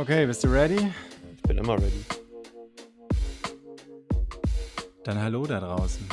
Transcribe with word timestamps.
Okay, 0.00 0.24
bist 0.24 0.42
du 0.42 0.48
ready? 0.48 0.90
Ich 1.36 1.42
bin 1.42 1.58
immer 1.58 1.74
ready. 1.74 2.04
Dann 5.04 5.20
hallo 5.20 5.44
da 5.44 5.60
draußen. 5.60 6.08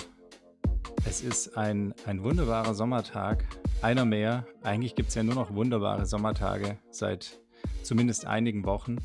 Es 1.05 1.21
ist 1.21 1.57
ein, 1.57 1.93
ein 2.05 2.21
wunderbarer 2.21 2.73
Sommertag. 2.73 3.45
Einer 3.81 4.03
mehr. 4.03 4.45
Eigentlich 4.61 4.93
gibt 4.93 5.07
es 5.07 5.15
ja 5.15 5.23
nur 5.23 5.35
noch 5.35 5.55
wunderbare 5.55 6.05
Sommertage 6.05 6.77
seit 6.91 7.39
zumindest 7.81 8.25
einigen 8.25 8.65
Wochen. 8.65 8.97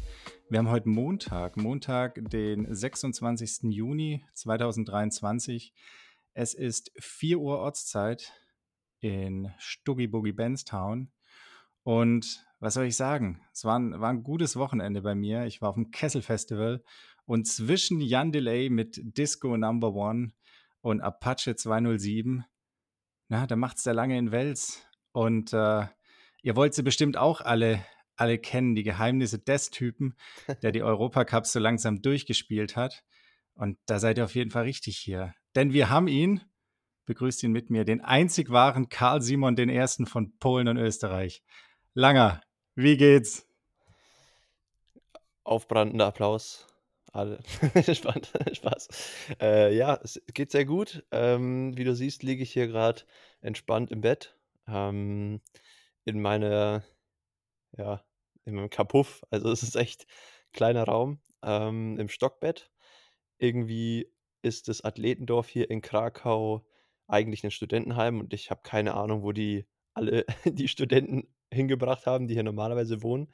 Wir 0.51 0.59
haben 0.59 0.69
heute 0.69 0.89
Montag, 0.89 1.57
Montag, 1.57 2.19
den 2.31 2.67
26. 2.75 3.71
Juni 3.73 4.25
2023. 4.35 5.73
Es 6.35 6.55
ist 6.55 6.91
4 6.99 7.39
Uhr 7.39 7.59
Ortszeit 7.59 8.33
in 8.99 9.53
Stuggy 9.59 10.09
Boogie 10.09 10.33
Benstown. 10.33 11.13
Und 11.85 12.45
was 12.63 12.75
soll 12.75 12.87
ich 12.87 12.97
sagen? 12.97 13.41
Es 13.53 13.65
war 13.65 13.79
ein, 13.79 14.01
war 14.01 14.11
ein 14.11 14.23
gutes 14.23 14.55
Wochenende 14.55 15.03
bei 15.03 15.17
mir. 15.17 15.47
Ich 15.47 15.61
war 15.61 15.71
auf 15.71 15.75
dem 15.75 15.91
Kessel 15.91 16.23
Festival 16.23 16.83
und 17.25 17.47
zwischen 17.47 18.01
Jan 18.01 18.31
Delay 18.31 18.71
mit 18.71 19.01
Disco 19.03 19.57
Number 19.57 19.95
One 19.95 20.33
und 20.81 21.01
Apache 21.01 21.57
207, 21.57 22.45
na, 23.29 23.47
da 23.47 23.57
macht's 23.57 23.83
der 23.83 23.95
lange 23.95 24.17
in 24.17 24.31
Wels. 24.31 24.87
Und 25.11 25.53
äh, 25.53 25.87
ihr 26.43 26.55
wollt 26.55 26.75
sie 26.75 26.85
bestimmt 26.85 27.17
auch 27.17 27.41
alle, 27.41 27.85
alle 28.15 28.39
kennen, 28.39 28.75
die 28.77 28.85
Geheimnisse 28.85 29.41
des 29.41 29.71
Typen, 29.71 30.15
der 30.63 30.71
die 30.71 30.83
Europacups 30.83 31.53
so 31.53 31.59
langsam 31.59 32.01
durchgespielt 32.01 32.77
hat. 32.77 33.03
Und 33.55 33.79
da 33.87 33.99
seid 33.99 34.19
ihr 34.19 34.25
auf 34.25 34.35
jeden 34.37 34.51
Fall 34.51 34.65
richtig 34.65 34.99
hier. 34.99 35.35
Denn 35.57 35.73
wir 35.73 35.91
haben 35.91 36.07
ihn, 36.07 36.43
begrüßt 37.07 37.43
ihn 37.43 37.53
mit 37.53 37.71
mir, 37.71 37.85
den 37.85 38.01
einzig 38.01 38.51
wahren 38.51 38.89
Karl 38.89 39.21
Simon 39.21 39.57
I. 39.59 39.87
von 40.07 40.39
Polen 40.39 40.69
und 40.69 40.77
Österreich. 40.77 41.43
Langer, 41.95 42.41
wie 42.75 42.97
geht's? 42.97 43.47
Aufbrandender 45.45 46.07
Applaus. 46.07 46.67
Alle. 47.13 47.41
Spannend. 47.95 48.33
Spaß. 48.53 48.89
Äh, 49.41 49.77
ja, 49.77 49.99
es 50.03 50.21
geht 50.33 50.51
sehr 50.51 50.65
gut. 50.65 51.05
Ähm, 51.11 51.77
wie 51.77 51.85
du 51.85 51.95
siehst, 51.95 52.23
liege 52.23 52.43
ich 52.43 52.53
hier 52.53 52.69
gerade 52.69 53.03
entspannt 53.43 53.91
im 53.91 54.01
Bett. 54.01 54.37
Ähm, 54.67 55.41
in 56.05 56.23
meiner, 56.23 56.83
ja, 57.77 58.03
in 58.45 58.55
meinem 58.55 58.71
Kapuff. 58.71 59.23
Also 59.31 59.51
es 59.51 59.63
ist 59.63 59.77
echt 59.77 60.07
kleiner 60.53 60.85
Raum 60.85 61.21
ähm, 61.43 61.99
im 61.99 62.09
Stockbett. 62.09 62.71
Irgendwie 63.39 64.11
ist 64.43 64.69
das 64.69 64.83
Athletendorf 64.83 65.49
hier 65.49 65.71
in 65.71 65.83
Krakau 65.83 66.65
eigentlich 67.09 67.45
ein 67.45 67.51
Studentenheim 67.51 68.21
und 68.21 68.33
ich 68.33 68.51
habe 68.51 68.63
keine 68.63 68.95
Ahnung, 68.95 69.23
wo 69.23 69.33
die 69.33 69.67
alle 69.95 70.25
die 70.45 70.69
Studenten 70.69 71.29
hingebracht 71.53 72.07
haben, 72.07 72.29
die 72.29 72.35
hier 72.35 72.43
normalerweise 72.43 73.03
wohnen. 73.03 73.33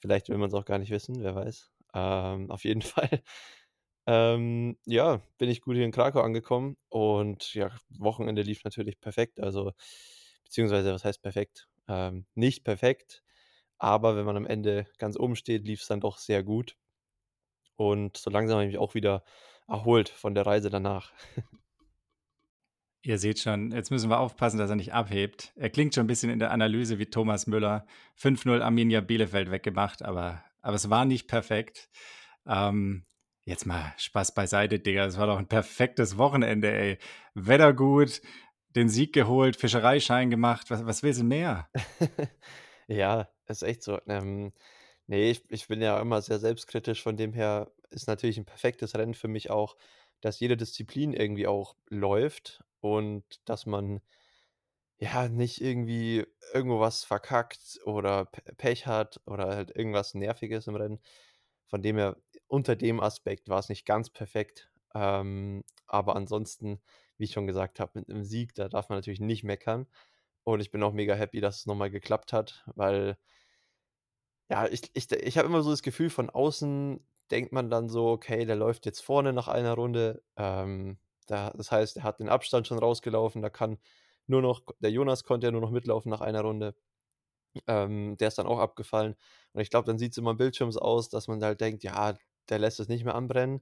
Vielleicht 0.00 0.28
will 0.28 0.38
man 0.38 0.48
es 0.48 0.54
auch 0.54 0.64
gar 0.66 0.78
nicht 0.78 0.90
wissen, 0.90 1.22
wer 1.22 1.34
weiß. 1.34 1.72
Ähm, 1.94 2.50
auf 2.50 2.64
jeden 2.64 2.82
Fall, 2.82 3.22
ähm, 4.06 4.78
ja, 4.86 5.20
bin 5.38 5.50
ich 5.50 5.60
gut 5.62 5.76
hier 5.76 5.84
in 5.84 5.92
Krakau 5.92 6.20
angekommen 6.22 6.76
und 6.88 7.54
ja, 7.54 7.70
Wochenende 7.90 8.42
lief 8.42 8.64
natürlich 8.64 9.00
perfekt. 9.00 9.40
Also, 9.40 9.72
beziehungsweise, 10.44 10.92
was 10.94 11.04
heißt 11.04 11.22
perfekt? 11.22 11.68
Ähm, 11.88 12.26
nicht 12.34 12.64
perfekt, 12.64 13.22
aber 13.78 14.16
wenn 14.16 14.26
man 14.26 14.36
am 14.36 14.46
Ende 14.46 14.86
ganz 14.98 15.18
oben 15.18 15.36
steht, 15.36 15.66
lief 15.66 15.82
es 15.82 15.88
dann 15.88 16.00
doch 16.00 16.18
sehr 16.18 16.42
gut. 16.44 16.76
Und 17.76 18.16
so 18.18 18.30
langsam 18.30 18.56
habe 18.56 18.64
ich 18.66 18.72
mich 18.72 18.78
auch 18.78 18.94
wieder 18.94 19.24
erholt 19.68 20.08
von 20.08 20.34
der 20.34 20.46
Reise 20.46 20.70
danach. 20.70 21.12
Ihr 23.06 23.18
seht 23.18 23.38
schon, 23.38 23.70
jetzt 23.70 23.92
müssen 23.92 24.10
wir 24.10 24.18
aufpassen, 24.18 24.58
dass 24.58 24.68
er 24.68 24.74
nicht 24.74 24.92
abhebt. 24.92 25.52
Er 25.54 25.70
klingt 25.70 25.94
schon 25.94 26.02
ein 26.02 26.08
bisschen 26.08 26.28
in 26.28 26.40
der 26.40 26.50
Analyse 26.50 26.98
wie 26.98 27.06
Thomas 27.06 27.46
Müller. 27.46 27.86
5-0 28.20 28.60
Arminia 28.60 29.00
Bielefeld 29.00 29.52
weggemacht, 29.52 30.02
aber, 30.02 30.42
aber 30.60 30.74
es 30.74 30.90
war 30.90 31.04
nicht 31.04 31.28
perfekt. 31.28 31.88
Ähm, 32.48 33.04
jetzt 33.44 33.64
mal 33.64 33.94
Spaß 33.96 34.34
beiseite, 34.34 34.80
Digga. 34.80 35.04
Es 35.04 35.18
war 35.18 35.28
doch 35.28 35.38
ein 35.38 35.46
perfektes 35.46 36.18
Wochenende, 36.18 36.72
ey. 36.72 36.98
Wetter 37.34 37.72
gut, 37.74 38.22
den 38.74 38.88
Sieg 38.88 39.12
geholt, 39.12 39.54
Fischereischein 39.54 40.28
gemacht. 40.28 40.68
Was, 40.72 40.84
was 40.84 41.04
willst 41.04 41.20
du 41.20 41.24
mehr? 41.24 41.68
ja, 42.88 43.28
ist 43.46 43.62
echt 43.62 43.84
so. 43.84 44.00
Ähm, 44.08 44.52
nee, 45.06 45.30
ich, 45.30 45.44
ich 45.48 45.68
bin 45.68 45.80
ja 45.80 46.00
immer 46.00 46.22
sehr 46.22 46.40
selbstkritisch. 46.40 47.04
Von 47.04 47.16
dem 47.16 47.32
her 47.32 47.70
ist 47.90 48.08
natürlich 48.08 48.36
ein 48.36 48.46
perfektes 48.46 48.96
Rennen 48.96 49.14
für 49.14 49.28
mich 49.28 49.48
auch, 49.48 49.76
dass 50.22 50.40
jede 50.40 50.56
Disziplin 50.56 51.12
irgendwie 51.12 51.46
auch 51.46 51.76
läuft 51.88 52.64
und 52.94 53.24
dass 53.44 53.66
man 53.66 54.00
ja 54.98 55.28
nicht 55.28 55.60
irgendwie 55.60 56.26
irgendwo 56.52 56.80
was 56.80 57.04
verkackt 57.04 57.80
oder 57.84 58.26
Pech 58.56 58.86
hat 58.86 59.20
oder 59.26 59.48
halt 59.48 59.76
irgendwas 59.76 60.14
Nerviges 60.14 60.66
im 60.66 60.76
Rennen. 60.76 61.00
Von 61.66 61.82
dem 61.82 61.96
her, 61.96 62.16
unter 62.48 62.76
dem 62.76 63.00
Aspekt 63.00 63.48
war 63.48 63.58
es 63.58 63.68
nicht 63.68 63.86
ganz 63.86 64.10
perfekt. 64.10 64.70
Ähm, 64.94 65.64
aber 65.86 66.16
ansonsten, 66.16 66.80
wie 67.18 67.24
ich 67.24 67.32
schon 67.32 67.46
gesagt 67.46 67.80
habe, 67.80 67.98
mit 67.98 68.08
einem 68.08 68.24
Sieg, 68.24 68.54
da 68.54 68.68
darf 68.68 68.88
man 68.88 68.98
natürlich 68.98 69.20
nicht 69.20 69.44
meckern. 69.44 69.86
Und 70.44 70.60
ich 70.60 70.70
bin 70.70 70.82
auch 70.82 70.92
mega 70.92 71.14
happy, 71.14 71.40
dass 71.40 71.58
es 71.60 71.66
nochmal 71.66 71.90
geklappt 71.90 72.32
hat, 72.32 72.64
weil 72.76 73.18
ja, 74.48 74.66
ich, 74.68 74.90
ich, 74.94 75.10
ich 75.10 75.38
habe 75.38 75.48
immer 75.48 75.62
so 75.62 75.70
das 75.70 75.82
Gefühl, 75.82 76.10
von 76.10 76.30
außen 76.30 77.04
denkt 77.30 77.52
man 77.52 77.70
dann 77.70 77.88
so, 77.88 78.08
okay, 78.08 78.44
der 78.44 78.56
läuft 78.56 78.86
jetzt 78.86 79.00
vorne 79.00 79.32
nach 79.32 79.48
einer 79.48 79.74
Runde. 79.74 80.22
Ähm, 80.36 80.98
da, 81.26 81.50
das 81.56 81.72
heißt, 81.72 81.98
er 81.98 82.02
hat 82.04 82.20
den 82.20 82.28
Abstand 82.28 82.66
schon 82.66 82.78
rausgelaufen. 82.78 83.42
Da 83.42 83.50
kann 83.50 83.78
nur 84.26 84.42
noch, 84.42 84.62
der 84.80 84.90
Jonas 84.90 85.24
konnte 85.24 85.46
ja 85.46 85.50
nur 85.50 85.60
noch 85.60 85.70
mitlaufen 85.70 86.10
nach 86.10 86.20
einer 86.20 86.42
Runde. 86.42 86.74
Ähm, 87.66 88.16
der 88.18 88.28
ist 88.28 88.38
dann 88.38 88.46
auch 88.46 88.58
abgefallen. 88.58 89.16
Und 89.52 89.60
ich 89.60 89.70
glaube, 89.70 89.86
dann 89.86 89.98
sieht 89.98 90.12
es 90.12 90.18
immer 90.18 90.34
Bildschirms 90.34 90.76
aus, 90.76 91.08
dass 91.08 91.28
man 91.28 91.42
halt 91.42 91.60
denkt, 91.60 91.84
ja, 91.84 92.16
der 92.48 92.58
lässt 92.58 92.80
es 92.80 92.88
nicht 92.88 93.04
mehr 93.04 93.14
anbrennen. 93.14 93.60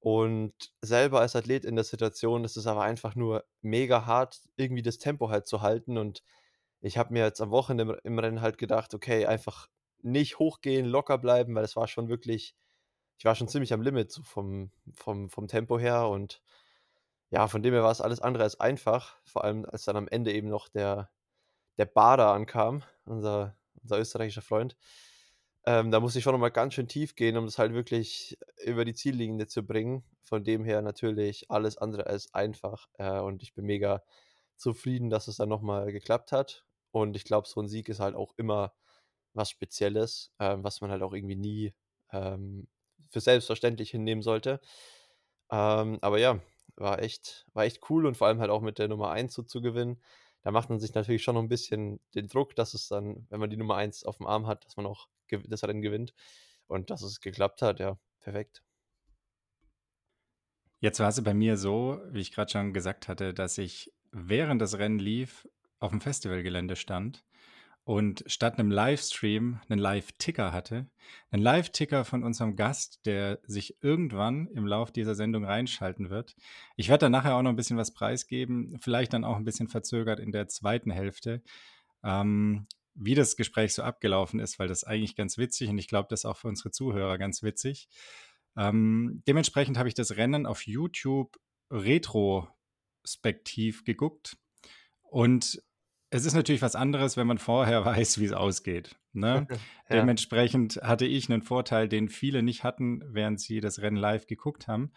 Und 0.00 0.54
selber 0.80 1.20
als 1.20 1.36
Athlet 1.36 1.64
in 1.64 1.76
der 1.76 1.84
Situation 1.84 2.44
ist 2.44 2.56
es 2.56 2.66
aber 2.66 2.82
einfach 2.82 3.14
nur 3.14 3.44
mega 3.60 4.04
hart, 4.06 4.40
irgendwie 4.56 4.82
das 4.82 4.98
Tempo 4.98 5.30
halt 5.30 5.46
zu 5.46 5.62
halten. 5.62 5.96
Und 5.96 6.24
ich 6.80 6.98
habe 6.98 7.12
mir 7.12 7.24
jetzt 7.24 7.40
am 7.40 7.52
Wochenende 7.52 8.00
im, 8.04 8.18
Rennen 8.18 8.40
halt 8.40 8.58
gedacht, 8.58 8.94
okay, 8.94 9.26
einfach 9.26 9.68
nicht 10.02 10.40
hochgehen, 10.40 10.86
locker 10.86 11.18
bleiben, 11.18 11.54
weil 11.54 11.64
es 11.64 11.76
war 11.76 11.86
schon 11.86 12.08
wirklich, 12.08 12.56
ich 13.18 13.24
war 13.24 13.36
schon 13.36 13.48
ziemlich 13.48 13.72
am 13.72 13.82
Limit 13.82 14.10
so 14.10 14.24
vom, 14.24 14.72
vom, 14.92 15.30
vom 15.30 15.46
Tempo 15.46 15.78
her 15.78 16.08
und 16.08 16.42
ja, 17.32 17.48
von 17.48 17.62
dem 17.62 17.72
her 17.72 17.82
war 17.82 17.90
es 17.90 18.02
alles 18.02 18.20
andere 18.20 18.44
als 18.44 18.60
einfach, 18.60 19.16
vor 19.24 19.44
allem 19.44 19.64
als 19.64 19.84
dann 19.84 19.96
am 19.96 20.06
Ende 20.06 20.32
eben 20.32 20.48
noch 20.48 20.68
der, 20.68 21.10
der 21.78 21.86
Bader 21.86 22.30
ankam, 22.32 22.82
unser, 23.06 23.56
unser 23.82 23.98
österreichischer 23.98 24.42
Freund. 24.42 24.76
Ähm, 25.64 25.90
da 25.90 26.00
musste 26.00 26.18
ich 26.18 26.24
schon 26.24 26.34
nochmal 26.34 26.50
ganz 26.50 26.74
schön 26.74 26.88
tief 26.88 27.16
gehen, 27.16 27.38
um 27.38 27.46
das 27.46 27.58
halt 27.58 27.72
wirklich 27.72 28.36
über 28.66 28.84
die 28.84 28.94
Ziellinie 28.94 29.46
zu 29.46 29.64
bringen. 29.64 30.04
Von 30.22 30.44
dem 30.44 30.64
her 30.64 30.82
natürlich 30.82 31.50
alles 31.50 31.78
andere 31.78 32.06
als 32.06 32.34
einfach. 32.34 32.88
Äh, 32.98 33.20
und 33.20 33.42
ich 33.42 33.54
bin 33.54 33.64
mega 33.64 34.02
zufrieden, 34.56 35.08
dass 35.08 35.26
es 35.26 35.36
dann 35.36 35.48
nochmal 35.48 35.90
geklappt 35.90 36.32
hat. 36.32 36.66
Und 36.90 37.16
ich 37.16 37.24
glaube, 37.24 37.48
so 37.48 37.60
ein 37.62 37.68
Sieg 37.68 37.88
ist 37.88 38.00
halt 38.00 38.14
auch 38.14 38.34
immer 38.36 38.74
was 39.32 39.48
Spezielles, 39.48 40.34
äh, 40.38 40.56
was 40.58 40.82
man 40.82 40.90
halt 40.90 41.02
auch 41.02 41.14
irgendwie 41.14 41.36
nie 41.36 41.74
ähm, 42.10 42.68
für 43.08 43.20
selbstverständlich 43.20 43.90
hinnehmen 43.90 44.22
sollte. 44.22 44.60
Ähm, 45.50 45.98
aber 46.02 46.18
ja, 46.18 46.40
war 46.76 47.02
echt, 47.02 47.46
war 47.52 47.64
echt 47.64 47.88
cool 47.90 48.06
und 48.06 48.16
vor 48.16 48.26
allem 48.26 48.40
halt 48.40 48.50
auch 48.50 48.62
mit 48.62 48.78
der 48.78 48.88
Nummer 48.88 49.10
1 49.10 49.32
so 49.34 49.42
zu 49.42 49.60
gewinnen. 49.60 50.00
Da 50.42 50.50
macht 50.50 50.70
man 50.70 50.80
sich 50.80 50.94
natürlich 50.94 51.22
schon 51.22 51.34
noch 51.34 51.42
ein 51.42 51.48
bisschen 51.48 52.00
den 52.14 52.28
Druck, 52.28 52.56
dass 52.56 52.74
es 52.74 52.88
dann, 52.88 53.26
wenn 53.30 53.40
man 53.40 53.50
die 53.50 53.56
Nummer 53.56 53.76
1 53.76 54.04
auf 54.04 54.16
dem 54.18 54.26
Arm 54.26 54.46
hat, 54.46 54.64
dass 54.64 54.76
man 54.76 54.86
auch 54.86 55.08
das 55.30 55.64
Rennen 55.64 55.82
gewinnt. 55.82 56.14
Und 56.66 56.90
dass 56.90 57.02
es 57.02 57.20
geklappt 57.20 57.62
hat, 57.62 57.80
ja, 57.80 57.98
perfekt. 58.20 58.62
Jetzt 60.80 60.98
war 60.98 61.08
es 61.08 61.22
bei 61.22 61.34
mir 61.34 61.56
so, 61.56 62.00
wie 62.10 62.20
ich 62.20 62.32
gerade 62.32 62.50
schon 62.50 62.72
gesagt 62.72 63.08
hatte, 63.08 63.32
dass 63.32 63.58
ich 63.58 63.92
während 64.10 64.60
das 64.60 64.78
Rennen 64.78 64.98
lief 64.98 65.48
auf 65.78 65.90
dem 65.90 66.00
Festivalgelände 66.00 66.76
stand 66.76 67.24
und 67.84 68.22
statt 68.26 68.58
einem 68.58 68.70
Livestream 68.70 69.60
einen 69.68 69.80
Live-Ticker 69.80 70.52
hatte. 70.52 70.88
Einen 71.30 71.42
Live-Ticker 71.42 72.04
von 72.04 72.22
unserem 72.22 72.54
Gast, 72.54 73.04
der 73.06 73.40
sich 73.44 73.82
irgendwann 73.82 74.46
im 74.48 74.66
Lauf 74.66 74.92
dieser 74.92 75.16
Sendung 75.16 75.44
reinschalten 75.44 76.08
wird. 76.08 76.36
Ich 76.76 76.88
werde 76.88 77.06
dann 77.06 77.12
nachher 77.12 77.34
auch 77.34 77.42
noch 77.42 77.50
ein 77.50 77.56
bisschen 77.56 77.76
was 77.76 77.92
preisgeben, 77.92 78.78
vielleicht 78.80 79.12
dann 79.12 79.24
auch 79.24 79.36
ein 79.36 79.44
bisschen 79.44 79.66
verzögert 79.68 80.20
in 80.20 80.30
der 80.30 80.46
zweiten 80.48 80.92
Hälfte, 80.92 81.42
ähm, 82.04 82.68
wie 82.94 83.14
das 83.14 83.36
Gespräch 83.36 83.74
so 83.74 83.82
abgelaufen 83.82 84.38
ist, 84.38 84.60
weil 84.60 84.68
das 84.68 84.84
eigentlich 84.84 85.16
ganz 85.16 85.38
witzig 85.38 85.68
und 85.68 85.78
ich 85.78 85.88
glaube, 85.88 86.06
das 86.08 86.20
ist 86.20 86.26
auch 86.26 86.36
für 86.36 86.48
unsere 86.48 86.70
Zuhörer 86.70 87.18
ganz 87.18 87.42
witzig. 87.42 87.88
Ähm, 88.56 89.22
dementsprechend 89.26 89.78
habe 89.78 89.88
ich 89.88 89.94
das 89.94 90.16
Rennen 90.16 90.46
auf 90.46 90.66
YouTube 90.66 91.38
retrospektiv 91.70 93.84
geguckt 93.84 94.36
und 95.02 95.62
es 96.14 96.26
ist 96.26 96.34
natürlich 96.34 96.60
was 96.60 96.76
anderes, 96.76 97.16
wenn 97.16 97.26
man 97.26 97.38
vorher 97.38 97.84
weiß, 97.86 98.18
wie 98.20 98.26
es 98.26 98.32
ausgeht. 98.32 98.96
Ne? 99.12 99.46
ja. 99.50 99.56
Dementsprechend 99.90 100.76
hatte 100.82 101.06
ich 101.06 101.30
einen 101.30 101.42
Vorteil, 101.42 101.88
den 101.88 102.08
viele 102.08 102.42
nicht 102.42 102.64
hatten, 102.64 103.02
während 103.08 103.40
sie 103.40 103.60
das 103.60 103.80
Rennen 103.80 103.96
live 103.96 104.26
geguckt 104.26 104.68
haben. 104.68 104.92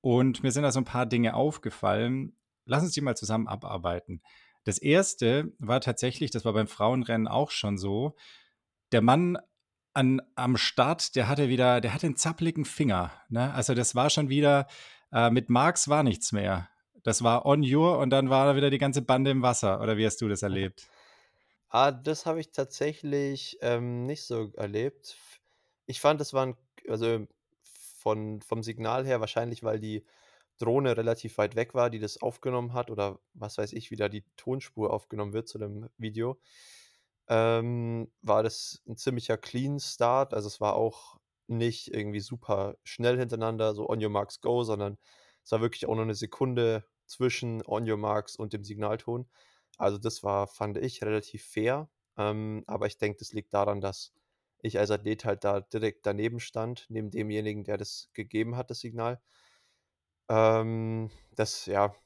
Und 0.00 0.42
mir 0.42 0.50
sind 0.50 0.64
da 0.64 0.72
so 0.72 0.80
ein 0.80 0.84
paar 0.84 1.06
Dinge 1.06 1.34
aufgefallen. 1.34 2.36
Lass 2.64 2.82
uns 2.82 2.92
die 2.92 3.00
mal 3.00 3.16
zusammen 3.16 3.46
abarbeiten. 3.46 4.22
Das 4.64 4.78
erste 4.78 5.52
war 5.58 5.80
tatsächlich, 5.80 6.32
das 6.32 6.44
war 6.44 6.52
beim 6.52 6.66
Frauenrennen 6.66 7.28
auch 7.28 7.50
schon 7.52 7.78
so, 7.78 8.16
der 8.92 9.02
Mann 9.02 9.38
an, 9.94 10.20
am 10.34 10.56
Start, 10.56 11.14
der 11.14 11.28
hatte 11.28 11.48
wieder, 11.48 11.80
der 11.80 11.94
hatte 11.94 12.06
einen 12.06 12.16
zappligen 12.16 12.64
Finger. 12.64 13.12
Ne? 13.28 13.54
Also 13.54 13.74
das 13.74 13.94
war 13.94 14.10
schon 14.10 14.28
wieder, 14.28 14.66
äh, 15.12 15.30
mit 15.30 15.48
Marx 15.48 15.88
war 15.88 16.02
nichts 16.02 16.32
mehr. 16.32 16.68
Das 17.02 17.22
war 17.22 17.46
on 17.46 17.62
your 17.62 17.98
und 17.98 18.10
dann 18.10 18.30
war 18.30 18.46
da 18.46 18.56
wieder 18.56 18.70
die 18.70 18.78
ganze 18.78 19.02
Bande 19.02 19.30
im 19.30 19.42
Wasser. 19.42 19.80
Oder 19.80 19.96
wie 19.96 20.06
hast 20.06 20.20
du 20.20 20.28
das 20.28 20.42
erlebt? 20.42 20.90
Ah, 21.72 21.92
das 21.92 22.26
habe 22.26 22.40
ich 22.40 22.50
tatsächlich, 22.50 23.58
ähm, 23.60 24.04
nicht 24.06 24.24
so 24.24 24.50
erlebt. 24.56 25.16
Ich 25.86 26.00
fand, 26.00 26.20
das 26.20 26.34
waren 26.34 26.56
also 26.88 27.26
von 27.62 28.40
vom 28.42 28.62
Signal 28.62 29.06
her 29.06 29.20
wahrscheinlich, 29.20 29.62
weil 29.62 29.78
die 29.80 30.04
Drohne 30.58 30.96
relativ 30.96 31.38
weit 31.38 31.54
weg 31.56 31.74
war, 31.74 31.90
die 31.90 32.00
das 32.00 32.20
aufgenommen 32.22 32.72
hat 32.74 32.90
oder 32.90 33.20
was 33.34 33.56
weiß 33.58 33.72
ich, 33.72 33.90
wie 33.90 33.96
da 33.96 34.08
die 34.08 34.24
Tonspur 34.36 34.92
aufgenommen 34.92 35.32
wird 35.32 35.48
zu 35.48 35.58
dem 35.58 35.88
Video, 35.98 36.40
ähm, 37.28 38.10
war 38.22 38.42
das 38.42 38.82
ein 38.88 38.96
ziemlicher 38.96 39.38
Clean 39.38 39.80
Start. 39.80 40.34
Also, 40.34 40.48
es 40.48 40.60
war 40.60 40.74
auch 40.76 41.18
nicht 41.48 41.88
irgendwie 41.94 42.20
super 42.20 42.76
schnell 42.84 43.18
hintereinander, 43.18 43.74
so 43.74 43.88
on 43.88 44.02
your 44.02 44.10
marks 44.10 44.40
go, 44.40 44.64
sondern 44.64 44.98
es 45.50 45.52
war 45.52 45.62
wirklich 45.62 45.86
auch 45.86 45.96
nur 45.96 46.04
eine 46.04 46.14
Sekunde 46.14 46.84
zwischen 47.06 47.60
on 47.66 47.90
your 47.90 47.96
marks 47.96 48.36
und 48.36 48.52
dem 48.52 48.62
Signalton. 48.62 49.28
Also, 49.78 49.98
das 49.98 50.22
war, 50.22 50.46
fand 50.46 50.78
ich, 50.78 51.02
relativ 51.02 51.44
fair. 51.44 51.90
Ähm, 52.16 52.62
aber 52.68 52.86
ich 52.86 52.98
denke, 52.98 53.18
das 53.18 53.32
liegt 53.32 53.52
daran, 53.52 53.80
dass 53.80 54.14
ich 54.60 54.78
als 54.78 54.92
Athlet 54.92 55.24
halt 55.24 55.42
da 55.42 55.60
direkt 55.60 56.06
daneben 56.06 56.38
stand, 56.38 56.86
neben 56.88 57.10
demjenigen, 57.10 57.64
der 57.64 57.78
das 57.78 58.10
gegeben 58.12 58.56
hat, 58.56 58.70
das 58.70 58.78
Signal. 58.78 59.20
Ähm, 60.28 61.10
das, 61.34 61.66
ja, 61.66 61.96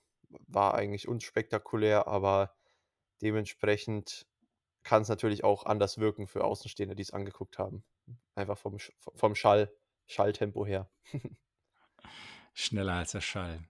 war 0.46 0.72
eigentlich 0.72 1.06
unspektakulär, 1.06 2.08
aber 2.08 2.56
dementsprechend 3.20 4.26
kann 4.84 5.02
es 5.02 5.08
natürlich 5.10 5.44
auch 5.44 5.66
anders 5.66 5.98
wirken 5.98 6.28
für 6.28 6.44
Außenstehende, 6.44 6.94
die 6.94 7.02
es 7.02 7.12
angeguckt 7.12 7.58
haben. 7.58 7.84
Einfach 8.36 8.56
vom, 8.56 8.78
vom 9.16 9.34
Schall, 9.34 9.70
Schalltempo 10.06 10.64
her. 10.64 10.88
Schneller 12.54 12.94
als 12.94 13.12
der 13.12 13.20
Schall. 13.20 13.60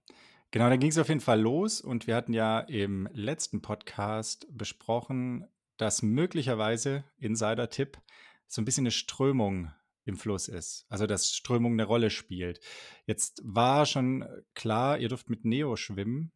Genau, 0.50 0.68
dann 0.68 0.78
ging 0.78 0.90
es 0.90 0.98
auf 0.98 1.08
jeden 1.08 1.20
Fall 1.20 1.40
los 1.40 1.80
und 1.80 2.06
wir 2.06 2.14
hatten 2.14 2.32
ja 2.32 2.60
im 2.60 3.08
letzten 3.12 3.60
Podcast 3.60 4.46
besprochen, 4.56 5.48
dass 5.76 6.02
möglicherweise, 6.02 7.02
Insider-Tipp, 7.18 7.98
so 8.46 8.62
ein 8.62 8.64
bisschen 8.64 8.82
eine 8.82 8.92
Strömung 8.92 9.72
im 10.04 10.16
Fluss 10.16 10.48
ist. 10.48 10.86
Also 10.88 11.06
dass 11.06 11.34
Strömung 11.34 11.72
eine 11.72 11.84
Rolle 11.84 12.10
spielt. 12.10 12.60
Jetzt 13.06 13.42
war 13.44 13.86
schon 13.86 14.24
klar, 14.54 14.98
ihr 14.98 15.08
dürft 15.08 15.30
mit 15.30 15.44
Neo 15.44 15.76
schwimmen. 15.76 16.30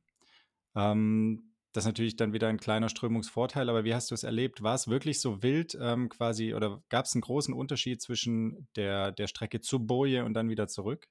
Ähm, 0.75 1.53
das 1.73 1.85
ist 1.85 1.89
natürlich 1.89 2.17
dann 2.17 2.33
wieder 2.33 2.49
ein 2.49 2.59
kleiner 2.59 2.89
Strömungsvorteil, 2.89 3.69
aber 3.69 3.85
wie 3.85 3.95
hast 3.95 4.11
du 4.11 4.15
es 4.15 4.25
erlebt? 4.25 4.63
War 4.63 4.75
es 4.75 4.89
wirklich 4.89 5.21
so 5.21 5.43
wild 5.43 5.79
ähm, 5.81 6.09
quasi 6.09 6.55
oder 6.55 6.83
gab 6.89 7.05
es 7.05 7.15
einen 7.15 7.23
großen 7.23 7.55
Unterschied 7.55 8.01
zwischen 8.01 8.67
der, 8.75 9.13
der 9.13 9.27
Strecke 9.27 9.61
zur 9.61 9.87
Boje 9.87 10.25
und 10.25 10.35
dann 10.35 10.49
wieder 10.49 10.67
zurück? 10.67 11.09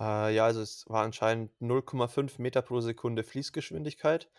Äh, 0.00 0.34
ja, 0.34 0.46
also 0.46 0.60
es 0.62 0.84
war 0.88 1.04
anscheinend 1.04 1.52
0,5 1.60 2.40
Meter 2.40 2.62
pro 2.62 2.80
Sekunde 2.80 3.22
Fließgeschwindigkeit. 3.22 4.30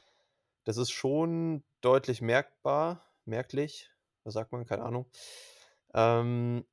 Das 0.65 0.77
ist 0.77 0.91
schon 0.91 1.63
deutlich 1.81 2.21
merkbar, 2.21 3.05
merklich, 3.25 3.91
was 4.23 4.33
sagt 4.33 4.51
man, 4.51 4.65
keine 4.65 4.83
Ahnung. 4.83 5.07
Ähm, 5.93 6.65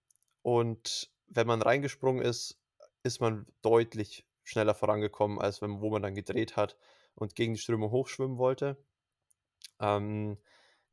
und 0.42 1.10
wenn 1.28 1.46
man 1.46 1.62
reingesprungen 1.62 2.24
ist, 2.24 2.60
ist 3.02 3.20
man 3.20 3.46
deutlich 3.62 4.26
schneller 4.44 4.74
vorangekommen, 4.74 5.40
als 5.40 5.62
wenn, 5.62 5.80
wo 5.80 5.90
man 5.90 6.02
dann 6.02 6.14
gedreht 6.14 6.56
hat 6.56 6.76
und 7.14 7.34
gegen 7.34 7.54
die 7.54 7.60
Strömung 7.60 7.90
hochschwimmen 7.90 8.38
wollte. 8.38 8.78
Ähm, 9.80 10.38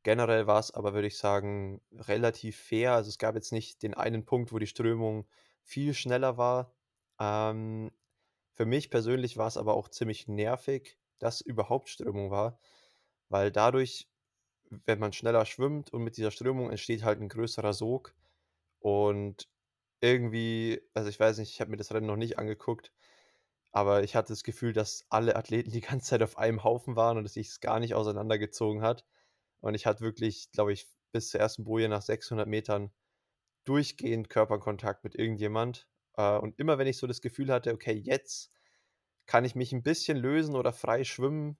generell 0.02 0.46
war 0.46 0.60
es 0.60 0.72
aber, 0.72 0.94
würde 0.94 1.08
ich 1.08 1.18
sagen, 1.18 1.80
relativ 1.92 2.56
fair. 2.58 2.94
Also 2.94 3.08
es 3.10 3.18
gab 3.18 3.34
jetzt 3.34 3.52
nicht 3.52 3.82
den 3.82 3.94
einen 3.94 4.24
Punkt, 4.24 4.52
wo 4.52 4.58
die 4.58 4.66
Strömung 4.66 5.26
viel 5.62 5.94
schneller 5.94 6.36
war. 6.38 6.75
Ähm, 7.20 7.90
für 8.54 8.66
mich 8.66 8.90
persönlich 8.90 9.36
war 9.36 9.46
es 9.48 9.56
aber 9.56 9.74
auch 9.74 9.88
ziemlich 9.88 10.28
nervig, 10.28 10.98
dass 11.18 11.40
überhaupt 11.40 11.88
Strömung 11.88 12.30
war, 12.30 12.58
weil 13.28 13.52
dadurch, 13.52 14.08
wenn 14.86 14.98
man 15.00 15.12
schneller 15.12 15.46
schwimmt 15.46 15.92
und 15.92 16.02
mit 16.04 16.16
dieser 16.16 16.30
Strömung 16.32 16.70
entsteht 16.70 17.04
halt 17.04 17.20
ein 17.20 17.28
größerer 17.28 17.72
Sog 17.74 18.14
und 18.80 19.48
irgendwie, 20.00 20.82
also 20.94 21.08
ich 21.10 21.20
weiß 21.20 21.38
nicht, 21.38 21.52
ich 21.52 21.60
habe 21.60 21.70
mir 21.72 21.78
das 21.78 21.92
Rennen 21.94 22.06
noch 22.08 22.16
nicht 22.16 22.38
angeguckt, 22.38 22.92
aber 23.72 24.02
ich 24.04 24.16
hatte 24.16 24.32
das 24.32 24.44
Gefühl, 24.44 24.72
dass 24.72 25.06
alle 25.10 25.36
Athleten 25.36 25.70
die 25.70 25.80
ganze 25.82 26.08
Zeit 26.10 26.22
auf 26.22 26.38
einem 26.38 26.64
Haufen 26.64 26.96
waren 26.96 27.18
und 27.18 27.26
es 27.26 27.34
sich 27.34 27.60
gar 27.60 27.80
nicht 27.80 27.94
auseinandergezogen 27.94 28.82
hat. 28.82 29.04
Und 29.60 29.74
ich 29.74 29.86
hatte 29.86 30.02
wirklich, 30.02 30.50
glaube 30.52 30.72
ich, 30.72 30.88
bis 31.12 31.30
zur 31.30 31.40
ersten 31.40 31.64
Boje 31.64 31.88
nach 31.88 32.02
600 32.02 32.48
Metern 32.48 32.92
durchgehend 33.64 34.30
Körperkontakt 34.30 35.04
mit 35.04 35.14
irgendjemand. 35.16 35.88
Äh, 36.16 36.38
und 36.38 36.58
immer 36.58 36.78
wenn 36.78 36.86
ich 36.86 36.98
so 36.98 37.06
das 37.06 37.20
Gefühl 37.20 37.52
hatte, 37.52 37.72
okay, 37.72 37.92
jetzt 37.92 38.50
kann 39.26 39.44
ich 39.44 39.54
mich 39.54 39.72
ein 39.72 39.82
bisschen 39.82 40.16
lösen 40.16 40.56
oder 40.56 40.72
frei 40.72 41.04
schwimmen, 41.04 41.58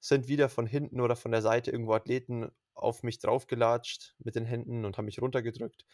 sind 0.00 0.28
wieder 0.28 0.48
von 0.48 0.66
hinten 0.66 1.00
oder 1.00 1.16
von 1.16 1.32
der 1.32 1.42
Seite 1.42 1.70
irgendwo 1.70 1.94
Athleten 1.94 2.50
auf 2.74 3.02
mich 3.02 3.18
draufgelatscht 3.18 4.14
mit 4.18 4.36
den 4.36 4.44
Händen 4.44 4.84
und 4.84 4.96
haben 4.96 5.06
mich 5.06 5.20
runtergedrückt. 5.20 5.84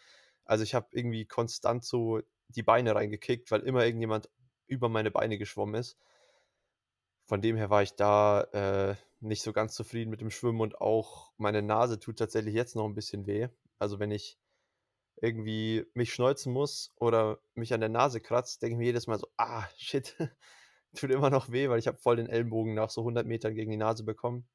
Also 0.44 0.64
ich 0.64 0.74
habe 0.74 0.88
irgendwie 0.90 1.24
konstant 1.26 1.84
so 1.84 2.20
die 2.48 2.62
Beine 2.62 2.94
reingekickt, 2.94 3.50
weil 3.50 3.62
immer 3.62 3.84
irgendjemand 3.84 4.28
über 4.66 4.88
meine 4.88 5.10
Beine 5.10 5.38
geschwommen 5.38 5.76
ist. 5.76 5.96
Von 7.26 7.40
dem 7.40 7.56
her 7.56 7.70
war 7.70 7.82
ich 7.82 7.94
da 7.94 8.42
äh, 8.52 8.96
nicht 9.20 9.42
so 9.42 9.52
ganz 9.52 9.74
zufrieden 9.74 10.10
mit 10.10 10.20
dem 10.20 10.30
Schwimmen 10.30 10.60
und 10.60 10.80
auch 10.80 11.32
meine 11.38 11.62
Nase 11.62 11.98
tut 11.98 12.18
tatsächlich 12.18 12.54
jetzt 12.54 12.76
noch 12.76 12.84
ein 12.86 12.94
bisschen 12.94 13.26
weh. 13.26 13.48
Also 13.78 13.98
wenn 13.98 14.10
ich 14.10 14.38
irgendwie 15.16 15.86
mich 15.94 16.12
schneuzen 16.12 16.52
muss 16.52 16.92
oder 16.96 17.38
mich 17.54 17.72
an 17.72 17.80
der 17.80 17.88
Nase 17.88 18.20
kratzt, 18.20 18.62
denke 18.62 18.74
ich 18.74 18.78
mir 18.78 18.86
jedes 18.86 19.06
Mal 19.06 19.18
so, 19.18 19.28
ah, 19.36 19.66
shit, 19.76 20.16
tut 20.94 21.10
immer 21.10 21.30
noch 21.30 21.50
weh, 21.50 21.68
weil 21.68 21.78
ich 21.78 21.86
habe 21.86 21.98
voll 21.98 22.16
den 22.16 22.28
Ellenbogen 22.28 22.74
nach 22.74 22.90
so 22.90 23.02
100 23.02 23.26
Metern 23.26 23.54
gegen 23.54 23.70
die 23.70 23.76
Nase 23.76 24.04
bekommen. 24.04 24.46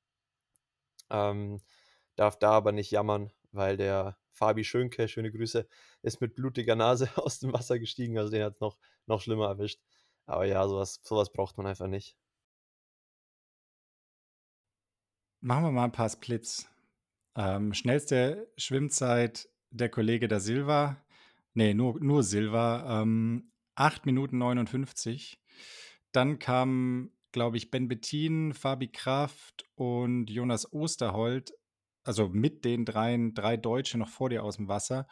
Ähm, 1.09 1.61
darf 2.15 2.37
da 2.37 2.51
aber 2.51 2.71
nicht 2.71 2.91
jammern, 2.91 3.31
weil 3.51 3.77
der 3.77 4.17
Fabi 4.33 4.63
Schönke, 4.63 5.07
schöne 5.07 5.31
Grüße, 5.31 5.67
ist 6.01 6.21
mit 6.21 6.35
blutiger 6.35 6.75
Nase 6.75 7.09
aus 7.17 7.39
dem 7.39 7.53
Wasser 7.53 7.79
gestiegen, 7.79 8.17
also 8.17 8.31
den 8.31 8.43
hat 8.43 8.55
es 8.55 8.61
noch, 8.61 8.77
noch 9.05 9.21
schlimmer 9.21 9.47
erwischt. 9.47 9.81
Aber 10.25 10.45
ja, 10.45 10.67
sowas, 10.67 10.99
sowas 11.03 11.31
braucht 11.31 11.57
man 11.57 11.65
einfach 11.65 11.87
nicht. 11.87 12.15
Machen 15.41 15.63
wir 15.63 15.71
mal 15.71 15.85
ein 15.85 15.91
paar 15.91 16.09
Splits. 16.09 16.67
Ähm, 17.35 17.73
schnellste 17.73 18.51
Schwimmzeit 18.57 19.49
der 19.71 19.89
Kollege 19.89 20.27
da 20.27 20.39
Silva. 20.39 21.03
Nee, 21.53 21.73
nur, 21.73 21.99
nur 21.99 22.23
Silva. 22.23 23.01
Ähm, 23.01 23.51
8 23.75 24.05
Minuten 24.05 24.37
59. 24.37 25.41
Dann 26.11 26.39
kamen, 26.39 27.11
glaube 27.31 27.57
ich, 27.57 27.71
Ben 27.71 27.87
Bettin, 27.87 28.53
Fabi 28.53 28.87
Kraft 28.87 29.65
und 29.75 30.29
Jonas 30.29 30.71
Osterholt. 30.73 31.53
Also 32.03 32.29
mit 32.29 32.65
den 32.65 32.85
dreien, 32.85 33.33
drei 33.33 33.57
Deutsche 33.57 33.97
noch 33.97 34.09
vor 34.09 34.29
dir 34.29 34.43
aus 34.43 34.57
dem 34.57 34.67
Wasser. 34.67 35.07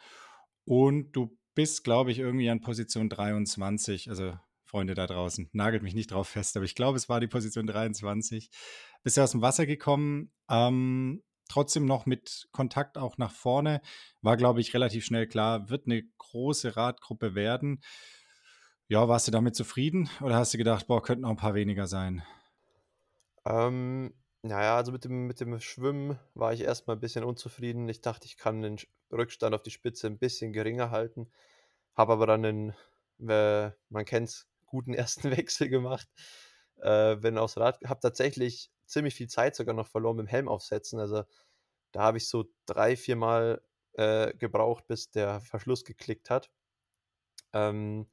Und 0.64 1.12
du 1.12 1.38
bist, 1.54 1.84
glaube 1.84 2.10
ich, 2.10 2.18
irgendwie 2.18 2.50
an 2.50 2.60
Position 2.60 3.08
23. 3.08 4.10
Also 4.10 4.36
Freunde 4.68 4.94
da 4.94 5.06
draußen. 5.06 5.48
Nagelt 5.52 5.82
mich 5.82 5.94
nicht 5.94 6.10
drauf 6.10 6.28
fest, 6.28 6.56
aber 6.56 6.64
ich 6.64 6.74
glaube, 6.74 6.98
es 6.98 7.08
war 7.08 7.20
die 7.20 7.26
Position 7.26 7.66
23. 7.66 8.50
Bist 9.02 9.16
du 9.16 9.22
aus 9.22 9.32
dem 9.32 9.40
Wasser 9.40 9.64
gekommen, 9.64 10.30
ähm, 10.50 11.22
trotzdem 11.48 11.86
noch 11.86 12.06
mit 12.06 12.48
Kontakt 12.52 12.98
auch 12.98 13.18
nach 13.18 13.32
vorne. 13.32 13.80
War, 14.22 14.36
glaube 14.36 14.60
ich, 14.60 14.74
relativ 14.74 15.04
schnell 15.04 15.26
klar, 15.26 15.68
wird 15.70 15.86
eine 15.86 16.02
große 16.18 16.76
Radgruppe 16.76 17.34
werden. 17.34 17.80
Ja, 18.88 19.08
warst 19.08 19.26
du 19.26 19.32
damit 19.32 19.54
zufrieden 19.54 20.08
oder 20.20 20.36
hast 20.36 20.54
du 20.54 20.58
gedacht, 20.58 20.86
boah, 20.86 21.02
könnten 21.02 21.24
auch 21.24 21.30
ein 21.30 21.36
paar 21.36 21.54
weniger 21.54 21.86
sein? 21.86 22.22
Ähm, 23.44 24.14
naja, 24.42 24.76
also 24.76 24.92
mit 24.92 25.04
dem, 25.04 25.26
mit 25.26 25.40
dem 25.40 25.58
Schwimmen 25.60 26.18
war 26.34 26.52
ich 26.52 26.62
erstmal 26.62 26.96
ein 26.96 27.00
bisschen 27.00 27.24
unzufrieden. 27.24 27.88
Ich 27.88 28.00
dachte, 28.00 28.26
ich 28.26 28.36
kann 28.36 28.62
den 28.62 28.76
Rückstand 29.12 29.54
auf 29.54 29.62
die 29.62 29.70
Spitze 29.70 30.06
ein 30.06 30.18
bisschen 30.18 30.52
geringer 30.52 30.90
halten. 30.90 31.30
Habe 31.94 32.12
aber 32.14 32.26
dann 32.26 32.44
einen, 32.44 32.74
äh, 33.28 33.72
man 33.88 34.04
kennt 34.04 34.28
es, 34.28 34.46
guten 34.66 34.94
ersten 34.94 35.30
Wechsel 35.30 35.68
gemacht. 35.68 36.08
Äh, 36.76 37.16
bin 37.16 37.38
aufs 37.38 37.56
Rad, 37.56 37.78
habe 37.84 38.00
tatsächlich 38.00 38.70
ziemlich 38.88 39.14
viel 39.14 39.28
Zeit 39.28 39.56
sogar 39.56 39.74
noch 39.74 39.88
verloren 39.88 40.16
mit 40.16 40.26
dem 40.26 40.30
Helm 40.30 40.48
aufsetzen. 40.48 41.00
Also 41.00 41.24
da 41.92 42.02
habe 42.02 42.18
ich 42.18 42.28
so 42.28 42.46
drei, 42.66 42.96
vier 42.96 43.16
Mal 43.16 43.62
äh, 43.94 44.34
gebraucht, 44.34 44.86
bis 44.88 45.10
der 45.10 45.40
Verschluss 45.40 45.84
geklickt 45.84 46.30
hat. 46.30 46.50
Ähm, 47.52 48.08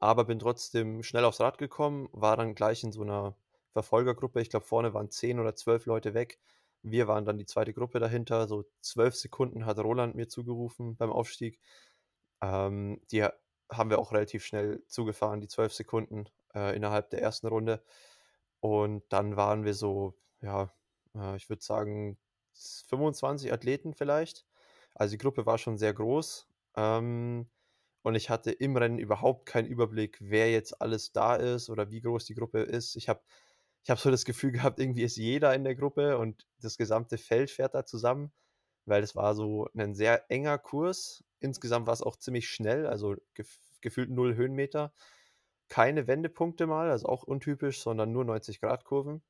aber 0.00 0.24
bin 0.24 0.38
trotzdem 0.38 1.02
schnell 1.02 1.24
aufs 1.24 1.40
Rad 1.40 1.58
gekommen, 1.58 2.08
war 2.12 2.36
dann 2.36 2.54
gleich 2.54 2.84
in 2.84 2.92
so 2.92 3.02
einer 3.02 3.36
Verfolgergruppe. 3.72 4.40
Ich 4.40 4.50
glaube, 4.50 4.66
vorne 4.66 4.94
waren 4.94 5.10
zehn 5.10 5.40
oder 5.40 5.54
zwölf 5.56 5.86
Leute 5.86 6.14
weg. 6.14 6.38
Wir 6.82 7.08
waren 7.08 7.24
dann 7.24 7.38
die 7.38 7.46
zweite 7.46 7.72
Gruppe 7.74 7.98
dahinter. 7.98 8.48
So 8.48 8.64
zwölf 8.80 9.16
Sekunden 9.16 9.66
hat 9.66 9.78
Roland 9.78 10.14
mir 10.14 10.28
zugerufen 10.28 10.96
beim 10.96 11.10
Aufstieg. 11.10 11.60
Ähm, 12.42 13.00
die 13.10 13.26
haben 13.70 13.90
wir 13.90 13.98
auch 13.98 14.12
relativ 14.12 14.44
schnell 14.44 14.84
zugefahren, 14.88 15.40
die 15.40 15.48
zwölf 15.48 15.72
Sekunden 15.72 16.26
äh, 16.54 16.76
innerhalb 16.76 17.10
der 17.10 17.22
ersten 17.22 17.48
Runde. 17.48 17.82
Und 18.60 19.04
dann 19.10 19.36
waren 19.36 19.64
wir 19.64 19.74
so, 19.74 20.18
ja, 20.40 20.72
äh, 21.14 21.36
ich 21.36 21.48
würde 21.48 21.62
sagen, 21.62 22.18
25 22.88 23.52
Athleten 23.52 23.94
vielleicht. 23.94 24.46
Also 24.94 25.12
die 25.12 25.18
Gruppe 25.18 25.46
war 25.46 25.58
schon 25.58 25.78
sehr 25.78 25.92
groß. 25.94 26.48
Ähm, 26.76 27.48
und 28.02 28.14
ich 28.14 28.30
hatte 28.30 28.52
im 28.52 28.76
Rennen 28.76 28.98
überhaupt 28.98 29.46
keinen 29.46 29.66
Überblick, 29.66 30.18
wer 30.20 30.50
jetzt 30.50 30.80
alles 30.80 31.12
da 31.12 31.34
ist 31.36 31.70
oder 31.70 31.90
wie 31.90 32.00
groß 32.00 32.24
die 32.26 32.34
Gruppe 32.34 32.60
ist. 32.62 32.96
Ich 32.96 33.08
habe 33.08 33.22
ich 33.84 33.90
habe 33.90 34.00
so 34.00 34.10
das 34.10 34.24
Gefühl 34.24 34.52
gehabt, 34.52 34.80
irgendwie 34.80 35.02
ist 35.04 35.16
jeder 35.16 35.54
in 35.54 35.64
der 35.64 35.74
Gruppe 35.76 36.18
und 36.18 36.46
das 36.60 36.76
gesamte 36.76 37.18
Feld 37.18 37.50
fährt 37.50 37.74
da 37.74 37.84
zusammen, 37.86 38.32
weil 38.84 39.02
es 39.02 39.14
war 39.16 39.34
so 39.34 39.68
ein 39.76 39.94
sehr 39.94 40.30
enger 40.30 40.58
Kurs. 40.58 41.24
Insgesamt 41.40 41.86
war 41.86 41.94
es 41.94 42.02
auch 42.02 42.16
ziemlich 42.16 42.48
schnell, 42.48 42.86
also 42.86 43.16
gef 43.34 43.58
gefühlt 43.82 44.10
null 44.10 44.34
Höhenmeter. 44.36 44.92
Keine 45.68 46.06
Wendepunkte 46.06 46.66
mal, 46.66 46.90
also 46.90 47.06
auch 47.06 47.22
untypisch, 47.24 47.80
sondern 47.80 48.12
nur 48.12 48.24
90-Grad-Kurven, 48.24 49.22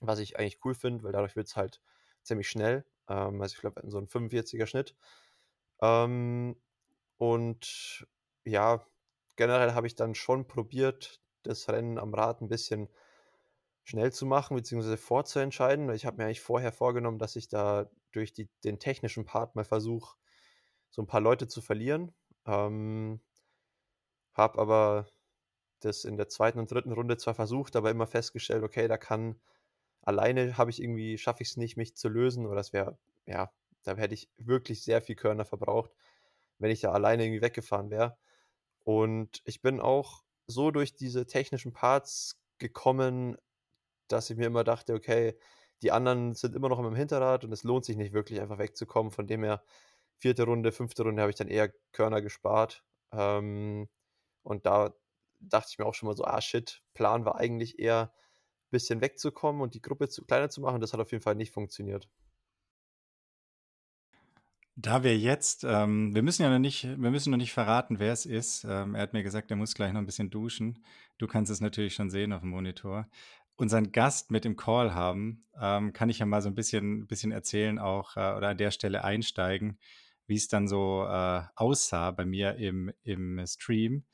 was 0.00 0.20
ich 0.20 0.38
eigentlich 0.38 0.64
cool 0.64 0.74
finde, 0.74 1.04
weil 1.04 1.12
dadurch 1.12 1.36
wird 1.36 1.48
es 1.48 1.56
halt 1.56 1.80
ziemlich 2.22 2.48
schnell. 2.48 2.84
Ähm, 3.08 3.40
also 3.42 3.54
ich 3.54 3.60
glaube, 3.60 3.82
so 3.86 3.98
ein 3.98 4.06
45er 4.06 4.66
Schnitt. 4.66 4.96
Ähm, 5.82 6.56
und 7.16 8.06
ja, 8.44 8.86
generell 9.36 9.74
habe 9.74 9.86
ich 9.86 9.94
dann 9.96 10.14
schon 10.14 10.46
probiert, 10.46 11.20
das 11.42 11.68
Rennen 11.68 11.98
am 11.98 12.14
Rad 12.14 12.40
ein 12.40 12.48
bisschen 12.48 12.88
schnell 13.84 14.12
zu 14.12 14.26
machen, 14.26 14.56
beziehungsweise 14.56 14.98
vorzuentscheiden. 14.98 15.90
Ich 15.94 16.04
habe 16.06 16.18
mir 16.18 16.24
eigentlich 16.24 16.42
vorher 16.42 16.72
vorgenommen, 16.72 17.18
dass 17.18 17.36
ich 17.36 17.48
da 17.48 17.90
durch 18.12 18.32
die, 18.32 18.48
den 18.64 18.78
technischen 18.78 19.24
Part 19.24 19.56
mal 19.56 19.64
versuche, 19.64 20.16
so 20.90 21.02
ein 21.02 21.06
paar 21.06 21.20
Leute 21.20 21.48
zu 21.48 21.62
verlieren. 21.62 22.14
Ähm, 22.46 23.20
habe 24.34 24.58
aber 24.58 25.06
das 25.80 26.04
in 26.04 26.16
der 26.16 26.28
zweiten 26.28 26.58
und 26.58 26.70
dritten 26.70 26.92
Runde 26.92 27.16
zwar 27.16 27.34
versucht, 27.34 27.76
aber 27.76 27.90
immer 27.90 28.06
festgestellt, 28.06 28.62
okay, 28.62 28.88
da 28.88 28.96
kann 28.98 29.40
alleine 30.02 30.56
habe 30.56 30.70
ich 30.70 30.82
irgendwie, 30.82 31.18
schaffe 31.18 31.42
ich 31.42 31.50
es 31.50 31.56
nicht, 31.56 31.76
mich 31.76 31.96
zu 31.96 32.08
lösen, 32.08 32.46
oder 32.46 32.56
das 32.56 32.72
wäre, 32.72 32.98
ja, 33.26 33.52
da 33.84 33.96
hätte 33.96 34.14
ich 34.14 34.30
wirklich 34.38 34.82
sehr 34.82 35.02
viel 35.02 35.16
Körner 35.16 35.44
verbraucht, 35.44 35.92
wenn 36.58 36.70
ich 36.70 36.80
da 36.80 36.92
alleine 36.92 37.24
irgendwie 37.24 37.42
weggefahren 37.42 37.90
wäre. 37.90 38.16
Und 38.84 39.42
ich 39.44 39.62
bin 39.62 39.80
auch 39.80 40.24
so 40.46 40.70
durch 40.70 40.94
diese 40.96 41.26
technischen 41.26 41.72
Parts 41.72 42.40
gekommen, 42.58 43.36
dass 44.08 44.30
ich 44.30 44.36
mir 44.36 44.46
immer 44.46 44.64
dachte, 44.64 44.94
okay, 44.94 45.38
die 45.82 45.92
anderen 45.92 46.34
sind 46.34 46.56
immer 46.56 46.68
noch 46.68 46.78
im 46.78 46.94
Hinterrad 46.94 47.44
und 47.44 47.52
es 47.52 47.62
lohnt 47.62 47.84
sich 47.84 47.96
nicht 47.96 48.12
wirklich 48.12 48.40
einfach 48.40 48.58
wegzukommen. 48.58 49.12
Von 49.12 49.26
dem 49.26 49.44
her, 49.44 49.62
vierte 50.18 50.44
Runde, 50.44 50.72
fünfte 50.72 51.04
Runde 51.04 51.22
habe 51.22 51.30
ich 51.30 51.36
dann 51.36 51.48
eher 51.48 51.72
Körner 51.92 52.22
gespart. 52.22 52.84
Ähm, 53.12 53.88
und 54.42 54.66
da 54.66 54.94
dachte 55.40 55.68
ich 55.72 55.78
mir 55.78 55.86
auch 55.86 55.94
schon 55.94 56.08
mal 56.08 56.16
so, 56.16 56.24
ah 56.24 56.40
shit, 56.40 56.82
Plan 56.94 57.24
war 57.24 57.36
eigentlich 57.36 57.78
eher 57.78 58.12
ein 58.12 58.70
bisschen 58.70 59.00
wegzukommen 59.00 59.62
und 59.62 59.74
die 59.74 59.82
Gruppe 59.82 60.08
zu, 60.08 60.24
kleiner 60.24 60.50
zu 60.50 60.60
machen. 60.60 60.80
Das 60.80 60.92
hat 60.92 61.00
auf 61.00 61.12
jeden 61.12 61.22
Fall 61.22 61.34
nicht 61.34 61.52
funktioniert. 61.52 62.08
Da 64.80 65.02
wir 65.02 65.18
jetzt, 65.18 65.64
ähm, 65.64 66.14
wir 66.14 66.22
müssen 66.22 66.42
ja 66.42 66.50
noch 66.50 66.60
nicht, 66.60 66.84
wir 66.84 67.10
müssen 67.10 67.32
noch 67.32 67.36
nicht 67.36 67.52
verraten, 67.52 67.98
wer 67.98 68.12
es 68.12 68.26
ist. 68.26 68.62
Ähm, 68.62 68.94
er 68.94 69.02
hat 69.02 69.12
mir 69.12 69.24
gesagt, 69.24 69.50
er 69.50 69.56
muss 69.56 69.74
gleich 69.74 69.92
noch 69.92 70.00
ein 70.00 70.06
bisschen 70.06 70.30
duschen. 70.30 70.84
Du 71.18 71.26
kannst 71.26 71.50
es 71.50 71.60
natürlich 71.60 71.94
schon 71.94 72.10
sehen 72.10 72.32
auf 72.32 72.42
dem 72.42 72.50
Monitor. 72.50 73.08
Unseren 73.56 73.90
Gast 73.90 74.30
mit 74.30 74.44
im 74.44 74.54
Call 74.54 74.94
haben, 74.94 75.44
ähm, 75.60 75.92
kann 75.92 76.10
ich 76.10 76.20
ja 76.20 76.26
mal 76.26 76.42
so 76.42 76.48
ein 76.48 76.54
bisschen, 76.54 77.08
bisschen 77.08 77.32
erzählen 77.32 77.80
auch 77.80 78.16
äh, 78.16 78.34
oder 78.36 78.50
an 78.50 78.56
der 78.56 78.70
Stelle 78.70 79.02
einsteigen, 79.02 79.80
wie 80.28 80.36
es 80.36 80.46
dann 80.46 80.68
so 80.68 81.04
äh, 81.08 81.42
aussah 81.56 82.12
bei 82.12 82.24
mir 82.24 82.54
im, 82.54 82.92
im 83.02 83.44
Stream. 83.48 84.04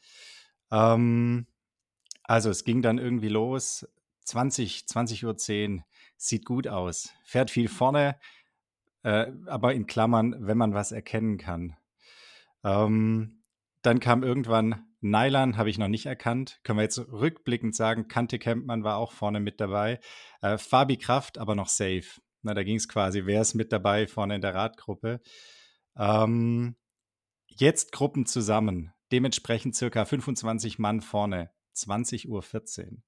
Ähm, 0.75 1.47
also 2.25 2.51
es 2.51 2.65
ging 2.65 2.83
dann 2.83 2.99
irgendwie 2.99 3.29
los, 3.29 3.87
20, 4.25 4.89
20 4.89 5.25
Uhr 5.25 5.37
10, 5.37 5.85
sieht 6.17 6.45
gut 6.45 6.67
aus, 6.67 7.13
fährt 7.25 7.51
viel 7.51 7.69
vorne, 7.69 8.19
äh, 9.03 9.31
aber 9.47 9.75
in 9.75 9.87
Klammern, 9.87 10.35
wenn 10.41 10.59
man 10.59 10.75
was 10.75 10.91
erkennen 10.91 11.39
kann. 11.39 11.77
Ähm, 12.65 13.43
dann 13.83 14.01
kam 14.01 14.23
irgendwann 14.23 14.87
Nylan, 15.03 15.59
habe 15.59 15.69
ich 15.69 15.77
noch 15.77 15.89
nicht 15.89 16.07
erkannt. 16.07 16.61
Können 16.65 16.79
wir 16.79 16.85
jetzt 16.85 16.99
rückblickend 16.99 17.77
sagen, 17.77 18.09
Kante 18.09 18.39
Kempmann 18.39 18.83
war 18.83 18.97
auch 18.97 19.13
vorne 19.13 19.39
mit 19.39 19.61
dabei. 19.61 20.01
Äh, 20.41 20.57
Fabi 20.57 20.97
Kraft 20.97 21.37
aber 21.37 21.55
noch 21.55 21.69
safe. 21.69 22.23
Na, 22.41 22.55
da 22.55 22.63
ging 22.65 22.77
es 22.77 22.89
quasi, 22.89 23.27
wer 23.27 23.43
ist 23.43 23.55
mit 23.55 23.71
dabei 23.71 24.07
vorne 24.07 24.37
in 24.37 24.41
der 24.41 24.55
Radgruppe. 24.55 25.21
Ähm, 25.97 26.77
jetzt 27.49 27.93
Gruppen 27.93 28.25
zusammen. 28.25 28.94
Dementsprechend 29.13 29.75
circa 29.77 30.05
25 30.05 30.79
Mann 30.79 31.01
vorne. 31.01 31.51
20.14 31.77 32.29
Uhr. 32.29 33.03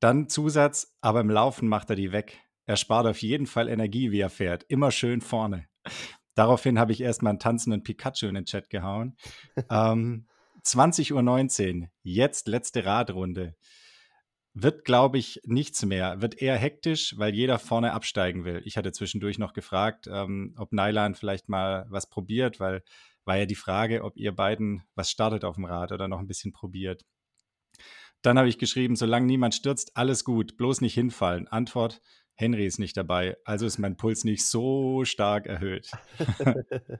Dann 0.00 0.28
Zusatz, 0.28 0.96
aber 1.00 1.20
im 1.20 1.30
Laufen 1.30 1.68
macht 1.68 1.90
er 1.90 1.96
die 1.96 2.12
weg. 2.12 2.38
Er 2.66 2.76
spart 2.76 3.06
auf 3.06 3.20
jeden 3.20 3.46
Fall 3.46 3.68
Energie, 3.68 4.12
wie 4.12 4.20
er 4.20 4.30
fährt. 4.30 4.64
Immer 4.68 4.90
schön 4.90 5.20
vorne. 5.20 5.66
Daraufhin 6.34 6.78
habe 6.78 6.92
ich 6.92 7.00
erstmal 7.00 7.30
einen 7.30 7.38
tanzenden 7.38 7.82
Pikachu 7.82 8.26
in 8.26 8.34
den 8.34 8.44
Chat 8.44 8.70
gehauen. 8.70 9.16
ähm, 9.70 10.26
20.19 10.64 11.82
Uhr, 11.82 11.88
jetzt 12.02 12.48
letzte 12.48 12.84
Radrunde. 12.84 13.56
Wird, 14.52 14.84
glaube 14.84 15.18
ich, 15.18 15.40
nichts 15.44 15.84
mehr. 15.84 16.22
Wird 16.22 16.40
eher 16.40 16.56
hektisch, 16.56 17.14
weil 17.18 17.34
jeder 17.34 17.58
vorne 17.58 17.92
absteigen 17.92 18.44
will. 18.44 18.62
Ich 18.64 18.76
hatte 18.76 18.92
zwischendurch 18.92 19.38
noch 19.38 19.52
gefragt, 19.52 20.08
ähm, 20.10 20.54
ob 20.56 20.72
Nylan 20.72 21.14
vielleicht 21.14 21.48
mal 21.48 21.86
was 21.88 22.08
probiert, 22.08 22.58
weil 22.58 22.82
war 23.30 23.36
ja 23.36 23.46
die 23.46 23.54
Frage, 23.54 24.02
ob 24.02 24.16
ihr 24.16 24.34
beiden 24.34 24.82
was 24.96 25.08
startet 25.08 25.44
auf 25.44 25.54
dem 25.54 25.64
Rad 25.64 25.92
oder 25.92 26.08
noch 26.08 26.18
ein 26.18 26.26
bisschen 26.26 26.50
probiert. 26.50 27.04
Dann 28.22 28.36
habe 28.36 28.48
ich 28.48 28.58
geschrieben, 28.58 28.96
solange 28.96 29.26
niemand 29.26 29.54
stürzt, 29.54 29.96
alles 29.96 30.24
gut, 30.24 30.56
bloß 30.56 30.80
nicht 30.80 30.94
hinfallen. 30.94 31.46
Antwort, 31.46 32.02
Henry 32.34 32.66
ist 32.66 32.80
nicht 32.80 32.96
dabei, 32.96 33.36
also 33.44 33.66
ist 33.66 33.78
mein 33.78 33.96
Puls 33.96 34.24
nicht 34.24 34.44
so 34.44 35.04
stark 35.04 35.46
erhöht. 35.46 35.92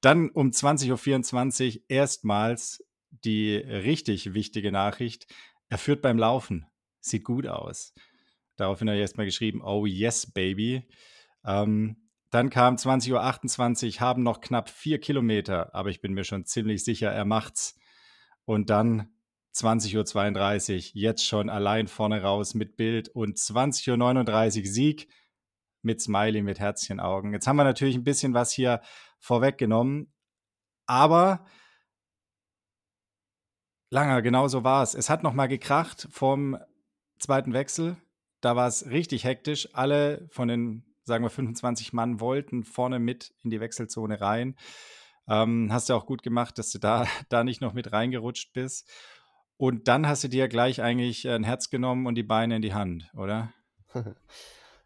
Dann 0.00 0.30
um 0.30 0.48
20.24 0.48 1.76
Uhr 1.76 1.82
erstmals 1.88 2.82
die 3.10 3.56
richtig 3.56 4.32
wichtige 4.32 4.72
Nachricht. 4.72 5.26
Er 5.68 5.76
führt 5.76 6.00
beim 6.00 6.16
Laufen. 6.16 6.64
Sieht 7.00 7.24
gut 7.24 7.46
aus. 7.46 7.92
Daraufhin 8.56 8.88
habe 8.88 8.96
ich 8.96 9.02
erstmal 9.02 9.26
geschrieben, 9.26 9.60
oh 9.62 9.84
yes, 9.84 10.32
baby. 10.32 10.88
Ähm, 11.44 12.01
dann 12.32 12.48
kam 12.48 12.76
20.28 12.76 13.94
Uhr, 13.94 14.00
haben 14.00 14.22
noch 14.22 14.40
knapp 14.40 14.70
vier 14.70 14.98
Kilometer, 15.00 15.74
aber 15.74 15.90
ich 15.90 16.00
bin 16.00 16.14
mir 16.14 16.24
schon 16.24 16.46
ziemlich 16.46 16.82
sicher, 16.82 17.10
er 17.12 17.26
macht's. 17.26 17.78
Und 18.44 18.70
dann 18.70 19.14
20.32 19.54 20.74
Uhr, 20.74 20.90
jetzt 20.94 21.26
schon 21.26 21.50
allein 21.50 21.86
vorne 21.86 22.22
raus 22.22 22.54
mit 22.54 22.76
Bild 22.76 23.10
und 23.10 23.36
20.39 23.36 24.60
Uhr 24.60 24.66
Sieg 24.66 25.08
mit 25.82 26.00
Smiley, 26.00 26.42
mit 26.42 26.58
Herzchenaugen. 26.58 27.34
Jetzt 27.34 27.46
haben 27.46 27.56
wir 27.56 27.64
natürlich 27.64 27.96
ein 27.96 28.04
bisschen 28.04 28.32
was 28.32 28.50
hier 28.50 28.80
vorweggenommen, 29.18 30.10
aber 30.86 31.44
Langer, 33.90 34.22
genau 34.22 34.48
so 34.48 34.64
war 34.64 34.82
es. 34.82 34.94
Es 34.94 35.10
hat 35.10 35.22
nochmal 35.22 35.48
gekracht 35.48 36.08
vom 36.10 36.56
zweiten 37.18 37.52
Wechsel. 37.52 37.96
Da 38.40 38.56
war 38.56 38.66
es 38.66 38.86
richtig 38.86 39.24
hektisch. 39.24 39.68
Alle 39.74 40.26
von 40.30 40.48
den, 40.48 40.91
sagen 41.04 41.24
wir, 41.24 41.30
25 41.30 41.92
Mann 41.92 42.20
wollten 42.20 42.64
vorne 42.64 42.98
mit 42.98 43.34
in 43.42 43.50
die 43.50 43.60
Wechselzone 43.60 44.20
rein. 44.20 44.56
Ähm, 45.28 45.72
hast 45.72 45.88
du 45.88 45.94
auch 45.94 46.06
gut 46.06 46.22
gemacht, 46.22 46.58
dass 46.58 46.70
du 46.70 46.78
da, 46.78 47.06
da 47.28 47.44
nicht 47.44 47.60
noch 47.60 47.72
mit 47.72 47.92
reingerutscht 47.92 48.52
bist. 48.52 48.90
Und 49.56 49.86
dann 49.88 50.08
hast 50.08 50.24
du 50.24 50.28
dir 50.28 50.48
gleich 50.48 50.82
eigentlich 50.82 51.28
ein 51.28 51.44
Herz 51.44 51.70
genommen 51.70 52.06
und 52.06 52.16
die 52.16 52.24
Beine 52.24 52.56
in 52.56 52.62
die 52.62 52.74
Hand, 52.74 53.10
oder? 53.16 53.52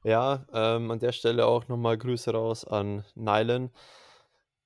ja, 0.04 0.44
ähm, 0.52 0.90
an 0.90 0.98
der 0.98 1.12
Stelle 1.12 1.46
auch 1.46 1.68
nochmal 1.68 1.96
Grüße 1.96 2.32
raus 2.32 2.64
an 2.64 3.04
Nylan, 3.14 3.70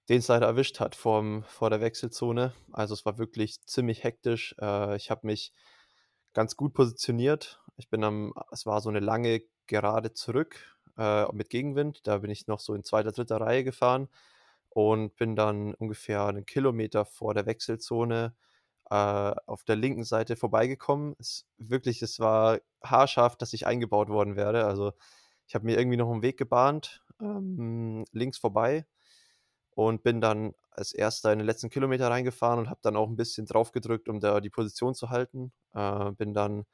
den 0.09 0.19
es 0.19 0.28
leider 0.28 0.47
erwischt 0.47 0.80
hat 0.80 0.97
vorm, 0.97 1.45
vor 1.45 1.71
der 1.71 1.80
Wechselzone. 1.80 2.52
Also 2.73 2.95
es 2.95 3.04
war 3.07 3.19
wirklich 3.19 3.61
ziemlich 3.66 4.02
hektisch. 4.02 4.57
Äh, 4.61 4.97
ich 4.97 5.11
habe 5.11 5.26
mich 5.26 5.52
ganz 6.33 6.57
gut 6.57 6.75
positioniert. 6.75 7.62
Ich 7.76 7.88
bin 7.88 8.02
am, 8.02 8.33
es 8.50 8.66
war 8.66 8.80
so 8.80 8.88
eine 8.88 9.00
lange 9.00 9.42
Gerade 9.66 10.12
zurück 10.12 10.59
äh, 11.00 11.26
mit 11.33 11.50
Gegenwind. 11.50 12.07
Da 12.07 12.19
bin 12.19 12.30
ich 12.30 12.47
noch 12.47 12.61
so 12.61 12.75
in 12.75 12.85
zweiter, 12.85 13.12
dritter 13.12 13.40
Reihe 13.40 13.64
gefahren 13.64 14.09
und 14.71 15.16
bin 15.16 15.37
dann 15.37 15.75
ungefähr 15.75 16.26
einen 16.26 16.47
Kilometer 16.47 17.04
vor 17.07 17.35
der 17.35 17.47
Wechselzone 17.47 18.35
äh, 18.90 18.95
auf 18.95 19.64
der 19.64 19.76
linken 19.76 20.04
Seite 20.04 20.37
vorbeigekommen. 20.37 21.16
Es, 21.19 21.47
wirklich, 21.59 22.02
es 22.02 22.21
war 22.21 22.61
haarscharf, 22.85 23.37
dass 23.37 23.52
ich 23.54 23.66
eingebaut 23.66 24.09
worden 24.11 24.37
werde. 24.37 24.66
Also 24.66 24.92
ich 25.47 25.54
habe 25.54 25.66
mir 25.66 25.78
irgendwie 25.78 25.97
noch 25.97 26.11
einen 26.11 26.23
Weg 26.23 26.38
gebahnt, 26.38 27.02
ähm, 27.21 28.04
links 28.12 28.38
vorbei 28.38 28.87
und 29.71 30.02
bin 30.02 30.21
dann 30.21 30.54
als 30.71 30.92
erster 30.92 31.33
in 31.33 31.38
den 31.40 31.47
letzten 31.47 31.71
Kilometer 31.71 32.11
reingefahren 32.11 32.61
und 32.61 32.71
habe 32.71 32.80
dann 32.83 32.97
auch 32.97 33.09
ein 33.09 33.16
bisschen 33.16 33.47
drauf 33.47 33.73
gedrückt, 33.73 34.09
um 34.09 34.21
da 34.21 34.40
die 34.40 34.50
Position 34.50 34.95
zu 34.95 35.11
halten. 35.11 35.52
Äh, 35.75 36.12
bin 36.12 36.35
dann 36.35 36.66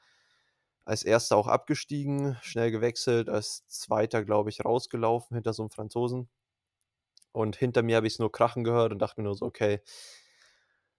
als 0.86 1.02
erster 1.02 1.36
auch 1.36 1.48
abgestiegen, 1.48 2.38
schnell 2.40 2.70
gewechselt, 2.70 3.28
als 3.28 3.66
zweiter, 3.66 4.24
glaube 4.24 4.48
ich, 4.50 4.64
rausgelaufen 4.64 5.34
hinter 5.34 5.52
so 5.52 5.62
einem 5.62 5.70
Franzosen. 5.70 6.30
Und 7.32 7.56
hinter 7.56 7.82
mir 7.82 7.96
habe 7.96 8.06
ich 8.06 8.14
es 8.14 8.18
nur 8.18 8.32
krachen 8.32 8.64
gehört 8.64 8.92
und 8.92 9.00
dachte 9.00 9.20
mir 9.20 9.26
nur 9.26 9.34
so, 9.34 9.44
okay, 9.44 9.82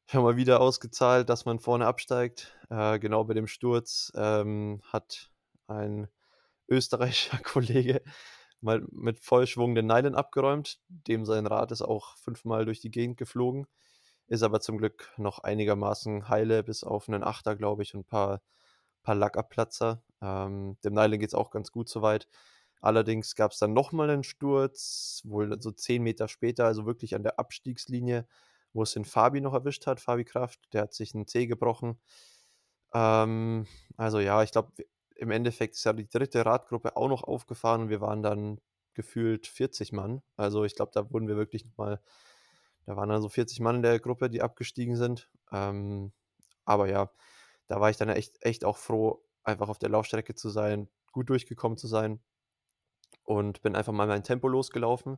schon 0.06 0.24
mal 0.24 0.36
wieder 0.38 0.62
ausgezahlt, 0.62 1.30
dass 1.30 1.46
man 1.46 1.60
vorne 1.60 1.88
absteigt. 1.88 2.56
Äh, 2.70 3.00
genau 3.00 3.24
bei 3.24 3.34
dem 3.34 3.48
Sturz 3.48 4.12
ähm, 4.16 4.82
hat 4.84 5.32
ein 5.68 6.08
österreichischer 6.68 7.38
Kollege 7.44 8.04
mal 8.62 8.86
mit 8.92 9.20
Vollschwung 9.20 9.74
den 9.74 9.88
Nylon 9.88 10.16
abgeräumt. 10.16 10.80
Dem 10.90 11.26
sein 11.26 11.48
Rad 11.48 11.72
ist 11.72 11.82
auch 11.82 12.18
fünfmal 12.18 12.66
durch 12.66 12.82
die 12.82 12.92
Gegend 12.92 13.18
geflogen. 13.18 13.68
Ist 14.28 14.44
aber 14.44 14.60
zum 14.60 14.78
Glück 14.78 15.14
noch 15.18 15.40
einigermaßen 15.40 16.28
heile, 16.28 16.64
bis 16.64 16.84
auf 16.84 17.08
einen 17.08 17.24
Achter, 17.24 17.56
glaube 17.56 17.84
ich, 17.84 17.94
und 17.94 18.02
ein 18.02 18.06
paar, 18.06 18.42
paar 19.08 19.16
Lackabplatzer. 19.16 20.04
Ähm, 20.22 20.78
dem 20.84 20.94
Nylon 20.94 21.20
geht 21.20 21.30
es 21.30 21.34
auch 21.34 21.50
ganz 21.50 21.72
gut 21.72 21.88
soweit. 21.88 22.28
Allerdings 22.82 23.36
gab 23.36 23.52
es 23.52 23.60
dann 23.60 23.72
nochmal 23.72 24.10
einen 24.10 24.26
Sturz, 24.26 25.22
wohl 25.24 25.62
so 25.62 25.72
zehn 25.72 26.04
Meter 26.04 26.28
später, 26.28 26.66
also 26.66 26.86
wirklich 26.86 27.16
an 27.16 27.24
der 27.24 27.40
Abstiegslinie, 27.40 28.28
wo 28.74 28.84
es 28.84 28.92
den 28.92 29.06
Fabi 29.06 29.40
noch 29.40 29.54
erwischt 29.54 29.88
hat, 29.88 30.02
Fabi 30.02 30.26
Kraft. 30.26 30.60
Der 30.74 30.82
hat 30.84 30.94
sich 30.94 31.16
einen 31.16 31.26
Zeh 31.26 31.48
gebrochen. 31.48 31.98
Ähm, 32.94 33.66
also 33.96 34.20
ja, 34.20 34.44
ich 34.44 34.52
glaube, 34.52 34.74
im 35.16 35.32
Endeffekt 35.32 35.76
ist 35.76 35.86
ja 35.86 35.94
die 35.94 36.10
dritte 36.10 36.46
Radgruppe 36.46 36.98
auch 36.98 37.08
noch 37.08 37.24
aufgefahren 37.24 37.84
und 37.84 37.90
wir 37.90 38.02
waren 38.02 38.22
dann 38.22 38.60
gefühlt 38.94 39.48
40 39.48 39.94
Mann. 39.94 40.22
Also 40.36 40.66
ich 40.66 40.76
glaube, 40.76 40.92
da 40.94 41.10
wurden 41.12 41.30
wir 41.30 41.38
wirklich 41.38 41.64
nochmal, 41.66 42.02
da 42.86 42.98
waren 42.98 43.08
dann 43.08 43.22
so 43.22 43.30
40 43.30 43.62
Mann 43.62 43.78
in 43.78 43.84
der 43.84 44.00
Gruppe, 44.00 44.30
die 44.30 44.42
abgestiegen 44.42 44.98
sind. 44.98 45.30
Ähm, 45.54 46.12
aber 46.66 46.90
ja, 46.90 47.10
da 47.68 47.80
war 47.80 47.90
ich 47.90 47.98
dann 47.98 48.10
echt, 48.10 48.38
echt 48.42 48.66
auch 48.66 48.78
froh, 48.78 49.24
einfach 49.44 49.70
auf 49.70 49.80
der 49.80 49.90
Laufstrecke 49.90 50.36
zu 50.36 50.50
sein, 50.50 50.90
gut 51.12 51.30
durchgekommen 51.30 51.78
zu 51.78 51.88
sein 51.88 52.20
und 53.24 53.62
bin 53.62 53.76
einfach 53.76 53.94
mal 53.94 54.08
mein 54.08 54.24
Tempo 54.24 54.48
losgelaufen. 54.48 55.18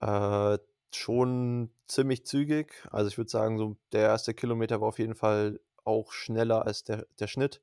Äh, 0.00 0.58
schon 0.92 1.70
ziemlich 1.86 2.26
zügig. 2.26 2.86
Also 2.90 3.08
ich 3.08 3.18
würde 3.18 3.30
sagen, 3.30 3.58
so 3.58 3.76
der 3.92 4.02
erste 4.02 4.34
Kilometer 4.34 4.80
war 4.80 4.88
auf 4.88 4.98
jeden 4.98 5.14
Fall 5.14 5.60
auch 5.84 6.12
schneller 6.12 6.66
als 6.66 6.84
der, 6.84 7.06
der 7.18 7.26
Schnitt. 7.26 7.62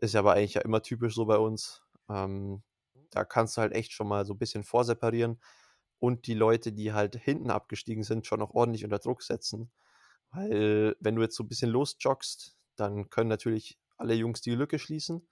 Ist 0.00 0.14
ja 0.14 0.20
aber 0.20 0.32
eigentlich 0.32 0.54
ja 0.54 0.62
immer 0.62 0.82
typisch 0.82 1.14
so 1.14 1.26
bei 1.26 1.38
uns. 1.38 1.82
Ähm, 2.08 2.62
da 3.10 3.24
kannst 3.24 3.56
du 3.56 3.62
halt 3.62 3.72
echt 3.72 3.92
schon 3.92 4.08
mal 4.08 4.26
so 4.26 4.34
ein 4.34 4.38
bisschen 4.38 4.64
vorseparieren 4.64 5.40
und 5.98 6.26
die 6.26 6.34
Leute, 6.34 6.72
die 6.72 6.92
halt 6.92 7.16
hinten 7.16 7.50
abgestiegen 7.50 8.02
sind, 8.02 8.26
schon 8.26 8.42
auch 8.42 8.54
ordentlich 8.54 8.84
unter 8.84 8.98
Druck 8.98 9.22
setzen. 9.22 9.70
Weil 10.30 10.96
wenn 11.00 11.16
du 11.16 11.22
jetzt 11.22 11.36
so 11.36 11.44
ein 11.44 11.48
bisschen 11.48 11.70
losjoggst, 11.70 12.55
dann 12.76 13.10
können 13.10 13.28
natürlich 13.28 13.78
alle 13.96 14.14
Jungs 14.14 14.40
die 14.40 14.54
Lücke 14.54 14.78
schließen. 14.78 15.26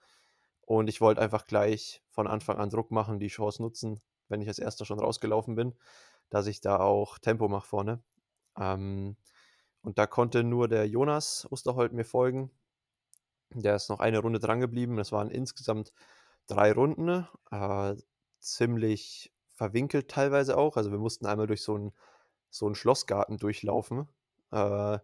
Und 0.63 0.89
ich 0.89 1.01
wollte 1.01 1.21
einfach 1.21 1.47
gleich 1.47 2.03
von 2.11 2.27
Anfang 2.27 2.59
an 2.59 2.71
Druck 2.71 2.91
machen, 2.91 3.19
die 3.19 3.29
Chance 3.29 3.63
nutzen, 3.63 4.01
wenn 4.29 4.41
ich 4.41 4.49
als 4.49 4.59
erster 4.59 4.85
schon 4.85 4.99
rausgelaufen 4.99 5.55
bin, 5.55 5.75
dass 6.31 6.47
ich 6.47 6.61
da 6.61 6.79
auch 6.79 7.19
Tempo 7.19 7.49
mache 7.49 7.67
vorne. 7.67 8.03
Ähm, 8.59 9.17
und 9.83 9.99
da 9.99 10.07
konnte 10.07 10.43
nur 10.43 10.69
der 10.69 10.89
Jonas 10.89 11.47
Osterholt 11.51 11.93
mir 11.93 12.05
folgen. 12.05 12.51
Der 13.51 13.77
ist 13.77 13.91
noch 13.91 14.01
eine 14.01 14.19
Runde 14.21 14.39
dran 14.41 14.61
geblieben. 14.61 14.97
Das 14.97 15.13
waren 15.13 15.31
insgesamt 15.31 15.93
drei 16.47 16.73
Runden. 16.73 17.29
Äh, 17.51 17.97
ziemlich 18.41 19.33
verwinkelt 19.55 20.11
teilweise 20.11 20.57
auch. 20.57 20.77
Also 20.77 20.91
wir 20.91 20.99
mussten 20.99 21.27
einmal 21.27 21.47
durch 21.47 21.63
so 21.63 21.75
einen 21.75 21.93
so 22.51 22.73
Schlossgarten 22.75 23.37
durchlaufen. 23.37 24.09
Äh, 24.51 24.99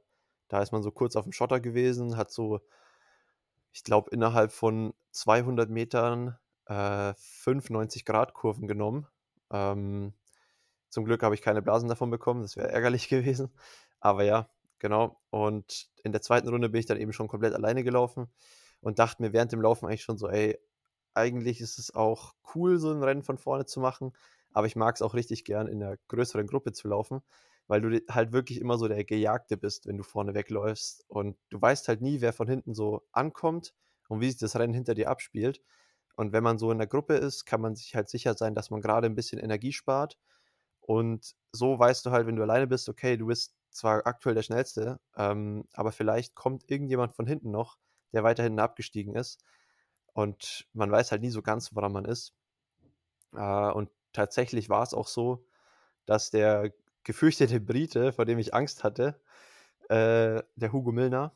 da 0.51 0.61
ist 0.61 0.73
man 0.73 0.83
so 0.83 0.91
kurz 0.91 1.17
auf 1.17 1.25
dem 1.25 1.33
Schotter 1.33 1.61
gewesen, 1.61 2.17
hat 2.17 2.31
so, 2.31 2.61
ich 3.73 3.85
glaube, 3.85 4.11
innerhalb 4.11 4.53
von 4.53 4.93
200 5.13 5.71
Metern 5.71 6.37
äh, 6.67 7.15
95 7.15 8.05
Grad 8.05 8.35
Kurven 8.35 8.67
genommen. 8.67 9.07
Ähm, 9.51 10.13
zum 10.89 11.05
Glück 11.05 11.23
habe 11.23 11.37
ich 11.37 11.41
keine 11.41 11.63
Blasen 11.63 11.89
davon 11.89 12.11
bekommen, 12.11 12.43
das 12.43 12.57
wäre 12.57 12.69
ärgerlich 12.73 13.09
gewesen. 13.09 13.51
Aber 14.01 14.25
ja, 14.25 14.51
genau. 14.81 15.21
Und 15.31 15.89
in 16.03 16.11
der 16.11 16.21
zweiten 16.21 16.49
Runde 16.49 16.69
bin 16.69 16.81
ich 16.81 16.87
dann 16.87 16.99
eben 16.99 17.13
schon 17.13 17.29
komplett 17.29 17.55
alleine 17.55 17.85
gelaufen 17.85 18.29
und 18.81 18.99
dachte 18.99 19.23
mir 19.23 19.33
während 19.33 19.53
dem 19.53 19.63
Laufen 19.63 19.87
eigentlich 19.87 20.03
schon 20.03 20.19
so, 20.19 20.29
ey, 20.29 20.59
eigentlich 21.15 21.61
ist 21.61 21.79
es 21.79 21.95
auch 21.95 22.35
cool, 22.55 22.79
so 22.79 22.91
ein 22.91 23.05
Rennen 23.05 23.23
von 23.23 23.39
vorne 23.39 23.67
zu 23.67 23.79
machen, 23.79 24.13
aber 24.53 24.67
ich 24.67 24.75
mag 24.75 24.97
es 24.97 25.03
auch 25.03 25.15
richtig 25.15 25.45
gern, 25.45 25.69
in 25.69 25.83
einer 25.83 25.97
größeren 26.09 26.47
Gruppe 26.49 26.73
zu 26.73 26.89
laufen, 26.89 27.23
weil 27.71 27.83
du 27.83 28.03
halt 28.11 28.33
wirklich 28.33 28.61
immer 28.61 28.79
so 28.79 28.89
der 28.89 29.05
Gejagte 29.05 29.57
bist, 29.57 29.87
wenn 29.87 29.97
du 29.97 30.03
vorne 30.03 30.35
wegläufst 30.35 31.05
und 31.07 31.37
du 31.51 31.63
weißt 31.63 31.87
halt 31.87 32.01
nie, 32.01 32.21
wer 32.21 32.33
von 32.33 32.49
hinten 32.49 32.75
so 32.75 33.07
ankommt 33.13 33.75
und 34.09 34.21
wie 34.21 34.29
sich 34.29 34.41
das 34.41 34.57
Rennen 34.57 34.75
hinter 34.75 34.95
dir 34.95 35.09
abspielt. 35.09 35.63
Und 36.17 36.33
wenn 36.33 36.43
man 36.43 36.59
so 36.59 36.73
in 36.73 36.79
der 36.79 36.89
Gruppe 36.89 37.15
ist, 37.15 37.45
kann 37.45 37.61
man 37.61 37.77
sich 37.77 37.95
halt 37.95 38.09
sicher 38.09 38.35
sein, 38.35 38.57
dass 38.57 38.71
man 38.71 38.81
gerade 38.81 39.07
ein 39.07 39.15
bisschen 39.15 39.39
Energie 39.39 39.73
spart. 39.73 40.19
Und 40.81 41.37
so 41.53 41.79
weißt 41.79 42.05
du 42.05 42.11
halt, 42.11 42.27
wenn 42.27 42.35
du 42.35 42.43
alleine 42.43 42.67
bist, 42.67 42.89
okay, 42.89 43.17
du 43.17 43.27
bist 43.27 43.55
zwar 43.71 44.05
aktuell 44.05 44.35
der 44.35 44.43
Schnellste, 44.43 44.99
ähm, 45.17 45.65
aber 45.73 45.93
vielleicht 45.93 46.35
kommt 46.35 46.69
irgendjemand 46.69 47.15
von 47.15 47.29
hinten 47.29 47.53
noch, 47.53 47.79
der 48.13 48.25
weiter 48.25 48.43
hinten 48.43 48.59
abgestiegen 48.59 49.15
ist. 49.15 49.45
Und 50.13 50.67
man 50.73 50.91
weiß 50.91 51.13
halt 51.13 51.23
nie 51.23 51.31
so 51.31 51.41
ganz, 51.41 51.73
woran 51.73 51.93
man 51.93 52.05
ist. 52.05 52.35
Äh, 53.33 53.71
und 53.71 53.91
tatsächlich 54.13 54.69
war 54.69 54.83
es 54.83 54.93
auch 54.93 55.07
so, 55.07 55.47
dass 56.05 56.33
der 56.33 56.73
gefürchtete 57.05 57.61
Brite, 57.61 58.13
vor 58.13 58.25
dem 58.25 58.39
ich 58.39 58.55
Angst 58.55 58.85
hatte, 58.85 59.21
äh, 59.89 60.43
der 60.57 60.73
Hugo 60.73 60.93
Milner, 60.93 61.35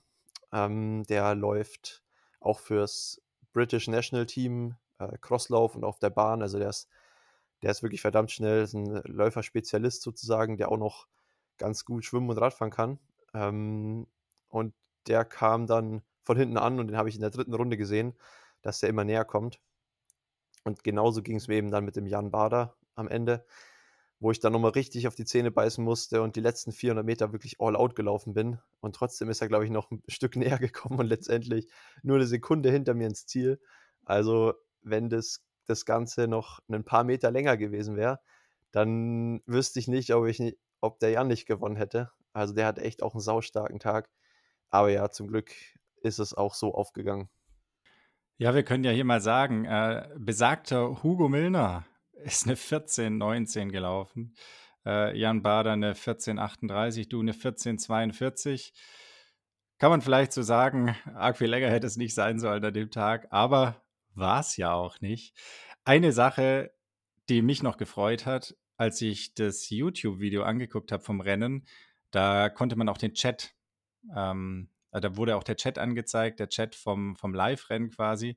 ähm, 0.53 1.05
der 1.05 1.35
läuft 1.35 2.03
auch 2.41 2.61
fürs 2.61 3.21
British 3.53 3.89
National 3.89 4.27
Team 4.27 4.77
äh, 4.99 5.19
Crosslauf 5.21 5.75
und 5.75 5.85
auf 5.85 5.99
der 5.99 6.11
Bahn. 6.11 6.43
Also 6.43 6.59
der 6.59 6.71
ist, 6.71 6.89
der 7.63 7.71
ist 7.71 7.83
wirklich 7.83 8.01
verdammt 8.01 8.31
schnell, 8.31 8.63
ist 8.63 8.75
ein 8.75 9.03
Läuferspezialist 9.05 10.03
sozusagen, 10.03 10.57
der 10.57 10.71
auch 10.71 10.77
noch 10.77 11.09
ganz 11.59 11.85
gut 11.85 12.05
schwimmen 12.05 12.31
und 12.31 12.39
Radfahren 12.39 12.73
kann. 12.73 12.99
Ähm, 13.33 14.07
und 14.49 14.75
der 15.07 15.25
kam 15.25 15.67
dann 15.67 16.03
von 16.23 16.37
hinten 16.37 16.57
an 16.57 16.79
und 16.79 16.89
den 16.89 16.97
habe 16.97 17.09
ich 17.09 17.17
in 17.17 17.21
der 17.21 17.31
dritten 17.31 17.55
Runde 17.55 17.77
gesehen, 17.77 18.15
dass 18.63 18.81
der 18.81 18.89
immer 18.89 19.05
näher 19.05 19.25
kommt. 19.25 19.61
Und 20.65 20.83
genauso 20.83 21.23
ging 21.23 21.37
es 21.37 21.49
mir 21.49 21.57
eben 21.57 21.71
dann 21.71 21.85
mit 21.85 21.97
dem 21.97 22.07
Jan 22.07 22.31
Bader 22.31 22.77
am 22.95 23.09
Ende, 23.09 23.45
wo 24.25 24.31
ich 24.31 24.41
dann 24.41 24.55
nochmal 24.55 24.71
richtig 24.71 25.07
auf 25.07 25.15
die 25.15 25.27
Zähne 25.27 25.51
beißen 25.51 25.85
musste 25.85 26.23
und 26.23 26.35
die 26.35 26.41
letzten 26.41 26.73
400 26.73 27.05
Meter 27.05 27.33
wirklich 27.33 27.61
all 27.61 27.77
out 27.77 27.95
gelaufen 27.95 28.33
bin. 28.33 28.59
Und 28.81 28.97
trotzdem 28.97 29.29
ist 29.29 29.43
er, 29.43 29.49
glaube 29.49 29.67
ich, 29.67 29.71
noch 29.71 29.91
ein 29.91 30.03
Stück 30.09 30.35
näher 30.37 30.59
gekommen 30.59 30.99
und 30.99 31.07
letztendlich 31.07 31.69
nur 32.03 32.17
eine 32.17 32.27
Sekunde 32.27 32.71
hinter 32.71 32.95
mir 32.95 33.07
ins 33.07 33.27
Ziel. 33.27 33.61
Also, 34.07 34.55
wenn 34.81 35.11
das, 35.11 35.45
das 35.67 35.85
Ganze 35.85 36.27
noch 36.27 36.61
ein 36.71 36.85
paar 36.85 37.05
Meter 37.05 37.31
länger 37.31 37.59
gewesen 37.59 37.97
wäre, 37.97 38.19
dann 38.73 39.43
wüsste 39.45 39.79
ich 39.79 39.89
nicht, 39.89 40.15
ob, 40.15 40.25
ich 40.25 40.57
ob 40.81 41.01
der 41.01 41.11
Jan 41.11 41.29
nicht 41.29 41.45
gewonnen 41.45 41.77
hätte. 41.77 42.11
Also, 42.33 42.55
der 42.55 42.65
hat 42.65 42.79
echt 42.79 43.03
auch 43.03 43.13
einen 43.13 43.21
saustarken 43.21 43.79
Tag. 43.79 44.09
Aber 44.71 44.89
ja, 44.89 45.11
zum 45.11 45.29
Glück 45.29 45.53
ist 46.01 46.19
es 46.19 46.33
auch 46.33 46.55
so 46.55 46.75
aufgegangen. 46.75 47.29
Ja, 48.39 48.55
wir 48.55 48.63
können 48.63 48.85
ja 48.85 48.91
hier 48.91 49.05
mal 49.05 49.21
sagen, 49.21 49.67
äh, 49.67 50.09
besagter 50.17 51.03
Hugo 51.03 51.29
Milner 51.29 51.85
ist 52.25 52.47
eine 52.47 52.57
14,19 52.57 53.71
gelaufen. 53.71 54.35
Äh, 54.85 55.17
Jan 55.19 55.43
Bader 55.43 55.73
eine 55.73 55.95
14,38, 55.95 57.09
du 57.09 57.21
eine 57.21 57.33
14,42. 57.33 58.73
Kann 59.79 59.91
man 59.91 60.03
vielleicht 60.03 60.33
so 60.33 60.43
sagen, 60.43 60.97
arg 61.15 61.39
viel 61.39 61.49
länger 61.49 61.71
hätte 61.71 61.87
es 61.87 61.97
nicht 61.97 62.15
sein 62.15 62.39
sollen 62.39 62.65
an 62.65 62.75
dem 62.75 62.91
Tag, 62.91 63.29
aber 63.31 63.83
war 64.15 64.41
es 64.41 64.57
ja 64.57 64.73
auch 64.73 65.01
nicht. 65.01 65.37
Eine 65.85 66.13
Sache, 66.13 66.73
die 67.29 67.43
mich 67.43 67.63
noch 67.63 67.77
gefreut 67.77 68.27
hat, 68.27 68.57
als 68.77 69.01
ich 69.01 69.35
das 69.35 69.71
YouTube-Video 69.71 70.43
angeguckt 70.45 70.93
habe 70.93 71.03
vom 71.03 71.21
Rennen, 71.21 71.67
da 72.11 72.49
konnte 72.49 72.77
man 72.77 72.89
auch 72.89 72.99
den 72.99 73.15
Chat 73.15 73.55
ähm, 74.15 74.69
äh, 74.95 75.01
da 75.01 75.17
wurde 75.17 75.37
auch 75.37 75.45
der 75.45 75.57
Chat 75.57 75.79
angezeigt, 75.79 76.41
der 76.41 76.49
Chat 76.49 76.75
vom, 76.75 77.17
vom 77.17 77.35
Live-Rennen 77.35 77.91
quasi. 77.91 78.37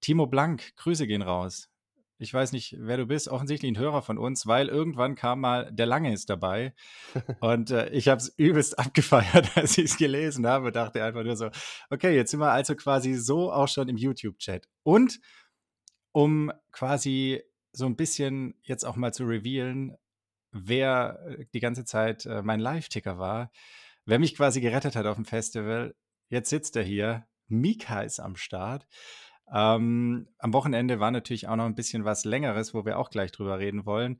Timo 0.00 0.26
Blank, 0.26 0.76
Grüße 0.76 1.06
gehen 1.06 1.22
raus. 1.22 1.70
Ich 2.18 2.32
weiß 2.32 2.52
nicht, 2.52 2.76
wer 2.78 2.96
du 2.96 3.06
bist, 3.06 3.28
offensichtlich 3.28 3.72
ein 3.72 3.78
Hörer 3.78 4.02
von 4.02 4.16
uns, 4.16 4.46
weil 4.46 4.68
irgendwann 4.68 5.14
kam 5.14 5.40
mal 5.40 5.72
der 5.72 5.86
Lange 5.86 6.12
ist 6.12 6.30
dabei 6.30 6.74
und 7.40 7.70
äh, 7.70 7.88
ich 7.90 8.08
habe 8.08 8.20
es 8.20 8.28
übelst 8.36 8.78
abgefeiert, 8.78 9.56
als 9.56 9.76
ich 9.78 9.86
es 9.86 9.96
gelesen 9.96 10.46
habe. 10.46 10.72
Dachte 10.72 11.02
einfach 11.02 11.24
nur 11.24 11.36
so, 11.36 11.50
okay, 11.90 12.14
jetzt 12.14 12.30
sind 12.30 12.40
wir 12.40 12.52
also 12.52 12.74
quasi 12.76 13.14
so 13.14 13.52
auch 13.52 13.68
schon 13.68 13.88
im 13.88 13.96
YouTube-Chat. 13.96 14.68
Und 14.82 15.20
um 16.12 16.52
quasi 16.70 17.42
so 17.72 17.86
ein 17.86 17.96
bisschen 17.96 18.54
jetzt 18.62 18.84
auch 18.84 18.96
mal 18.96 19.12
zu 19.12 19.24
revealen, 19.24 19.96
wer 20.52 21.18
äh, 21.26 21.46
die 21.52 21.60
ganze 21.60 21.84
Zeit 21.84 22.26
äh, 22.26 22.42
mein 22.42 22.60
Live-Ticker 22.60 23.18
war, 23.18 23.50
wer 24.04 24.18
mich 24.18 24.36
quasi 24.36 24.60
gerettet 24.60 24.94
hat 24.94 25.06
auf 25.06 25.16
dem 25.16 25.24
Festival, 25.24 25.94
jetzt 26.28 26.50
sitzt 26.50 26.76
er 26.76 26.82
hier. 26.82 27.26
Mika 27.48 28.02
ist 28.02 28.20
am 28.20 28.36
Start. 28.36 28.86
Ähm, 29.52 30.28
am 30.38 30.52
Wochenende 30.52 31.00
war 31.00 31.10
natürlich 31.10 31.48
auch 31.48 31.56
noch 31.56 31.64
ein 31.66 31.74
bisschen 31.74 32.04
was 32.04 32.24
Längeres, 32.24 32.74
wo 32.74 32.84
wir 32.84 32.98
auch 32.98 33.10
gleich 33.10 33.32
drüber 33.32 33.58
reden 33.58 33.86
wollen. 33.86 34.18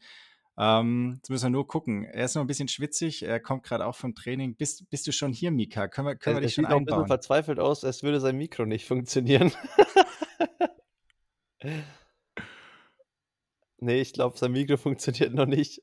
Ähm, 0.59 1.15
jetzt 1.17 1.31
müssen 1.31 1.47
wir 1.47 1.51
nur 1.51 1.67
gucken. 1.67 2.05
Er 2.05 2.25
ist 2.27 2.35
noch 2.35 2.43
ein 2.43 2.47
bisschen 2.47 2.69
schwitzig. 2.69 3.23
Er 3.23 3.41
kommt 3.41 3.63
gerade 3.63 3.87
auch 3.87 3.97
vom 3.97 4.15
Training. 4.15 4.55
Bist, 4.57 4.89
bist 4.91 5.07
du 5.07 5.13
schon 5.13 5.33
hier, 5.33 5.51
Mika? 5.51 5.89
Können 5.89 6.09
wir, 6.09 6.17
können 6.17 6.37
wir 6.37 6.43
dich 6.43 6.55
schon 6.55 6.67
einbauen? 6.67 6.81
sieht 6.81 6.93
auch 6.93 6.97
ein 6.97 7.03
bisschen 7.03 7.09
verzweifelt 7.09 7.59
aus, 7.59 7.85
als 7.85 8.03
würde 8.03 8.21
sein 8.21 8.37
Mikro 8.37 8.67
nicht 8.67 8.87
funktionieren. 8.87 9.53
nee, 13.79 14.01
ich 14.01 14.13
glaube, 14.13 14.37
sein 14.37 14.53
Mikro 14.53 14.77
funktioniert 14.77 15.33
noch 15.33 15.47
nicht. 15.47 15.83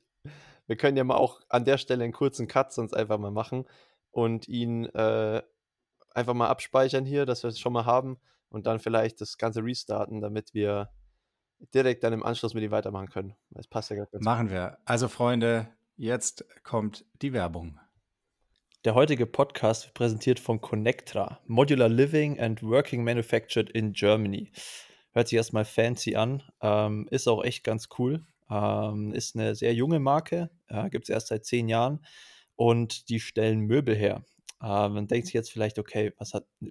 Wir 0.68 0.76
können 0.76 0.96
ja 0.96 1.02
mal 1.02 1.16
auch 1.16 1.40
an 1.48 1.64
der 1.64 1.78
Stelle 1.78 2.04
einen 2.04 2.12
kurzen 2.12 2.46
Cut 2.46 2.72
sonst 2.72 2.94
einfach 2.94 3.18
mal 3.18 3.32
machen 3.32 3.66
und 4.12 4.46
ihn 4.46 4.84
äh, 4.84 5.42
einfach 6.14 6.34
mal 6.34 6.48
abspeichern 6.48 7.04
hier, 7.04 7.26
dass 7.26 7.42
wir 7.42 7.48
es 7.48 7.58
schon 7.58 7.72
mal 7.72 7.86
haben 7.86 8.20
und 8.50 8.66
dann 8.66 8.78
vielleicht 8.78 9.20
das 9.20 9.38
Ganze 9.38 9.64
restarten, 9.64 10.20
damit 10.20 10.54
wir 10.54 10.90
direkt 11.74 12.04
dann 12.04 12.12
im 12.12 12.22
Anschluss 12.22 12.54
mit 12.54 12.62
ihm 12.62 12.70
weitermachen 12.70 13.08
können. 13.08 13.34
Das 13.50 13.66
passt 13.66 13.90
ja 13.90 13.96
ganz 13.96 14.10
gut. 14.10 14.22
Machen 14.22 14.50
wir. 14.50 14.78
Also 14.84 15.08
Freunde, 15.08 15.68
jetzt 15.96 16.44
kommt 16.62 17.04
die 17.22 17.32
Werbung. 17.32 17.78
Der 18.84 18.94
heutige 18.94 19.26
Podcast 19.26 19.84
wird 19.84 19.94
präsentiert 19.94 20.40
von 20.40 20.60
Connectra, 20.60 21.38
Modular 21.46 21.90
Living 21.90 22.40
and 22.40 22.62
Working 22.62 23.04
Manufactured 23.04 23.68
in 23.70 23.92
Germany. 23.92 24.52
Hört 25.12 25.28
sich 25.28 25.36
erstmal 25.36 25.66
fancy 25.66 26.16
an, 26.16 26.42
ähm, 26.62 27.06
ist 27.10 27.28
auch 27.28 27.44
echt 27.44 27.62
ganz 27.62 27.88
cool. 27.98 28.24
Ähm, 28.48 29.12
ist 29.12 29.36
eine 29.36 29.54
sehr 29.54 29.74
junge 29.74 30.00
Marke, 30.00 30.50
äh, 30.68 30.88
gibt 30.88 31.04
es 31.04 31.10
erst 31.10 31.28
seit 31.28 31.44
zehn 31.44 31.68
Jahren 31.68 32.04
und 32.56 33.10
die 33.10 33.20
stellen 33.20 33.60
Möbel 33.60 33.94
her. 33.94 34.24
Äh, 34.62 34.88
man 34.88 35.06
denkt 35.06 35.26
sich 35.26 35.34
jetzt 35.34 35.52
vielleicht, 35.52 35.78
okay, 35.78 36.14
was 36.16 36.32
hat 36.32 36.46
eine 36.60 36.70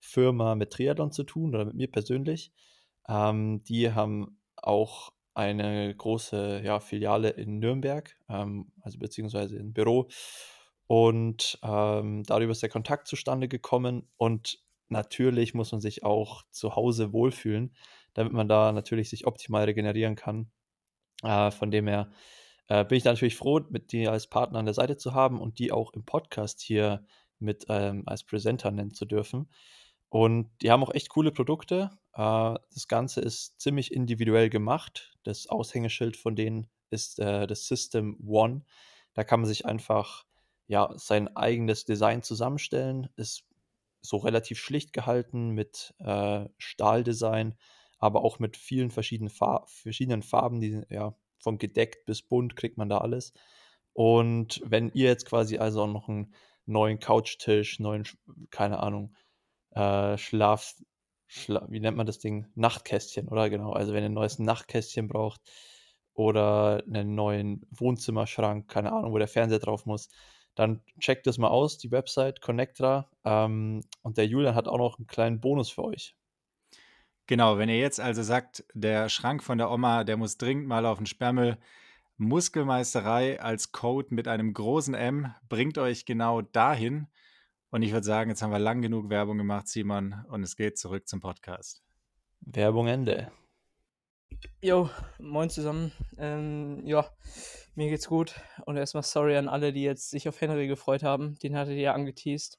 Möbelfirma 0.00 0.54
mit 0.54 0.70
Triathlon 0.70 1.12
zu 1.12 1.24
tun 1.24 1.54
oder 1.54 1.64
mit 1.64 1.74
mir 1.74 1.90
persönlich? 1.90 2.52
Ähm, 3.08 3.62
die 3.64 3.92
haben 3.92 4.38
auch 4.56 5.12
eine 5.34 5.94
große 5.94 6.62
ja, 6.64 6.80
Filiale 6.80 7.30
in 7.30 7.58
Nürnberg, 7.58 8.16
ähm, 8.28 8.72
also 8.82 8.98
beziehungsweise 8.98 9.56
ein 9.58 9.72
Büro 9.72 10.08
und 10.86 11.58
ähm, 11.62 12.24
darüber 12.24 12.50
ist 12.50 12.62
der 12.62 12.68
Kontakt 12.68 13.06
zustande 13.06 13.46
gekommen. 13.46 14.08
Und 14.16 14.58
natürlich 14.88 15.54
muss 15.54 15.70
man 15.70 15.80
sich 15.80 16.02
auch 16.02 16.42
zu 16.50 16.74
Hause 16.74 17.12
wohlfühlen, 17.12 17.76
damit 18.12 18.32
man 18.32 18.48
da 18.48 18.72
natürlich 18.72 19.08
sich 19.08 19.26
optimal 19.26 19.64
regenerieren 19.64 20.16
kann. 20.16 20.50
Äh, 21.22 21.52
von 21.52 21.70
dem 21.70 21.86
her 21.86 22.10
äh, 22.66 22.84
bin 22.84 22.98
ich 22.98 23.04
natürlich 23.04 23.36
froh, 23.36 23.60
mit 23.70 23.92
dir 23.92 24.10
als 24.10 24.26
Partner 24.26 24.58
an 24.58 24.64
der 24.64 24.74
Seite 24.74 24.96
zu 24.96 25.14
haben 25.14 25.40
und 25.40 25.60
die 25.60 25.70
auch 25.70 25.92
im 25.92 26.04
Podcast 26.04 26.60
hier 26.60 27.06
mit 27.38 27.66
ähm, 27.68 28.02
als 28.06 28.24
Presenter 28.24 28.72
nennen 28.72 28.92
zu 28.92 29.04
dürfen. 29.04 29.48
Und 30.10 30.50
die 30.60 30.70
haben 30.70 30.82
auch 30.82 30.92
echt 30.92 31.08
coole 31.08 31.32
Produkte. 31.32 31.90
Äh, 32.12 32.54
das 32.74 32.88
Ganze 32.88 33.20
ist 33.20 33.60
ziemlich 33.60 33.92
individuell 33.92 34.50
gemacht. 34.50 35.16
Das 35.22 35.46
Aushängeschild 35.46 36.16
von 36.16 36.36
denen 36.36 36.68
ist 36.90 37.18
äh, 37.20 37.46
das 37.46 37.66
System 37.66 38.18
One. 38.26 38.64
Da 39.14 39.24
kann 39.24 39.40
man 39.40 39.48
sich 39.48 39.64
einfach 39.64 40.26
ja, 40.66 40.92
sein 40.96 41.34
eigenes 41.36 41.84
Design 41.84 42.22
zusammenstellen. 42.22 43.08
Ist 43.16 43.44
so 44.02 44.16
relativ 44.16 44.58
schlicht 44.58 44.92
gehalten 44.92 45.50
mit 45.50 45.94
äh, 45.98 46.48
Stahldesign, 46.58 47.56
aber 47.98 48.24
auch 48.24 48.38
mit 48.38 48.56
vielen 48.56 48.90
verschiedenen, 48.90 49.30
Far 49.30 49.64
verschiedenen 49.68 50.22
Farben, 50.22 50.60
die 50.60 50.82
ja 50.88 51.14
von 51.38 51.58
gedeckt 51.58 52.04
bis 52.06 52.22
bunt 52.22 52.56
kriegt 52.56 52.78
man 52.78 52.88
da 52.88 52.98
alles. 52.98 53.32
Und 53.92 54.60
wenn 54.64 54.90
ihr 54.90 55.08
jetzt 55.08 55.26
quasi 55.26 55.58
also 55.58 55.86
noch 55.86 56.08
einen 56.08 56.34
neuen 56.66 56.98
Couchtisch, 56.98 57.78
neuen, 57.78 58.04
keine 58.50 58.80
Ahnung, 58.80 59.14
äh, 59.72 60.16
Schlaf, 60.18 60.74
Schla 61.26 61.66
wie 61.70 61.80
nennt 61.80 61.96
man 61.96 62.06
das 62.06 62.18
Ding? 62.18 62.46
Nachtkästchen, 62.54 63.28
oder? 63.28 63.50
Genau. 63.50 63.72
Also 63.72 63.92
wenn 63.92 64.02
ihr 64.02 64.08
ein 64.10 64.14
neues 64.14 64.38
Nachtkästchen 64.38 65.08
braucht 65.08 65.40
oder 66.14 66.82
einen 66.86 67.14
neuen 67.14 67.66
Wohnzimmerschrank, 67.70 68.68
keine 68.68 68.92
Ahnung, 68.92 69.12
wo 69.12 69.18
der 69.18 69.28
Fernseher 69.28 69.60
drauf 69.60 69.86
muss, 69.86 70.08
dann 70.54 70.82
checkt 70.98 71.26
das 71.26 71.38
mal 71.38 71.48
aus, 71.48 71.78
die 71.78 71.90
Website 71.90 72.40
Connectra. 72.40 73.08
Ähm, 73.24 73.82
und 74.02 74.18
der 74.18 74.26
Julian 74.26 74.54
hat 74.54 74.68
auch 74.68 74.78
noch 74.78 74.98
einen 74.98 75.06
kleinen 75.06 75.40
Bonus 75.40 75.70
für 75.70 75.84
euch. 75.84 76.16
Genau, 77.26 77.58
wenn 77.58 77.68
ihr 77.68 77.78
jetzt 77.78 78.00
also 78.00 78.22
sagt, 78.22 78.64
der 78.74 79.08
Schrank 79.08 79.44
von 79.44 79.56
der 79.56 79.70
Oma, 79.70 80.02
der 80.02 80.16
muss 80.16 80.36
dringend 80.36 80.66
mal 80.66 80.84
auf 80.84 80.98
den 80.98 81.06
Sperrmüll, 81.06 81.58
Muskelmeisterei 82.16 83.40
als 83.40 83.72
Code 83.72 84.14
mit 84.14 84.28
einem 84.28 84.52
großen 84.52 84.94
M 84.94 85.32
bringt 85.48 85.78
euch 85.78 86.04
genau 86.04 86.42
dahin. 86.42 87.06
Und 87.70 87.82
ich 87.82 87.92
würde 87.92 88.04
sagen, 88.04 88.30
jetzt 88.30 88.42
haben 88.42 88.50
wir 88.50 88.58
lang 88.58 88.82
genug 88.82 89.10
Werbung 89.10 89.38
gemacht, 89.38 89.68
Simon, 89.68 90.24
und 90.28 90.42
es 90.42 90.56
geht 90.56 90.78
zurück 90.78 91.06
zum 91.08 91.20
Podcast. 91.20 91.82
Werbung 92.40 92.88
Ende. 92.88 93.30
Jo, 94.62 94.90
moin 95.18 95.50
zusammen. 95.50 95.92
Ähm, 96.18 96.82
ja, 96.84 97.08
mir 97.74 97.88
geht's 97.88 98.08
gut. 98.08 98.34
Und 98.66 98.76
erstmal 98.76 99.02
sorry 99.02 99.36
an 99.36 99.48
alle, 99.48 99.72
die 99.72 99.82
jetzt 99.82 100.10
sich 100.10 100.28
auf 100.28 100.40
Henry 100.40 100.66
gefreut 100.66 101.02
haben. 101.02 101.36
Den 101.42 101.56
hattet 101.56 101.74
ihr 101.74 101.80
ja 101.80 101.94
angeteased. 101.94 102.58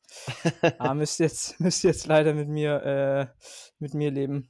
Aber 0.77 0.93
müsst 0.95 1.19
jetzt, 1.19 1.59
müsst 1.59 1.83
jetzt 1.83 2.07
leider 2.07 2.33
mit 2.33 2.47
mir, 2.47 2.83
äh, 2.83 3.27
mit 3.79 3.93
mir 3.93 4.11
leben. 4.11 4.49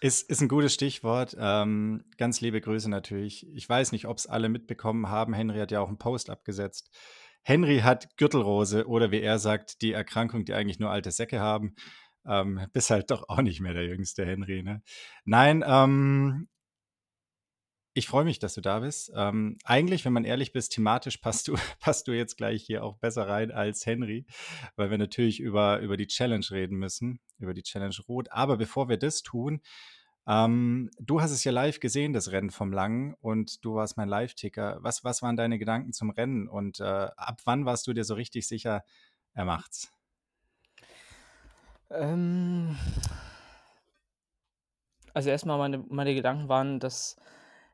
Ist, 0.00 0.28
ist 0.28 0.42
ein 0.42 0.48
gutes 0.48 0.74
Stichwort. 0.74 1.36
Ähm, 1.38 2.04
ganz 2.18 2.40
liebe 2.40 2.60
Grüße 2.60 2.90
natürlich. 2.90 3.46
Ich 3.54 3.68
weiß 3.68 3.92
nicht, 3.92 4.06
ob 4.06 4.18
es 4.18 4.26
alle 4.26 4.48
mitbekommen 4.48 5.08
haben. 5.08 5.32
Henry 5.32 5.58
hat 5.58 5.70
ja 5.70 5.80
auch 5.80 5.88
einen 5.88 5.98
Post 5.98 6.28
abgesetzt. 6.28 6.90
Henry 7.42 7.80
hat 7.80 8.16
Gürtelrose 8.16 8.86
oder 8.86 9.10
wie 9.10 9.20
er 9.20 9.38
sagt, 9.38 9.82
die 9.82 9.92
Erkrankung, 9.92 10.44
die 10.44 10.54
eigentlich 10.54 10.78
nur 10.78 10.90
alte 10.90 11.10
Säcke 11.10 11.40
haben. 11.40 11.74
Ähm, 12.26 12.66
bist 12.72 12.90
halt 12.90 13.10
doch 13.10 13.28
auch 13.28 13.42
nicht 13.42 13.60
mehr 13.60 13.74
der 13.74 13.86
jüngste 13.86 14.26
Henry, 14.26 14.62
ne? 14.62 14.82
Nein, 15.24 15.64
ähm, 15.66 16.48
ich 17.96 18.08
freue 18.08 18.26
mich, 18.26 18.38
dass 18.38 18.52
du 18.52 18.60
da 18.60 18.80
bist. 18.80 19.10
Ähm, 19.16 19.56
eigentlich, 19.64 20.04
wenn 20.04 20.12
man 20.12 20.26
ehrlich 20.26 20.52
bist, 20.52 20.72
thematisch 20.72 21.16
passt 21.16 21.48
du, 21.48 21.54
passt 21.80 22.06
du 22.06 22.12
jetzt 22.12 22.36
gleich 22.36 22.62
hier 22.62 22.84
auch 22.84 22.98
besser 22.98 23.26
rein 23.26 23.50
als 23.50 23.86
Henry, 23.86 24.26
weil 24.76 24.90
wir 24.90 24.98
natürlich 24.98 25.40
über, 25.40 25.78
über 25.78 25.96
die 25.96 26.06
Challenge 26.06 26.44
reden 26.50 26.76
müssen, 26.76 27.20
über 27.38 27.54
die 27.54 27.62
Challenge 27.62 27.96
Rot. 28.06 28.30
Aber 28.30 28.58
bevor 28.58 28.90
wir 28.90 28.98
das 28.98 29.22
tun, 29.22 29.62
ähm, 30.26 30.90
du 30.98 31.20
hast 31.20 31.30
es 31.30 31.44
ja 31.44 31.52
live 31.52 31.78
gesehen, 31.80 32.12
das 32.12 32.32
Rennen 32.32 32.50
vom 32.50 32.72
Langen, 32.72 33.14
und 33.20 33.64
du 33.64 33.74
warst 33.74 33.96
mein 33.96 34.08
Live-Ticker. 34.08 34.78
Was, 34.80 35.04
was 35.04 35.22
waren 35.22 35.36
deine 35.36 35.58
Gedanken 35.58 35.92
zum 35.92 36.10
Rennen 36.10 36.48
und 36.48 36.80
äh, 36.80 36.84
ab 37.16 37.40
wann 37.44 37.64
warst 37.64 37.86
du 37.86 37.92
dir 37.92 38.04
so 38.04 38.14
richtig 38.14 38.46
sicher, 38.48 38.82
er 39.34 39.44
macht's? 39.44 39.92
Ähm, 41.90 42.76
also 45.14 45.30
erstmal 45.30 45.58
meine, 45.58 45.78
meine 45.88 46.14
Gedanken 46.14 46.48
waren, 46.48 46.80
dass, 46.80 47.16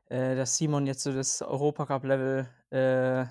äh, 0.09 0.35
dass 0.35 0.57
Simon 0.57 0.85
jetzt 0.85 1.03
so 1.03 1.11
das 1.11 1.41
Europacup-Level, 1.41 2.47
äh, 2.71 3.25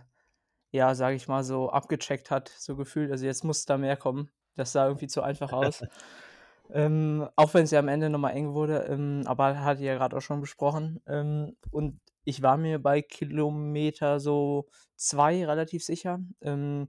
ja, 0.70 0.94
sage 0.94 1.16
ich 1.16 1.28
mal, 1.28 1.44
so 1.44 1.70
abgecheckt 1.70 2.30
hat, 2.30 2.48
so 2.48 2.76
gefühlt. 2.76 3.12
Also 3.12 3.24
jetzt 3.26 3.44
muss 3.44 3.66
da 3.66 3.78
mehr 3.78 3.96
kommen. 3.96 4.30
Das 4.56 4.72
sah 4.72 4.86
irgendwie 4.86 5.06
zu 5.06 5.22
einfach 5.22 5.52
aus. 5.52 5.82
ähm, 6.72 7.28
auch 7.36 7.54
wenn 7.54 7.64
es 7.64 7.70
ja 7.70 7.78
am 7.78 7.88
Ende 7.88 8.10
nochmal 8.10 8.34
eng 8.34 8.54
wurde, 8.54 8.86
ähm, 8.88 9.22
aber 9.26 9.60
hatte 9.60 9.80
ich 9.80 9.86
ja 9.86 9.94
gerade 9.94 10.16
auch 10.16 10.20
schon 10.22 10.40
besprochen. 10.40 11.00
Ähm, 11.06 11.56
und 11.70 12.00
ich 12.24 12.42
war 12.42 12.56
mir 12.56 12.78
bei 12.80 13.02
Kilometer 13.02 14.20
so 14.20 14.68
zwei 14.96 15.44
relativ 15.44 15.84
sicher. 15.84 16.20
Ähm, 16.40 16.88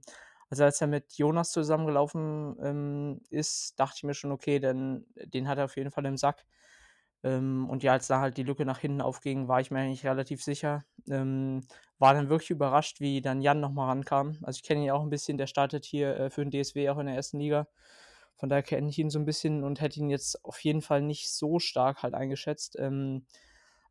also 0.50 0.64
als 0.64 0.80
er 0.80 0.86
mit 0.86 1.14
Jonas 1.18 1.50
zusammengelaufen 1.52 2.56
ähm, 2.62 3.20
ist, 3.30 3.78
dachte 3.80 3.94
ich 3.98 4.04
mir 4.04 4.14
schon, 4.14 4.32
okay, 4.32 4.58
denn 4.60 5.06
den 5.16 5.48
hat 5.48 5.58
er 5.58 5.64
auf 5.66 5.76
jeden 5.76 5.90
Fall 5.90 6.06
im 6.06 6.16
Sack. 6.16 6.44
Ähm, 7.24 7.68
und 7.70 7.82
ja, 7.82 7.92
als 7.92 8.06
da 8.06 8.20
halt 8.20 8.36
die 8.36 8.42
Lücke 8.44 8.64
nach 8.64 8.78
hinten 8.78 9.00
aufging, 9.00 9.48
war 9.48 9.60
ich 9.60 9.70
mir 9.70 9.80
eigentlich 9.80 10.06
relativ 10.06 10.42
sicher. 10.42 10.84
War 11.98 12.14
dann 12.14 12.28
wirklich 12.28 12.50
überrascht, 12.50 13.00
wie 13.00 13.22
dann 13.22 13.40
Jan 13.40 13.60
nochmal 13.60 13.88
rankam. 13.88 14.38
Also 14.42 14.58
ich 14.58 14.62
kenne 14.62 14.84
ihn 14.84 14.90
auch 14.90 15.02
ein 15.02 15.10
bisschen, 15.10 15.38
der 15.38 15.46
startet 15.46 15.84
hier 15.84 16.16
äh, 16.16 16.30
für 16.30 16.44
den 16.44 16.50
DSW 16.50 16.88
auch 16.90 16.98
in 16.98 17.06
der 17.06 17.14
ersten 17.14 17.38
Liga. 17.38 17.66
Von 18.36 18.48
daher 18.48 18.62
kenne 18.62 18.88
ich 18.88 18.98
ihn 18.98 19.10
so 19.10 19.18
ein 19.18 19.24
bisschen 19.24 19.62
und 19.64 19.80
hätte 19.80 20.00
ihn 20.00 20.10
jetzt 20.10 20.44
auf 20.44 20.58
jeden 20.60 20.82
Fall 20.82 21.02
nicht 21.02 21.32
so 21.32 21.58
stark 21.58 22.02
halt 22.02 22.14
eingeschätzt. 22.14 22.76
Ähm, 22.78 23.26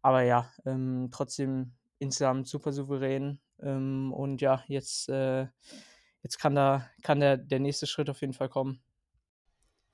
aber 0.01 0.21
ja, 0.23 0.51
ähm, 0.65 1.09
trotzdem 1.11 1.73
insgesamt 1.99 2.47
super 2.47 2.73
souverän. 2.73 3.39
Ähm, 3.61 4.11
und 4.13 4.41
ja, 4.41 4.63
jetzt 4.67 5.09
äh, 5.09 5.47
jetzt 6.21 6.39
kann 6.39 6.55
da 6.55 6.89
kann 7.01 7.19
der, 7.19 7.37
der 7.37 7.59
nächste 7.59 7.87
Schritt 7.87 8.09
auf 8.09 8.21
jeden 8.21 8.33
Fall 8.33 8.49
kommen. 8.49 8.81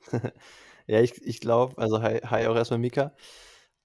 ja, 0.87 1.01
ich, 1.01 1.21
ich 1.25 1.39
glaube, 1.39 1.77
also 1.77 2.01
hi, 2.01 2.19
hi 2.19 2.47
auch 2.47 2.55
erstmal 2.55 2.79
Mika. 2.79 3.13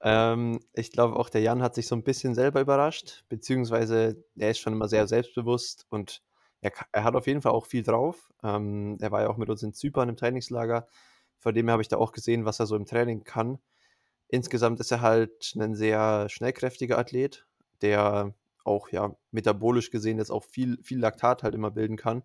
Ähm, 0.00 0.61
ich 0.72 0.92
glaube 0.92 1.16
auch 1.16 1.29
der 1.29 1.40
Jan 1.40 1.62
hat 1.62 1.74
sich 1.74 1.87
so 1.87 1.94
ein 1.94 2.05
bisschen 2.05 2.35
selber 2.35 2.61
überrascht, 2.61 3.24
beziehungsweise 3.29 4.24
er 4.37 4.50
ist 4.50 4.59
schon 4.59 4.74
immer 4.74 4.88
sehr 4.88 5.07
selbstbewusst 5.07 5.87
und 5.90 6.22
er, 6.64 6.72
er 6.92 7.05
hat 7.05 7.14
auf 7.14 7.27
jeden 7.27 7.42
Fall 7.42 7.53
auch 7.53 7.66
viel 7.66 7.83
drauf. 7.83 8.33
Ähm, 8.42 8.96
er 9.00 9.12
war 9.12 9.22
ja 9.22 9.29
auch 9.29 9.37
mit 9.37 9.50
uns 9.50 9.62
in 9.62 9.74
Zypern 9.74 10.09
im 10.09 10.16
Trainingslager. 10.16 10.88
Von 11.38 11.55
dem 11.55 11.66
her 11.66 11.72
habe 11.72 11.83
ich 11.83 11.88
da 11.88 11.98
auch 11.98 12.12
gesehen, 12.12 12.46
was 12.46 12.59
er 12.59 12.66
so 12.66 12.74
im 12.74 12.87
Training 12.87 13.22
kann. 13.24 13.59
Insgesamt 14.29 14.81
ist 14.81 14.90
er 14.90 15.03
halt 15.03 15.55
ein 15.57 15.74
sehr 15.74 16.29
schnellkräftiger 16.31 16.98
Athlet, 16.98 17.46
der 17.83 18.35
auch 18.64 18.88
ja 18.88 19.14
metabolisch 19.31 19.90
gesehen 19.90 20.16
jetzt 20.18 20.31
auch 20.31 20.42
viel, 20.44 20.79
viel 20.83 20.98
Laktat 20.98 21.42
halt 21.42 21.55
immer 21.55 21.70
bilden 21.70 21.98
kann. 21.98 22.24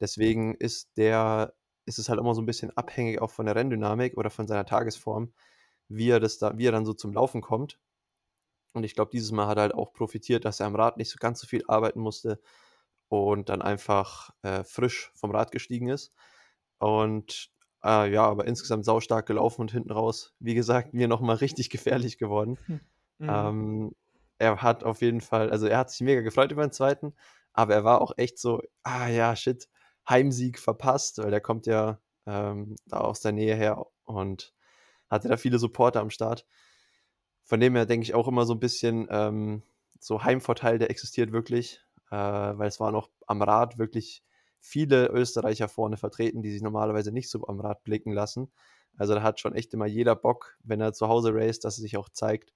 Deswegen 0.00 0.54
ist 0.54 0.96
der, 0.96 1.54
ist 1.84 1.98
es 1.98 2.08
halt 2.08 2.18
immer 2.18 2.34
so 2.34 2.40
ein 2.40 2.46
bisschen 2.46 2.74
abhängig 2.76 3.20
auch 3.20 3.30
von 3.30 3.44
der 3.44 3.56
Renndynamik 3.56 4.16
oder 4.16 4.30
von 4.30 4.46
seiner 4.48 4.64
Tagesform, 4.64 5.34
wie 5.88 6.08
er 6.10 6.20
das 6.20 6.38
da, 6.38 6.56
wie 6.56 6.66
er 6.66 6.72
dann 6.72 6.86
so 6.86 6.94
zum 6.94 7.12
Laufen 7.12 7.42
kommt. 7.42 7.78
Und 8.72 8.84
ich 8.84 8.94
glaube, 8.94 9.10
dieses 9.12 9.32
Mal 9.32 9.46
hat 9.48 9.58
er 9.58 9.62
halt 9.62 9.74
auch 9.74 9.92
profitiert, 9.92 10.46
dass 10.46 10.60
er 10.60 10.66
am 10.66 10.76
Rad 10.76 10.96
nicht 10.96 11.10
so 11.10 11.18
ganz 11.20 11.40
so 11.40 11.46
viel 11.46 11.64
arbeiten 11.68 12.00
musste 12.00 12.40
und 13.08 13.48
dann 13.48 13.62
einfach 13.62 14.30
äh, 14.42 14.64
frisch 14.64 15.10
vom 15.14 15.30
Rad 15.30 15.52
gestiegen 15.52 15.88
ist. 15.88 16.12
Und 16.78 17.50
äh, 17.84 18.10
ja, 18.12 18.24
aber 18.24 18.46
insgesamt 18.46 18.84
saustark 18.84 19.26
gelaufen 19.26 19.62
und 19.62 19.72
hinten 19.72 19.92
raus, 19.92 20.34
wie 20.38 20.54
gesagt, 20.54 20.94
mir 20.94 21.08
nochmal 21.08 21.36
richtig 21.36 21.70
gefährlich 21.70 22.18
geworden. 22.18 22.58
Hm. 22.66 22.80
Mhm. 23.18 23.28
Ähm, 23.28 23.96
er 24.38 24.62
hat 24.62 24.84
auf 24.84 25.00
jeden 25.00 25.20
Fall, 25.20 25.50
also 25.50 25.66
er 25.66 25.78
hat 25.78 25.90
sich 25.90 26.00
mega 26.02 26.20
gefreut 26.20 26.52
über 26.52 26.66
den 26.66 26.72
zweiten, 26.72 27.14
aber 27.52 27.74
er 27.74 27.84
war 27.84 28.00
auch 28.02 28.12
echt 28.18 28.38
so, 28.38 28.62
ah 28.82 29.08
ja, 29.08 29.34
shit, 29.34 29.68
Heimsieg 30.08 30.58
verpasst, 30.58 31.18
weil 31.18 31.30
der 31.30 31.40
kommt 31.40 31.66
ja 31.66 31.98
ähm, 32.26 32.76
da 32.86 32.98
aus 32.98 33.20
der 33.20 33.32
Nähe 33.32 33.54
her 33.54 33.86
und 34.04 34.52
hatte 35.08 35.28
da 35.28 35.36
viele 35.36 35.58
Supporter 35.58 36.00
am 36.00 36.10
Start. 36.10 36.46
von 37.44 37.60
dem 37.60 37.76
her 37.76 37.86
denke 37.86 38.04
ich 38.04 38.14
auch 38.14 38.28
immer 38.28 38.44
so 38.44 38.54
ein 38.54 38.60
bisschen 38.60 39.06
ähm, 39.10 39.62
so 40.00 40.22
Heimvorteil, 40.24 40.78
der 40.78 40.90
existiert 40.90 41.32
wirklich, 41.32 41.85
äh, 42.10 42.16
weil 42.16 42.68
es 42.68 42.80
waren 42.80 42.94
auch 42.94 43.10
am 43.26 43.42
Rad 43.42 43.78
wirklich 43.78 44.22
viele 44.58 45.08
Österreicher 45.08 45.68
vorne 45.68 45.96
vertreten, 45.96 46.42
die 46.42 46.50
sich 46.50 46.62
normalerweise 46.62 47.12
nicht 47.12 47.30
so 47.30 47.46
am 47.46 47.60
Rad 47.60 47.84
blicken 47.84 48.12
lassen. 48.12 48.52
Also 48.96 49.14
da 49.14 49.22
hat 49.22 49.40
schon 49.40 49.54
echt 49.54 49.74
immer 49.74 49.86
jeder 49.86 50.16
Bock, 50.16 50.56
wenn 50.64 50.80
er 50.80 50.92
zu 50.92 51.08
Hause 51.08 51.34
raced, 51.34 51.64
dass 51.64 51.78
er 51.78 51.82
sich 51.82 51.96
auch 51.96 52.08
zeigt. 52.08 52.52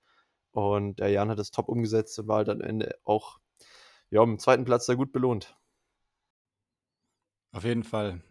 Und 0.53 0.99
der 0.99 1.11
Jan 1.11 1.31
hat 1.31 1.39
das 1.39 1.51
top 1.51 1.69
umgesetzt 1.69 2.19
und 2.19 2.29
war 2.29 2.39
halt 2.39 2.49
am 2.49 2.61
Ende 2.61 2.97
auch 3.05 3.39
ja, 4.11 4.21
am 4.21 4.39
zweiten 4.39 4.65
Platz 4.65 4.87
da 4.87 4.95
gut 4.95 5.13
belohnt. 5.13 5.57
Auf 7.53 7.65
jeden 7.65 7.85
Fall. 7.85 8.23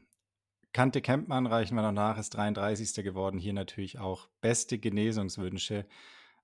Kante 0.73 1.01
Kempmann 1.01 1.47
reichen 1.47 1.75
wir 1.75 1.81
noch 1.81 1.91
nach, 1.91 2.17
ist 2.17 2.31
33. 2.31 3.03
geworden. 3.03 3.39
Hier 3.39 3.53
natürlich 3.53 3.99
auch 3.99 4.29
beste 4.41 4.77
Genesungswünsche. 4.77 5.85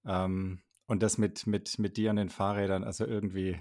Ähm, 0.06 0.62
und 0.88 1.04
das 1.04 1.18
mit, 1.18 1.48
mit, 1.48 1.80
mit 1.80 1.98
dir 1.98 2.12
an 2.12 2.16
den 2.16 2.30
Fahrrädern. 2.30 2.84
Also 2.84 3.06
irgendwie 3.06 3.60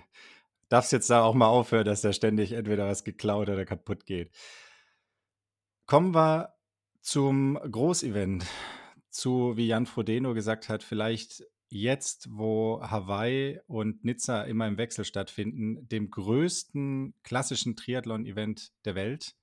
darf 0.74 0.86
es 0.86 0.90
jetzt 0.90 1.08
da 1.08 1.22
auch 1.22 1.34
mal 1.34 1.46
aufhören, 1.46 1.84
dass 1.84 2.00
da 2.00 2.12
ständig 2.12 2.50
entweder 2.50 2.88
was 2.88 3.04
geklaut 3.04 3.48
oder 3.48 3.64
kaputt 3.64 4.06
geht. 4.06 4.32
Kommen 5.86 6.12
wir 6.12 6.52
zum 7.00 7.54
Großevent. 7.54 8.44
Zu, 9.08 9.56
wie 9.56 9.68
Jan 9.68 9.86
Frodeno 9.86 10.34
gesagt 10.34 10.68
hat, 10.68 10.82
vielleicht 10.82 11.44
jetzt, 11.68 12.26
wo 12.32 12.80
Hawaii 12.82 13.60
und 13.68 14.04
Nizza 14.04 14.42
immer 14.42 14.66
im 14.66 14.76
Wechsel 14.76 15.04
stattfinden, 15.04 15.86
dem 15.86 16.10
größten 16.10 17.14
klassischen 17.22 17.76
Triathlon-Event 17.76 18.72
der 18.84 18.96
Welt. 18.96 19.36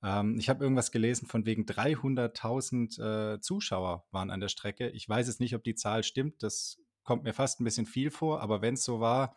Ähm, 0.00 0.36
ich 0.38 0.48
habe 0.48 0.62
irgendwas 0.62 0.92
gelesen 0.92 1.26
von 1.26 1.44
wegen 1.44 1.64
300.000 1.64 3.34
äh, 3.34 3.40
Zuschauer 3.40 4.06
waren 4.12 4.30
an 4.30 4.38
der 4.38 4.48
Strecke. 4.48 4.90
Ich 4.90 5.08
weiß 5.08 5.26
es 5.26 5.40
nicht, 5.40 5.56
ob 5.56 5.64
die 5.64 5.74
Zahl 5.74 6.04
stimmt. 6.04 6.44
Das 6.44 6.78
kommt 7.02 7.24
mir 7.24 7.34
fast 7.34 7.60
ein 7.60 7.64
bisschen 7.64 7.86
viel 7.86 8.12
vor. 8.12 8.40
Aber 8.42 8.62
wenn 8.62 8.74
es 8.74 8.84
so 8.84 9.00
war, 9.00 9.34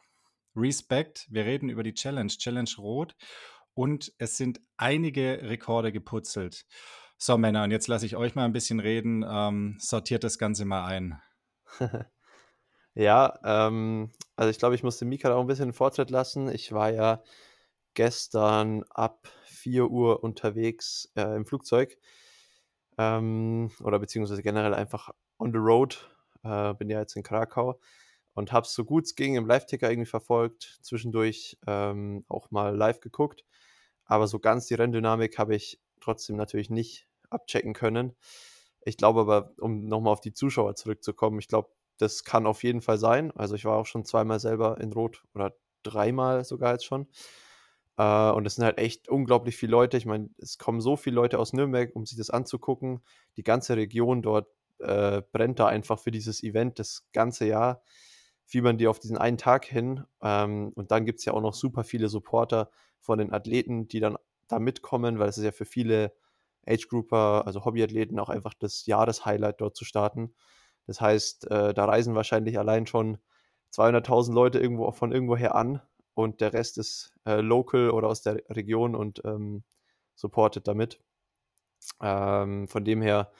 Respekt. 0.55 1.27
Wir 1.29 1.45
reden 1.45 1.69
über 1.69 1.83
die 1.83 1.93
Challenge, 1.93 2.29
Challenge 2.29 2.69
Rot. 2.77 3.15
Und 3.73 4.13
es 4.17 4.37
sind 4.37 4.61
einige 4.77 5.39
Rekorde 5.43 5.91
geputzelt. 5.91 6.65
So, 7.17 7.37
Männer, 7.37 7.63
und 7.63 7.71
jetzt 7.71 7.87
lasse 7.87 8.05
ich 8.05 8.15
euch 8.15 8.35
mal 8.35 8.45
ein 8.45 8.53
bisschen 8.53 8.79
reden. 8.79 9.23
Ähm, 9.27 9.77
sortiert 9.79 10.23
das 10.23 10.37
Ganze 10.37 10.65
mal 10.65 10.85
ein. 10.85 11.21
ja, 12.95 13.39
ähm, 13.43 14.11
also 14.35 14.49
ich 14.49 14.57
glaube, 14.57 14.75
ich 14.75 14.83
musste 14.83 15.05
Mika 15.05 15.33
auch 15.33 15.41
ein 15.41 15.47
bisschen 15.47 15.73
Vortritt 15.73 16.09
lassen. 16.09 16.49
Ich 16.49 16.71
war 16.71 16.91
ja 16.91 17.23
gestern 17.93 18.83
ab 18.89 19.29
4 19.45 19.89
Uhr 19.89 20.23
unterwegs 20.23 21.11
äh, 21.15 21.35
im 21.35 21.45
Flugzeug. 21.45 21.97
Ähm, 22.97 23.71
oder 23.81 23.99
beziehungsweise 23.99 24.43
generell 24.43 24.73
einfach 24.73 25.11
on 25.37 25.51
the 25.51 25.59
road. 25.59 26.09
Äh, 26.43 26.73
bin 26.73 26.89
ja 26.89 26.99
jetzt 26.99 27.15
in 27.15 27.23
Krakau 27.23 27.79
und 28.33 28.51
habe 28.51 28.65
es 28.65 28.73
so 28.73 28.85
gut 28.85 29.05
es 29.05 29.15
ging 29.15 29.35
im 29.35 29.45
Live-Ticker 29.47 29.89
irgendwie 29.91 30.09
verfolgt. 30.09 30.79
Zwischendurch 30.81 31.57
ähm, 31.67 32.25
auch 32.27 32.51
mal 32.51 32.75
live 32.75 32.99
geguckt. 32.99 33.45
Aber 34.05 34.27
so 34.27 34.39
ganz 34.39 34.67
die 34.67 34.75
Renndynamik 34.75 35.37
habe 35.37 35.55
ich 35.55 35.79
trotzdem 35.99 36.35
natürlich 36.35 36.69
nicht 36.69 37.07
abchecken 37.29 37.73
können. 37.73 38.15
Ich 38.83 38.97
glaube 38.97 39.21
aber, 39.21 39.53
um 39.59 39.85
nochmal 39.85 40.13
auf 40.13 40.21
die 40.21 40.33
Zuschauer 40.33 40.75
zurückzukommen, 40.75 41.39
ich 41.39 41.47
glaube, 41.47 41.69
das 41.97 42.23
kann 42.23 42.47
auf 42.47 42.63
jeden 42.63 42.81
Fall 42.81 42.97
sein. 42.97 43.31
Also 43.31 43.55
ich 43.55 43.65
war 43.65 43.77
auch 43.77 43.85
schon 43.85 44.05
zweimal 44.05 44.39
selber 44.39 44.79
in 44.81 44.91
Rot 44.91 45.23
oder 45.35 45.55
dreimal 45.83 46.43
sogar 46.43 46.73
jetzt 46.73 46.85
schon. 46.85 47.07
Äh, 47.97 48.31
und 48.31 48.45
es 48.45 48.55
sind 48.55 48.65
halt 48.65 48.79
echt 48.79 49.09
unglaublich 49.09 49.55
viele 49.55 49.71
Leute. 49.71 49.97
Ich 49.97 50.05
meine, 50.05 50.29
es 50.37 50.57
kommen 50.57 50.81
so 50.81 50.95
viele 50.95 51.15
Leute 51.15 51.39
aus 51.39 51.53
Nürnberg, 51.53 51.95
um 51.95 52.05
sich 52.05 52.17
das 52.17 52.29
anzugucken. 52.29 53.01
Die 53.37 53.43
ganze 53.43 53.77
Region 53.77 54.21
dort 54.21 54.47
äh, 54.79 55.21
brennt 55.31 55.59
da 55.59 55.67
einfach 55.67 55.99
für 55.99 56.11
dieses 56.11 56.43
Event 56.43 56.79
das 56.79 57.07
ganze 57.13 57.45
Jahr. 57.45 57.83
Fiebern 58.51 58.77
die 58.77 58.87
auf 58.89 58.99
diesen 58.99 59.17
einen 59.17 59.37
Tag 59.37 59.63
hin. 59.63 60.03
Ähm, 60.21 60.73
und 60.75 60.91
dann 60.91 61.05
gibt 61.05 61.19
es 61.19 61.25
ja 61.25 61.31
auch 61.31 61.41
noch 61.41 61.53
super 61.53 61.85
viele 61.85 62.09
Supporter 62.09 62.69
von 62.99 63.17
den 63.17 63.31
Athleten, 63.31 63.87
die 63.87 64.01
dann 64.01 64.17
da 64.49 64.59
mitkommen, 64.59 65.19
weil 65.19 65.29
es 65.29 65.37
ist 65.37 65.45
ja 65.45 65.53
für 65.53 65.63
viele 65.63 66.13
Age-Grouper, 66.67 67.47
also 67.47 67.63
Hobbyathleten, 67.63 68.19
auch 68.19 68.27
einfach 68.27 68.53
das 68.53 68.85
Jahreshighlight 68.85 69.61
dort 69.61 69.77
zu 69.77 69.85
starten. 69.85 70.33
Das 70.85 70.99
heißt, 70.99 71.49
äh, 71.49 71.73
da 71.73 71.85
reisen 71.85 72.13
wahrscheinlich 72.13 72.59
allein 72.59 72.87
schon 72.87 73.19
200.000 73.73 74.33
Leute 74.33 74.59
irgendwo 74.59 74.91
von 74.91 75.13
irgendwoher 75.13 75.55
an 75.55 75.81
und 76.13 76.41
der 76.41 76.51
Rest 76.51 76.77
ist 76.77 77.13
äh, 77.25 77.39
local 77.39 77.91
oder 77.91 78.09
aus 78.09 78.21
der 78.21 78.43
Region 78.49 78.95
und 78.95 79.21
ähm, 79.23 79.63
supportet 80.15 80.67
damit. 80.67 80.99
Ähm, 82.01 82.67
von 82.67 82.83
dem 82.83 83.01
her, 83.01 83.31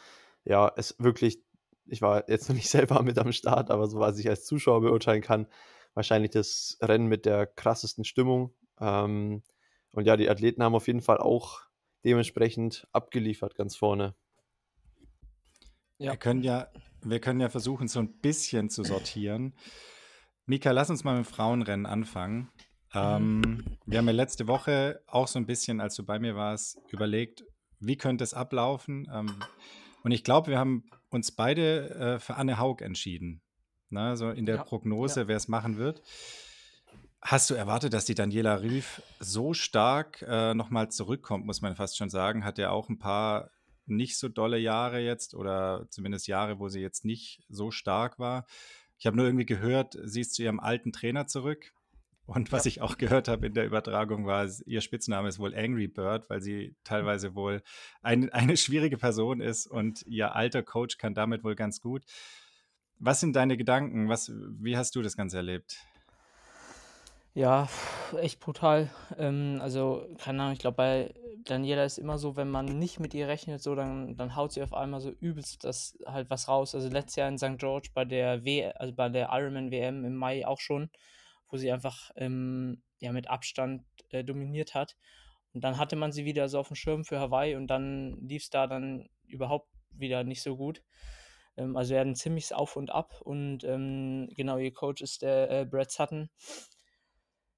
ja, 0.46 0.72
es 0.78 0.96
wirklich, 1.00 1.44
ich 1.86 2.02
war 2.02 2.30
jetzt 2.30 2.50
noch 2.50 2.56
nicht 2.56 2.70
selber 2.70 3.02
mit 3.04 3.18
am 3.18 3.32
Start, 3.32 3.72
aber 3.72 3.88
so 3.88 4.00
was 4.00 4.18
ich 4.18 4.30
als 4.30 4.46
Zuschauer 4.46 4.82
beurteilen 4.82 5.22
kann, 5.22 5.48
wahrscheinlich 5.94 6.32
das 6.32 6.78
Rennen 6.82 7.08
mit 7.08 7.26
der 7.26 7.46
krassesten 7.46 8.04
Stimmung. 8.04 8.54
Ähm, 8.80 9.44
und 9.92 10.06
ja, 10.06 10.16
die 10.18 10.30
Athleten 10.30 10.64
haben 10.64 10.76
auf 10.76 10.88
jeden 10.88 11.02
Fall 11.02 11.18
auch 11.18 11.62
dementsprechend 12.04 12.88
abgeliefert 12.92 13.56
ganz 13.56 13.76
vorne. 13.76 14.16
Ja. 15.98 16.12
Wir 16.12 16.18
können 16.18 16.42
ja, 16.42 16.68
wir 17.04 17.20
können 17.20 17.40
ja 17.40 17.50
versuchen, 17.50 17.88
so 17.88 18.00
ein 18.00 18.20
bisschen 18.20 18.70
zu 18.70 18.84
sortieren. 18.84 19.54
Mika, 20.46 20.72
lass 20.72 20.90
uns 20.90 21.04
mal 21.04 21.16
mit 21.18 21.26
dem 21.26 21.32
Frauenrennen 21.32 21.86
anfangen. 21.86 22.50
Ähm, 22.94 23.78
wir 23.86 24.00
haben 24.00 24.08
ja 24.08 24.14
letzte 24.14 24.48
Woche 24.48 25.02
auch 25.08 25.28
so 25.28 25.40
ein 25.40 25.46
bisschen, 25.46 25.80
als 25.80 25.96
du 25.96 26.04
bei 26.04 26.20
mir 26.20 26.36
warst, 26.36 26.80
überlegt, 26.90 27.44
wie 27.80 27.98
könnte 27.98 28.24
es 28.24 28.34
ablaufen. 28.34 29.08
Ähm, 29.14 29.36
und 30.04 30.12
ich 30.12 30.24
glaube, 30.24 30.52
wir 30.52 30.60
haben 30.60 30.84
uns 31.10 31.32
beide 31.32 31.90
äh, 31.90 32.20
für 32.20 32.36
Anne 32.36 32.58
Haug 32.58 32.82
entschieden. 32.82 33.42
Na, 33.90 34.16
so 34.16 34.30
in 34.30 34.46
der 34.46 34.56
ja, 34.56 34.64
Prognose, 34.64 35.22
ja. 35.22 35.28
wer 35.28 35.36
es 35.36 35.48
machen 35.50 35.78
wird. 35.78 36.02
Hast 37.22 37.50
du 37.50 37.54
erwartet, 37.54 37.94
dass 37.94 38.06
die 38.06 38.16
Daniela 38.16 38.62
Rief 38.62 39.02
so 39.20 39.54
stark 39.54 40.24
äh, 40.28 40.54
nochmal 40.54 40.90
zurückkommt, 40.90 41.46
muss 41.46 41.62
man 41.62 41.76
fast 41.76 41.98
schon 41.98 42.10
sagen? 42.10 42.44
Hat 42.44 42.58
ja 42.58 42.72
auch 42.72 42.90
ein 42.90 42.98
paar 42.98 43.52
nicht 43.86 44.18
so 44.18 44.30
dolle 44.30 44.58
Jahre 44.58 45.00
jetzt 45.00 45.36
oder 45.36 45.86
zumindest 45.90 46.28
Jahre, 46.28 46.60
wo 46.60 46.70
sie 46.70 46.80
jetzt 46.80 47.06
nicht 47.06 47.44
so 47.50 47.70
stark 47.70 48.18
war. 48.18 48.46
Ich 48.98 49.06
habe 49.06 49.18
nur 49.18 49.26
irgendwie 49.26 49.46
gehört, 49.46 49.98
sie 50.04 50.22
ist 50.22 50.34
zu 50.34 50.44
ihrem 50.44 50.60
alten 50.60 50.94
Trainer 50.94 51.28
zurück. 51.28 51.74
Und 52.26 52.52
was 52.52 52.66
ja. 52.66 52.70
ich 52.70 52.82
auch 52.82 52.98
gehört 52.98 53.28
habe 53.28 53.48
in 53.48 53.54
der 53.54 53.66
Übertragung 53.66 54.26
war, 54.26 54.48
ihr 54.66 54.82
Spitzname 54.82 55.28
ist 55.28 55.40
wohl 55.40 55.56
Angry 55.56 55.88
Bird, 55.88 56.30
weil 56.30 56.42
sie 56.42 56.76
teilweise 56.84 57.36
wohl 57.36 57.62
ein, 58.02 58.30
eine 58.30 58.58
schwierige 58.58 58.98
Person 58.98 59.42
ist 59.42 59.68
und 59.68 60.04
ihr 60.06 60.36
alter 60.36 60.64
Coach 60.64 60.98
kann 60.98 61.14
damit 61.14 61.44
wohl 61.44 61.56
ganz 61.56 61.82
gut. 61.82 62.04
Was 63.00 63.20
sind 63.20 63.36
deine 63.36 63.58
Gedanken? 63.58 64.10
Was, 64.10 64.32
wie 64.60 64.78
hast 64.78 64.96
du 64.96 65.02
das 65.02 65.18
Ganze 65.18 65.38
erlebt? 65.38 65.78
Ja, 67.34 67.70
echt 68.20 68.40
brutal. 68.40 68.90
Ähm, 69.18 69.60
also, 69.62 70.06
keine 70.20 70.42
Ahnung, 70.44 70.54
ich 70.54 70.60
glaube, 70.60 70.76
bei 70.76 71.14
Daniela 71.46 71.86
ist 71.86 71.98
immer 71.98 72.18
so, 72.18 72.36
wenn 72.36 72.50
man 72.50 72.66
nicht 72.66 73.00
mit 73.00 73.14
ihr 73.14 73.28
rechnet, 73.28 73.62
so, 73.62 73.74
dann, 73.74 74.18
dann 74.18 74.36
haut 74.36 74.52
sie 74.52 74.62
auf 74.62 74.74
einmal 74.74 75.00
so 75.00 75.12
übelst 75.12 75.64
das 75.64 75.98
halt 76.06 76.30
was 76.30 76.48
raus. 76.48 76.76
Also 76.76 76.90
letztes 76.90 77.16
Jahr 77.16 77.30
in 77.30 77.38
St. 77.38 77.58
George 77.58 77.90
bei 77.94 78.06
der 78.06 78.44
W, 78.44 78.72
also 78.76 78.94
bei 78.94 79.10
der 79.10 79.30
Ironman 79.32 79.72
WM 79.72 80.04
im 80.04 80.16
Mai 80.16 80.46
auch 80.46 80.60
schon, 80.60 80.90
wo 81.52 81.58
sie 81.58 81.72
einfach 81.72 82.12
ähm, 82.16 82.82
ja 83.00 83.12
mit 83.12 83.28
Abstand 83.30 83.84
äh, 84.10 84.24
dominiert 84.24 84.74
hat. 84.74 84.98
Und 85.54 85.64
dann 85.64 85.78
hatte 85.78 85.96
man 85.96 86.12
sie 86.12 86.26
wieder 86.26 86.48
so 86.48 86.60
auf 86.60 86.68
dem 86.68 86.76
Schirm 86.76 87.04
für 87.04 87.20
Hawaii 87.20 87.56
und 87.56 87.68
dann 87.68 88.18
lief 88.22 88.44
es 88.44 88.50
da 88.50 88.68
dann 88.68 89.10
überhaupt 89.28 89.70
wieder 89.92 90.24
nicht 90.24 90.42
so 90.42 90.56
gut. 90.56 90.82
Ähm, 91.58 91.76
also 91.76 91.94
er 91.94 92.02
hat 92.02 92.08
ein 92.08 92.16
ziemliches 92.16 92.52
Auf 92.54 92.76
und 92.76 92.90
Ab 92.90 93.22
und 93.22 93.64
ähm, 93.64 94.30
genau, 94.36 94.58
ihr 94.58 94.74
Coach 94.74 95.02
ist 95.02 95.22
der 95.22 95.52
äh, 95.52 95.66
Brad 95.66 95.92
Sutton 95.92 96.30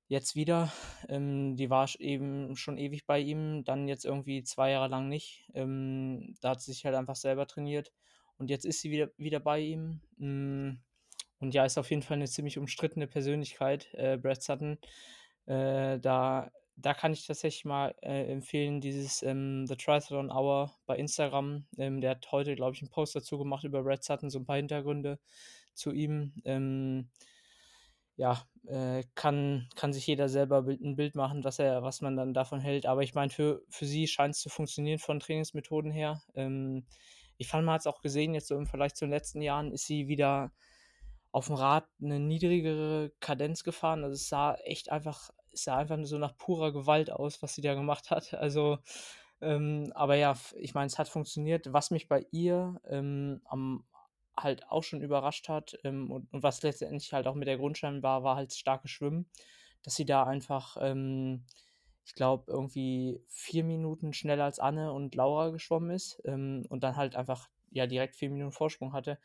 jetzt 0.07 0.35
wieder. 0.35 0.71
Ähm, 1.09 1.55
die 1.55 1.69
war 1.69 1.87
eben 1.99 2.55
schon 2.55 2.77
ewig 2.77 3.05
bei 3.05 3.19
ihm, 3.19 3.63
dann 3.63 3.87
jetzt 3.87 4.05
irgendwie 4.05 4.43
zwei 4.43 4.71
Jahre 4.71 4.87
lang 4.87 5.07
nicht. 5.09 5.49
Ähm, 5.53 6.35
da 6.41 6.51
hat 6.51 6.61
sie 6.61 6.73
sich 6.73 6.85
halt 6.85 6.95
einfach 6.95 7.15
selber 7.15 7.47
trainiert 7.47 7.91
und 8.37 8.49
jetzt 8.49 8.65
ist 8.65 8.81
sie 8.81 8.91
wieder, 8.91 9.09
wieder 9.17 9.39
bei 9.39 9.59
ihm. 9.59 10.01
Und 11.43 11.53
ja, 11.53 11.65
ist 11.65 11.77
auf 11.77 11.89
jeden 11.89 12.03
Fall 12.03 12.15
eine 12.15 12.27
ziemlich 12.27 12.57
umstrittene 12.57 13.05
Persönlichkeit, 13.05 13.93
äh, 13.95 14.17
Brad 14.17 14.41
Sutton. 14.41 14.77
Äh, 15.45 15.99
da, 15.99 16.49
da 16.77 16.93
kann 16.93 17.11
ich 17.11 17.27
tatsächlich 17.27 17.65
mal 17.65 17.93
äh, 18.01 18.31
empfehlen, 18.31 18.79
dieses 18.79 19.21
ähm, 19.23 19.67
The 19.67 19.75
Triathlon 19.75 20.31
Hour 20.31 20.73
bei 20.85 20.95
Instagram. 20.95 21.65
Ähm, 21.77 21.99
der 21.99 22.11
hat 22.11 22.31
heute, 22.31 22.55
glaube 22.55 22.75
ich, 22.75 22.81
einen 22.81 22.91
Post 22.91 23.17
dazu 23.17 23.37
gemacht 23.37 23.65
über 23.65 23.83
Brad 23.83 24.05
Sutton, 24.05 24.29
so 24.29 24.39
ein 24.39 24.45
paar 24.45 24.55
Hintergründe 24.55 25.19
zu 25.73 25.91
ihm. 25.91 26.31
Ähm, 26.45 27.09
ja, 28.15 28.47
äh, 28.65 29.03
kann, 29.13 29.67
kann 29.75 29.91
sich 29.91 30.07
jeder 30.07 30.29
selber 30.29 30.59
ein 30.65 30.95
Bild 30.95 31.13
machen, 31.13 31.43
was 31.43 31.59
er, 31.59 31.83
was 31.83 31.99
man 31.99 32.15
dann 32.15 32.33
davon 32.33 32.61
hält. 32.61 32.85
Aber 32.85 33.03
ich 33.03 33.15
meine, 33.15 33.31
für, 33.31 33.63
für 33.67 33.85
sie 33.85 34.07
scheint 34.07 34.35
es 34.35 34.39
zu 34.39 34.47
funktionieren 34.47 34.99
von 34.99 35.19
Trainingsmethoden 35.19 35.91
her. 35.91 36.21
Ähm, 36.35 36.85
ich 37.35 37.49
fand, 37.49 37.65
man 37.65 37.73
hat 37.73 37.81
es 37.81 37.87
auch 37.87 37.99
gesehen, 37.99 38.33
jetzt 38.33 38.47
so 38.47 38.55
im 38.55 38.65
Vergleich 38.65 38.93
zu 38.93 39.03
den 39.03 39.11
letzten 39.11 39.41
Jahren 39.41 39.73
ist 39.73 39.87
sie 39.87 40.07
wieder 40.07 40.53
auf 41.33 41.47
dem 41.47 41.55
Rad 41.55 41.87
eine 42.01 42.19
niedrigere 42.19 43.11
Kadenz 43.19 43.63
gefahren. 43.63 44.03
Also 44.03 44.13
es 44.13 44.29
sah 44.29 44.53
echt 44.65 44.91
einfach, 44.91 45.31
es 45.51 45.63
sah 45.65 45.77
einfach 45.77 45.97
so 46.03 46.19
nach 46.19 46.37
purer 46.37 46.71
Gewalt 46.71 47.11
aus, 47.11 47.41
was 47.41 47.55
sie 47.55 47.61
da 47.61 47.73
gemacht 47.73 48.11
hat. 48.11 48.33
Also, 48.39 48.77
ähm, 49.41 49.91
aber 49.95 50.15
ja, 50.15 50.35
ich 50.55 50.73
meine, 50.75 50.87
es 50.87 50.99
hat 50.99 51.09
funktioniert. 51.09 51.73
Was 51.73 51.91
mich 51.91 52.07
bei 52.07 52.25
ihr 52.31 52.79
ähm, 52.87 53.41
am 53.45 53.83
halt 54.37 54.67
auch 54.69 54.83
schon 54.83 55.01
überrascht 55.01 55.49
hat, 55.49 55.77
ähm, 55.83 56.11
und 56.11 56.31
und 56.33 56.43
was 56.43 56.61
letztendlich 56.63 57.11
halt 57.13 57.27
auch 57.27 57.35
mit 57.35 57.47
der 57.47 57.57
Grundstein 57.57 58.03
war, 58.03 58.23
war 58.23 58.35
halt 58.35 58.53
starke 58.53 58.87
Schwimmen, 58.87 59.27
dass 59.83 59.95
sie 59.95 60.05
da 60.05 60.23
einfach, 60.25 60.77
ähm, 60.81 61.45
ich 62.05 62.15
glaube, 62.15 62.45
irgendwie 62.51 63.21
4 63.29 63.63
Minuten 63.63 64.13
schneller 64.13 64.45
als 64.45 64.59
Anne 64.59 64.93
und 64.93 65.15
Laura 65.15 65.49
geschwommen 65.49 65.91
ist, 65.91 66.21
ähm, 66.25 66.65
und 66.69 66.83
dann 66.83 66.95
halt 66.95 67.15
einfach, 67.15 67.49
ja, 67.71 67.87
direkt 67.87 68.15
4 68.15 68.29
Minuten 68.29 68.51
Vorsprung 68.51 68.93
hatte, 68.93 69.19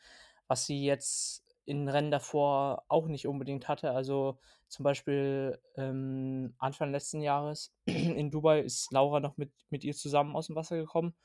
was 0.47 0.65
sie 0.65 0.83
jetzt 0.85 1.45
in 1.69 1.87
Rennen 1.89 2.11
davor 2.11 2.83
auch 2.89 3.07
nicht 3.07 3.27
unbedingt 3.27 3.67
hatte. 3.69 3.91
Also, 3.91 4.39
zum 4.69 4.83
Beispiel, 4.83 5.59
ähm, 5.77 6.55
Anfang 6.59 6.91
letzten 6.91 7.21
Jahres 7.21 7.73
in 7.85 8.31
Dubai 8.31 8.61
ist 8.61 8.91
Laura 8.91 9.19
noch 9.21 9.37
mit 9.37 9.53
mit 9.69 9.83
ihr 9.85 9.95
zusammen 9.95 10.35
aus 10.35 10.47
dem 10.47 10.55
Wasser 10.57 10.77
gekommen. 10.77 11.15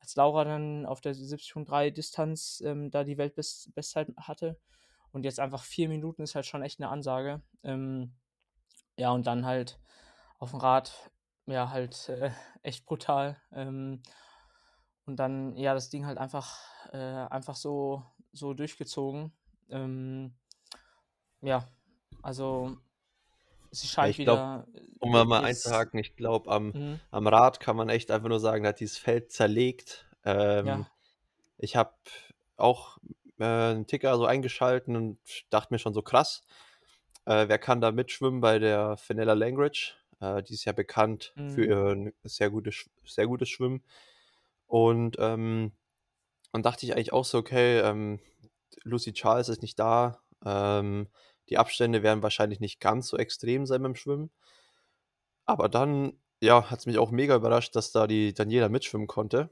Als 0.00 0.16
Laura 0.16 0.44
dann 0.44 0.86
auf 0.86 1.00
der 1.00 1.14
70.3 1.14 1.90
Distanz, 1.90 2.62
ähm, 2.64 2.90
da 2.90 3.04
die 3.04 3.18
Weltbestzeit 3.18 4.08
hatte 4.18 4.58
und 5.12 5.24
jetzt 5.24 5.40
einfach 5.40 5.62
4 5.64 5.88
Minuten 5.88 6.22
ist 6.22 6.34
halt 6.34 6.46
schon 6.46 6.62
echt 6.62 6.80
'ne 6.80 6.88
Ansage. 6.88 7.42
Ähm, 7.64 8.14
ja, 8.98 9.10
und 9.12 9.26
dann 9.26 9.46
halt 9.46 9.80
aufm 10.38 10.58
Rad, 10.58 11.12
ja, 11.46 11.70
halt, 11.70 12.08
äh, 12.10 12.30
echt 12.62 12.86
brutal. 12.86 13.40
Ähm, 13.52 14.02
und 15.06 15.16
dann, 15.16 15.56
ja, 15.56 15.74
das 15.74 15.90
Ding 15.90 16.06
halt 16.06 16.18
einfach 16.18 16.58
äh, 16.92 16.96
einfach 16.98 17.56
so 17.56 18.04
so 18.32 18.54
durchgezogen. 18.54 19.32
Ähm, 19.70 20.34
ja, 21.40 21.66
also 22.22 22.76
sie 23.72 23.88
scheint 23.88 24.18
ich 24.18 24.22
glaube, 24.22 24.44
wieder, 24.44 24.66
um 24.98 25.12
äh, 25.12 25.12
da 25.12 25.24
mal 25.24 25.40
einzuhaken, 25.42 25.98
ich 26.00 26.16
glaube, 26.16 26.50
am 26.50 26.74
Mhm. 26.74 27.00
am 27.10 27.26
Rad 27.26 27.60
kann 27.60 27.76
man 27.76 27.88
echt 27.88 28.10
einfach 28.10 28.28
nur 28.28 28.40
sagen, 28.40 28.62
da 28.64 28.70
hat 28.70 28.80
dieses 28.80 28.98
Feld 28.98 29.32
zerlegt. 29.32 30.06
Ähm, 30.24 30.86
Ja. 30.86 30.90
ich 31.58 31.76
habe 31.76 31.94
auch, 32.56 32.98
äh, 33.40 33.44
'n 33.72 33.86
Ticker 33.86 34.16
so 34.18 34.26
eingeschalten 34.26 34.96
und 34.96 35.20
dachte 35.50 35.74
mir 35.74 35.78
schon 35.80 35.94
so: 35.94 36.02
„Krass, 36.02 36.44
äh, 37.26 37.48
wer 37.48 37.58
kann 37.58 37.80
da 37.82 37.92
mitschwimmen 37.92 38.40
bei 38.42 38.58
der 38.60 38.96
Fenella 38.98 39.34
Langridge?“ 39.34 39.94
Äh, 40.20 40.42
die 40.44 40.54
ist 40.54 40.64
ja 40.66 40.72
bekannt 40.72 41.36
für 41.46 41.64
Mhm. 41.64 41.66
ihr 41.66 42.12
sehr 42.24 42.50
gutes 42.50 42.90
sehr 43.06 43.26
gutes 43.28 43.48
Schwimmen. 43.50 43.84
Und, 44.68 45.16
ähm 45.20 45.72
und 46.52 46.66
dachte 46.66 46.86
ich 46.86 46.94
eigentlich 46.94 47.12
auch 47.14 47.24
so: 47.26 47.38
„Okay, 47.38 47.80
ähm, 47.80 48.20
Lucy 48.84 49.12
Charles 49.12 49.48
ist 49.48 49.62
nicht 49.62 49.78
da. 49.78 50.20
Ähm, 50.44 51.08
die 51.48 51.58
Abstände 51.58 52.02
werden 52.02 52.22
wahrscheinlich 52.22 52.60
nicht 52.60 52.80
ganz 52.80 53.08
so 53.08 53.16
extrem 53.16 53.66
sein 53.66 53.82
beim 53.82 53.94
Schwimmen.“ 53.96 54.30
Aber 55.46 55.68
dann, 55.68 56.14
ja, 56.40 56.70
hat's 56.70 56.86
mich 56.86 56.98
auch 56.98 57.10
mega 57.10 57.36
überrascht, 57.36 57.76
dass 57.76 57.92
da 57.92 58.06
die 58.06 58.34
Daniela 58.34 58.68
mitschwimmen 58.68 59.06
konnte. 59.06 59.50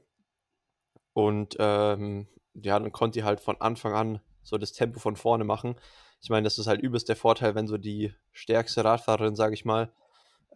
Und, 1.13 1.55
ähm, 1.59 2.27
ja, 2.53 2.79
dann 2.79 2.91
konnte 2.91 3.19
die 3.19 3.23
halt 3.25 3.39
von 3.39 3.59
Anfang 3.61 3.93
an 3.93 4.21
so 4.43 4.57
das 4.57 4.73
Tempo 4.73 4.99
von 4.99 5.15
vorne 5.15 5.43
machen. 5.43 5.75
Ich 6.21 6.29
meine, 6.29 6.43
das 6.45 6.57
ist 6.59 6.67
halt 6.67 6.81
übelst 6.81 7.09
der 7.09 7.15
Vorteil, 7.15 7.55
wenn 7.55 7.67
so 7.67 7.77
die 7.77 8.13
stärkste 8.31 8.83
Radfahrerin, 8.83 9.35
sage 9.35 9.53
ich 9.53 9.65
mal 9.65 9.91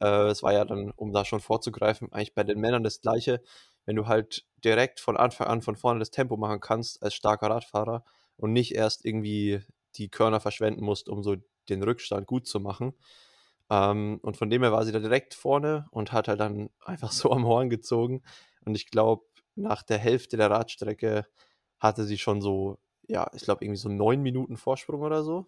äh, 0.01 0.27
es 0.27 0.43
war 0.43 0.53
ja 0.53 0.65
dann, 0.65 0.91
um 0.91 1.13
da 1.13 1.25
schon 1.25 1.39
vorzugreifen, 1.39 2.11
eigentlich 2.11 2.35
bei 2.35 2.43
den 2.43 2.59
Männern 2.59 2.83
das 2.83 3.01
Gleiche. 3.01 3.41
Wenn 3.85 3.95
du 3.95 4.07
halt 4.07 4.45
direkt 4.63 4.99
von 4.99 5.17
Anfang 5.17 5.47
an 5.47 5.61
von 5.61 5.75
vorne 5.75 5.99
das 5.99 6.11
Tempo 6.11 6.37
machen 6.37 6.59
kannst 6.61 7.03
als 7.03 7.13
starker 7.15 7.49
Radfahrer 7.49 8.03
und 8.37 8.53
nicht 8.53 8.73
erst 8.75 9.05
irgendwie 9.05 9.61
die 9.95 10.09
Körner 10.09 10.39
verschwenden 10.39 10.83
musst, 10.83 11.09
um 11.09 11.23
so 11.23 11.35
den 11.69 11.83
Rückstand 11.83 12.27
gut 12.27 12.47
zu 12.47 12.59
machen. 12.59 12.93
Ähm, 13.69 14.19
und 14.21 14.37
von 14.37 14.49
dem 14.49 14.61
her 14.61 14.71
war 14.71 14.85
sie 14.85 14.91
da 14.91 14.99
direkt 14.99 15.33
vorne 15.33 15.87
und 15.91 16.11
hat 16.11 16.27
halt 16.27 16.39
dann 16.39 16.69
einfach 16.85 17.11
so 17.11 17.31
am 17.31 17.45
Horn 17.45 17.69
gezogen. 17.69 18.23
Und 18.65 18.75
ich 18.75 18.87
glaube, 18.89 19.25
nach 19.55 19.83
der 19.83 19.97
Hälfte 19.97 20.37
der 20.37 20.51
Radstrecke 20.51 21.25
hatte 21.79 22.05
sie 22.05 22.17
schon 22.17 22.41
so, 22.41 22.79
ja, 23.07 23.29
ich 23.33 23.43
glaube, 23.43 23.63
irgendwie 23.63 23.79
so 23.79 23.89
9 23.89 24.21
Minuten 24.21 24.57
Vorsprung 24.57 25.01
oder 25.01 25.23
so. 25.23 25.47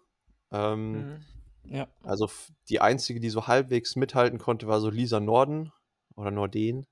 Ähm, 0.51 0.91
Mhm. 0.91 1.25
Ja. 1.67 1.87
also 2.03 2.29
die 2.69 2.79
einzige, 2.79 3.19
die 3.19 3.31
so 3.31 3.47
halbwegs 3.47 3.95
mithalten 3.95 4.37
konnte, 4.37 4.67
war 4.67 4.79
so 4.79 4.91
Lisa 4.91 5.19
Norden 5.19 5.71
oder 6.15 6.29
Norden, 6.29 6.85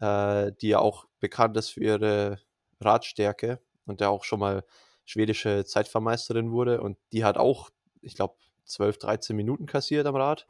äh, 0.00 0.52
die 0.60 0.68
ja 0.68 0.78
auch 0.78 1.06
bekannt 1.20 1.56
ist 1.58 1.70
für 1.70 1.80
ihre 1.80 2.40
Radstärke 2.80 3.60
und 3.84 4.00
ja 4.00 4.08
auch 4.08 4.24
schon 4.24 4.40
mal 4.40 4.64
schwedische 5.04 5.64
Zeitfahrmeisterin 5.64 6.52
wurde. 6.52 6.80
Und 6.82 6.98
die 7.12 7.24
hat 7.24 7.38
auch, 7.38 7.70
ich 8.02 8.14
glaube, 8.14 8.36
12, 8.64 8.98
13 8.98 9.36
Minuten 9.36 9.66
kassiert 9.66 10.06
am 10.06 10.16
Rad. 10.16 10.46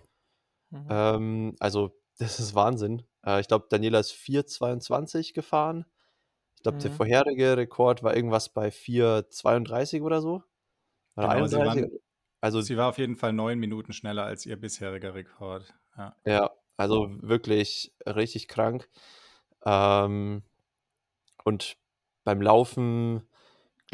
Mhm. 0.71 0.90
Ähm, 0.90 1.57
also, 1.61 1.99
das 2.19 2.38
ist 2.40 2.55
Wahnsinn. 2.55 3.03
Äh, 3.25 3.40
ich 3.40 3.49
glaube, 3.49 3.67
Daniela 3.71 4.01
ist 4.01 4.12
4,22 4.12 5.35
gefahren. 5.35 5.87
Ich 6.57 6.62
glaube, 6.62 6.79
der 6.79 6.90
Mhm. 6.90 6.93
vorherige 6.93 7.57
Rekord 7.57 8.03
war 8.03 8.17
irgendwas 8.17 8.51
bei 8.51 8.71
4,32 8.71 10.03
oder 10.03 10.21
so. 10.23 10.43
Oder 11.17 11.31
Genau, 11.31 11.47
sie 11.49 11.62
31. 11.62 11.64
waren 11.64 11.90
Also 12.40 12.61
sie 12.61 12.77
war 12.77 12.88
auf 12.88 12.99
jeden 12.99 13.17
Fall 13.17 13.33
9 13.33 13.59
Minuten 13.59 13.93
schneller 13.93 14.25
als 14.25 14.47
ihr 14.47 14.57
bisheriger 14.61 15.14
Rekord, 15.14 15.75
ja. 15.97 16.17
Ja, 16.27 16.51
also 16.77 17.09
wirklich 17.21 17.95
richtig 18.07 18.49
krank. 18.49 18.88
Ähm, 19.64 20.43
und 21.45 21.77
beim 22.25 22.40
Laufen, 22.43 23.29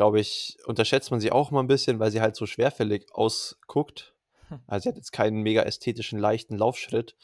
glaube 0.00 0.20
ich, 0.20 0.58
unterschätzt 0.66 1.10
man 1.12 1.20
sie 1.20 1.32
auch 1.32 1.50
mal 1.52 1.60
'n 1.62 1.68
bisschen, 1.68 2.00
weil 2.00 2.10
sie 2.12 2.22
halt 2.22 2.36
so 2.36 2.46
schwerfällig 2.46 3.06
ausguckt. 3.14 4.14
Hm. 4.48 4.60
Also, 4.68 4.84
sie 4.84 4.90
hat 4.90 4.96
jetzt 4.96 5.12
keinen 5.12 5.42
mega 5.42 5.62
ästhetischen, 5.64 6.18
leichten 6.20 6.56
Laufschritt. 6.58 7.16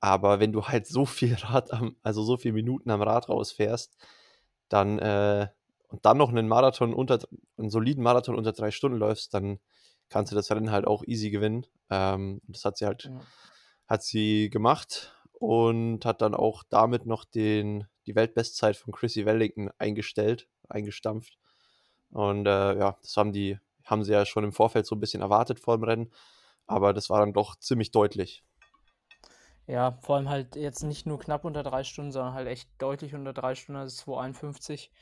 Aber 0.00 0.40
wenn 0.40 0.52
du 0.52 0.64
halt 0.68 0.86
so 0.88 1.06
viel 1.06 1.34
Rad 1.42 1.72
am 1.72 1.96
also, 2.04 2.22
so 2.24 2.36
viel 2.38 2.52
Minuten 2.54 2.90
am 2.90 3.02
Rad 3.02 3.28
rausfährst, 3.30 3.96
dann, 4.70 4.98
äh 5.00 5.48
und 5.90 6.04
dann 6.06 6.18
noch 6.18 6.32
'nen 6.32 6.48
Marathon 6.48 6.94
unter 6.94 7.18
d 7.18 7.26
'n 7.58 7.70
soliden 7.70 8.02
Marathon 8.04 8.36
unter 8.36 8.52
3 8.54 8.70
Stunden 8.72 8.98
läufst, 8.98 9.34
dann 9.34 9.60
kannst 10.10 10.32
du 10.32 10.36
das 10.36 10.50
Rennen 10.52 10.72
halt 10.72 10.86
auch 10.88 11.04
easy 11.06 11.30
gewinnen. 11.30 11.66
Ähm, 11.90 12.42
das 12.48 12.64
hat 12.66 12.78
sie 12.78 12.86
halt 12.86 13.10
Ja. 13.10 13.26
hat 13.88 14.02
sie 14.04 14.50
gemacht 14.50 15.14
und 15.34 16.04
hat 16.06 16.22
dann 16.22 16.34
auch 16.36 16.64
damit 16.70 17.06
noch 17.06 17.24
den 17.26 17.86
die 18.06 18.16
Weltbestzeit 18.16 18.76
von 18.78 18.92
Chrissie 18.94 19.26
Wellington 19.26 19.70
eingestellt 19.78 20.48
eingestampft. 20.70 21.36
Und, 22.10 22.46
äh, 22.46 22.78
ja, 22.78 22.96
das 23.02 23.16
haben 23.16 23.32
die 23.32 23.58
haben 23.84 24.02
sie 24.04 24.12
ja 24.12 24.26
schon 24.26 24.44
im 24.44 24.52
Vorfeld 24.52 24.86
so 24.86 24.96
'n 24.96 25.00
bisschen 25.00 25.22
erwartet 25.22 25.60
vorm 25.60 25.84
Rennen, 25.84 26.12
aber 26.66 26.92
das 26.94 27.10
war 27.10 27.20
dann 27.20 27.32
doch 27.32 27.56
ziemlich 27.56 27.90
deutlich. 27.92 28.44
Ja, 29.68 29.98
vor 30.02 30.16
allem 30.16 30.28
halt 30.28 30.54
jetzt 30.56 30.82
nicht 30.84 31.06
nur 31.06 31.18
knapp 31.18 31.44
unter 31.44 31.62
3 31.64 31.82
Stunden, 31.84 32.12
sondern 32.12 32.34
halt 32.34 32.46
echt 32.48 32.70
deutlich 32.78 33.14
unter 33.14 33.32
3 33.32 33.54
Stunden, 33.56 33.80
also 33.80 33.96
2,51. 33.96 34.92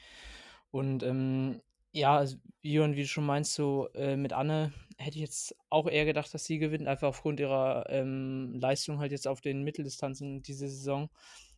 Und, 0.71 1.03
ähm, 1.03 1.61
ja, 1.93 2.17
also, 2.17 2.37
Jörn, 2.62 2.97
wie 2.97 3.03
du 3.03 3.09
schon 3.09 3.27
meinst, 3.27 3.55
so, 3.55 3.88
äh, 3.95 4.17
mit 4.17 4.33
Anne 4.33 4.73
hätte 4.99 5.17
ich 5.17 5.23
jetzt 5.23 5.55
auch 5.71 5.87
eher 5.88 6.05
gedacht, 6.07 6.33
dass 6.35 6.45
sie 6.47 6.59
gewinnt, 6.59 6.88
einfach 6.88 7.09
aufgrund 7.09 7.40
ihrer, 7.40 7.87
ähm, 7.90 8.55
Leistung 8.61 8.99
halt 9.01 9.12
jetzt 9.12 9.29
auf 9.29 9.40
den 9.43 9.62
Mitteldistanzen 9.64 10.43
diese 10.43 10.69
Saison. 10.69 11.11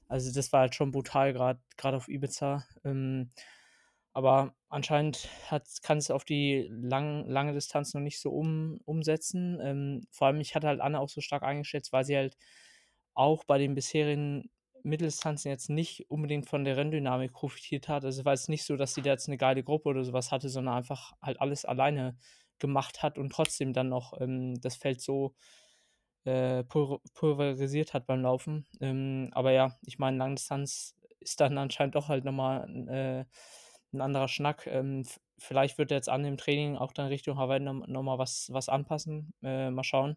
Also, 0.09 0.33
das 0.33 0.53
war 0.53 0.61
halt 0.63 0.75
schon 0.75 0.91
brutal, 0.93 1.33
grad 1.33 1.95
auf 1.95 2.09
Ibiza. 2.09 2.65
Ähm, 2.85 3.33
aber 4.17 4.55
anscheinend 4.71 5.29
hat's 5.51 5.83
kann's 5.83 6.11
auf 6.11 6.25
die 6.25 6.69
lang 6.73 7.27
lange 7.29 7.53
Distanz 7.55 7.95
noch 7.95 8.03
nicht 8.03 8.21
so 8.21 8.31
um 8.33 8.81
umsetzen. 8.87 9.61
Ähm, 9.63 10.07
vor 10.13 10.29
allem, 10.29 10.41
ich 10.41 10.55
hatte 10.57 10.69
halt 10.69 10.81
Anne 10.81 11.01
auch 11.01 11.09
so 11.11 11.21
stark 11.23 11.43
eingeschätzt, 11.45 11.93
weil 11.93 12.05
sie 12.05 12.17
halt 12.17 12.37
auch 13.15 13.45
bei 13.45 13.59
den 13.59 13.75
bisherigen 13.75 14.51
Mitteldistanzen 14.83 15.51
jetzt 15.51 15.71
nicht 15.71 16.11
unbedingt 16.11 16.49
von 16.49 16.65
der 16.65 16.77
Renndynamik 16.77 17.33
profitiert 17.33 17.89
hat. 17.89 18.05
Also, 18.05 18.25
war 18.25 18.35
jetzt 18.35 18.49
nicht 18.49 18.65
so, 18.65 18.77
dass 18.77 18.95
sie 18.95 19.03
da 19.03 19.11
jetzt 19.13 19.29
'ne 19.29 19.37
geile 19.39 19.63
Gruppe 19.65 19.89
oder 19.91 20.05
so 20.05 20.13
was 20.13 20.33
hatte, 20.33 20.49
sondern 20.49 20.75
einfach 20.77 21.13
halt 21.23 21.41
alles 21.41 21.65
alleine 21.65 22.17
gemacht 22.61 23.03
hat 23.03 23.19
und 23.19 23.31
trotzdem 23.33 23.73
dann 23.75 23.89
noch, 23.91 24.21
ähm, 24.21 24.61
das 24.63 24.77
Feld 24.77 25.01
so, 25.03 25.35
äh, 26.25 26.65
pulver 26.65 27.01
pulverisiert 27.15 27.95
hat 27.95 28.07
beim 28.07 28.23
Laufen. 28.23 28.67
Ähm, 28.81 29.31
aber 29.33 29.53
ja, 29.53 29.77
ich 29.87 29.99
meine, 29.99 30.19
Langdistanz 30.19 30.97
ist 31.21 31.41
dann 31.41 31.59
anscheinend 31.59 31.95
doch 31.97 32.09
halt 32.09 32.25
noch 32.25 32.33
mal 32.33 32.65
'n 32.69 32.89
äh, 32.89 33.25
'n 33.93 34.01
anderer 34.01 34.29
Schnack. 34.29 34.67
Ähm, 34.67 35.05
vielleicht 35.39 35.79
wird 35.79 35.91
jetzt 35.91 36.09
Anne 36.09 36.29
im 36.29 36.37
Training 36.39 36.77
auch 36.77 36.93
dann 36.93 37.09
Richtung 37.09 37.39
Hawaii 37.39 37.61
noch 37.61 37.87
noch 37.87 38.03
mal 38.03 38.19
was 38.19 38.49
was 38.53 38.69
anpassen. 38.69 39.33
Äh, 39.43 39.71
mal 39.71 39.85
schauen. 39.85 40.17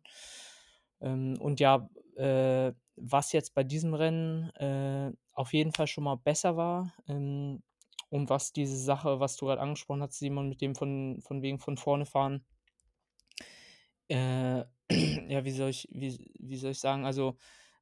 Ähm, 1.02 1.38
und 1.40 1.60
ja, 1.60 1.90
äh, 2.16 2.74
was 2.96 3.32
jetzt 3.32 3.54
bei 3.56 3.64
diesem 3.64 3.94
Rennen, 3.94 4.50
äh, 4.56 5.12
auf 5.34 5.54
jeden 5.54 5.72
Fall 5.74 5.88
schon 5.88 6.04
mal 6.04 6.16
besser 6.18 6.58
war, 6.58 6.94
ähm, 7.08 7.64
und 8.10 8.30
was 8.30 8.52
diese 8.54 8.78
Sache, 8.78 9.20
was 9.20 9.38
du 9.38 9.46
grad 9.46 9.60
angesprochen 9.60 10.02
hast, 10.04 10.18
Simon, 10.20 10.50
mit 10.50 10.62
dem 10.62 10.76
von 10.76 11.22
von 11.22 11.42
wegen 11.44 11.60
von 11.60 11.78
vorne 11.78 12.06
fahren 12.08 12.44
äh, 14.10 14.64
ja, 15.30 15.44
wie 15.46 15.52
soll 15.52 15.70
ich 15.70 15.88
wie 15.92 16.32
wie 16.40 16.58
soll 16.58 16.72
ich 16.72 16.80
sagen? 16.80 17.06
Also, 17.06 17.38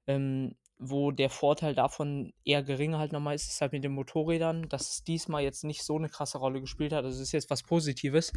ähm, 0.07 0.55
wo 0.79 1.11
der 1.11 1.29
Vorteil 1.29 1.73
davon 1.75 2.33
eher 2.45 2.63
geringer 2.63 2.99
halt 2.99 3.11
noch 3.13 3.19
mal 3.19 3.33
ist, 3.33 3.47
ist 3.49 3.61
halt 3.61 3.71
mit 3.73 3.83
den 3.83 3.93
Motorrädern, 3.93 4.69
dass 4.69 4.89
es 4.91 5.03
diesmal 5.03 5.43
jetzt 5.43 5.63
nicht 5.63 5.83
so 5.83 5.97
'ne 5.99 6.09
krasse 6.09 6.37
Rolle 6.37 6.61
gespielt 6.61 6.93
hat. 6.93 7.05
Also, 7.05 7.17
es 7.17 7.27
ist 7.29 7.31
jetzt 7.33 7.49
was 7.49 7.63
Positives. 7.63 8.31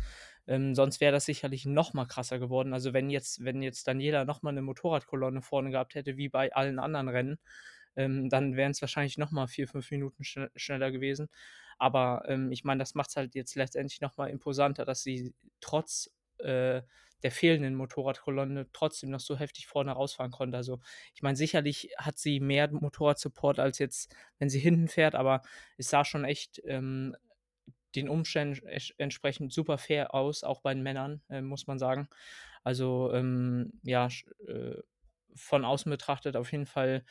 Ähm, 0.46 0.74
sonst 0.74 1.00
wäre 1.00 1.12
das 1.12 1.26
sicherlich 1.26 1.66
noch 1.66 1.92
mal 1.94 2.06
krasser 2.06 2.38
geworden. 2.38 2.72
Also, 2.74 2.92
wenn 2.94 3.10
jetzt 3.10 3.44
wenn 3.44 3.62
jetzt 3.62 3.86
Daniela 3.88 4.24
noch 4.24 4.42
mal 4.42 4.52
'ne 4.52 4.62
Motorradkolonne 4.62 5.42
vorne 5.42 5.70
gehabt 5.70 5.94
hätte 5.94 6.16
wie 6.16 6.28
bei 6.30 6.52
allen 6.54 6.78
anderen 6.78 7.08
Rennen, 7.08 7.38
ähm, 7.96 8.28
dann 8.30 8.56
wären 8.56 8.72
es 8.72 8.80
wahrscheinlich 8.82 9.18
nochmal 9.18 9.48
vier, 9.48 9.68
fünf 9.68 9.90
Minuten 9.90 10.24
schn 10.24 10.48
schneller 10.56 10.90
gewesen. 10.92 11.28
Aber 11.78 12.22
ähm, 12.28 12.52
ich 12.52 12.64
meine, 12.64 12.78
das 12.80 12.94
macht 12.94 13.10
es 13.10 13.16
halt 13.16 13.34
jetzt 13.34 13.54
letztendlich 13.56 14.00
nochmal 14.00 14.30
imposanter, 14.30 14.84
dass 14.84 15.02
sie 15.02 15.34
trotz 15.60 16.10
äh, 16.38 16.82
der 17.22 17.30
fehlenden 17.30 17.74
Motorradkolonne 17.74 18.68
trotzdem 18.72 19.10
noch 19.10 19.20
so 19.20 19.38
heftig 19.38 19.66
vorne 19.66 19.92
rausfahren 19.92 20.30
konnte. 20.32 20.56
Also 20.56 20.80
ich 21.14 21.22
meine, 21.22 21.36
sicherlich 21.36 21.90
hat 21.98 22.18
sie 22.18 22.40
mehr 22.40 22.70
Motorradsupport 22.70 23.58
als 23.58 23.78
jetzt, 23.78 24.14
wenn 24.38 24.50
sie 24.50 24.60
hinten 24.60 24.88
fährt, 24.88 25.14
aber 25.14 25.42
es 25.76 25.90
sah 25.90 26.04
schon 26.04 26.24
echt 26.24 26.60
ähm, 26.64 27.16
den 27.94 28.08
Umständen 28.08 28.66
entsprechend 28.98 29.52
super 29.52 29.78
fair 29.78 30.14
aus, 30.14 30.44
auch 30.44 30.60
bei 30.60 30.72
den 30.74 30.82
Männern, 30.82 31.22
äh, 31.28 31.40
muss 31.40 31.66
man 31.66 31.78
sagen. 31.78 32.08
Also 32.62 33.12
ähm, 33.12 33.72
ja, 33.82 34.08
äh, 34.46 34.76
von 35.34 35.64
außen 35.64 35.90
betrachtet 35.90 36.36
auf 36.36 36.52
jeden 36.52 36.66
Fall 36.66 37.04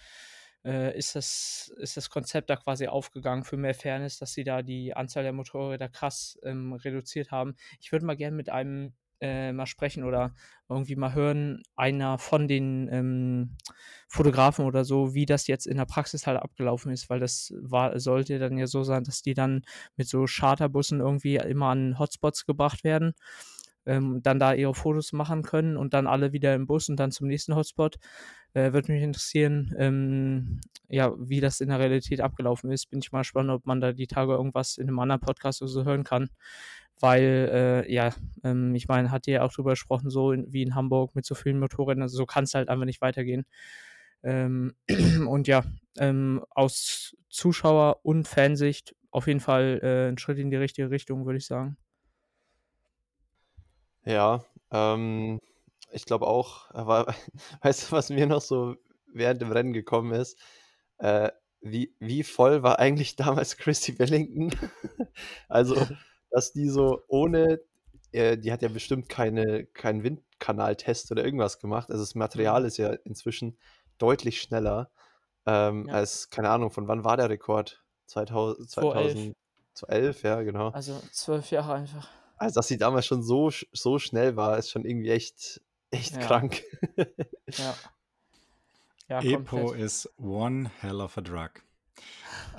äh, 0.66 0.98
ist, 0.98 1.16
das, 1.16 1.74
ist 1.78 1.98
das 1.98 2.10
Konzept 2.10 2.50
da 2.50 2.56
quasi 2.56 2.88
aufgegangen 2.88 3.44
für 3.44 3.58
mehr 3.58 3.74
Fairness, 3.74 4.20
dass 4.20 4.34
sie 4.34 4.44
da 4.44 4.62
die 4.62 4.96
Anzahl 4.96 5.24
der 5.24 5.34
Motorräder 5.34 5.90
krass 5.90 6.38
ähm, 6.44 6.74
reduziert 6.74 7.32
haben. 7.32 7.56
Ich 7.80 7.92
würde 7.92 8.06
mal 8.06 8.18
gerne 8.18 8.36
mit 8.36 8.50
einem 8.50 8.94
äh, 9.22 9.52
mal 9.52 9.66
sprechen 9.66 10.04
oder 10.04 10.34
irgendwie 10.70 10.96
mal 10.96 11.14
hören, 11.14 11.64
einer 11.76 12.18
von 12.18 12.48
den 12.48 12.88
ähm, 12.92 13.58
Fotografen 14.08 14.66
oder 14.66 14.86
so, 14.86 15.14
wie 15.14 15.26
das 15.26 15.48
jetzt 15.48 15.68
in 15.68 15.78
der 15.78 15.86
Praxis 15.86 16.28
halt 16.28 16.40
abgelaufen 16.40 16.92
ist, 16.92 17.10
weil 17.10 17.20
das 17.20 17.54
war, 17.60 18.00
sollte 18.00 18.40
dann 18.40 18.58
ja 18.58 18.68
so 18.68 18.84
sein, 18.84 19.04
dass 19.04 19.22
die 19.22 19.34
dann 19.34 19.64
mit 19.98 20.08
so 20.08 20.26
Charterbussen 20.26 21.00
irgendwie 21.00 21.36
immer 21.36 21.68
an 21.68 22.00
Hotspots 22.00 22.46
gebracht 22.46 22.84
werden, 22.84 23.14
ähm, 23.86 24.22
dann 24.22 24.40
da 24.40 24.54
ihre 24.54 24.76
Fotos 24.76 25.12
machen 25.14 25.44
können 25.44 25.76
und 25.76 25.94
dann 25.94 26.08
alle 26.08 26.32
wieder 26.34 26.54
im 26.56 26.68
Bus 26.68 26.90
und 26.90 26.98
dann 26.98 27.12
zum 27.12 27.28
nächsten 27.28 27.56
Hotspot. 27.56 27.98
Äh, 28.54 28.74
Würde 28.74 28.92
mich 28.92 29.04
interessieren, 29.04 29.76
ähm, 29.78 30.62
ja, 30.88 31.14
wie 31.20 31.40
das 31.40 31.62
in 31.62 31.70
der 31.70 31.80
Realität 31.80 32.22
abgelaufen 32.22 32.72
ist. 32.72 32.90
Bin 32.90 33.00
ich 33.00 33.12
mal 33.12 33.20
gespannt, 33.20 33.50
ob 33.50 33.66
man 33.66 33.80
da 33.80 33.92
die 33.94 34.08
Tage 34.08 34.34
irgendwas 34.34 34.78
in 34.78 34.88
einem 34.88 35.00
anderen 35.00 35.22
Podcast 35.22 35.62
oder 35.62 35.70
so 35.70 35.84
hören 35.84 36.04
kann 36.04 36.30
weil, 37.00 37.86
äh, 37.88 37.94
ja, 37.94 38.14
ähm, 38.44 38.76
ich 38.76 38.88
meine, 38.88 39.12
hat 39.12 39.28
ihr 39.28 39.44
auch 39.44 39.54
drüber 39.54 39.72
gesprochen, 39.72 40.10
so 40.10 40.32
in, 40.32 40.52
wie 40.52 40.62
in 40.64 40.76
Hamburg 40.76 41.16
mit 41.16 41.26
so 41.26 41.36
vielen 41.36 41.60
Motorrädern, 41.60 42.04
also 42.04 42.18
so 42.18 42.26
kann 42.26 42.44
es 42.44 42.54
halt 42.54 42.70
einfach 42.70 42.86
nicht 42.86 43.02
weitergehen. 43.02 43.46
Ähm, 44.24 44.76
und 45.28 45.48
ja, 45.48 45.64
ähm, 45.98 46.44
aus 46.50 47.16
Zuschauer- 47.30 48.00
und 48.04 48.28
Fansicht 48.28 48.96
auf 49.12 49.28
jeden 49.28 49.40
Fall 49.40 49.80
äh, 49.82 50.10
ein 50.10 50.18
Schritt 50.18 50.38
in 50.38 50.52
die 50.52 50.58
richtige 50.58 50.90
Richtung, 50.92 51.26
würde 51.26 51.38
ich 51.38 51.46
sagen. 51.46 51.78
Ja, 54.06 54.44
ähm, 54.72 55.40
ich 55.92 56.06
glaube 56.06 56.28
auch, 56.28 56.72
aber 56.74 57.14
weißt 57.62 57.88
du, 57.88 57.92
was 57.92 58.10
mir 58.10 58.28
noch 58.28 58.42
so 58.42 58.76
während 59.14 59.42
dem 59.42 59.52
Rennen 59.52 59.74
gekommen 59.74 60.14
ist? 60.14 60.40
Äh, 60.98 61.32
wie, 61.62 61.94
wie 62.00 62.24
voll 62.24 62.64
war 62.64 62.80
eigentlich 62.80 63.16
damals 63.16 63.58
Christy 63.58 63.98
Wellington? 64.00 64.52
also 65.48 65.88
dass 66.32 66.52
die 66.52 66.70
so 66.70 67.04
ohne, 67.08 67.60
äh, 68.12 68.38
die 68.38 68.52
hat 68.52 68.62
ja 68.62 68.70
bestimmt 68.70 69.10
keine, 69.10 69.66
keinen 69.66 70.04
Windkanaltest 70.04 71.12
oder 71.12 71.24
irgendwas 71.24 71.60
gemacht. 71.60 71.90
Also 71.90 72.04
das 72.04 72.16
Material 72.16 72.62
mhm. 72.62 72.68
ist 72.68 72.78
ja 72.78 72.94
inzwischen 73.04 73.58
deutlich 73.98 74.42
schneller 74.42 74.90
ähm, 75.46 75.88
ja. 75.88 75.94
als, 75.96 76.30
keine 76.30 76.50
Ahnung, 76.50 76.72
von 76.72 76.88
wann 76.88 77.04
war 77.04 77.18
der 77.18 77.30
Rekord? 77.30 77.84
2000, 78.08 78.70
2011, 78.70 80.24
ja, 80.24 80.42
genau. 80.42 80.70
Also 80.70 81.00
zwölf 81.12 81.52
Jahre 81.52 81.74
einfach. 81.74 82.10
Also, 82.38 82.56
dass 82.56 82.68
sie 82.68 82.78
damals 82.78 83.06
schon 83.06 83.22
so, 83.22 83.52
so 83.72 84.00
schnell 84.00 84.36
war, 84.36 84.58
ist 84.58 84.70
schon 84.70 84.86
irgendwie 84.86 85.10
echt, 85.10 85.62
echt 85.92 86.16
ja. 86.16 86.20
krank. 86.20 86.64
ja. 87.48 87.76
ja 89.10 89.22
Epo 89.22 89.74
ist 89.74 90.10
one 90.18 90.72
hell 90.80 91.02
of 91.02 91.18
a 91.18 91.22
drug. 91.22 91.52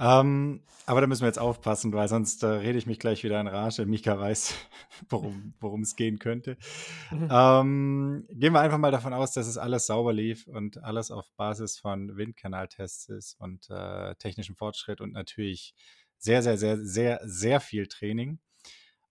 Ähm, 0.01 0.63
aber 0.87 1.01
da 1.01 1.07
müssen 1.07 1.23
wir 1.23 1.29
jetzt 1.29 1.39
aufpassen, 1.39 1.93
weil 1.93 2.09
sonst 2.09 2.43
äh, 2.43 2.47
rede 2.47 2.79
ich 2.79 2.87
mich 2.87 2.99
gleich 2.99 3.23
wieder 3.23 3.41
in 3.41 3.47
Rage. 3.47 3.87
Mika 3.87 4.19
weiß, 4.19 4.55
worum 5.09 5.83
es 5.83 5.95
gehen 5.95 6.19
könnte. 6.19 6.57
Mhm. 7.11 7.29
Ähm, 7.31 8.27
gehen 8.31 8.53
wir 8.53 8.61
einfach 8.61 8.79
mal 8.79 8.91
davon 8.91 9.13
aus, 9.13 9.33
dass 9.33 9.47
es 9.47 9.59
alles 9.59 9.87
sauber 9.87 10.13
lief 10.13 10.47
und 10.47 10.83
alles 10.83 11.11
auf 11.11 11.31
Basis 11.37 11.79
von 11.79 12.17
Windkanaltests 12.17 13.09
ist 13.09 13.35
und 13.39 13.69
äh, 13.71 14.15
technischem 14.17 14.57
Fortschritt 14.57 15.01
und 15.01 15.13
natürlich 15.13 15.75
sehr, 16.19 16.43
sehr, 16.43 16.59
sehr, 16.59 16.79
sehr, 16.79 17.21
sehr 17.23 17.61
viel 17.61 17.87
Training. 17.87 18.41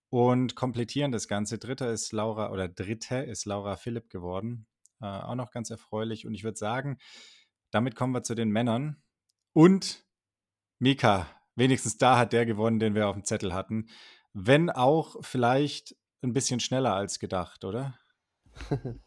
Und 0.10 0.56
komplettieren 0.56 1.12
das 1.12 1.28
Ganze. 1.28 1.60
Dritter 1.60 1.92
ist 1.92 2.12
Laura 2.14 2.52
oder 2.52 2.68
Dritte 2.68 3.18
ist 3.18 3.46
Laura 3.46 3.76
Philipp 3.76 4.10
geworden. 4.10 4.66
Äh, 5.02 5.06
auch 5.06 5.36
noch 5.36 5.52
ganz 5.52 5.70
erfreulich. 5.70 6.26
Und 6.26 6.34
ich 6.34 6.44
würde 6.44 6.58
sagen, 6.58 6.98
damit 7.70 7.96
kommen 7.96 8.14
wir 8.14 8.24
zu 8.24 8.34
den 8.34 8.50
Männern. 8.50 8.98
Und 9.54 10.04
Mika, 10.80 11.28
wenigstens 11.56 11.98
da 11.98 12.18
hat 12.18 12.34
der 12.34 12.46
gewonnen, 12.46 12.80
den 12.80 12.96
wir 12.96 13.08
auf 13.08 13.16
dem 13.16 13.26
Zettel 13.26 13.54
hatten. 13.54 13.88
Wenn 14.34 14.70
auch 14.70 15.18
vielleicht 15.22 15.96
ein 16.22 16.34
bisschen 16.34 16.60
schneller 16.60 16.94
als 16.96 17.20
gedacht, 17.20 17.66
oder? 17.66 17.98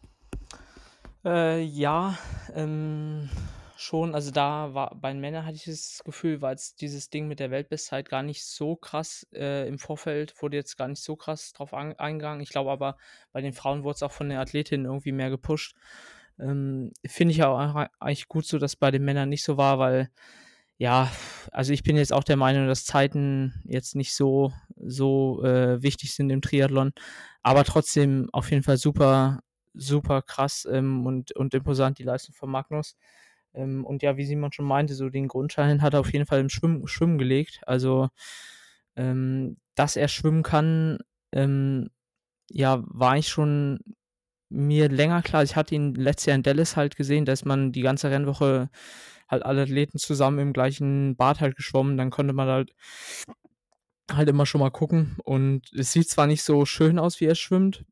äh, 1.25 1.63
ja, 1.63 2.19
ähm, 2.55 3.31
schon. 3.77 4.15
Also 4.15 4.31
da 4.31 4.75
war 4.75 4.95
bei 4.95 5.13
den 5.13 5.21
Männern 5.21 5.45
hatte 5.47 5.57
ich 5.57 5.65
das 5.65 6.03
Gefühl, 6.05 6.41
war 6.43 6.51
jetzt 6.51 6.81
dieses 6.81 7.11
Ding 7.11 7.27
mit 7.27 7.41
der 7.41 7.51
Weltbestzeit 7.51 8.09
gar 8.09 8.23
nicht 8.23 8.45
so 8.45 8.77
krass 8.77 9.27
äh, 9.33 9.67
im 9.67 9.79
Vorfeld, 9.79 10.41
wurde 10.43 10.57
jetzt 10.57 10.77
gar 10.77 10.89
nicht 10.89 11.03
so 11.03 11.17
krass 11.17 11.53
drauf 11.53 11.75
eingegangen. 11.75 12.41
Ich 12.41 12.51
glaube 12.51 12.71
aber, 12.71 12.97
bei 13.33 13.41
den 13.41 13.53
Frauen 13.53 13.83
wurde 13.85 13.97
es 13.97 14.03
auch 14.03 14.13
von 14.13 14.29
den 14.29 14.39
Athletinnen 14.39 14.87
irgendwie 14.87 15.13
mehr 15.13 15.31
gepusht. 15.31 15.75
Ähm, 16.39 16.93
Finde 17.07 17.33
ich 17.33 17.43
auch 17.43 17.59
eigentlich 18.01 18.29
gut 18.29 18.47
so, 18.47 18.59
dass 18.59 18.77
bei 18.77 18.91
den 18.91 19.05
Männern 19.05 19.29
nicht 19.29 19.45
so 19.45 19.57
war, 19.57 19.79
weil 19.79 20.11
ja, 20.83 21.13
also 21.53 21.73
ich 21.73 21.85
bin 21.85 21.97
jetzt 21.97 22.13
auch 22.13 22.25
der 22.25 22.37
Meinung, 22.37 22.67
dass 22.67 22.85
Zeiten 22.85 23.63
jetzt 23.63 23.95
nicht 23.95 24.17
so, 24.17 24.53
so 24.75 25.41
äh, 25.45 25.81
wichtig 25.81 26.13
sind 26.13 26.29
im 26.31 26.43
Triathlon, 26.43 26.91
aber 27.45 27.63
trotzdem 27.63 28.29
auf 28.33 28.51
jeden 28.51 28.65
Fall 28.65 28.79
super, 28.79 29.39
super 29.75 30.23
krass 30.23 30.67
ähm, 30.69 31.07
und, 31.07 31.31
und 31.37 31.55
imposant 31.55 32.01
die 32.01 32.03
Leistung 32.03 32.35
von 32.35 32.51
Magnus. 32.51 32.97
Ähm, 33.55 33.85
und 33.87 34.03
ja, 34.03 34.17
wie 34.17 34.25
Simon 34.25 34.51
schon 34.51 34.65
meinte, 34.65 34.97
so 34.97 35.09
den 35.09 35.29
Grundschein 35.29 35.83
hat 35.83 35.95
er 35.95 36.01
auf 36.01 36.13
jeden 36.13 36.27
Fall 36.27 36.41
im 36.41 36.49
Schwimmen, 36.49 36.89
Schwimmen 36.89 37.17
gelegt. 37.17 37.61
Also, 37.65 38.09
ähm, 38.97 39.59
dass 39.77 39.95
er 39.95 40.09
schwimmen 40.09 40.43
kann, 40.43 40.99
ähm, 41.31 41.91
ja, 42.51 42.83
war 42.89 43.17
ich 43.17 43.29
schon 43.29 43.79
mir 44.49 44.89
länger 44.89 45.23
klar. 45.23 45.45
Ich 45.45 45.55
hatte 45.55 45.77
ihn 45.77 45.95
letztes 45.95 46.27
Jahr 46.27 46.35
in 46.35 46.43
Dallas 46.43 46.77
halt 46.77 46.97
gesehen, 46.97 47.25
dass 47.25 47.45
man 47.45 47.71
die 47.71 47.83
ganze 47.83 48.11
Rennwoche 48.11 48.69
halt 49.33 49.45
alle 49.45 49.63
Athleten 49.63 49.99
zusammen 49.99 50.39
im 50.39 50.53
gleichen 50.53 51.17
Bad 51.17 51.41
halt 51.41 51.57
geschwommen. 51.57 51.97
Dann 51.97 52.11
konnte 52.11 52.33
man 52.33 52.49
halt 52.49 52.75
halt 54.11 54.29
immer 54.29 54.47
schon 54.47 54.61
mal 54.61 54.71
gucken. 54.71 55.17
Und 55.25 55.73
es 55.73 55.93
sieht 55.93 56.09
zwar 56.09 56.27
nicht 56.27 56.43
so 56.43 56.65
schön 56.65 56.99
aus, 56.99 57.21
wie 57.21 57.25
er 57.25 57.35
schwimmt, 57.35 57.85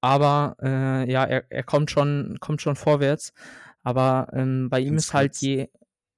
aber 0.00 0.56
äh, 0.62 1.10
ja, 1.10 1.24
er, 1.24 1.50
er 1.50 1.62
kommt 1.62 1.90
schon, 1.90 2.38
kommt 2.40 2.60
schon 2.62 2.76
vorwärts. 2.76 3.32
Aber 3.82 4.28
ähm, 4.34 4.68
bei 4.68 4.80
ihm 4.80 4.96
ist 4.96 5.14
halt 5.14 5.36
je. 5.36 5.68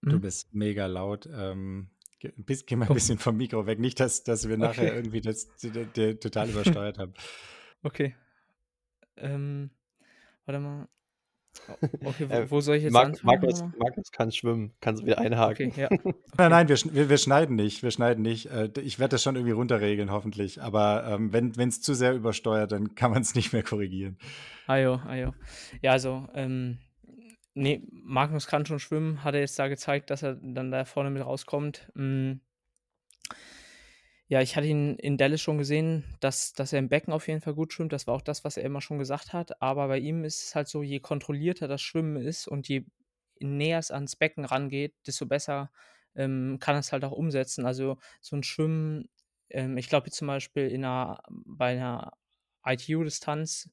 Hm? 0.02 0.10
Du 0.10 0.20
bist 0.20 0.52
mega 0.52 0.86
laut. 0.86 1.28
Ähm, 1.32 1.90
geh, 2.18 2.32
geh 2.66 2.76
mal 2.76 2.88
ein 2.88 2.94
bisschen 2.94 3.18
vom 3.18 3.36
Mikro 3.36 3.66
weg. 3.66 3.78
Nicht, 3.78 4.00
dass, 4.00 4.24
dass 4.24 4.48
wir 4.48 4.56
nachher 4.58 4.88
okay. 4.88 4.96
irgendwie 4.96 5.20
das, 5.20 5.48
das, 5.60 5.72
das, 5.94 6.18
total 6.18 6.50
übersteuert 6.50 6.98
haben. 6.98 7.14
Okay. 7.84 8.14
Ähm, 9.16 9.70
warte 10.46 10.60
mal. 10.60 10.88
Okay, 12.04 12.28
wo, 12.28 12.34
äh, 12.34 12.50
wo 12.50 12.60
soll 12.60 12.76
ich 12.76 12.84
jetzt 12.84 12.92
Mark, 12.92 13.08
anfangen? 13.08 13.40
Markus, 13.40 13.64
Markus 13.78 14.10
kann 14.10 14.32
schwimmen, 14.32 14.72
kannst 14.80 15.02
du 15.02 15.06
wieder 15.06 15.18
einhaken. 15.18 15.70
Okay, 15.70 15.82
ja. 15.82 15.88
nein, 16.38 16.50
nein, 16.50 16.68
wir, 16.68 16.76
wir, 16.92 17.08
wir, 17.08 17.18
schneiden 17.18 17.56
nicht, 17.56 17.82
wir 17.82 17.90
schneiden 17.90 18.22
nicht. 18.22 18.46
Äh, 18.46 18.70
ich 18.80 18.98
werde 18.98 19.12
das 19.12 19.22
schon 19.22 19.36
irgendwie 19.36 19.52
runterregeln, 19.52 20.10
hoffentlich. 20.10 20.62
Aber 20.62 21.04
ähm, 21.06 21.32
wenn 21.32 21.68
es 21.68 21.80
zu 21.80 21.94
sehr 21.94 22.14
übersteuert, 22.14 22.72
dann 22.72 22.94
kann 22.94 23.10
man 23.10 23.22
es 23.22 23.34
nicht 23.34 23.52
mehr 23.52 23.62
korrigieren. 23.62 24.18
Ajo, 24.66 24.94
ajo. 25.06 25.34
Ja, 25.82 25.92
also, 25.92 26.28
ähm, 26.34 26.78
nee, 27.54 27.82
Magnus 27.90 28.46
kann 28.46 28.66
schon 28.66 28.78
schwimmen, 28.78 29.22
hat 29.24 29.34
er 29.34 29.40
jetzt 29.40 29.58
da 29.58 29.68
gezeigt, 29.68 30.10
dass 30.10 30.22
er 30.22 30.36
dann 30.36 30.70
da 30.70 30.84
vorne 30.84 31.10
mit 31.10 31.24
rauskommt. 31.24 31.90
Mhm. 31.94 32.40
Ja, 34.32 34.40
ich 34.40 34.56
hatte 34.56 34.66
ihn 34.66 34.96
in 34.96 35.18
Dallas 35.18 35.42
schon 35.42 35.58
gesehen, 35.58 36.04
dass, 36.20 36.54
dass 36.54 36.72
er 36.72 36.78
im 36.78 36.88
Becken 36.88 37.12
auf 37.12 37.28
jeden 37.28 37.42
Fall 37.42 37.52
gut 37.52 37.70
schwimmt. 37.74 37.92
Das 37.92 38.06
war 38.06 38.14
auch 38.14 38.22
das, 38.22 38.44
was 38.44 38.56
er 38.56 38.64
immer 38.64 38.80
schon 38.80 38.98
gesagt 38.98 39.34
hat. 39.34 39.60
Aber 39.60 39.88
bei 39.88 39.98
ihm 39.98 40.24
ist 40.24 40.42
es 40.42 40.54
halt 40.54 40.68
so, 40.68 40.82
je 40.82 41.00
kontrollierter 41.00 41.68
das 41.68 41.82
Schwimmen 41.82 42.16
ist 42.16 42.48
und 42.48 42.66
je 42.66 42.86
näher 43.40 43.78
es 43.78 43.90
ans 43.90 44.16
Becken 44.16 44.46
rangeht, 44.46 44.94
desto 45.06 45.26
besser 45.26 45.70
ähm, 46.14 46.56
kann 46.60 46.76
es 46.76 46.92
halt 46.92 47.04
auch 47.04 47.12
umsetzen. 47.12 47.66
Also 47.66 47.98
so 48.22 48.34
ein 48.34 48.42
Schwimmen, 48.42 49.10
ähm, 49.50 49.76
ich 49.76 49.90
glaube 49.90 50.10
zum 50.10 50.28
Beispiel 50.28 50.66
in 50.68 50.82
einer, 50.86 51.22
bei 51.28 51.72
einer 51.72 52.12
ITU-Distanz 52.64 53.68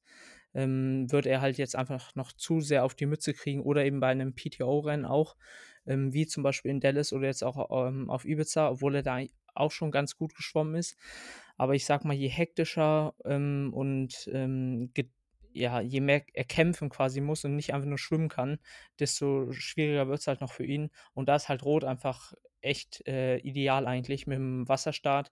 ähm, 0.53 1.10
wird 1.10 1.26
er 1.26 1.39
halt 1.39 1.57
jetzt 1.57 1.78
einfach 1.78 2.16
noch 2.16 2.34
zu 2.34 2.60
sehr 2.60 2.84
auf 2.84 2.95
die 2.95 3.05
Mütze 3.05 3.34
kriegen 3.34 3.62
oder 3.62 3.86
eben 3.86 4.01
bei 4.01 4.10
einem 4.10 4.36
PTO-Rennen 4.36 5.05
auch, 5.05 5.38
ähm, 5.86 6.12
wie 6.12 6.28
zum 6.28 6.43
Beispiel 6.43 6.72
in 6.72 6.82
Dallas 6.82 7.14
oder 7.14 7.28
jetzt 7.28 7.45
auch 7.45 7.88
ähm, 7.88 8.10
auf 8.10 8.26
Ibiza, 8.26 8.72
obwohl 8.72 8.95
er 8.95 9.03
da 9.03 9.22
auch 9.60 9.72
schon 9.72 9.91
ganz 9.91 10.16
gut 10.16 10.36
geschwommen 10.36 10.76
ist. 10.76 10.97
Aber 11.57 11.76
ich 11.76 11.86
sag 11.86 12.05
mal, 12.05 12.14
je 12.14 12.30
hektischer 12.30 13.14
ähm, 13.26 13.72
und 13.74 14.30
ähm, 14.32 14.91
ja, 15.53 15.82
je 15.82 16.01
mehr 16.01 16.24
er 16.34 16.45
kämpfen 16.45 16.89
quasi 16.89 17.22
muss 17.22 17.43
und 17.45 17.55
nicht 17.55 17.74
einfach 17.74 17.88
nur 17.88 17.97
schwimmen 17.97 18.30
kann, 18.30 18.60
desto 18.99 19.51
schwieriger 19.51 20.07
wird 20.07 20.20
es 20.20 20.28
halt 20.28 20.41
noch 20.41 20.51
für 20.51 20.66
ihn. 20.66 20.89
Und 21.14 21.28
da 21.28 21.36
ist 21.36 21.49
halt 21.49 21.64
Rot 21.64 21.84
einfach 21.84 22.34
echt 22.62 23.05
äh, 23.07 23.38
ideal 23.38 23.88
eigentlich 23.88 24.28
mit 24.28 24.38
dem 24.38 24.68
Wasserstart 24.68 25.32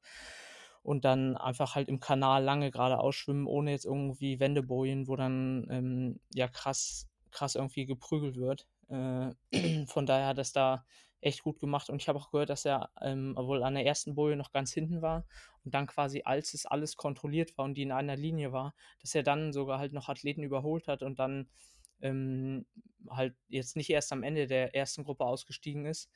und 0.84 1.06
dann 1.06 1.36
einfach 1.36 1.76
halt 1.76 1.90
im 1.90 2.00
Kanal 2.00 2.44
lange 2.44 2.72
geradeaus 2.72 3.16
schwimmen, 3.16 3.46
ohne 3.48 3.72
jetzt 3.72 3.86
irgendwie 3.86 4.40
Wendebojen, 4.40 5.08
wo 5.08 5.16
dann 5.16 5.68
ähm, 5.70 6.20
ja 6.34 6.48
krass, 6.48 7.08
krass 7.32 7.56
irgendwie 7.56 7.86
geprügelt 7.86 8.38
wird. 8.38 8.68
Äh, 8.90 9.86
von 9.88 10.06
daher 10.06 10.38
es 10.38 10.54
da 10.54 10.86
echt 11.22 11.44
gut 11.44 11.60
gemacht 11.60 11.90
und 11.90 12.02
ich 12.02 12.08
habe 12.10 12.20
auch 12.20 12.32
gehört, 12.32 12.50
dass 12.50 12.66
er 12.66 12.92
ähm, 13.02 13.36
wohl 13.36 13.64
an 13.64 13.74
der 13.76 13.86
ersten 13.86 14.16
Boje 14.16 14.36
noch 14.36 14.52
ganz 14.52 14.72
hinten 14.74 15.02
war 15.02 15.26
und 15.66 15.74
dann 15.74 15.88
quasi, 15.88 16.22
als 16.26 16.54
es 16.54 16.66
alles 16.66 16.96
kontrolliert 16.96 17.58
war 17.58 17.66
und 17.66 17.74
die 17.76 17.84
in 17.84 17.92
einer 17.92 18.16
Linie 18.16 18.52
war, 18.52 18.76
dass 19.02 19.16
er 19.16 19.24
dann 19.24 19.52
sogar 19.52 19.80
halt 19.80 19.94
noch 19.94 20.10
Athleten 20.10 20.44
überholt 20.44 20.88
hat 20.88 21.04
und 21.04 21.20
dann 21.20 21.50
ähm, 22.02 22.66
halt 23.10 23.36
jetzt 23.50 23.76
nicht 23.76 23.90
erst 23.90 24.12
am 24.14 24.24
Ende 24.24 24.48
der 24.48 24.76
ersten 24.76 25.04
Gruppe 25.04 25.26
ausgestiegen 25.26 25.86
ist. 25.86 26.10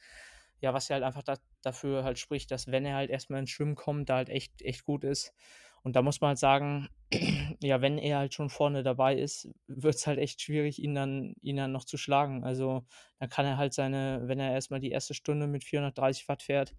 Ja, 0.59 0.73
was 0.73 0.87
ja 0.89 0.93
halt 0.95 1.03
einfach 1.03 1.23
da, 1.23 1.37
dafür 1.61 2.03
halt 2.03 2.19
spricht, 2.19 2.51
dass 2.51 2.67
wenn 2.67 2.85
er 2.85 2.95
halt 2.95 3.09
erstmal 3.09 3.39
ins 3.39 3.49
Schwimmen 3.49 3.75
kommt, 3.75 4.09
da 4.09 4.17
halt 4.17 4.29
echt, 4.29 4.61
echt 4.61 4.83
gut 4.83 5.03
ist. 5.03 5.33
Und 5.83 5.95
da 5.95 6.01
muss 6.01 6.21
man 6.21 6.29
halt 6.29 6.37
sagen, 6.37 6.89
ja, 7.61 7.81
wenn 7.81 7.97
er 7.97 8.19
halt 8.19 8.33
schon 8.33 8.49
vorne 8.49 8.83
dabei 8.83 9.17
ist, 9.17 9.49
wird 9.67 9.95
es 9.95 10.07
halt 10.07 10.19
echt 10.19 10.41
schwierig, 10.41 10.79
ihn 10.79 10.95
dann, 10.95 11.33
ihn 11.41 11.57
dann 11.57 11.71
noch 11.71 11.85
zu 11.85 11.97
schlagen. 11.97 12.43
Also 12.43 12.85
dann 13.19 13.29
kann 13.29 13.45
er 13.45 13.57
halt 13.57 13.73
seine, 13.73 14.21
wenn 14.25 14.39
er 14.39 14.51
erstmal 14.51 14.79
die 14.79 14.91
erste 14.91 15.13
Stunde 15.13 15.47
mit 15.47 15.63
430 15.63 16.27
Watt 16.27 16.43
fährt, 16.43 16.75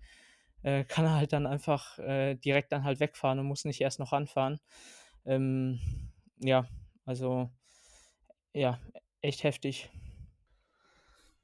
äh, 0.62 0.84
kann 0.84 1.04
er 1.04 1.16
halt 1.16 1.32
dann 1.32 1.46
einfach 1.46 1.98
äh, 1.98 2.36
direkt 2.36 2.72
dann 2.72 2.84
halt 2.84 3.00
wegfahren 3.00 3.38
und 3.38 3.46
muss 3.46 3.64
nicht 3.64 3.80
erst 3.80 3.98
noch 3.98 4.12
anfahren. 4.12 4.60
Ähm, 5.24 5.80
ja, 6.38 6.66
also 7.04 7.50
ja, 8.54 8.78
echt 9.20 9.44
heftig. 9.44 9.90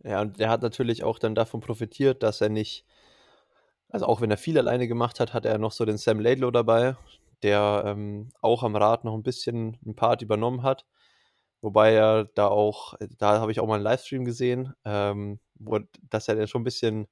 Ja, 0.05 0.21
und 0.21 0.39
der 0.39 0.49
hat 0.49 0.63
natürlich 0.63 1.03
auch 1.03 1.19
dann 1.19 1.35
davon 1.35 1.61
profitiert, 1.61 2.23
dass 2.23 2.41
er 2.41 2.49
nicht, 2.49 2.85
also 3.89 4.07
auch 4.07 4.21
wenn 4.21 4.31
er 4.31 4.37
viel 4.37 4.59
alleine 4.59 4.87
gemacht 4.87 5.19
hat, 5.19 5.35
hat 5.35 5.45
er 5.45 5.59
noch 5.59 5.73
so 5.73 5.85
den 5.85 5.99
Sam 5.99 6.21
Laidlow 6.21 6.51
dabei, 6.51 6.97
der 7.43 7.83
ähm, 7.87 8.31
auch 8.41 8.63
am 8.63 8.77
Rad 8.77 9.05
noch 9.05 9.15
ein 9.15 9.23
bisschen 9.23 9.79
ein 9.87 9.95
Part 9.95 10.23
übernommen 10.23 10.63
hat. 10.63 10.87
Wobei 11.61 11.93
er 11.93 12.25
da 12.35 12.49
auch, 12.49 12.95
da 13.19 13.41
habe 13.41 13.53
ich 13.53 13.61
auch 13.61 13.67
mal 13.67 13.77
einen 13.77 13.85
Livestream 13.85 14.25
gesehen, 14.25 14.75
ähm, 14.85 15.41
wo, 15.55 15.81
dass 16.09 16.29
er 16.29 16.37
dann 16.37 16.47
schon 16.47 16.63
ein 16.63 16.65
bisschen 16.65 17.09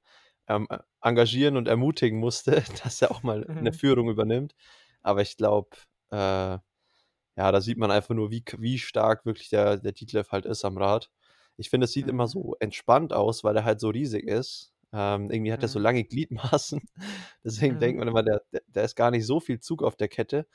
ähm, 0.49 0.69
engagieren 1.03 1.57
und 1.57 1.69
ermutigen 1.69 2.19
musste, 2.21 2.63
dass 2.85 3.03
er 3.03 3.11
auch 3.11 3.23
mal 3.23 3.45
mhm. 3.49 3.59
eine 3.59 3.73
Führung 3.73 4.09
übernimmt. 4.09 4.55
Aber 5.03 5.23
ich 5.23 5.37
glaube, 5.37 5.71
äh, 6.11 6.59
ja, 7.39 7.53
da 7.53 7.61
sieht 7.61 7.79
man 7.79 7.91
einfach 7.91 8.15
nur, 8.15 8.31
wie, 8.31 8.45
wie 8.59 8.79
stark 8.79 9.27
wirklich 9.27 9.51
der, 9.51 9.77
der 9.79 9.93
Detlef 9.93 10.31
halt 10.33 10.47
ist 10.47 10.65
am 10.65 10.79
Rad. 10.79 11.11
Ich 11.57 11.71
finde, 11.71 11.85
es 11.87 11.93
sieht 11.93 12.07
mhm. 12.07 12.11
immer 12.13 12.29
so 12.29 12.57
entspannt 12.61 13.13
aus, 13.13 13.45
weil 13.45 13.57
er 13.57 13.65
halt 13.65 13.81
so 13.81 13.89
riesig 13.91 14.27
ist. 14.27 14.73
Ähm, 14.93 15.31
irgendwie 15.31 15.53
hat 15.53 15.63
er 15.63 15.69
so 15.69 15.79
mhm. 15.79 15.85
lange 15.85 16.05
Gliedmaßen. 16.05 16.81
Deswegen 17.45 17.79
denkt 17.81 17.99
man 17.99 18.09
immer, 18.09 18.23
der, 18.23 18.43
der, 18.69 18.85
ist 18.85 18.97
gar 18.97 19.11
nicht 19.11 19.27
so 19.27 19.41
viel 19.41 19.61
Zug 19.61 19.83
auf 19.83 19.97
der 19.97 20.09
Kette. 20.09 20.47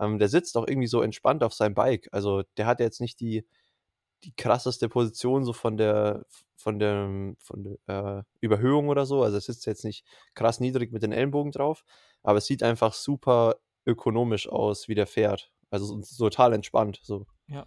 Ähm, 0.00 0.18
der 0.18 0.28
sitzt 0.28 0.56
auch 0.56 0.66
irgendwie 0.66 0.88
so 0.88 1.02
entspannt 1.02 1.42
auf 1.42 1.54
seinem 1.54 1.74
Bike. 1.74 2.08
Also 2.12 2.42
der 2.56 2.66
hat 2.66 2.80
jetzt 2.80 3.00
nicht 3.00 3.20
die, 3.20 3.46
die 4.24 4.34
krasseste 4.36 4.88
Position 4.88 5.44
so 5.44 5.52
von 5.52 5.76
der 5.76 6.26
von 6.58 6.78
der, 6.80 7.34
von 7.38 7.78
der 7.86 8.18
äh, 8.18 8.22
Überhöhung 8.40 8.88
oder 8.88 9.06
so. 9.06 9.22
Also 9.22 9.36
es 9.36 9.46
sitzt 9.46 9.64
jetzt 9.66 9.84
nicht 9.84 10.04
krass 10.34 10.58
niedrig 10.60 10.92
mit 10.92 11.02
den 11.02 11.12
Ellenbogen 11.12 11.52
drauf, 11.52 11.84
aber 12.22 12.38
es 12.38 12.46
sieht 12.46 12.64
einfach 12.64 12.92
super 12.92 13.56
ökonomisch 13.86 14.48
aus, 14.48 14.88
wie 14.88 14.96
der 14.96 15.06
fährt. 15.06 15.52
Also 15.70 16.02
so, 16.02 16.28
total 16.28 16.52
entspannt. 16.52 17.00
So. 17.02 17.26
Ja. 17.46 17.66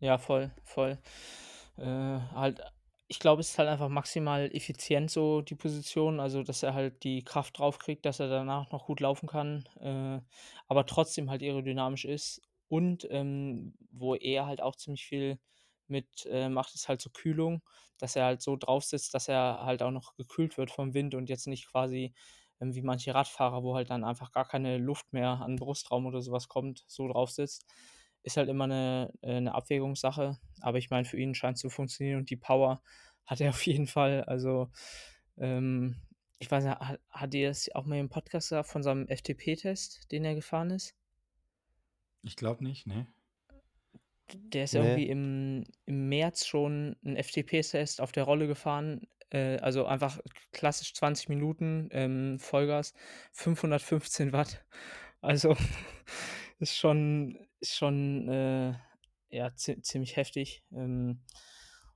Ja, 0.00 0.18
voll, 0.18 0.50
voll. 0.64 0.98
Äh, 1.76 1.84
halt 1.84 2.60
ich 3.14 3.20
glaube, 3.20 3.40
es 3.40 3.50
ist 3.50 3.58
halt 3.58 3.68
einfach 3.68 3.88
maximal 3.88 4.50
effizient 4.54 5.10
so 5.10 5.40
die 5.40 5.54
Position, 5.54 6.18
also 6.20 6.42
dass 6.42 6.62
er 6.62 6.74
halt 6.74 7.04
die 7.04 7.22
Kraft 7.22 7.58
drauf 7.58 7.78
kriegt, 7.78 8.04
dass 8.06 8.20
er 8.20 8.28
danach 8.28 8.70
noch 8.72 8.86
gut 8.86 9.00
laufen 9.00 9.28
kann, 9.28 9.64
äh, 9.80 10.20
aber 10.68 10.86
trotzdem 10.86 11.30
halt 11.30 11.42
aerodynamisch 11.42 12.04
ist. 12.04 12.42
Und 12.68 13.06
ähm, 13.10 13.74
wo 13.92 14.14
er 14.16 14.46
halt 14.46 14.60
auch 14.60 14.74
ziemlich 14.76 15.06
viel 15.06 15.38
mit 15.86 16.26
äh, 16.30 16.48
macht, 16.48 16.74
ist 16.74 16.88
halt 16.88 17.00
so 17.00 17.10
Kühlung, 17.10 17.62
dass 17.98 18.16
er 18.16 18.24
halt 18.24 18.42
so 18.42 18.56
drauf 18.56 18.84
sitzt, 18.84 19.14
dass 19.14 19.28
er 19.28 19.60
halt 19.64 19.82
auch 19.82 19.90
noch 19.92 20.16
gekühlt 20.16 20.58
wird 20.58 20.70
vom 20.72 20.92
Wind 20.94 21.14
und 21.14 21.28
jetzt 21.28 21.46
nicht 21.46 21.68
quasi 21.70 22.14
ähm, 22.60 22.74
wie 22.74 22.82
manche 22.82 23.14
Radfahrer, 23.14 23.62
wo 23.62 23.74
halt 23.76 23.90
dann 23.90 24.02
einfach 24.04 24.32
gar 24.32 24.46
keine 24.48 24.78
Luft 24.78 25.12
mehr 25.12 25.40
an 25.40 25.52
den 25.52 25.56
Brustraum 25.58 26.06
oder 26.06 26.20
sowas 26.20 26.48
kommt, 26.48 26.84
so 26.88 27.06
drauf 27.08 27.30
sitzt 27.30 27.64
ist 28.24 28.36
halt 28.36 28.48
immer 28.48 28.64
eine, 28.64 29.12
äh, 29.20 29.36
eine 29.36 29.54
Abwägungssache. 29.54 30.38
Aber 30.60 30.78
ich 30.78 30.90
meine, 30.90 31.04
für 31.04 31.18
ihn 31.18 31.34
scheint 31.34 31.56
es 31.56 31.60
zu 31.60 31.70
funktionieren 31.70 32.18
und 32.18 32.30
die 32.30 32.36
Power 32.36 32.82
hat 33.26 33.40
er 33.40 33.50
auf 33.50 33.64
jeden 33.64 33.86
Fall. 33.86 34.24
Also, 34.24 34.70
ähm, 35.36 35.96
ich 36.38 36.50
weiß 36.50 36.64
nicht, 36.64 36.78
hat, 36.78 37.00
hat 37.10 37.34
ihr 37.34 37.50
es 37.50 37.72
auch 37.74 37.84
mal 37.84 37.98
im 37.98 38.08
Podcast 38.08 38.48
gesagt 38.48 38.68
von 38.68 38.82
seinem 38.82 39.06
FTP-Test, 39.06 40.10
den 40.10 40.24
er 40.24 40.34
gefahren 40.34 40.70
ist? 40.70 40.94
Ich 42.22 42.36
glaube 42.36 42.64
nicht, 42.64 42.86
ne? 42.86 43.06
Der 44.32 44.64
ist 44.64 44.72
nee. 44.72 44.80
irgendwie 44.80 45.08
im, 45.08 45.64
im 45.84 46.08
März 46.08 46.46
schon 46.46 46.96
einen 47.04 47.22
FTP-Test 47.22 48.00
auf 48.00 48.10
der 48.10 48.24
Rolle 48.24 48.46
gefahren. 48.46 49.06
Äh, 49.28 49.58
also 49.58 49.84
einfach 49.84 50.18
klassisch 50.52 50.94
20 50.94 51.28
Minuten 51.28 51.88
ähm, 51.92 52.38
Vollgas, 52.38 52.94
515 53.32 54.32
Watt. 54.32 54.64
Also 55.20 55.54
ist 56.58 56.76
schon, 56.76 57.38
ist 57.64 57.76
schon 57.76 58.28
äh, 58.28 58.74
ja, 59.30 59.54
ziemlich 59.54 60.16
heftig. 60.16 60.64
Ähm, 60.72 61.22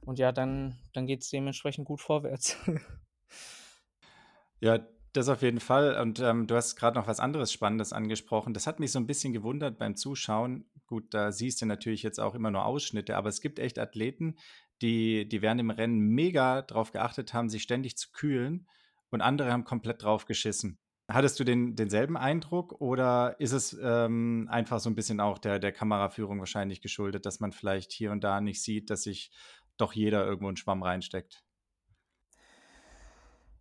und 0.00 0.18
ja, 0.18 0.32
dann, 0.32 0.78
dann 0.92 1.06
geht 1.06 1.22
es 1.22 1.30
dementsprechend 1.30 1.86
gut 1.86 2.00
vorwärts. 2.00 2.56
ja, 4.60 4.86
das 5.12 5.28
auf 5.28 5.42
jeden 5.42 5.60
Fall. 5.60 6.00
Und 6.00 6.20
ähm, 6.20 6.46
du 6.46 6.54
hast 6.54 6.76
gerade 6.76 6.98
noch 6.98 7.06
was 7.06 7.20
anderes 7.20 7.52
Spannendes 7.52 7.92
angesprochen. 7.92 8.54
Das 8.54 8.66
hat 8.66 8.80
mich 8.80 8.92
so 8.92 8.98
ein 8.98 9.06
bisschen 9.06 9.32
gewundert 9.32 9.78
beim 9.78 9.96
Zuschauen. 9.96 10.70
Gut, 10.86 11.12
da 11.12 11.32
siehst 11.32 11.60
du 11.60 11.66
natürlich 11.66 12.02
jetzt 12.02 12.18
auch 12.18 12.34
immer 12.34 12.50
nur 12.50 12.64
Ausschnitte, 12.64 13.16
aber 13.16 13.28
es 13.28 13.40
gibt 13.40 13.58
echt 13.58 13.78
Athleten, 13.78 14.36
die, 14.80 15.28
die 15.28 15.42
während 15.42 15.60
dem 15.60 15.70
Rennen 15.70 15.98
mega 15.98 16.62
darauf 16.62 16.92
geachtet 16.92 17.34
haben, 17.34 17.50
sich 17.50 17.62
ständig 17.62 17.96
zu 17.98 18.10
kühlen 18.12 18.66
und 19.10 19.20
andere 19.20 19.52
haben 19.52 19.64
komplett 19.64 20.02
drauf 20.02 20.24
geschissen. 20.24 20.78
Hattest 21.10 21.40
du 21.40 21.44
den, 21.44 21.74
denselben 21.74 22.18
Eindruck 22.18 22.82
oder 22.82 23.36
ist 23.38 23.52
es 23.52 23.72
ähm, 23.82 24.46
einfach 24.50 24.78
so 24.78 24.90
ein 24.90 24.94
bisschen 24.94 25.20
auch 25.20 25.38
der, 25.38 25.58
der 25.58 25.72
Kameraführung 25.72 26.38
wahrscheinlich 26.38 26.82
geschuldet, 26.82 27.24
dass 27.24 27.40
man 27.40 27.50
vielleicht 27.52 27.92
hier 27.92 28.12
und 28.12 28.22
da 28.22 28.42
nicht 28.42 28.62
sieht, 28.62 28.90
dass 28.90 29.04
sich 29.04 29.30
doch 29.78 29.94
jeder 29.94 30.26
irgendwo 30.26 30.48
einen 30.48 30.58
Schwamm 30.58 30.82
reinsteckt? 30.82 31.42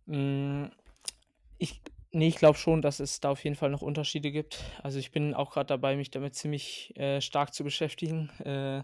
Hm, 0.06 0.70
ich, 1.56 1.80
nee, 2.10 2.28
ich 2.28 2.36
glaube 2.36 2.58
schon, 2.58 2.82
dass 2.82 3.00
es 3.00 3.20
da 3.20 3.30
auf 3.30 3.42
jeden 3.44 3.56
Fall 3.56 3.70
noch 3.70 3.80
Unterschiede 3.80 4.30
gibt. 4.30 4.62
Also 4.82 4.98
ich 4.98 5.10
bin 5.10 5.32
auch 5.32 5.50
gerade 5.50 5.68
dabei, 5.68 5.96
mich 5.96 6.10
damit 6.10 6.34
ziemlich 6.34 6.94
äh, 6.96 7.22
stark 7.22 7.54
zu 7.54 7.64
beschäftigen. 7.64 8.28
Äh, 8.40 8.82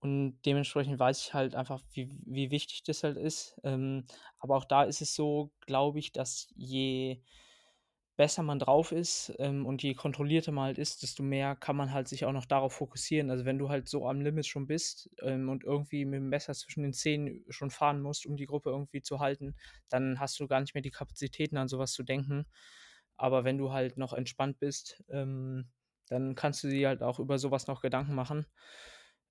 und 0.00 0.40
dementsprechend 0.46 0.98
weiß 0.98 1.20
ich 1.20 1.34
halt 1.34 1.54
einfach, 1.54 1.80
wie, 1.92 2.08
wie 2.24 2.50
wichtig 2.50 2.82
das 2.82 3.04
halt 3.04 3.18
ist. 3.18 3.60
Ähm, 3.62 4.04
aber 4.40 4.56
auch 4.56 4.64
da 4.64 4.82
ist 4.82 5.00
es 5.00 5.14
so, 5.14 5.52
glaube 5.60 6.00
ich, 6.00 6.10
dass 6.10 6.48
je 6.56 7.20
besser 8.20 8.42
man 8.42 8.58
drauf 8.58 8.92
ist 8.92 9.32
ähm, 9.38 9.64
und 9.64 9.82
je 9.82 9.94
kontrollierter 9.94 10.52
man 10.52 10.66
halt 10.66 10.78
ist, 10.78 11.02
desto 11.02 11.22
mehr 11.22 11.56
kann 11.56 11.74
man 11.74 11.90
halt 11.90 12.06
sich 12.06 12.26
auch 12.26 12.34
noch 12.34 12.44
darauf 12.44 12.74
fokussieren. 12.74 13.30
Also 13.30 13.46
wenn 13.46 13.56
du 13.56 13.70
halt 13.70 13.88
so 13.88 14.06
am 14.06 14.20
Limit 14.20 14.46
schon 14.46 14.66
bist 14.66 15.08
ähm, 15.22 15.48
und 15.48 15.64
irgendwie 15.64 16.04
mit 16.04 16.18
dem 16.18 16.28
Messer 16.28 16.52
zwischen 16.52 16.82
den 16.82 16.92
Zähnen 16.92 17.46
schon 17.48 17.70
fahren 17.70 18.02
musst, 18.02 18.26
um 18.26 18.36
die 18.36 18.44
Gruppe 18.44 18.68
irgendwie 18.68 19.00
zu 19.00 19.20
halten, 19.20 19.56
dann 19.88 20.20
hast 20.20 20.38
du 20.38 20.46
gar 20.46 20.60
nicht 20.60 20.74
mehr 20.74 20.82
die 20.82 20.90
Kapazitäten 20.90 21.56
an 21.56 21.68
sowas 21.68 21.94
zu 21.94 22.02
denken. 22.02 22.44
Aber 23.16 23.44
wenn 23.44 23.56
du 23.56 23.72
halt 23.72 23.96
noch 23.96 24.12
entspannt 24.12 24.58
bist, 24.58 25.02
ähm, 25.08 25.70
dann 26.10 26.34
kannst 26.34 26.62
du 26.62 26.68
dir 26.68 26.88
halt 26.88 27.02
auch 27.02 27.20
über 27.20 27.38
sowas 27.38 27.68
noch 27.68 27.80
Gedanken 27.80 28.14
machen. 28.14 28.44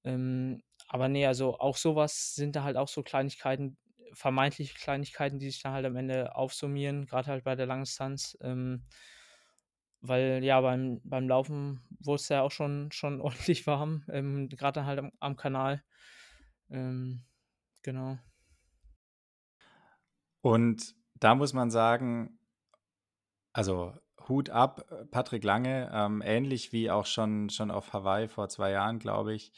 Ähm, 0.03 0.63
aber 0.87 1.09
nee, 1.09 1.27
also 1.27 1.59
auch 1.59 1.77
sowas 1.77 2.33
sind 2.33 2.55
da 2.55 2.63
halt 2.63 2.75
auch 2.75 2.87
so 2.87 3.03
Kleinigkeiten, 3.03 3.77
vermeintliche 4.13 4.75
Kleinigkeiten, 4.75 5.39
die 5.39 5.49
sich 5.49 5.61
dann 5.61 5.73
halt 5.73 5.85
am 5.85 5.95
Ende 5.95 6.35
aufsummieren, 6.35 7.05
gerade 7.05 7.27
halt 7.27 7.43
bei 7.43 7.55
der 7.55 7.65
Langdistanz. 7.65 8.37
Ähm, 8.41 8.85
weil 10.01 10.43
ja, 10.43 10.61
beim, 10.61 11.01
beim 11.03 11.27
Laufen 11.27 11.81
wurde 11.99 12.21
es 12.21 12.29
ja 12.29 12.41
auch 12.41 12.51
schon, 12.51 12.91
schon 12.91 13.21
ordentlich 13.21 13.65
warm, 13.67 14.03
ähm, 14.09 14.49
gerade 14.49 14.75
dann 14.75 14.85
halt 14.85 14.99
am, 14.99 15.11
am 15.19 15.35
Kanal. 15.35 15.83
Ähm, 16.69 17.25
genau. 17.83 18.17
Und 20.41 20.95
da 21.15 21.35
muss 21.35 21.53
man 21.53 21.69
sagen, 21.69 22.39
also 23.51 23.93
Hut 24.27 24.49
ab, 24.49 24.85
Patrick 25.11 25.43
Lange, 25.43 25.89
ähm, 25.93 26.21
ähnlich 26.23 26.71
wie 26.71 26.91
auch 26.91 27.05
schon, 27.05 27.49
schon 27.49 27.71
auf 27.71 27.91
Hawaii 27.93 28.27
vor 28.27 28.47
zwei 28.47 28.71
Jahren, 28.71 28.99
glaube 28.99 29.33
ich, 29.33 29.51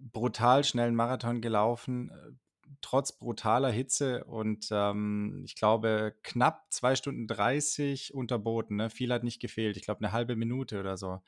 brutal 0.00 0.62
schnellen 0.62 0.94
Marathon 0.94 1.40
gelaufen, 1.40 2.38
trotz 2.80 3.12
brutaler 3.12 3.70
Hitze 3.70 4.24
und 4.24 4.68
ähm, 4.72 5.42
ich 5.46 5.54
glaube 5.56 6.14
knapp 6.22 6.66
zwei 6.72 6.94
Stunden 6.96 7.26
30 7.26 8.14
unterboten. 8.14 8.76
Ne? 8.76 8.90
Viel 8.90 9.12
hat 9.12 9.24
nicht 9.24 9.40
gefehlt. 9.40 9.76
Ich 9.76 9.84
glaube 9.84 10.00
eine 10.00 10.12
halbe 10.12 10.36
Minute 10.36 10.80
oder 10.80 10.96
so. 10.96 11.20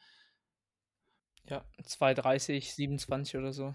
Ja, 1.44 1.66
2:30, 1.84 2.74
27 2.74 3.36
oder 3.36 3.52
so. 3.52 3.74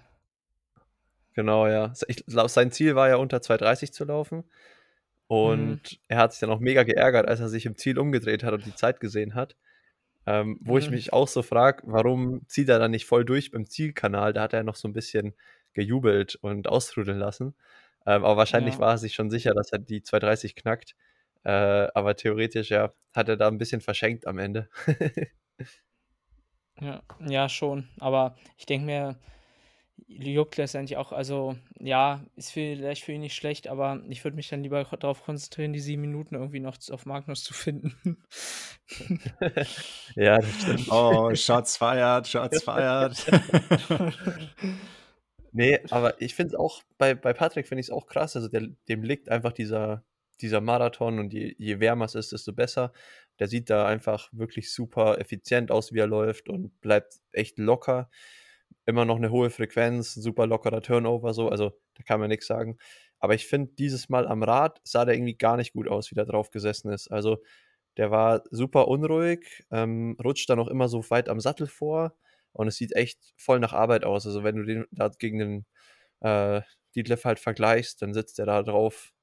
Genau, 1.33 1.67
ja. 1.67 1.91
Ich 2.07 2.25
glaube, 2.25 2.49
sein 2.49 2.71
Ziel 2.71 2.95
war 2.95 3.09
ja 3.09 3.17
unter 3.17 3.41
2:30 3.41 3.91
zu 3.93 4.05
laufen. 4.05 4.45
Mhm. 5.41 5.79
Und 5.83 5.99
er 6.09 6.19
hat 6.19 6.33
sich 6.33 6.41
dann 6.41 6.51
auch 6.51 6.59
mega 6.61 6.83
geärgert, 6.83 7.27
als 7.27 7.39
er 7.41 7.49
sich 7.49 7.65
im 7.65 7.77
Ziel 7.77 7.99
umgedreht 7.99 8.43
hat 8.43 8.53
und 8.53 8.65
die 8.65 8.75
Zeit 8.75 8.99
gesehen 9.01 9.35
hat. 9.35 9.57
Ähm, 10.27 10.59
wo 10.61 10.77
ich 10.79 10.89
Mhm. 10.89 10.91
mich 10.91 11.13
auch 11.13 11.27
so 11.29 11.43
frage, 11.43 11.83
warum 11.87 12.47
zieht 12.49 12.69
er 12.69 12.79
dann 12.79 12.91
nicht 12.91 13.05
voll 13.07 13.25
durch 13.25 13.51
beim 13.51 13.67
Zielkanal? 13.67 14.33
Da 14.33 14.43
hat 14.43 14.53
er 14.53 14.63
noch 14.63 14.75
so 14.75 14.87
ein 14.89 14.93
bisschen 14.93 15.35
gejubelt 15.75 16.35
und 16.35 16.67
austrudeln 16.67 17.19
lassen. 17.19 17.55
Ähm, 18.07 18.23
aber 18.25 18.37
wahrscheinlich 18.37 18.75
Ja. 18.75 18.79
war 18.79 18.91
er 18.93 18.97
sich 18.97 19.13
schon 19.15 19.29
sicher, 19.31 19.53
dass 19.53 19.71
er 19.71 19.79
die 19.79 20.01
2:30 20.03 20.55
knackt. 20.55 20.95
Äh, 21.43 21.51
aber 21.93 22.15
theoretisch, 22.15 22.69
ja, 22.71 22.93
hat 23.15 23.29
er 23.29 23.37
da 23.37 23.47
ein 23.47 23.57
bisschen 23.59 23.81
verschenkt 23.81 24.27
am 24.27 24.39
Ende. 24.39 24.69
Ja, 26.79 27.01
ja, 27.25 27.47
schon. 27.49 27.87
Aber 27.99 28.35
ich 28.57 28.65
denke 28.65 28.85
mir, 28.85 29.15
juckt 30.07 30.57
letztendlich 30.57 30.97
auch, 30.97 31.11
also 31.13 31.55
ja, 31.79 32.25
ist 32.35 32.51
vielleicht 32.51 33.03
für 33.03 33.13
ihn 33.13 33.21
nicht 33.21 33.35
schlecht, 33.35 33.67
aber 33.67 34.01
ich 34.09 34.23
würde 34.23 34.35
mich 34.35 34.49
dann 34.49 34.63
lieber 34.63 34.83
darauf 34.83 35.23
konzentrieren, 35.23 35.73
die 35.73 35.79
7 35.79 36.01
Minuten 36.01 36.35
irgendwie 36.35 36.59
noch 36.59 36.77
auf 36.91 37.05
Magnus 37.05 37.43
zu 37.43 37.53
finden. 37.53 38.23
Ja, 40.15 40.37
das 40.37 40.55
stimmt. 40.61 40.87
Oh, 40.91 41.33
Shots 41.35 41.77
fired, 41.77 42.27
Shots 42.27 42.61
fired. 42.61 43.15
Ne, 45.55 45.79
aber 45.89 46.21
ich 46.21 46.35
finde 46.35 46.49
es 46.53 46.59
auch 46.59 46.83
bei 46.97 47.15
bei 47.15 47.31
Patrick 47.31 47.65
finde 47.65 47.79
ich 47.79 47.87
es 47.87 47.91
auch 47.91 48.07
krass. 48.07 48.35
Also, 48.35 48.49
der 48.49 48.67
dem 48.89 49.03
liegt 49.03 49.29
einfach 49.29 49.53
dieser 49.53 50.03
dieser 50.41 50.59
Marathon 50.59 51.17
und 51.17 51.31
je 51.33 51.55
je 51.57 51.79
wärmer 51.79 52.03
es 52.05 52.13
ist, 52.15 52.33
desto 52.33 52.51
besser. 52.51 52.91
Der 53.39 53.47
sieht 53.47 53.69
da 53.69 53.85
einfach 53.87 54.27
wirklich 54.33 54.73
super 54.73 55.17
effizient 55.17 55.71
aus, 55.71 55.93
wie 55.93 55.99
er 55.99 56.07
läuft 56.07 56.49
und 56.49 56.81
bleibt 56.81 57.19
echt 57.31 57.57
locker. 57.57 58.09
Immer 58.85 59.05
noch 59.05 59.17
'ne 59.17 59.31
hohe 59.31 59.49
Frequenz, 59.49 60.13
super 60.13 60.45
lockerer 60.45 60.81
Turnover 60.81 61.33
so, 61.33 61.47
also, 61.49 61.71
da 61.95 62.03
kann 62.03 62.19
man 62.19 62.27
nix 62.29 62.47
sagen. 62.47 62.77
Aber 63.19 63.33
ich 63.35 63.47
finde, 63.47 63.71
dieses 63.75 64.09
Mal 64.09 64.27
am 64.27 64.43
Rad 64.43 64.81
sah 64.83 65.05
der 65.05 65.15
irgendwie 65.15 65.37
gar 65.37 65.55
nicht 65.57 65.71
gut 65.73 65.87
aus, 65.87 66.11
wie 66.11 66.15
der 66.15 66.25
drauf 66.25 66.51
gesessen 66.51 66.91
ist. 66.91 67.07
Also, 67.09 67.37
der 67.97 68.11
war 68.11 68.43
super 68.51 68.87
unruhig, 68.89 69.65
ähm, 69.71 70.17
rutscht 70.23 70.49
dann 70.49 70.59
auch 70.59 70.67
immer 70.69 70.89
so 70.89 71.03
weit 71.11 71.29
am 71.29 71.39
Sattel 71.41 71.67
vor 71.67 72.15
und 72.55 72.67
es 72.69 72.77
sieht 72.77 72.95
echt 72.95 73.19
voll 73.37 73.59
nach 73.59 73.73
Arbeit 73.73 74.05
aus. 74.05 74.25
Also, 74.27 74.43
wenn 74.43 74.57
du 74.57 74.63
den 74.65 74.85
da 74.91 75.09
gegen 75.09 75.39
den, 75.39 75.65
äh, 76.21 76.61
Detlef 76.95 77.25
halt 77.25 77.39
vergleichst, 77.39 78.01
dann 78.01 78.13
sitzt 78.13 78.39
der 78.39 78.45
da 78.47 78.63
drauf, 78.63 79.13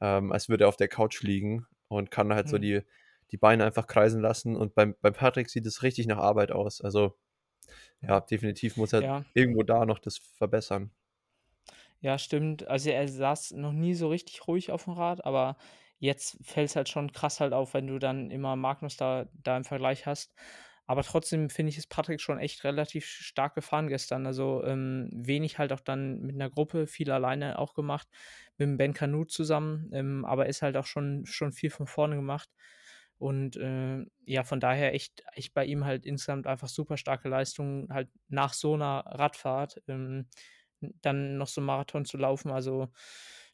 ähm, 0.00 0.32
als 0.32 0.48
würde 0.48 0.64
er 0.64 0.68
auf 0.68 0.76
der 0.76 0.88
Couch 0.88 1.22
liegen 1.22 1.66
und 1.88 2.10
kann 2.10 2.34
halt 2.34 2.48
so 2.48 2.58
Mhm. 2.58 2.60
die 2.60 2.82
die 3.32 3.36
Beine 3.38 3.64
einfach 3.64 3.86
kreisen 3.88 4.20
lassen. 4.22 4.56
Und 4.56 4.74
beim 4.74 4.96
beim 5.02 5.14
Patrick 5.14 5.50
sieht 5.50 5.66
es 5.66 5.82
richtig 5.84 6.06
nach 6.08 6.18
Arbeit 6.18 6.52
aus. 6.52 6.80
Also, 6.82 7.18
ja, 8.02 8.20
definitiv 8.20 8.76
muss 8.76 8.92
er 8.94 9.06
Ja. 9.06 9.24
irgendwo 9.34 9.62
da 9.64 9.86
noch 9.86 9.98
das 10.00 10.18
verbessern. 10.18 10.92
Ja, 12.00 12.18
stimmt. 12.18 12.66
Also, 12.66 12.90
er 12.90 13.06
saß 13.08 13.52
noch 13.52 13.72
nie 13.72 13.94
so 13.94 14.08
richtig 14.08 14.46
ruhig 14.48 14.72
auf'm 14.72 14.96
Rad, 14.96 15.24
aber 15.24 15.56
jetzt 15.98 16.38
fällt's 16.42 16.74
halt 16.76 16.88
schon 16.88 17.12
krass 17.12 17.40
halt 17.40 17.52
auf, 17.52 17.74
wenn 17.74 17.86
du 17.86 17.98
dann 17.98 18.30
immer 18.30 18.56
Magnus 18.56 18.96
da 18.96 19.26
da 19.34 19.56
im 19.56 19.64
Vergleich 19.64 20.06
hast. 20.06 20.34
Aber 20.90 21.04
trotzdem 21.04 21.50
finde 21.50 21.70
ich, 21.70 21.78
ist 21.78 21.86
Patrick 21.88 22.20
schon 22.20 22.40
echt 22.40 22.64
relativ 22.64 23.06
stark 23.06 23.54
gefahren 23.54 23.86
gestern. 23.86 24.26
Also, 24.26 24.64
ähm, 24.64 25.08
wenig 25.12 25.56
halt 25.58 25.72
auch 25.72 25.78
dann 25.78 26.20
mit 26.22 26.34
'ner 26.34 26.50
Gruppe, 26.50 26.88
viel 26.88 27.12
alleine 27.12 27.60
auch 27.60 27.74
gemacht, 27.74 28.08
mit'm 28.58 28.76
Ben 28.76 28.92
Kanute 28.92 29.32
zusammen, 29.32 29.88
ähm, 29.92 30.24
aber 30.24 30.46
ist 30.46 30.62
halt 30.62 30.76
auch 30.76 30.86
schon 30.86 31.26
schon 31.26 31.52
viel 31.52 31.70
von 31.70 31.86
vorne 31.86 32.16
gemacht. 32.16 32.48
Und, 33.18 33.56
äh, 33.56 34.04
ja, 34.26 34.42
von 34.44 34.58
daher 34.58 34.92
echt 34.94 35.22
echt 35.34 35.54
bei 35.54 35.64
ihm 35.64 35.84
halt 35.84 36.06
insgesamt 36.06 36.48
einfach 36.48 36.66
super 36.68 36.96
starke 36.96 37.28
Leistung, 37.28 37.86
halt 37.92 38.08
nach 38.28 38.52
so 38.54 38.76
'ner 38.76 39.04
Radfahrt, 39.06 39.80
ähm, 39.88 40.26
dann 41.02 41.36
noch 41.38 41.46
so 41.48 41.60
'n 41.60 41.64
Marathon 41.66 42.04
zu 42.04 42.16
laufen. 42.18 42.50
Also, 42.50 42.88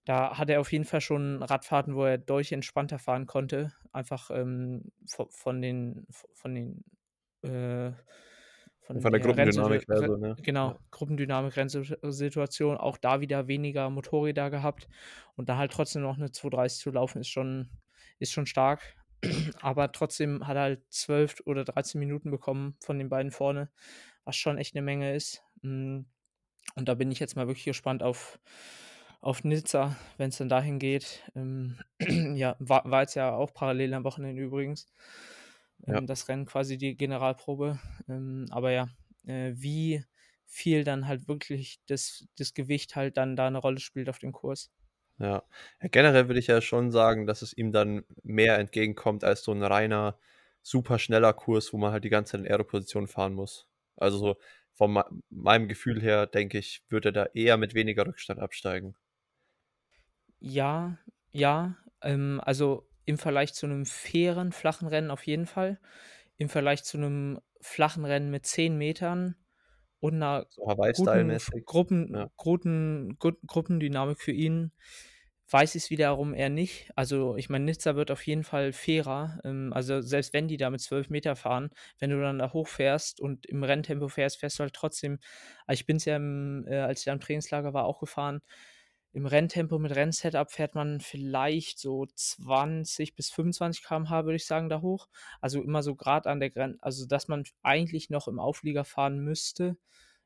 da 0.07 0.39
hat 0.39 0.49
er 0.51 0.61
auf 0.61 0.72
jeden 0.72 0.84
Fall 0.87 1.01
schon 1.03 1.43
Radfahrten, 1.43 1.97
wo 1.97 2.05
er 2.05 2.16
deutlich 2.18 2.53
entspannter 2.53 2.99
fahren 2.99 3.26
konnte, 3.26 3.72
einfach, 3.93 4.30
ähm, 4.30 4.84
vo 5.16 5.28
von 5.30 5.61
den 5.62 6.07
von 6.34 6.55
den, 6.55 6.84
äh 7.47 7.92
von 8.86 9.03
Von 9.03 9.12
der 9.12 9.20
der 9.20 9.20
Gruppendynamik 9.20 9.88
her 9.88 10.03
Re 10.03 10.09
so, 10.09 10.16
ne? 10.16 10.36
genau, 10.38 10.74
Ja. 10.74 10.78
Gruppendynamik, 10.92 11.57
Rennsituat 11.57 11.99
Situation, 12.14 12.76
auch 12.78 12.99
da 12.99 13.20
wieder 13.20 13.49
weniger 13.49 13.90
Motorräder 13.90 14.51
gehabt 14.51 14.88
und 15.36 15.49
da 15.49 15.57
halt 15.59 15.72
trotzdem 15.72 16.03
noch 16.03 16.16
'ne 16.18 16.32
2:30 16.32 16.80
zu 16.80 16.90
laufen, 16.92 17.20
ist 17.20 17.28
schon 17.30 17.70
ist 18.20 18.32
schon 18.32 18.47
stark. 18.47 18.97
Aber 19.62 19.92
trotzdem 19.92 20.47
hat 20.47 20.57
er 20.57 20.62
halt 20.62 20.82
12 20.90 21.40
oder 21.47 21.64
13 21.64 21.99
Minuten 22.01 22.30
bekommen 22.30 22.76
von 22.82 22.99
den 22.99 23.09
beiden 23.11 23.32
vorne, 23.32 23.70
was 24.24 24.36
schon 24.36 24.59
echt 24.59 24.74
'ne 24.76 24.82
Menge 24.82 25.14
ist. 25.16 25.42
Hm, 25.62 26.07
und 26.76 26.88
da 26.88 26.94
bin 26.97 27.12
ich 27.12 27.20
jetzt 27.20 27.36
mal 27.36 27.49
wirklich 27.49 27.66
gespannt 27.66 28.03
auf 28.05 28.40
auf 29.22 29.44
Nizza, 29.44 29.97
wenn's 30.18 30.38
dann 30.38 30.49
dahin 30.51 30.78
geht. 30.80 31.24
Ähm, 31.36 31.78
ja, 32.36 32.57
war 32.61 32.84
war 32.90 33.03
jetzt 33.03 33.14
ja 33.16 33.34
auch 33.34 33.55
parallel 33.55 33.94
am 33.94 34.05
Wochenende 34.05 34.42
übrigens, 34.42 34.86
Ja. 35.89 36.01
ähm, 36.01 36.07
das 36.07 36.29
Rennen 36.29 36.47
quasi 36.47 36.79
die 36.79 36.97
Generalprobe. 36.97 37.79
Ähm, 38.09 38.47
aber 38.51 38.70
ja, 38.72 38.89
äh, 39.27 39.53
wie 39.57 40.05
viel 40.47 40.85
dann 40.85 41.07
halt 41.09 41.29
wirklich 41.29 41.81
das 41.87 42.27
das 42.39 42.55
Gewicht 42.55 42.97
halt 42.97 43.16
dann 43.16 43.37
da 43.37 43.51
'ne 43.51 43.59
Rolle 43.59 43.81
spielt 43.81 44.09
auf 44.09 44.18
dem 44.18 44.33
Kurs. 44.33 44.68
Ja. 45.18 45.43
Ja, 45.81 45.89
generell 45.89 46.29
würde 46.29 46.39
ich 46.41 46.47
ja 46.47 46.61
schon 46.61 46.91
sagen, 46.93 47.27
dass 47.27 47.41
es 47.43 47.57
ihm 47.57 47.72
dann 47.72 48.05
mehr 48.22 48.59
entgegenkommt 48.59 49.24
als 49.24 49.43
so 49.43 49.53
'n 49.53 49.62
reiner, 49.62 50.18
super 50.62 50.99
schneller 50.99 51.33
Kurs, 51.33 51.72
wo 51.72 51.79
man 51.79 51.93
halt 51.93 52.05
die 52.05 52.11
ganze 52.11 52.33
Zeit 52.33 52.41
in 52.43 52.47
Aero-Position 52.51 53.07
fahren 53.09 53.33
muss. 53.35 53.66
Also, 53.97 54.18
so 54.18 54.37
von 54.74 54.93
mei 54.93 55.05
meinem 55.31 55.68
Gefühl 55.68 56.03
her, 56.03 56.27
denke 56.27 56.59
ich, 56.59 56.83
wird 56.91 57.07
er 57.07 57.12
da 57.12 57.24
eher 57.33 57.57
mit 57.57 57.72
weniger 57.74 58.07
Rückstand 58.07 58.41
absteigen. 58.41 58.97
Ja, 60.43 60.99
ja, 61.33 61.77
ähm, 62.03 62.41
also, 62.45 62.86
im 63.07 63.19
Vergleich 63.19 63.55
zu 63.55 63.67
'nem 63.69 63.87
fairen, 63.87 64.53
flachen 64.53 64.89
Rennen 64.89 65.11
auf 65.13 65.27
jeden 65.27 65.47
Fall. 65.47 65.81
Im 66.39 66.49
Vergleich 66.51 66.85
zu 66.85 66.99
'nem 66.99 67.41
flachen 67.63 68.05
Rennen 68.07 68.31
mit 68.31 68.47
10 68.47 68.79
Metern 68.79 69.37
und 70.01 70.19
'ner 70.19 70.47
So 70.55 70.69
guten 70.93 71.39
Gruppen 71.67 72.13
ja. 72.13 72.29
guten 72.37 73.17
gut 73.21 73.39
Gruppendynamik 73.47 74.21
für 74.23 74.33
ihn 74.33 74.73
weiß 75.51 75.77
ich's 75.77 75.91
wiederum 75.91 76.35
eher 76.35 76.49
nicht. 76.51 76.91
Also, 76.97 77.37
ich 77.37 77.49
meine, 77.51 77.65
Nizza 77.67 77.95
wird 77.97 78.11
auf 78.11 78.27
jeden 78.27 78.43
Fall 78.45 78.73
fairer. 78.73 79.41
Ähm, 79.45 79.73
also, 79.75 80.01
selbst 80.03 80.33
wenn 80.35 80.49
die 80.49 80.57
da 80.59 80.71
mit 80.71 80.81
12 80.83 81.09
Meter 81.11 81.37
fahren, 81.37 81.71
wenn 82.01 82.11
du 82.11 82.21
dann 82.21 82.39
da 82.41 82.53
hochfährst 82.53 83.21
und 83.21 83.47
im 83.47 83.63
Renntempo 83.65 84.09
fährst, 84.09 84.39
fährst 84.41 84.59
du 84.59 84.63
halt 84.65 84.75
trotzdem 84.75 85.19
also, 85.67 85.81
ich 85.81 85.87
bin's 85.87 86.05
ja 86.07 86.17
im 86.17 86.67
äh, 86.69 86.79
als 86.81 87.01
ich 87.01 87.05
da 87.07 87.13
im 87.13 87.21
Trainingslager 87.21 87.75
war, 87.75 87.85
auch 87.87 88.01
gefahren. 88.01 88.41
Im 89.17 89.25
Renntempo 89.25 89.79
mit 89.79 89.97
Rennsetup 89.97 90.51
fährt 90.53 90.75
man 90.75 91.01
vielleicht 91.01 91.79
so 91.79 92.05
20 92.14 93.14
bis 93.14 93.31
25 93.31 93.83
km/h, 93.83 94.27
würde 94.27 94.37
ich 94.37 94.45
sagen, 94.45 94.69
da 94.69 94.83
hoch. 94.83 95.09
Also, 95.41 95.62
immer 95.62 95.83
so 95.83 95.95
grad 95.95 96.27
an 96.27 96.39
der 96.39 96.51
Gren 96.51 96.77
also, 96.83 97.07
dass 97.07 97.27
man 97.27 97.45
eigentlich 97.62 98.11
noch 98.11 98.29
im 98.29 98.39
Auflieger 98.39 98.85
fahren 98.85 99.21
müsste, 99.21 99.79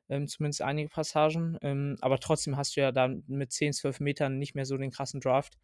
ähm, 0.09 0.27
zumindest 0.27 0.61
einige 0.61 0.89
Passagen. 0.89 1.57
Ähm, 1.61 1.95
aber 2.01 2.19
trotzdem 2.19 2.57
hast 2.57 2.75
du 2.75 2.81
ja 2.81 2.91
dann 2.91 3.23
mit 3.27 3.53
10, 3.53 3.71
12 3.71 4.01
Metern 4.01 4.37
nicht 4.39 4.55
mehr 4.55 4.65
so 4.65 4.75
den 4.75 4.91
krassen 4.91 5.21
Draft. 5.21 5.57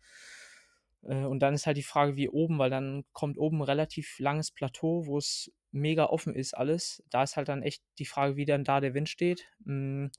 Äh, 1.03 1.25
und 1.25 1.39
dann 1.39 1.53
ist 1.53 1.65
halt 1.67 1.77
die 1.77 1.83
Frage, 1.83 2.15
wie 2.15 2.29
oben, 2.29 2.57
weil 2.59 2.69
dann 2.69 3.03
kommt 3.13 3.37
oben 3.37 3.57
'n 3.59 3.63
relativ 3.63 4.19
langes 4.19 4.51
Plateau, 4.51 5.05
wo's 5.07 5.51
mega 5.71 6.05
offen 6.05 6.33
ist 6.35 6.53
alles. 6.57 7.03
Da 7.09 7.23
ist 7.23 7.35
halt 7.37 7.49
dann 7.49 7.61
echt 7.63 7.83
die 7.99 8.05
Frage, 8.05 8.35
wie 8.37 8.45
dann 8.45 8.63
da 8.63 8.79
der 8.79 8.93
Wind 8.93 9.09
steht. 9.09 9.45
Hm, 9.65 10.11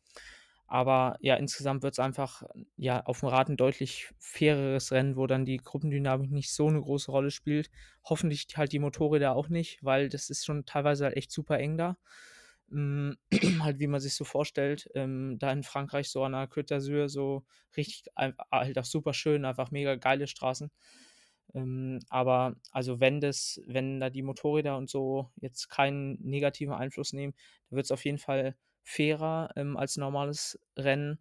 aber 0.69 1.17
ja, 1.21 1.35
insgesamt 1.37 1.83
wird's 1.83 1.99
einfach, 2.01 2.43
ja, 2.77 3.05
auf'm 3.07 3.29
Rad 3.29 3.49
'n 3.51 3.57
deutlich 3.59 4.11
faireres 4.19 4.93
Rennen, 4.93 5.17
wo 5.17 5.27
dann 5.27 5.45
die 5.47 5.59
Gruppendynamik 5.59 6.31
nicht 6.31 6.53
so 6.53 6.71
'ne 6.71 6.81
große 6.81 7.11
Rolle 7.13 7.31
spielt. 7.33 7.71
Hoffentlich 8.05 8.47
halt 8.57 8.73
die 8.73 8.79
Motorräder 8.81 9.35
auch 9.37 9.49
nicht, 9.51 9.85
weil 9.85 10.09
das 10.11 10.31
ist 10.31 10.47
schon 10.47 10.65
teilweise 10.67 11.07
halt 11.07 11.17
echt 11.17 11.33
super 11.33 11.59
eng 11.59 11.79
da. 11.79 11.99
Hm, 12.71 13.17
halt, 13.65 13.79
wie 13.81 13.87
man 13.89 14.01
sich's 14.01 14.17
so 14.17 14.25
vorstellt, 14.25 14.89
ähm, 14.95 15.39
da 15.39 15.53
in 15.53 15.63
Frankreich 15.65 16.11
so 16.11 16.23
an 16.25 16.33
der 16.33 16.49
Côte 16.51 16.69
d'Azur 16.75 17.09
so 17.09 17.45
richtig 17.77 18.05
halt 18.17 18.79
auch 18.79 18.85
super 18.85 19.15
schön, 19.15 19.45
einfach 19.47 19.71
mega 19.71 19.97
geile 19.97 20.27
Straßen. 20.29 20.71
Ähm, 21.55 22.01
aber 22.11 22.57
also, 22.73 23.01
wenn 23.01 23.21
das 23.21 23.61
wenn 23.67 24.01
da 24.01 24.11
die 24.11 24.23
Motorräder 24.23 24.77
und 24.79 24.91
so 24.91 25.31
jetzt 25.41 25.69
keinen 25.71 26.19
negativen 26.23 26.75
Einfluss 26.75 27.13
nehmen, 27.15 27.35
wird's 27.71 27.91
auf 27.93 28.05
jeden 28.05 28.19
Fall 28.19 28.57
fairer, 28.89 29.51
ähm, 29.57 29.77
als 29.77 29.97
normales 29.97 30.59
Rennen 30.79 31.21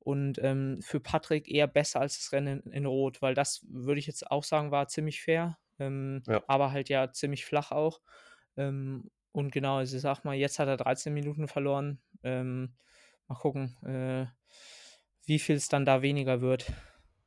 und, 0.00 0.38
ähm, 0.42 0.80
für 0.82 1.00
Patrick 1.00 1.48
eher 1.48 1.66
besser 1.68 2.00
als 2.00 2.16
das 2.18 2.32
Rennen 2.32 2.60
in 2.62 2.72
in 2.72 2.86
Rot, 2.86 3.22
weil 3.22 3.34
das 3.34 3.64
würde 3.68 4.00
ich 4.00 4.06
jetzt 4.06 4.30
auch 4.30 4.44
sagen, 4.44 4.70
war 4.72 4.88
ziemlich 4.88 5.22
fair, 5.22 5.58
ähm, 5.78 6.24
Ja. 6.26 6.42
aber 6.46 6.72
halt 6.72 6.88
ja 6.88 7.12
ziemlich 7.12 7.44
flach 7.44 7.70
auch. 7.72 8.00
Ähm, 8.56 9.10
und 9.32 9.52
genau, 9.52 9.78
also, 9.78 9.96
ich 9.96 10.02
sage 10.02 10.20
mal, 10.24 10.34
jetzt 10.36 10.58
hat 10.58 10.68
er 10.68 10.76
13 10.76 11.14
Minuten 11.14 11.48
verloren. 11.48 12.00
Ähm, 12.22 12.74
mal 13.28 13.36
gucken, 13.36 13.76
äh, 13.84 14.26
wie 15.26 15.38
viel's 15.38 15.68
dann 15.68 15.84
da 15.86 16.02
weniger 16.02 16.40
wird. 16.40 16.72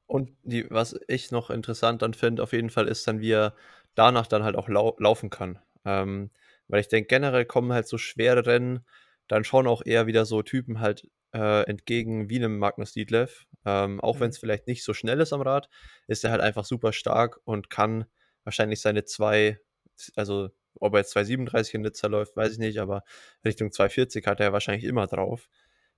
Und 0.07 0.31
die 0.43 0.69
was 0.69 0.99
ich 1.07 1.31
noch 1.31 1.49
interessant 1.49 2.01
dann 2.01 2.13
finde 2.13 2.43
auf 2.43 2.53
jeden 2.53 2.69
Fall, 2.69 2.87
ist 2.87 3.07
dann, 3.07 3.19
wie 3.21 3.31
er 3.31 3.55
danach 3.95 4.27
dann 4.27 4.43
halt 4.43 4.55
auch 4.55 4.67
lau 4.69 4.95
laufen 4.99 5.29
kann. 5.29 5.59
Ähm, 5.83 6.31
weil 6.67 6.81
ich 6.81 6.87
denke, 6.87 7.07
generell 7.07 7.45
kommen 7.45 7.73
halt 7.73 7.87
so 7.87 7.97
schwere 7.97 8.45
Rennen 8.45 8.85
dann 9.27 9.43
schon 9.45 9.67
auch 9.67 9.81
eher 9.85 10.07
wieder 10.07 10.25
so 10.25 10.41
Typen 10.43 10.79
halt, 10.81 11.07
äh, 11.33 11.63
entgegen 11.69 12.29
wie 12.29 12.39
'nem 12.39 12.57
Magnus 12.59 12.93
Ditlev. 12.93 13.45
Ähm, 13.65 14.01
auch 14.01 14.19
Mhm. 14.19 14.21
wenn's 14.21 14.37
vielleicht 14.39 14.67
nicht 14.67 14.83
so 14.83 14.93
schnell 14.93 15.19
ist 15.21 15.33
am 15.33 15.41
Rad, 15.41 15.69
ist 16.07 16.23
er 16.23 16.31
halt 16.31 16.41
einfach 16.41 16.65
super 16.65 16.93
stark 16.93 17.39
und 17.45 17.69
kann 17.69 18.05
wahrscheinlich 18.45 18.81
seine 18.81 19.05
2 19.05 19.59
z 19.95 20.13
also, 20.17 20.49
ob 20.79 20.93
er 20.93 20.99
jetzt 20.99 21.11
2,37 21.11 21.73
in 21.75 21.81
Nizza 21.81 22.07
läuft, 22.07 22.35
weiß 22.37 22.53
ich 22.53 22.59
nicht, 22.59 22.79
aber 22.79 23.03
Richtung 23.45 23.71
2,40 23.71 24.27
hat 24.27 24.39
er 24.41 24.53
wahrscheinlich 24.53 24.83
immer 24.85 25.07
drauf. 25.07 25.49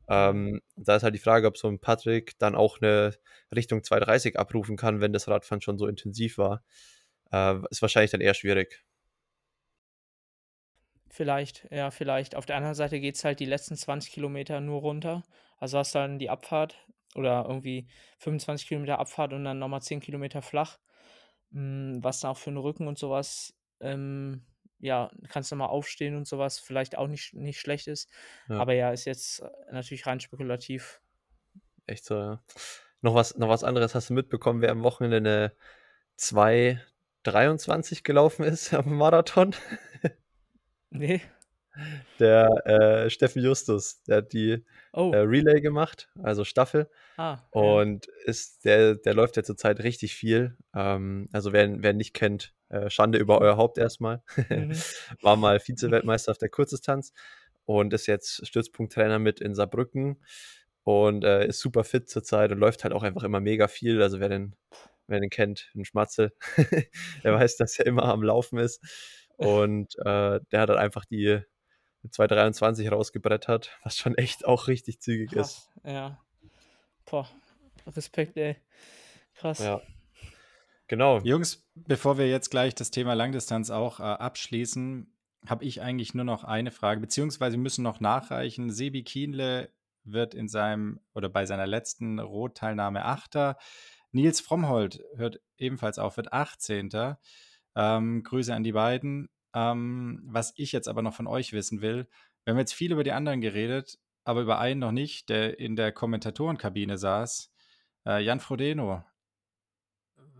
Mhm. 0.10 0.38
Ähm, 0.50 0.62
da 0.78 0.96
ist 0.98 1.04
halt 1.04 1.16
die 1.16 1.20
Frage, 1.20 1.48
ob 1.48 1.58
so 1.58 1.68
'n 1.70 1.80
Patrick 1.80 2.38
dann 2.40 2.56
auch 2.56 2.80
'ne 2.82 3.14
Richtung 3.56 3.84
2,30 3.84 4.38
abrufen 4.40 4.78
kann, 4.78 5.02
wenn 5.02 5.14
das 5.14 5.28
Radfahren 5.30 5.62
schon 5.62 5.78
so 5.80 5.88
intensiv 5.88 6.38
war. 6.38 6.64
Äh, 7.34 7.58
ist 7.72 7.82
wahrscheinlich 7.84 8.12
dann 8.12 8.22
eher 8.22 8.34
schwierig. 8.36 8.84
Vielleicht, 11.12 11.68
ja, 11.72 11.90
vielleicht. 11.92 12.36
Auf 12.36 12.46
der 12.46 12.58
anderen 12.58 12.76
Seite 12.76 13.00
geht's 13.00 13.24
halt 13.24 13.40
die 13.40 13.46
letzten 13.46 13.76
20 13.78 14.12
Kilometer 14.12 14.60
nur 14.60 14.82
runter. 14.82 15.24
Also, 15.58 15.78
hast 15.78 15.96
dann 15.96 16.20
die 16.20 16.30
Abfahrt 16.30 16.86
oder 17.16 17.46
irgendwie 17.48 17.88
25 18.20 18.68
Kilometer 18.68 19.00
Abfahrt 19.00 19.34
und 19.34 19.44
dann 19.46 19.60
noch 19.60 19.68
mal 19.70 19.82
10 19.82 20.00
Kilometer 20.02 20.42
flach. 20.42 20.80
Hm, 21.52 22.00
was 22.04 22.20
dann 22.22 22.32
auch 22.32 22.38
für 22.38 22.50
'n 22.52 22.58
Rücken 22.58 22.88
und 22.88 22.98
so 23.00 23.10
was 23.12 23.56
ähm, 23.82 24.46
ja, 24.80 25.12
kannst 25.30 25.52
noch 25.52 25.58
mal 25.60 25.66
aufstehen 25.68 26.16
und 26.16 26.28
so 26.28 26.38
was, 26.40 26.60
vielleicht 26.60 26.98
auch 26.98 27.08
nicht 27.08 27.34
nicht 27.34 27.60
schlecht 27.60 27.88
ist. 27.88 28.10
Ja. 28.50 28.62
Aber 28.62 28.74
ja, 28.74 28.92
ist 28.92 29.06
jetzt 29.06 29.44
natürlich 29.72 30.06
rein 30.08 30.20
spekulativ. 30.20 31.00
Echt 31.88 32.06
so, 32.06 32.16
ja. 32.16 32.44
Noch 33.02 33.16
was 33.16 33.38
noch 33.38 33.48
was 33.50 33.64
anderes. 33.64 33.96
Hast 33.96 34.10
du 34.10 34.14
mitbekommen, 34.14 34.62
wer 34.62 34.72
am 34.72 34.84
Wochenende 34.84 35.22
'ne 35.22 35.54
2,23 36.18 38.04
gelaufen 38.04 38.44
ist 38.44 38.74
am 38.74 38.98
Marathon? 38.98 39.56
Ne. 40.92 41.22
Der, 42.20 42.50
äh, 42.66 43.10
Steffen 43.12 43.44
Justus, 43.44 44.02
der 44.04 44.18
hat 44.18 44.34
die, 44.34 44.52
äh, 44.54 44.62
Oh. 44.94 45.12
Relay 45.18 45.62
gemacht, 45.62 46.10
also 46.22 46.44
Staffel 46.46 46.90
Ah, 47.18 47.50
und 47.52 48.08
ist 48.26 48.66
der 48.66 48.96
der 48.96 49.14
läuft 49.16 49.38
ja 49.38 49.44
zurzeit 49.44 49.82
richtig 49.82 50.16
viel. 50.16 50.58
Ähm, 50.76 51.30
also, 51.34 51.54
wer 51.54 51.66
ihn 51.66 51.84
wer 51.84 51.94
nicht 51.94 52.14
kennt, 52.16 52.54
äh, 52.70 52.90
Schande 52.90 53.20
über 53.20 53.40
euer 53.42 53.58
Haupt 53.58 53.78
erst 53.80 54.02
mal. 54.02 54.24
Mhm. 54.54 54.86
War 55.22 55.38
mal 55.38 55.60
Vizeweltmeister 55.66 56.32
auf 56.32 56.38
der 56.40 56.50
Kurzdistanz 56.50 57.14
und 57.66 57.94
ist 57.94 58.08
jetzt 58.08 58.48
Stützpunkttrainer 58.48 59.20
mit 59.20 59.40
in 59.42 59.56
Saarbrücken 59.56 60.24
und, 60.84 61.24
äh, 61.26 61.48
ist 61.48 61.60
super 61.62 61.84
fit 61.86 62.10
zurzeit 62.10 62.52
und 62.52 62.60
läuft 62.60 62.84
halt 62.84 62.94
auch 62.94 63.04
einfach 63.04 63.24
immer 63.24 63.40
mega 63.42 63.68
viel. 63.70 64.02
Also, 64.02 64.20
wer 64.20 64.30
den 64.30 64.56
wer 65.08 65.20
den 65.22 65.30
kennt, 65.32 65.72
'n 65.76 65.86
Schmatzel, 65.86 66.34
der 67.24 67.34
weiß, 67.36 67.58
dass 67.58 67.80
er 67.80 67.86
immer 67.88 68.06
am 68.06 68.24
Laufen 68.24 68.60
ist 68.60 68.82
und, 69.38 69.96
äh, 70.00 70.40
der 70.52 70.62
hat 70.62 70.70
halt 70.70 70.80
einfach 70.80 71.06
die 71.06 71.42
2,23 72.10 72.90
rausgebrettert, 72.90 73.78
was 73.84 73.98
schon 73.98 74.16
echt 74.16 74.46
auch 74.46 74.68
richtig 74.68 75.02
zügig 75.02 75.34
ist. 75.34 75.70
Krass, 75.82 75.82
ja. 75.84 76.20
Boah, 77.06 77.28
Respekt, 77.88 78.38
ey. 78.38 78.58
Krass. 79.36 79.60
Ja. 79.60 79.82
Genau. 80.88 81.20
Jungs, 81.20 81.68
bevor 81.76 82.18
wir 82.18 82.30
jetzt 82.30 82.50
gleich 82.50 82.74
das 82.74 82.92
Thema 82.92 83.14
Langdistanz 83.14 83.70
auch, 83.70 84.00
äh, 84.00 84.04
abschließen, 84.04 85.14
habe 85.46 85.66
ich 85.66 85.82
eigentlich 85.82 86.14
nur 86.14 86.26
noch 86.26 86.44
eine 86.44 86.72
Frage, 86.72 87.02
beziehungsweise 87.02 87.58
wir 87.58 87.62
müssen 87.62 87.84
noch 87.84 88.00
nachreichen. 88.00 88.72
Sebi 88.72 89.04
Kienle 89.04 89.70
wird 90.04 90.34
in 90.34 90.48
seinem 90.48 91.00
oder 91.14 91.30
bei 91.30 91.46
seiner 91.46 91.68
letzten 91.68 92.20
Rot-Teilnahme 92.20 93.04
Achter. 93.06 93.58
Nils 94.12 94.40
Frommholt 94.40 95.02
hört 95.16 95.42
ebenfalls 95.58 96.00
auf, 96.00 96.18
wird 96.18 96.32
18. 96.34 96.90
Ähm, 97.78 98.24
Grüße 98.24 98.54
an 98.54 98.64
die 98.64 98.74
beiden. 98.74 99.30
Ähm, 99.54 100.22
was 100.26 100.54
ich 100.58 100.74
jetzt 100.74 100.90
aber 100.90 101.02
noch 101.02 101.14
von 101.14 101.28
euch 101.28 101.54
wissen 101.54 101.82
will: 101.82 102.08
Wir 102.44 102.52
haben 102.52 102.60
jetzt 102.60 102.74
viel 102.74 102.92
über 102.92 103.04
die 103.04 103.14
anderen 103.14 103.40
geredet, 103.40 104.00
aber 104.26 104.42
über 104.42 104.60
einen 104.60 104.82
noch 104.82 104.92
nicht, 104.92 105.30
der 105.30 105.60
in 105.60 105.76
der 105.76 105.92
Kommentatorenkabine 105.92 106.98
saß, 106.98 107.52
äh, 108.06 108.22
Jan 108.22 108.40
Frodeno. 108.40 109.04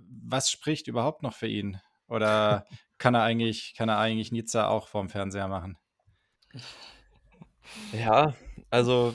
Was 0.10 0.50
spricht 0.52 0.88
überhaupt 0.88 1.24
noch 1.24 1.34
für 1.34 1.48
ihn? 1.48 1.80
Oder 2.08 2.66
kann 2.98 3.14
er 3.14 3.24
eigentlich 3.24 3.76
kann 3.76 3.90
er 3.90 4.00
eigentlich 4.00 4.32
Nizza 4.32 4.68
auch 4.68 4.88
vorm 4.88 5.10
Fernseher 5.10 5.48
machen? 5.48 5.78
Ja, 7.94 8.34
also, 8.70 9.14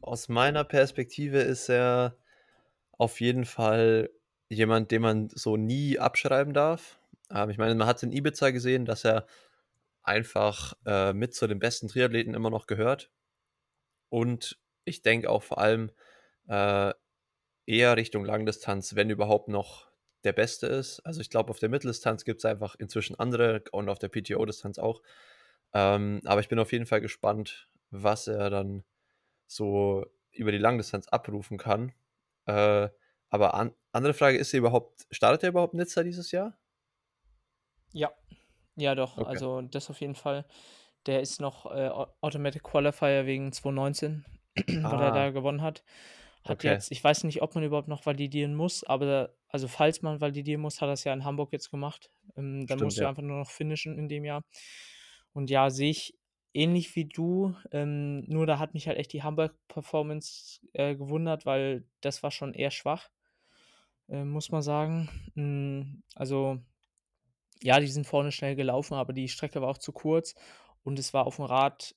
aus 0.00 0.28
meiner 0.28 0.64
Perspektive 0.64 1.38
ist 1.40 1.68
er 1.68 2.16
auf 2.92 3.20
jeden 3.20 3.44
Fall 3.44 4.10
jemand, 4.48 4.90
den 4.90 5.02
man 5.02 5.28
so 5.30 5.56
nie 5.56 5.98
abschreiben 5.98 6.54
darf. 6.54 6.98
Ähm, 7.30 7.50
ich 7.50 7.58
meine, 7.58 7.74
man 7.74 7.86
hat's 7.86 8.02
in 8.02 8.12
Ibiza 8.12 8.50
gesehen, 8.50 8.84
dass 8.84 9.04
er 9.04 9.26
einfach, 10.02 10.74
äh, 10.86 11.12
mit 11.12 11.34
zu 11.34 11.46
den 11.46 11.58
besten 11.58 11.88
Triathleten 11.88 12.34
immer 12.34 12.50
noch 12.50 12.66
gehört. 12.66 13.10
Und 14.08 14.58
ich 14.84 15.02
denke 15.02 15.30
auch 15.30 15.42
vor 15.42 15.58
allem, 15.58 15.90
äh, 16.48 16.92
eher 17.66 17.96
Richtung 17.96 18.24
Langdistanz, 18.24 18.94
wenn 18.96 19.10
überhaupt 19.10 19.48
noch 19.48 19.88
der 20.24 20.32
Beste 20.32 20.66
ist. 20.66 21.00
Also, 21.00 21.20
ich 21.20 21.30
glaube, 21.30 21.50
auf 21.50 21.58
der 21.58 21.68
Mitteldistanz 21.68 22.24
gibt's 22.24 22.44
einfach 22.44 22.76
inzwischen 22.76 23.18
andere 23.18 23.62
und 23.72 23.88
auf 23.88 23.98
der 23.98 24.08
PTO-Distanz 24.08 24.78
auch. 24.78 25.02
Ähm, 25.74 26.20
aber 26.24 26.40
ich 26.40 26.48
bin 26.48 26.58
auf 26.58 26.72
jeden 26.72 26.86
Fall 26.86 27.00
gespannt, 27.00 27.68
was 27.90 28.28
er 28.28 28.50
dann 28.50 28.84
so 29.46 30.06
über 30.32 30.52
die 30.52 30.58
Langdistanz 30.58 31.08
abrufen 31.08 31.58
kann. 31.58 31.92
Äh, 32.46 32.88
aber 33.30 33.54
an 33.54 33.74
andere 33.92 34.14
Frage, 34.14 34.38
ist 34.38 34.54
er 34.54 34.58
überhaupt 34.58 35.06
startet 35.10 35.44
er 35.44 35.50
überhaupt 35.50 35.74
Nizza 35.74 36.02
dieses 36.04 36.30
Jahr? 36.32 36.58
Ja. 37.96 38.12
Ja, 38.76 38.94
doch, 38.94 39.18
Okay. 39.18 39.22
also, 39.22 39.62
das 39.62 39.88
auf 39.90 40.00
jeden 40.00 40.14
Fall. 40.14 40.44
Der 41.06 41.20
ist 41.22 41.40
noch, 41.40 41.66
äh, 41.66 41.88
Au 41.88 42.08
Automatic 42.20 42.62
Qualifier 42.64 43.26
wegen 43.26 43.52
2019, 43.52 44.26
weil 44.90 45.00
er 45.00 45.12
Ah. 45.12 45.12
da 45.12 45.30
gewonnen 45.30 45.62
hat. 45.62 45.84
Hat 46.44 46.62
Okay. 46.62 46.64
jetzt 46.64 46.92
ich 46.92 47.02
weiß 47.02 47.24
nicht, 47.24 47.42
ob 47.42 47.54
man 47.54 47.64
überhaupt 47.64 47.88
noch 47.88 48.06
validieren 48.06 48.54
muss, 48.54 48.84
aber 48.84 49.34
also, 49.48 49.68
falls 49.68 50.02
man 50.02 50.20
validieren 50.20 50.60
muss, 50.62 50.80
hat 50.82 50.88
er's 50.90 51.04
ja 51.04 51.12
in 51.14 51.24
Hamburg 51.24 51.52
jetzt 51.52 51.70
gemacht. 51.70 52.10
Ähm, 52.36 52.66
dann 52.66 52.78
Stimmt, 52.78 52.80
musst 52.80 53.00
du 53.00 53.06
ja. 53.06 53.08
einfach 53.08 53.22
nur 53.22 53.38
noch 53.40 53.50
finishen 53.50 53.98
in 53.98 54.08
dem 54.08 54.24
Jahr. 54.24 54.42
Und 55.34 55.50
ja, 55.50 55.70
sehe 55.70 55.90
ich 55.90 56.18
ähnlich 56.54 56.96
wie 56.96 57.06
du, 57.06 57.54
ähm, 57.72 58.22
nur 58.28 58.46
da 58.46 58.58
hat 58.58 58.74
mich 58.74 58.88
halt 58.88 58.98
echt 58.98 59.12
die 59.14 59.22
Hamburg-Performance, 59.24 60.60
äh, 60.74 60.96
gewundert, 60.96 61.46
weil 61.46 61.86
das 62.02 62.22
war 62.22 62.30
schon 62.32 62.54
eher 62.54 62.70
schwach, 62.72 63.10
äh, 64.08 64.24
muss 64.24 64.50
man 64.50 64.62
sagen. 64.62 65.08
Hm, 65.34 66.02
also, 66.14 66.60
ja, 67.62 67.80
die 67.80 67.86
sind 67.88 68.06
vorne 68.06 68.32
schnell 68.32 68.56
gelaufen, 68.56 68.94
aber 68.94 69.12
die 69.12 69.28
Strecke 69.28 69.62
war 69.62 69.68
auch 69.70 69.78
zu 69.78 69.92
kurz 69.92 70.34
und 70.84 70.98
es 70.98 71.14
war 71.14 71.26
auf'm 71.26 71.44
Rad, 71.48 71.94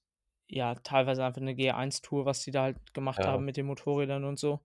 ja, 0.50 0.76
teilweise 0.76 1.24
einfach 1.26 1.42
'ne 1.42 1.54
G1-Tour, 1.56 2.26
was 2.26 2.44
die 2.44 2.52
da 2.52 2.64
halt 2.64 2.94
gemacht 2.94 3.26
Ja. 3.26 3.28
haben 3.28 3.46
mit 3.46 3.58
den 3.58 3.68
Motorrädern 3.68 4.24
und 4.26 4.40
so. 4.40 4.62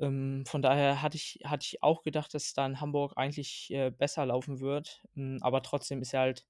Ähm, 0.00 0.44
von 0.46 0.62
daher 0.62 1.02
hatte 1.02 1.16
ich 1.18 1.40
hatte 1.44 1.66
ich 1.66 1.82
auch 1.82 2.02
gedacht, 2.02 2.34
dass 2.34 2.54
da 2.54 2.66
in 2.66 2.80
Hamburg 2.80 3.14
eigentlich, 3.16 3.70
äh, 3.72 3.90
besser 3.90 4.26
laufen 4.26 4.60
wird. 4.60 5.02
Hm, 5.14 5.38
aber 5.42 5.62
trotzdem 5.62 6.02
ist 6.02 6.14
er 6.14 6.20
halt 6.22 6.46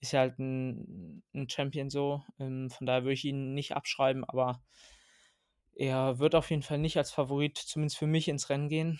ist 0.00 0.14
er 0.14 0.20
halt 0.22 0.38
'n 0.40 1.22
'n 1.34 1.48
Champion 1.50 1.90
so. 1.90 2.22
Ähm, 2.40 2.70
von 2.70 2.86
daher 2.86 3.04
würde 3.04 3.14
ich 3.14 3.24
ihn 3.26 3.54
nicht 3.54 3.74
abschreiben, 3.76 4.24
aber 4.24 4.62
er 5.76 6.18
wird 6.18 6.34
auf 6.34 6.50
jeden 6.50 6.62
Fall 6.62 6.78
nicht 6.78 6.96
als 6.96 7.10
Favorit, 7.12 7.56
zumindest 7.58 7.98
für 7.98 8.06
mich, 8.06 8.28
ins 8.28 8.48
Rennen 8.50 8.68
gehen. 8.68 8.98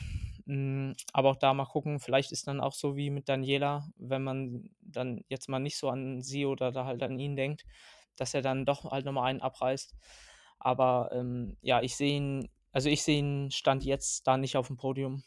Hm, 0.48 0.96
aber 1.12 1.30
auch 1.30 1.36
da 1.36 1.54
mal 1.54 1.66
gucken, 1.66 2.00
vielleicht 2.00 2.32
ist 2.32 2.48
dann 2.48 2.60
auch 2.60 2.72
so 2.74 2.96
wie 2.96 3.10
mit 3.10 3.28
Daniela, 3.28 3.88
wenn 3.96 4.24
man 4.24 4.70
dann 4.80 5.24
jetzt 5.28 5.48
mal 5.48 5.60
nicht 5.60 5.76
so 5.78 5.88
an 5.90 6.22
sie 6.22 6.46
oder 6.46 6.72
da 6.72 6.86
halt 6.86 7.02
an 7.04 7.18
ihn 7.20 7.36
denkt, 7.36 7.64
dass 8.16 8.34
er 8.34 8.42
dann 8.42 8.64
doch 8.64 8.90
halt 8.90 9.04
noch 9.04 9.12
mal 9.12 9.24
einen 9.24 9.42
abreißt. 9.42 9.94
Aber, 10.58 11.10
ähm, 11.12 11.56
ja, 11.62 11.82
ich 11.82 11.96
sehe 11.96 12.16
ihn 12.16 12.48
also, 12.72 12.88
ich 12.90 13.02
sehe 13.02 13.18
ihn 13.18 13.50
Stand 13.50 13.84
jetzt 13.84 14.26
da 14.26 14.36
nicht 14.36 14.56
auf'm 14.56 14.76
Podium. 14.76 15.22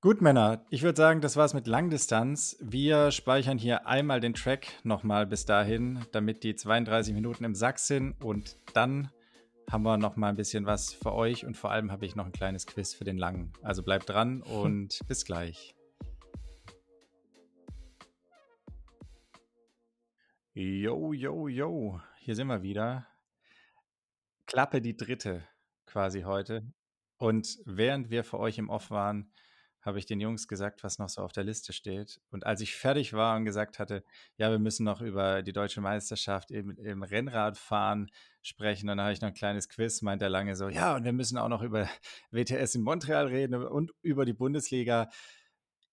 Gut, 0.00 0.20
Männer, 0.20 0.64
ich 0.70 0.82
würde 0.82 0.96
sagen, 0.96 1.20
das 1.20 1.36
war's 1.36 1.54
mit 1.54 1.66
Langdistanz. 1.66 2.56
Wir 2.60 3.10
speichern 3.10 3.58
hier 3.58 3.86
einmal 3.86 4.20
den 4.20 4.34
Track 4.34 4.68
noch 4.84 5.02
mal 5.02 5.26
bis 5.26 5.44
dahin, 5.44 6.04
damit 6.12 6.44
die 6.44 6.54
32 6.54 7.12
Minuten 7.14 7.44
im 7.44 7.54
Sack 7.54 7.78
sind 7.78 8.22
und 8.22 8.56
dann 8.74 9.10
haben 9.70 9.82
wir 9.82 9.96
noch 9.98 10.16
mal 10.16 10.30
'n 10.30 10.36
bisschen 10.36 10.66
was 10.66 10.92
für 10.92 11.12
euch 11.14 11.44
und 11.44 11.56
vor 11.56 11.70
allem 11.70 11.90
habe 11.92 12.06
ich 12.06 12.16
noch 12.16 12.26
'n 12.26 12.32
kleines 12.32 12.66
Quiz 12.66 12.94
für 12.94 13.04
den 13.04 13.18
Langen. 13.18 13.52
Also, 13.62 13.82
bleibt 13.82 14.08
dran 14.08 14.42
und 14.42 15.00
bis 15.08 15.24
gleich. 15.24 15.74
Jo, 20.54 21.12
jo, 21.12 21.48
jo, 21.48 22.00
hier 22.18 22.34
sind 22.34 22.46
wir 22.48 22.62
wieder. 22.62 23.06
Klappe 24.48 24.80
die 24.80 24.96
3. 24.96 25.42
quasi 25.86 26.22
heute. 26.22 26.62
Und 27.18 27.58
während 27.64 28.10
wir 28.10 28.22
für 28.24 28.38
euch 28.38 28.58
im 28.58 28.68
Off 28.70 28.90
waren, 28.90 29.32
habe 29.86 29.98
ich 29.98 30.06
den 30.06 30.20
Jungs 30.20 30.48
gesagt, 30.48 30.84
was 30.84 30.98
noch 30.98 31.08
so 31.08 31.22
auf 31.22 31.32
der 31.32 31.44
Liste 31.44 31.72
steht. 31.72 32.20
Und 32.30 32.44
als 32.46 32.60
ich 32.60 32.74
fertig 32.76 33.12
war 33.12 33.36
und 33.36 33.44
gesagt 33.44 33.78
hatte: 33.78 34.04
„Ja, 34.36 34.50
wir 34.50 34.58
müssen 34.58 34.84
noch 34.84 35.00
über 35.00 35.42
die 35.42 35.52
Deutsche 35.52 35.80
Meisterschaft 35.80 36.50
im 36.50 36.70
im 36.78 37.02
Rennradfahren 37.02 38.10
sprechen“, 38.42 38.86
dann 38.88 39.00
habe 39.00 39.12
ich 39.12 39.20
noch 39.20 39.28
'n 39.28 39.34
kleines 39.34 39.68
Quiz, 39.68 40.02
meint 40.02 40.22
der 40.22 40.28
Lange 40.30 40.56
so: 40.56 40.68
„Ja, 40.68 40.96
und 40.96 41.04
wir 41.04 41.12
müssen 41.12 41.38
auch 41.38 41.48
noch 41.48 41.62
über 41.62 41.88
WTS 42.30 42.74
in 42.74 42.82
Montreal 42.82 43.26
reden 43.28 43.54
und 43.64 43.92
über 44.02 44.24
die 44.24 44.32
Bundesliga.“ 44.34 45.08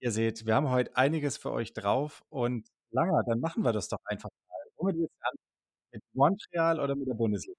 Ihr 0.02 0.12
seht, 0.12 0.46
wir 0.46 0.56
haben 0.56 0.70
heute 0.70 0.96
einiges 0.98 1.38
für 1.38 1.52
euch 1.52 1.74
drauf 1.74 2.24
und 2.30 2.68
Langer, 2.92 3.24
dann 3.26 3.40
machen 3.40 3.64
wir 3.64 3.72
das 3.74 3.88
doch 3.88 4.00
einfach 4.06 4.30
mal. 4.50 4.58
Womit 4.78 4.98
willst 4.98 5.14
du 5.22 5.28
an 5.30 5.36
Mit 5.94 6.04
Montreal 6.14 6.80
oder 6.82 6.96
mit 6.96 7.08
der 7.10 7.16
Bundesliga? 7.16 7.58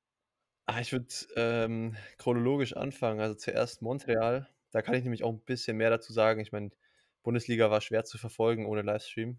Ah, 0.66 0.80
ich 0.80 0.92
würde, 0.92 1.08
ähm, 1.36 1.96
chronologisch 2.18 2.74
anfangen. 2.76 3.20
Also, 3.20 3.34
zuerst 3.34 3.82
Montreal. 3.82 4.48
Da 4.74 4.82
kann 4.82 4.94
ich 4.96 5.04
nämlich 5.04 5.22
auch 5.22 5.30
'n 5.32 5.38
bisschen 5.40 5.76
mehr 5.76 5.88
dazu 5.90 6.12
sagen. 6.12 6.40
Ich 6.40 6.50
meine, 6.50 6.70
Bundesliga 7.22 7.70
war 7.70 7.80
schwer 7.80 8.04
zu 8.04 8.18
verfolgen 8.18 8.66
ohne 8.66 8.82
Livestream. 8.82 9.38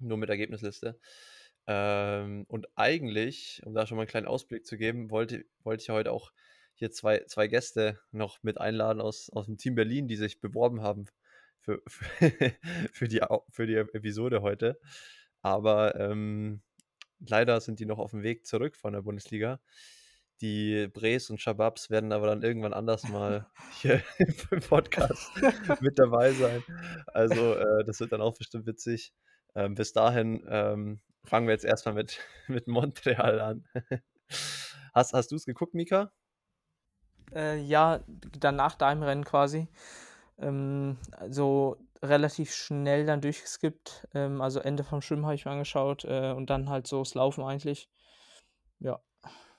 Nur 0.00 0.18
mit 0.18 0.30
Ergebnisliste. 0.30 1.00
Ähm, 1.68 2.44
und 2.48 2.68
eigentlich, 2.76 3.62
um 3.66 3.74
da 3.74 3.86
schon 3.86 3.96
mal 3.98 4.04
'n 4.04 4.08
kleinen 4.08 4.26
Ausblick 4.28 4.66
zu 4.66 4.78
geben, 4.78 5.10
wollte 5.10 5.44
wollte 5.64 5.82
ich 5.84 5.90
heute 5.90 6.12
auch 6.12 6.32
hier 6.74 6.92
zwei 6.92 7.20
zwei 7.26 7.48
Gäste 7.48 8.00
noch 8.12 8.42
mit 8.44 8.60
einladen 8.60 9.00
aus 9.02 9.30
aus'm 9.32 9.58
Team 9.58 9.74
Berlin, 9.76 10.08
die 10.08 10.16
sich 10.16 10.40
beworben 10.40 10.82
haben 10.82 11.06
für 11.60 11.82
für 12.92 13.08
die 13.08 13.22
Au 13.24 13.44
für 13.50 13.66
die 13.66 13.76
Episode 13.76 14.42
heute. 14.42 14.80
Aber, 15.42 15.96
ähm, 15.96 16.62
leider 17.20 17.60
sind 17.62 17.80
die 17.80 17.86
noch 17.86 17.98
auf'm 18.00 18.22
Weg 18.24 18.46
zurück 18.46 18.76
von 18.76 18.92
der 18.94 19.02
Bundesliga. 19.02 19.60
Die 20.40 20.86
Brees 20.88 21.30
und 21.30 21.40
Shababs 21.40 21.90
werden 21.90 22.12
aber 22.12 22.28
dann 22.28 22.42
irgendwann 22.42 22.72
anders 22.72 23.08
mal 23.08 23.46
hier 23.80 24.02
im 24.50 24.60
Podcast 24.60 25.30
mit 25.80 25.98
dabei 25.98 26.32
sein. 26.32 26.62
Also, 27.08 27.54
äh, 27.54 27.84
das 27.84 27.98
wird 28.00 28.12
dann 28.12 28.20
auch 28.20 28.36
bestimmt 28.36 28.66
witzig. 28.66 29.12
Ähm, 29.54 29.74
bis 29.74 29.92
dahin, 29.92 30.44
ähm, 30.48 31.00
fangen 31.24 31.46
wir 31.46 31.54
jetzt 31.54 31.64
erst 31.64 31.86
mal 31.86 31.94
mit 31.94 32.20
mit 32.48 32.68
Montreal 32.68 33.40
an. 33.40 33.64
Hast 34.94 35.12
hast 35.12 35.32
du's 35.32 35.44
geguckt, 35.44 35.74
Mika? 35.74 36.12
Äh, 37.34 37.58
ja, 37.60 38.00
dann 38.38 38.56
nach 38.56 38.74
deinem 38.74 39.02
Rennen 39.02 39.24
quasi. 39.24 39.68
Ähm, 40.38 40.98
also, 41.12 41.76
relativ 42.02 42.54
schnell 42.54 43.06
dann 43.06 43.20
durchgeskippt. 43.20 44.08
Ähm, 44.14 44.40
also, 44.40 44.60
Ende 44.60 44.84
vom 44.84 45.02
Schwimmen 45.02 45.24
habe 45.24 45.34
ich 45.34 45.44
mir 45.44 45.50
angeschaut, 45.52 46.04
äh, 46.04 46.32
und 46.32 46.48
dann 46.50 46.70
halt 46.70 46.86
so 46.86 47.00
das 47.00 47.14
Laufen 47.14 47.42
eigentlich. 47.42 47.88
Ja. 48.78 49.00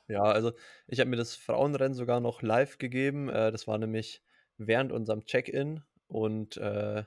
Ja, 0.10 0.24
also, 0.24 0.53
ich 0.88 0.99
habe 0.99 1.10
mir 1.12 1.18
das 1.18 1.36
Frauenrennen 1.36 1.93
sogar 1.93 2.20
noch 2.20 2.41
live 2.41 2.80
gegeben. 2.80 3.30
Äh, 3.30 3.51
das 3.51 3.68
war 3.68 3.78
nämlich 3.78 4.24
während 4.57 4.91
unserem 4.91 5.24
Check-in 5.26 5.84
und, 6.07 6.57
äh 6.57 7.03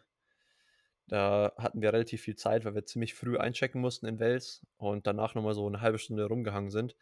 da 1.10 1.52
hatten 1.58 1.82
wir 1.82 1.92
relativ 1.92 2.22
viel 2.22 2.36
Zeit, 2.36 2.64
weil 2.64 2.74
wir 2.74 2.84
ziemlich 2.86 3.14
früh 3.14 3.36
einchecken 3.38 3.80
mussten 3.80 4.06
in 4.06 4.18
Wels 4.20 4.64
und 4.76 5.06
danach 5.06 5.34
noch 5.34 5.42
mal 5.42 5.54
so 5.54 5.68
'ne 5.68 5.80
1/2 5.80 5.98
Stunde 5.98 6.24
rumgehangen 6.26 6.70
sind. 6.70 6.96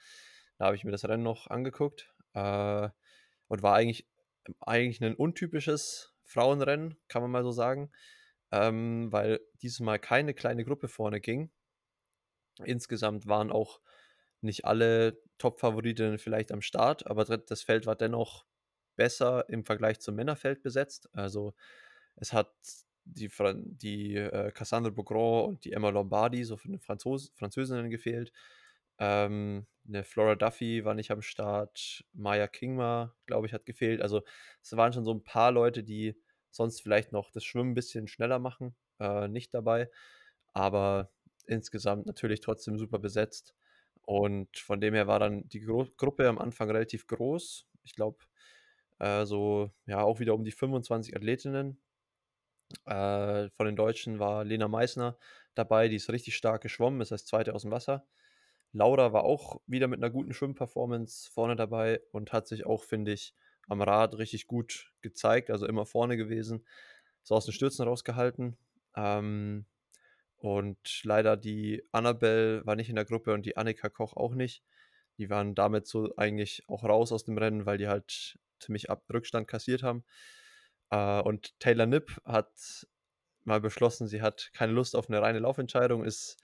Da 0.59 0.67
habe 0.67 0.77
ich 0.77 0.85
mir 0.85 0.91
das 0.91 1.05
Rennen 1.07 1.23
noch 1.23 1.47
angeguckt, 1.49 2.13
äh, 2.35 2.89
und 3.49 3.63
war 3.63 3.75
eigentlich 3.77 4.09
eigentlich 4.61 5.01
'nen 5.01 5.15
untypisches 5.15 6.15
Frauenrennen, 6.25 6.97
kann 7.09 7.23
man 7.23 7.31
mal 7.31 7.43
so 7.45 7.53
sagen, 7.53 7.91
ähm, 8.53 9.13
weil 9.13 9.41
dieses 9.63 9.81
Mal 9.81 9.99
keine 9.99 10.35
kleine 10.35 10.65
Gruppe 10.65 10.89
vorne 10.89 11.21
ging. 11.21 11.51
Insgesamt 12.65 13.27
waren 13.27 13.51
auch 13.51 13.81
nicht 14.43 14.65
alle 14.67 15.21
Top-Favoritinnen 15.39 16.19
vielleicht 16.19 16.53
am 16.53 16.63
Start, 16.63 17.07
aber 17.07 17.25
das 17.25 17.63
Feld 17.63 17.87
war 17.87 17.97
dennoch 17.97 18.47
besser 18.97 19.49
im 19.49 19.65
Vergleich 19.65 20.01
zum 20.01 20.17
Männerfeld 20.17 20.63
besetzt. 20.63 21.09
Also, 21.15 21.55
es 22.17 22.33
hat 22.33 22.53
die 23.05 23.31
die, 23.79 24.17
äh, 24.17 24.53
Cassandre 24.53 24.93
Beaugrand 24.93 25.49
und 25.49 25.65
die 25.65 25.73
Emma 25.73 25.91
Lombardi, 25.91 26.45
so 26.45 26.57
den 26.57 26.81
Franzos 26.81 27.33
Französinnen 27.37 27.91
gefehlt. 27.91 28.33
Ähm, 28.99 29.67
'ne 29.85 30.05
Flora 30.05 30.37
Duffy 30.37 30.85
war 30.85 30.95
nicht 30.95 31.11
am 31.13 31.23
Start. 31.23 32.05
Maya 32.15 32.49
Kingma, 32.49 33.15
glaube 33.27 33.47
ich, 33.47 33.53
hat 33.55 33.67
gefehlt. 33.67 34.03
Also, 34.03 34.23
es 34.63 34.77
waren 34.77 34.93
schon 34.93 35.05
so 35.05 35.13
'n 35.13 35.25
paar 35.25 35.53
Leute, 35.53 35.83
die 35.85 36.17
sonst 36.51 36.83
vielleicht 36.83 37.13
noch 37.13 37.31
das 37.33 37.45
Schwimmen 37.45 37.73
'n 37.73 37.75
bisschen 37.75 38.09
schneller 38.09 38.39
machen, 38.41 38.77
äh, 39.01 39.29
nicht 39.29 39.55
dabei. 39.55 39.91
Aber 40.55 41.13
insgesamt 41.47 42.07
natürlich 42.07 42.41
trotzdem 42.41 42.79
super 42.79 42.99
besetzt. 43.01 43.55
Und 44.03 44.59
von 44.59 44.81
dem 44.81 44.95
her 44.95 45.07
war 45.07 45.19
dann 45.21 45.49
die 45.49 45.61
Gru 45.61 45.87
Gruppe 45.97 46.29
am 46.29 46.39
Anfang 46.39 46.71
relativ 46.71 47.07
groß. 47.07 47.67
Ich 47.85 47.95
glaube, 47.95 48.19
äh, 49.01 49.27
so, 49.27 49.71
ja, 49.87 50.03
auch 50.03 50.21
wieder 50.21 50.35
um 50.35 50.45
die 50.45 50.53
25 50.53 51.17
Athletinnen. 51.17 51.81
Äh, 52.87 53.51
von 53.51 53.67
den 53.67 53.77
Deutschen 53.77 54.19
war 54.19 54.45
Lena 54.45 54.69
Meissner 54.69 55.19
dabei, 55.55 55.89
die 55.89 55.97
ist 55.97 56.11
richtig 56.11 56.37
stark 56.37 56.63
geschwommen, 56.63 57.01
ist 57.01 57.13
als 57.13 57.27
2. 57.27 57.53
aus'm 57.55 57.71
Wasser. 57.71 58.07
Laura 58.73 59.13
war 59.13 59.25
auch 59.25 59.61
wieder 59.67 59.89
mit 59.89 60.01
'ner 60.01 60.11
guten 60.11 60.33
Schwimmperformance 60.35 61.31
vorne 61.31 61.57
dabei 61.57 62.01
und 62.13 62.33
hat 62.33 62.49
sich 62.49 62.67
auch, 62.67 62.85
finde 62.85 63.13
ich, 63.13 63.35
am 63.69 63.83
Rad 63.83 64.17
richtig 64.19 64.47
gut 64.47 64.93
gezeigt, 65.03 65.51
also 65.51 65.67
immer 65.67 65.87
vorne 65.87 66.17
gewesen, 66.17 66.67
so 67.23 67.35
aus 67.37 67.47
den 67.47 67.55
Stürzen 67.55 67.87
rausgehalten. 67.87 68.59
Ähm, 68.97 69.67
und 70.41 70.79
leider 71.05 71.37
die 71.39 71.85
Annabelle 71.93 72.67
war 72.67 72.77
nicht 72.77 72.91
in 72.91 72.97
der 72.97 73.07
Gruppe 73.07 73.35
und 73.35 73.47
die 73.47 73.57
Annika 73.59 73.91
Koch 73.91 74.15
auch 74.17 74.35
nicht. 74.35 74.65
Die 75.19 75.31
waren 75.31 75.55
damit 75.57 75.87
so 75.89 76.15
eigentlich 76.17 76.65
auch 76.69 76.85
raus 76.85 77.13
aus 77.13 77.25
dem 77.25 77.39
Rennen, 77.39 77.67
weil 77.67 77.79
die 77.79 77.89
halt 77.89 78.39
ziemlich 78.61 78.91
ab 78.91 79.05
Rückstand 79.13 79.49
kassiert 79.49 79.83
haben. 79.85 80.05
Äh, 80.91 81.21
und 81.23 81.59
Taylor 81.61 81.87
Knipp 81.87 82.21
hat 82.25 82.87
mal 83.45 83.61
beschlossen, 83.63 84.09
sie 84.09 84.23
hat 84.23 84.51
keine 84.55 84.73
Lust 84.75 84.97
auf 84.97 85.09
'ne 85.11 85.23
reine 85.23 85.41
Laufentscheidung, 85.41 86.05
ist, 86.05 86.39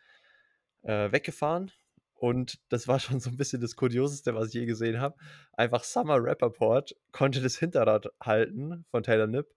äh, 0.85 1.13
weggefahren 1.13 1.73
und 2.17 2.61
das 2.71 2.89
war 2.89 3.01
schon 3.01 3.21
so 3.21 3.31
'n 3.31 3.37
bisschen 3.39 3.61
das 3.63 3.77
Kurioseste, 3.77 4.35
was 4.37 4.49
ich 4.49 4.55
je 4.57 4.67
gesehen 4.67 5.01
habe. 5.01 5.17
Einfach 5.55 5.85
Summer 5.85 6.19
Rappaport 6.25 6.97
konnte 7.13 7.43
das 7.43 7.59
Hinterrad 7.59 8.09
halten 8.23 8.85
von 8.91 9.03
Taylor 9.05 9.29
Knipp 9.29 9.49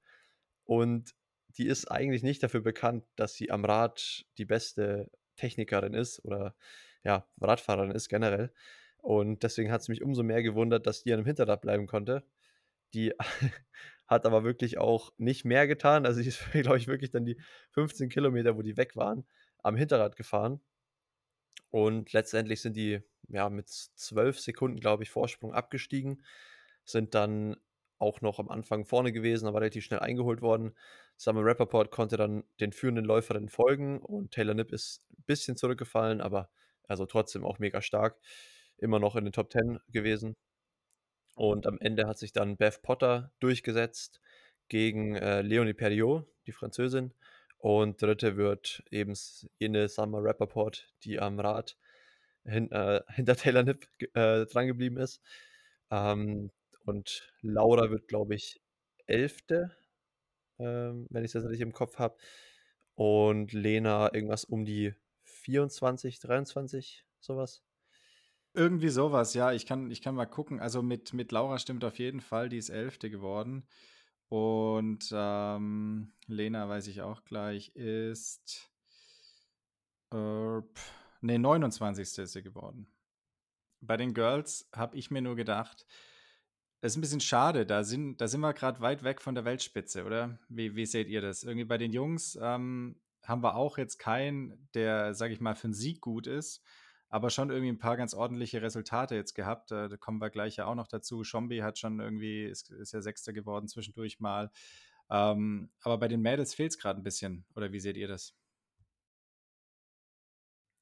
und 0.66 1.14
die 1.58 1.68
ist 1.68 1.90
eigentlich 1.90 2.24
nicht 2.24 2.44
dafür 2.44 2.62
bekannt, 2.62 3.06
dass 3.16 3.34
sie 3.34 3.52
am 3.52 3.66
Rad 3.66 4.26
die 4.38 4.46
beste 4.46 5.10
Technikerin 5.36 5.94
ist 5.94 6.24
oder, 6.24 6.56
ja, 7.04 7.28
Radfahrerin 7.42 7.92
ist 7.92 8.10
generell. 8.10 8.52
Und 8.98 9.44
deswegen 9.44 9.72
hat's 9.72 9.88
mich 9.88 10.04
umso 10.04 10.24
mehr 10.24 10.44
gewundert, 10.44 10.86
dass 10.86 11.04
die 11.04 11.14
an 11.14 11.20
dem 11.20 11.26
Hinterrad 11.26 11.62
bleiben 11.62 11.88
konnte. 11.88 12.24
Die 12.94 13.14
hat 14.08 14.26
aber 14.26 14.44
wirklich 14.44 14.78
auch 14.78 15.14
nicht 15.18 15.46
mehr 15.46 15.68
getan. 15.68 16.06
Also, 16.06 16.20
ist, 16.20 16.44
glaube 16.52 16.78
ich, 16.78 16.88
wirklich 16.88 17.12
dann 17.12 17.26
die 17.26 17.40
15 17.72 18.10
Kilometer, 18.10 18.58
wo 18.58 18.62
die 18.62 18.78
weg 18.78 18.96
waren, 18.96 19.26
am 19.64 19.76
Hinterrad 19.76 20.16
gefahren. 20.16 20.62
Und 21.72 22.14
letztendlich 22.14 22.62
sind 22.62 22.76
die, 22.76 23.02
ja, 23.28 23.50
mit 23.50 23.70
12 23.70 24.40
Sekunden, 24.40 24.80
glaube 24.80 25.04
ich, 25.04 25.12
Vorsprung 25.12 25.54
abgestiegen, 25.54 26.24
sind 26.84 27.14
dann 27.14 27.56
auch 28.00 28.22
noch 28.22 28.40
am 28.40 28.50
Anfang 28.50 28.86
vorne 28.86 29.12
gewesen, 29.12 29.48
aber 29.48 29.62
relativ 29.62 29.86
schnell 29.86 30.00
eingeholt 30.00 30.42
worden. 30.42 30.74
Summer 31.22 31.44
Rappaport 31.46 31.92
konnte 31.92 32.18
dann 32.18 32.46
den 32.62 32.72
führenden 32.72 33.04
Läuferinnen 33.06 33.50
folgen 33.50 34.00
und 34.00 34.32
Taylor 34.32 34.54
Knipp 34.56 34.72
ist 34.72 35.04
'n 35.12 35.24
bisschen 35.28 35.58
zurückgefallen, 35.58 36.22
aber 36.22 36.50
also, 36.88 37.06
trotzdem 37.06 37.46
auch 37.46 37.60
mega 37.60 37.82
stark. 37.84 38.20
Immer 38.78 39.00
noch 39.00 39.16
in 39.16 39.26
den 39.26 39.34
Top 39.34 39.52
10 39.52 39.80
gewesen. 39.90 40.36
Und 41.38 41.68
am 41.68 41.78
Ende 41.80 42.08
hat 42.08 42.18
sich 42.20 42.32
dann 42.34 42.58
Beth 42.58 42.82
Potter 42.82 43.32
durchgesetzt 43.40 44.20
gegen, 44.68 45.16
äh, 45.16 45.42
Léonie 45.42 45.74
Perriot, 45.74 46.28
die 46.48 46.52
Französin. 46.52 47.14
Und 47.58 48.02
3. 48.02 48.38
wird 48.38 48.84
eben 48.92 49.14
jene 49.60 49.88
Summer 49.90 50.24
Rappaport, 50.24 50.88
die 51.04 51.20
am 51.20 51.40
Rad 51.40 51.78
hin 52.46 52.72
äh, 52.72 53.02
hinter 53.16 53.36
Taylor 53.36 53.64
Knipp 53.64 53.88
g 54.00 54.08
äh, 54.14 54.46
drangeblieben 54.48 54.98
ist. 55.00 55.22
Ähm, 55.92 56.52
und 56.86 57.32
Laura 57.42 57.90
wird, 57.92 58.08
glaube 58.08 58.36
ich, 58.36 58.62
11., 59.08 59.70
ähm, 60.60 61.08
wenn 61.10 61.24
ich's 61.24 61.34
jetzt 61.34 61.46
richtig 61.46 61.62
im 61.62 61.74
Kopf 61.74 61.98
habe. 62.00 62.18
Und 62.96 63.54
Lena 63.54 64.14
irgendwas 64.14 64.44
um 64.46 64.66
die 64.66 64.94
24, 65.24 66.20
23, 66.20 67.06
so 67.20 67.38
was. 67.38 67.64
Irgendwie 68.54 68.90
so 68.90 69.12
was, 69.12 69.34
ja. 69.34 69.54
Ich 69.54 69.66
kann 69.66 69.92
ich 69.92 70.02
kann 70.02 70.16
mal 70.16 70.26
gucken. 70.26 70.60
Also, 70.60 70.82
mit 70.82 71.14
mit 71.14 71.32
Laura 71.32 71.60
stimmt 71.60 71.84
auf 71.86 72.00
jeden 72.00 72.22
Fall, 72.22 72.50
die 72.50 72.58
ist 72.58 72.70
11. 72.70 73.00
geworden. 73.10 73.68
Und, 74.30 75.10
ähm, 75.12 76.12
Lena 76.28 76.70
weiß 76.70 76.88
ich 76.88 77.02
auch 77.02 77.24
gleich, 77.24 77.70
ist 77.76 78.70
äh, 80.12 80.62
ne, 81.22 81.40
29. 81.40 82.18
ist 82.20 82.34
sie 82.34 82.44
geworden. 82.44 82.88
Bei 83.82 83.98
den 83.98 84.14
Girls 84.14 84.68
habe 84.74 84.98
ich 84.98 85.10
mir 85.12 85.22
nur 85.22 85.36
gedacht, 85.36 85.86
es 86.82 86.94
ist 86.94 86.98
'n 86.98 87.02
bisschen 87.02 87.20
schade, 87.22 87.66
da 87.66 87.84
sind 87.84 88.22
da 88.22 88.28
sind 88.28 88.42
wir 88.42 88.54
grad 88.54 88.82
weit 88.82 89.04
weg 89.04 89.22
von 89.22 89.36
der 89.36 89.46
Weltspitze, 89.46 90.06
oder? 90.06 90.40
Wie 90.50 90.76
wie 90.76 90.86
seht 90.86 91.08
ihr 91.10 91.22
das? 91.22 91.44
Irgendwie 91.44 91.66
bei 91.66 91.78
den 91.78 91.92
Jungs, 91.92 92.38
ähm, 92.42 93.02
haben 93.24 93.44
wir 93.44 93.56
auch 93.56 93.78
jetzt 93.78 93.98
keinen, 94.00 94.70
der, 94.74 95.14
sage 95.14 95.34
ich 95.34 95.42
mal, 95.42 95.56
für 95.56 95.68
'n 95.68 95.74
Sieg 95.74 96.02
gut 96.02 96.26
ist, 96.28 96.64
aber 97.10 97.30
schon 97.30 97.50
irgendwie 97.50 97.70
'n 97.70 97.80
paar 97.80 97.98
ganz 97.98 98.14
ordentliche 98.14 98.62
Resultate 98.62 99.16
jetzt 99.16 99.34
gehabt. 99.36 99.72
Äh, 99.72 99.90
da 99.90 99.98
kommen 99.98 100.20
wir 100.22 100.30
gleich 100.30 100.56
ja 100.58 100.66
auch 100.66 100.76
noch 100.76 100.88
dazu. 100.88 101.24
Tschombi 101.24 101.58
hat 101.60 101.78
schon 101.80 102.00
irgendwie 102.00 102.46
ist 102.46 102.70
ist 102.72 102.94
ja 102.94 103.02
6. 103.02 103.34
geworden 103.34 103.68
zwischendurch 103.68 104.20
mal. 104.22 104.52
Ähm, 105.12 105.72
aber 105.82 105.98
bei 105.98 106.08
den 106.08 106.22
Mädels 106.22 106.54
fehlt's 106.56 106.78
grad 106.80 106.98
'n 106.98 107.04
bisschen, 107.04 107.46
oder 107.56 107.72
wie 107.74 107.80
seht 107.80 107.98
ihr 107.98 108.08
das? 108.08 108.32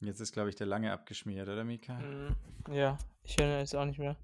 Jetzt 0.02 0.20
ist, 0.20 0.32
glaube 0.32 0.50
ich, 0.50 0.56
der 0.56 0.68
Lange 0.68 0.92
abgeschmiert, 0.94 1.48
oder 1.50 1.64
Mika? 1.64 1.98
Mhm. 2.00 2.36
Ja, 2.72 2.98
ich 3.24 3.38
höre 3.38 3.60
jetzt 3.60 3.76
auch 3.76 3.86
nicht 3.86 4.00
mehr. 4.00 4.16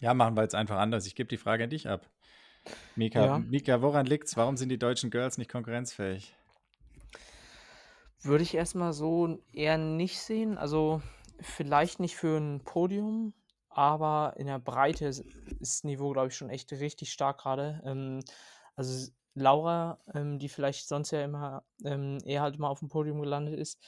Ja, 0.00 0.14
machen 0.14 0.36
wir 0.36 0.42
jetzt 0.42 0.54
einfach 0.54 0.78
anders. 0.78 1.06
Ich 1.06 1.14
gebe 1.16 1.28
die 1.28 1.36
Frage 1.36 1.64
an 1.64 1.70
dich 1.70 1.88
ab. 1.88 2.08
Mika 2.96 3.28
Ja. 3.28 3.34
Mika, 3.34 3.82
woran 3.82 4.06
liegt's? 4.06 4.36
Warum 4.36 4.56
sind 4.56 4.70
die 4.70 4.78
deutschen 4.78 5.10
Girls 5.10 5.38
nicht 5.38 5.50
konkurrenzfähig? 5.50 6.34
Würde 8.22 8.42
ich 8.42 8.54
erst 8.54 8.74
mal 8.74 8.92
so 8.92 9.38
eher 9.52 9.78
nicht 9.78 10.18
sehen. 10.20 10.58
Also, 10.58 11.02
vielleicht 11.40 12.00
nicht 12.00 12.16
für 12.16 12.36
'n 12.38 12.62
Podium, 12.64 13.32
aber 13.68 14.34
in 14.36 14.46
der 14.46 14.58
Breite 14.58 15.06
is 15.06 15.20
ist 15.60 15.84
Niveau, 15.84 16.12
glaube 16.12 16.28
ich, 16.28 16.36
schon 16.36 16.50
echt 16.50 16.72
richtig 16.72 17.12
stark 17.12 17.38
grade. 17.38 17.80
Ähm, 17.84 18.20
also, 18.76 19.10
Laura, 19.34 20.00
ähm, 20.14 20.38
die 20.40 20.48
vielleicht 20.48 20.88
sonst 20.88 21.12
ja 21.12 21.22
immer, 21.24 21.64
ähm, 21.84 22.18
eher 22.24 22.42
halt 22.42 22.58
mal 22.58 22.68
aufm 22.68 22.88
Podium 22.88 23.20
gelandet 23.20 23.58
ist, 23.58 23.78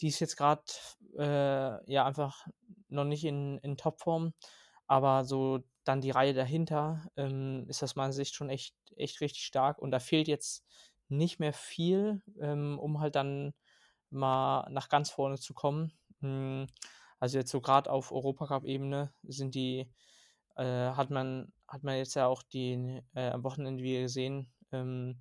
die 0.00 0.08
ist 0.08 0.20
jetzt 0.20 0.36
grad, 0.36 0.96
äh, 1.18 1.92
ja, 1.92 2.04
einfach 2.06 2.46
noch 2.88 3.04
nicht 3.04 3.24
in 3.24 3.58
in 3.58 3.76
Topform, 3.76 4.32
aber 4.92 5.24
so 5.24 5.60
dann 5.84 6.00
die 6.02 6.10
Reihe 6.12 6.34
dahinter, 6.34 7.08
ähm, 7.16 7.66
ist 7.68 7.82
aus 7.82 7.96
meiner 7.96 8.12
Sicht 8.12 8.34
schon 8.34 8.50
echt 8.50 8.76
echt 8.96 9.20
richtig 9.22 9.44
stark 9.46 9.78
und 9.80 9.90
da 9.92 10.00
fehlt 10.00 10.28
jetzt 10.28 10.64
nicht 11.08 11.40
mehr 11.40 11.52
viel, 11.54 12.22
ähm, 12.40 12.78
um 12.78 13.00
halt 13.00 13.16
dann 13.16 13.54
mal 14.10 14.68
nach 14.70 14.88
ganz 14.90 15.10
vorne 15.10 15.38
zu 15.38 15.54
kommen. 15.54 15.92
Hm, 16.20 16.66
also, 17.20 17.38
jetzt 17.38 17.50
so 17.52 17.60
grad 17.62 17.88
auf 17.88 18.12
Europacup-Ebene 18.12 19.14
sind 19.24 19.54
die 19.54 19.90
äh, 20.56 20.64
hat 20.64 21.10
man 21.10 21.52
hat 21.68 21.82
man 21.84 21.96
jetzt 21.98 22.14
ja 22.16 22.26
auch 22.28 22.42
die 22.42 23.02
äh, 23.14 23.30
am 23.30 23.44
Wochenende 23.44 23.82
wieder 23.84 24.02
gesehen, 24.02 24.52
ähm, 24.72 25.18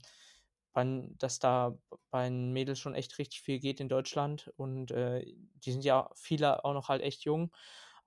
dass 1.17 1.39
da 1.39 1.77
bei 2.11 2.23
den 2.29 2.53
Mädels 2.53 2.79
schon 2.79 2.95
echt 2.95 3.17
richtig 3.19 3.41
viel 3.41 3.59
geht 3.59 3.79
in 3.79 3.89
Deutschland 3.89 4.51
und, 4.57 4.91
äh, 4.91 5.25
die 5.65 5.71
sind 5.71 5.83
ja 5.83 6.09
viele 6.15 6.63
auch 6.65 6.73
noch 6.73 6.89
halt 6.89 7.01
echt 7.01 7.23
jung. 7.25 7.51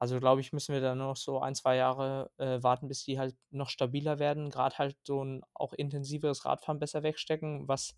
Also, 0.01 0.18
glaube 0.18 0.40
ich, 0.40 0.53
müssen 0.53 0.72
wir 0.74 0.80
da 0.80 0.95
noch 0.95 1.16
so 1.16 1.38
1, 1.40 1.55
2 1.55 1.76
Jahre, 1.76 2.30
äh, 2.38 2.62
warten, 2.62 2.88
bis 2.88 3.05
die 3.05 3.18
halt 3.18 3.36
noch 3.51 3.70
stabiler 3.70 4.18
werden, 4.18 4.51
grad 4.51 4.78
halt 4.78 4.97
so 5.07 5.22
'n 5.22 5.42
auch 5.55 5.72
intensiveres 5.72 6.45
Radfahren 6.45 6.78
besser 6.80 7.03
wegstecken, 7.03 7.68
was 7.68 7.97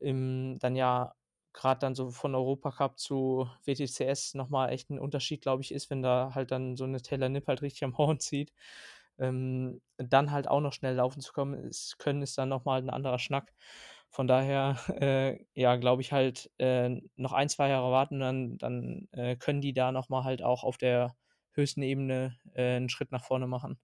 im 0.00 0.58
dann 0.60 0.76
ja 0.76 1.14
grad 1.54 1.82
dann 1.82 1.94
so 1.94 2.10
von 2.10 2.34
Europacup 2.34 2.98
zu 2.98 3.48
WTCS 3.64 4.34
noch 4.34 4.50
mal 4.50 4.68
echt 4.70 4.90
'n 4.90 4.98
Unterschied, 4.98 5.40
glaube 5.42 5.62
ich, 5.62 5.72
ist, 5.72 5.88
wenn 5.90 6.02
da 6.02 6.32
halt 6.34 6.50
dann 6.50 6.76
so 6.76 6.84
'ne 6.86 7.00
Taylor 7.00 7.28
Knipp 7.28 7.46
halt 7.48 7.62
richtig 7.62 7.84
am 7.84 7.96
Horn 7.98 8.20
zieht. 8.20 8.52
Ähm, 9.18 9.80
dann 9.96 10.32
halt 10.32 10.48
auch 10.48 10.60
noch 10.60 10.72
schnell 10.72 10.96
laufen 10.96 11.20
zu 11.20 11.32
kommen 11.32 11.54
ist 11.54 11.98
können, 11.98 12.22
ist 12.22 12.36
dann 12.38 12.48
noch 12.50 12.64
mal 12.64 12.80
'n 12.82 12.90
anderer 12.90 13.18
Schnack. 13.20 13.54
Von 14.14 14.26
daher, 14.28 14.76
äh, 15.00 15.44
ja, 15.54 15.76
glaube 15.76 16.02
ich 16.02 16.12
halt, 16.12 16.50
äh, 16.58 16.88
noch 17.16 17.32
1, 17.32 17.48
2 17.48 17.68
Jahre 17.68 17.90
warten, 17.90 18.20
dann 18.20 18.58
dann, 18.58 19.08
äh, 19.12 19.36
können 19.36 19.60
die 19.60 19.72
da 19.72 19.92
noch 19.92 20.08
mal 20.08 20.24
halt 20.24 20.42
auch 20.42 20.62
auf 20.64 20.78
der 20.78 21.16
höchsten 21.52 21.82
Ebene, 21.82 22.38
äh, 22.54 22.76
'n 22.76 22.88
Schritt 22.88 23.12
nach 23.12 23.24
vorne 23.24 23.46
machen. 23.46 23.78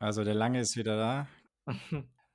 Also, 0.00 0.24
der 0.24 0.34
Lange 0.34 0.60
ist 0.60 0.76
wieder 0.76 0.96
da. 0.96 1.28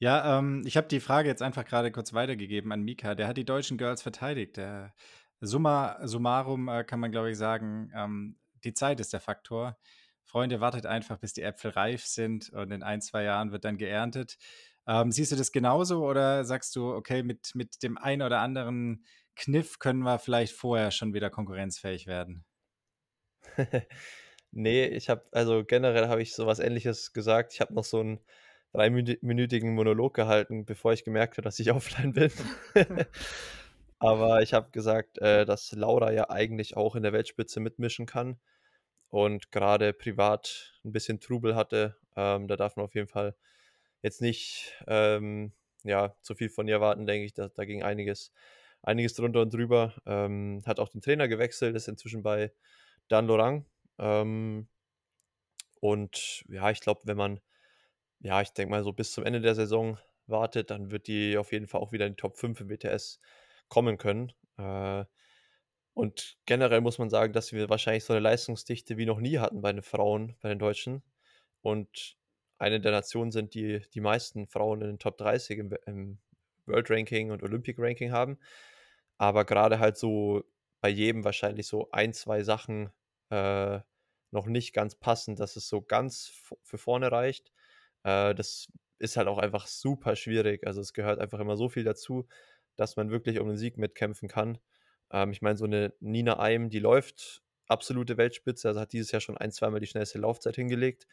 Ja, 0.00 0.38
ähm, 0.38 0.62
ich 0.64 0.76
habe 0.76 0.86
die 0.88 1.00
Frage 1.00 1.28
jetzt 1.28 1.42
einfach 1.42 1.64
grade 1.64 1.90
kurz 1.90 2.12
weitergegeben 2.12 2.70
an 2.72 2.82
Mika. 2.82 3.14
Der 3.16 3.26
hat 3.26 3.36
die 3.36 3.44
deutschen 3.44 3.78
Girls 3.78 4.02
verteidigt. 4.02 4.56
Der 4.56 4.94
summa 5.40 5.98
summarum, 6.06 6.68
äh, 6.68 6.84
kann 6.84 7.00
man, 7.00 7.10
glaube 7.10 7.30
ich, 7.32 7.38
sagen, 7.38 7.90
ähm, 7.94 8.38
die 8.64 8.74
Zeit 8.74 9.00
ist 9.00 9.12
der 9.12 9.20
Faktor. 9.20 9.76
Freunde, 10.22 10.60
wartet 10.60 10.86
einfach, 10.86 11.18
bis 11.18 11.32
die 11.32 11.42
Äpfel 11.42 11.70
reif 11.72 12.04
sind 12.06 12.50
und 12.50 12.70
in 12.70 12.82
1, 12.82 13.00
2 13.00 13.24
Jahren 13.24 13.50
wird 13.50 13.64
dann 13.64 13.78
geerntet. 13.78 14.36
Ähm, 14.88 15.12
siehst 15.12 15.32
du 15.32 15.36
das 15.36 15.52
genauso 15.52 16.04
oder 16.06 16.44
sagst 16.44 16.74
du: 16.76 16.94
„Okay, 16.94 17.22
mit 17.22 17.52
mit 17.54 17.82
dem 17.84 17.98
einen 17.98 18.22
oder 18.22 18.40
anderen 18.40 19.04
Kniff 19.36 19.78
können 19.78 20.00
wir 20.02 20.18
vielleicht 20.18 20.54
vorher 20.54 20.90
schon 20.92 21.14
wieder 21.14 21.30
konkurrenzfähig 21.30 22.06
werden?“ 22.08 22.44
Ne, 24.52 24.88
ich 24.88 25.08
habe 25.10 25.26
also, 25.32 25.64
generell 25.64 26.08
habe 26.08 26.22
ich 26.22 26.34
so 26.34 26.46
was 26.46 26.58
Ähnliches 26.58 27.12
gesagt. 27.12 27.52
Ich 27.54 27.60
habe 27.60 27.74
noch 27.74 27.84
so 27.84 28.00
'n 28.00 28.20
dreiminü 28.72 29.18
minütigen 29.22 29.74
Monolog 29.74 30.14
gehalten, 30.14 30.64
bevor 30.66 30.92
ich 30.94 31.04
gemerkt 31.04 31.34
habe, 31.36 31.42
dass 31.44 31.58
ich 31.60 31.70
offline 31.72 32.12
bin. 32.14 32.30
Aber 34.00 34.42
ich 34.42 34.54
habe 34.54 34.70
gesagt, 34.70 35.18
äh, 35.18 35.44
dass 35.46 35.72
Laura 35.72 36.12
ja 36.12 36.30
eigentlich 36.30 36.76
auch 36.76 36.96
in 36.96 37.02
der 37.02 37.12
Weltspitze 37.12 37.60
mitmischen 37.60 38.06
kann 38.06 38.40
und 39.10 39.52
grade 39.52 39.92
privat 39.94 40.74
'n 40.84 40.92
bisschen 40.92 41.20
Trubel 41.20 41.56
hatte. 41.56 41.96
Ähm, 42.16 42.48
da 42.48 42.56
darf 42.56 42.76
man 42.76 42.86
auf 42.86 42.94
jeden 42.94 43.08
Fall 43.08 43.36
jetzt 44.02 44.20
nicht, 44.22 44.74
ähm, 44.86 45.52
ja, 45.84 46.16
zu 46.22 46.34
viel 46.34 46.48
von 46.50 46.68
ihr 46.68 46.74
erwarten, 46.76 47.06
denke 47.06 47.26
ich. 47.26 47.34
Da 47.34 47.48
da 47.48 47.64
ging 47.64 47.82
einiges 47.82 48.32
einiges 48.82 49.14
drunter 49.14 49.42
und 49.42 49.52
drüber. 49.54 49.94
Ähm, 50.06 50.62
hat 50.66 50.80
auch 50.80 50.88
den 50.88 51.00
Trainer 51.02 51.28
gewechselt, 51.28 51.76
ist 51.76 51.88
inzwischen 51.88 52.22
bei 52.22 52.52
Dan 53.08 53.26
Lorang. 53.26 53.66
Ähm 53.98 54.68
und 55.80 56.44
ja, 56.48 56.70
ich 56.70 56.80
glaube, 56.80 57.00
wenn 57.04 57.16
man 57.16 57.40
ja, 58.20 58.42
ich 58.42 58.50
denke 58.52 58.70
mal, 58.72 58.84
so 58.84 58.92
bis 58.92 59.12
zum 59.12 59.24
Ende 59.26 59.40
der 59.42 59.54
Saison 59.56 59.98
wartet, 60.26 60.70
dann 60.70 60.90
wird 60.92 61.08
die 61.08 61.38
auf 61.38 61.52
jeden 61.52 61.68
Fall 61.68 61.80
auch 61.82 61.92
wieder 61.92 62.06
in 62.06 62.14
die 62.14 62.16
Top 62.18 62.38
5 62.38 62.60
im 62.60 62.70
WTS 62.70 63.20
kommen 63.68 63.98
können. 63.98 64.32
Äh, 64.58 65.04
und 65.94 66.38
generell 66.46 66.82
muss 66.82 66.98
man 66.98 67.10
sagen, 67.10 67.32
dass 67.34 67.52
wir 67.52 67.70
wahrscheinlich 67.70 68.04
so 68.04 68.14
'ne 68.14 68.20
Leistungsdichte 68.20 68.98
wie 68.98 69.06
noch 69.06 69.20
nie 69.20 69.38
hatten 69.40 69.62
bei 69.62 69.72
den 69.72 69.82
Frauen, 69.84 70.36
bei 70.42 70.50
den 70.50 70.58
Deutschen 70.60 71.02
und 71.62 72.17
eine 72.58 72.80
der 72.80 72.92
Nationen 72.92 73.30
sind, 73.32 73.54
die 73.54 73.80
die 73.94 74.00
meisten 74.00 74.46
Frauen 74.48 74.80
in 74.82 74.88
den 74.88 74.98
Top 74.98 75.18
30 75.18 75.58
im 75.58 75.72
im 75.86 76.18
World 76.66 76.90
Ranking 76.90 77.30
und 77.30 77.42
Olympic 77.42 77.80
Ranking 77.80 78.12
haben. 78.12 78.38
Aber 79.18 79.44
grade 79.44 79.78
halt 79.80 79.96
so 79.98 80.44
bei 80.80 80.88
jedem 80.90 81.24
wahrscheinlich 81.24 81.66
so 81.66 81.90
1, 81.90 82.12
2 82.12 82.42
Sachen, 82.44 82.90
äh, 83.30 83.80
noch 84.30 84.46
nicht 84.46 84.72
ganz 84.74 84.94
passen, 84.96 85.36
dass 85.36 85.56
es 85.56 85.68
so 85.68 85.82
ganz 85.82 86.32
für 86.62 86.78
vorne 86.78 87.10
reicht. 87.12 87.52
Äh, 88.04 88.34
das 88.34 88.68
ist 88.98 89.16
halt 89.16 89.28
auch 89.28 89.38
einfach 89.38 89.66
super 89.66 90.16
schwierig. 90.16 90.66
Also, 90.66 90.80
es 90.80 90.92
gehört 90.92 91.18
einfach 91.20 91.40
immer 91.40 91.56
so 91.56 91.68
viel 91.68 91.84
dazu, 91.84 92.28
dass 92.76 92.96
man 92.96 93.10
wirklich 93.10 93.40
um 93.40 93.48
den 93.48 93.56
Sieg 93.56 93.78
mitkämpfen 93.78 94.28
kann. 94.28 94.58
Ähm, 95.12 95.32
ich 95.32 95.42
meine, 95.42 95.56
so 95.58 95.66
'ne 95.66 95.94
Nina 96.00 96.38
Eim, 96.40 96.70
die 96.70 96.78
läuft 96.80 97.42
absolute 97.68 98.16
Weltspitze, 98.18 98.68
also, 98.68 98.80
hat 98.80 98.92
dieses 98.92 99.12
Jahr 99.12 99.20
schon 99.20 99.38
ein 99.38 99.50
zweimal 99.52 99.80
die 99.80 99.86
schnellste 99.88 100.18
Laufzeit 100.18 100.56
hingelegt, 100.56 101.06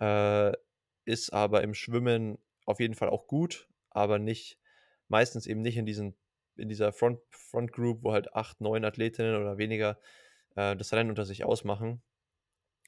äh, 0.00 0.52
ist 1.04 1.32
aber 1.32 1.62
im 1.62 1.74
Schwimmen 1.74 2.38
auf 2.66 2.80
jeden 2.80 2.94
Fall 2.94 3.10
auch 3.10 3.26
gut, 3.26 3.68
aber 3.90 4.18
nicht 4.18 4.58
meistens 5.08 5.46
eben 5.46 5.62
nicht 5.62 5.76
in 5.76 5.86
diesen 5.86 6.16
in 6.56 6.68
dieser 6.68 6.92
Front 6.92 7.20
Front 7.30 7.72
Group, 7.72 8.04
wo 8.04 8.12
halt 8.12 8.34
8, 8.34 8.60
9 8.60 8.84
Athletinnen 8.84 9.36
oder 9.40 9.58
weniger, 9.58 9.98
äh, 10.56 10.76
das 10.76 10.92
Rennen 10.92 11.10
unter 11.10 11.24
sich 11.24 11.44
ausmachen. 11.44 12.02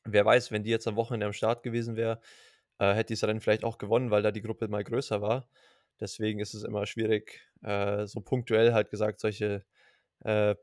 Wer 0.04 0.24
weiß, 0.24 0.50
wenn 0.50 0.64
die 0.64 0.70
jetzt 0.70 0.86
am 0.86 0.96
Wochenende 0.96 1.26
am 1.26 1.32
Start 1.32 1.62
gewesen 1.62 1.96
wäre, 1.96 2.20
äh, 2.78 2.94
hätte 2.94 3.14
die 3.14 3.20
das 3.20 3.24
Rennen 3.28 3.40
vielleicht 3.40 3.64
auch 3.64 3.78
gewonnen, 3.78 4.10
weil 4.10 4.22
da 4.22 4.30
die 4.32 4.42
Gruppe 4.42 4.68
mal 4.68 4.84
größer 4.84 5.22
war. 5.22 5.48
Deswegen 6.00 6.40
ist 6.40 6.54
es 6.54 6.64
immer 6.64 6.86
schwierig, 6.86 7.40
äh, 7.62 8.06
so 8.06 8.20
punktuell 8.20 8.72
halt 8.74 8.90
gesagt, 8.90 9.20
solche, 9.20 9.64
äh, 10.24 10.56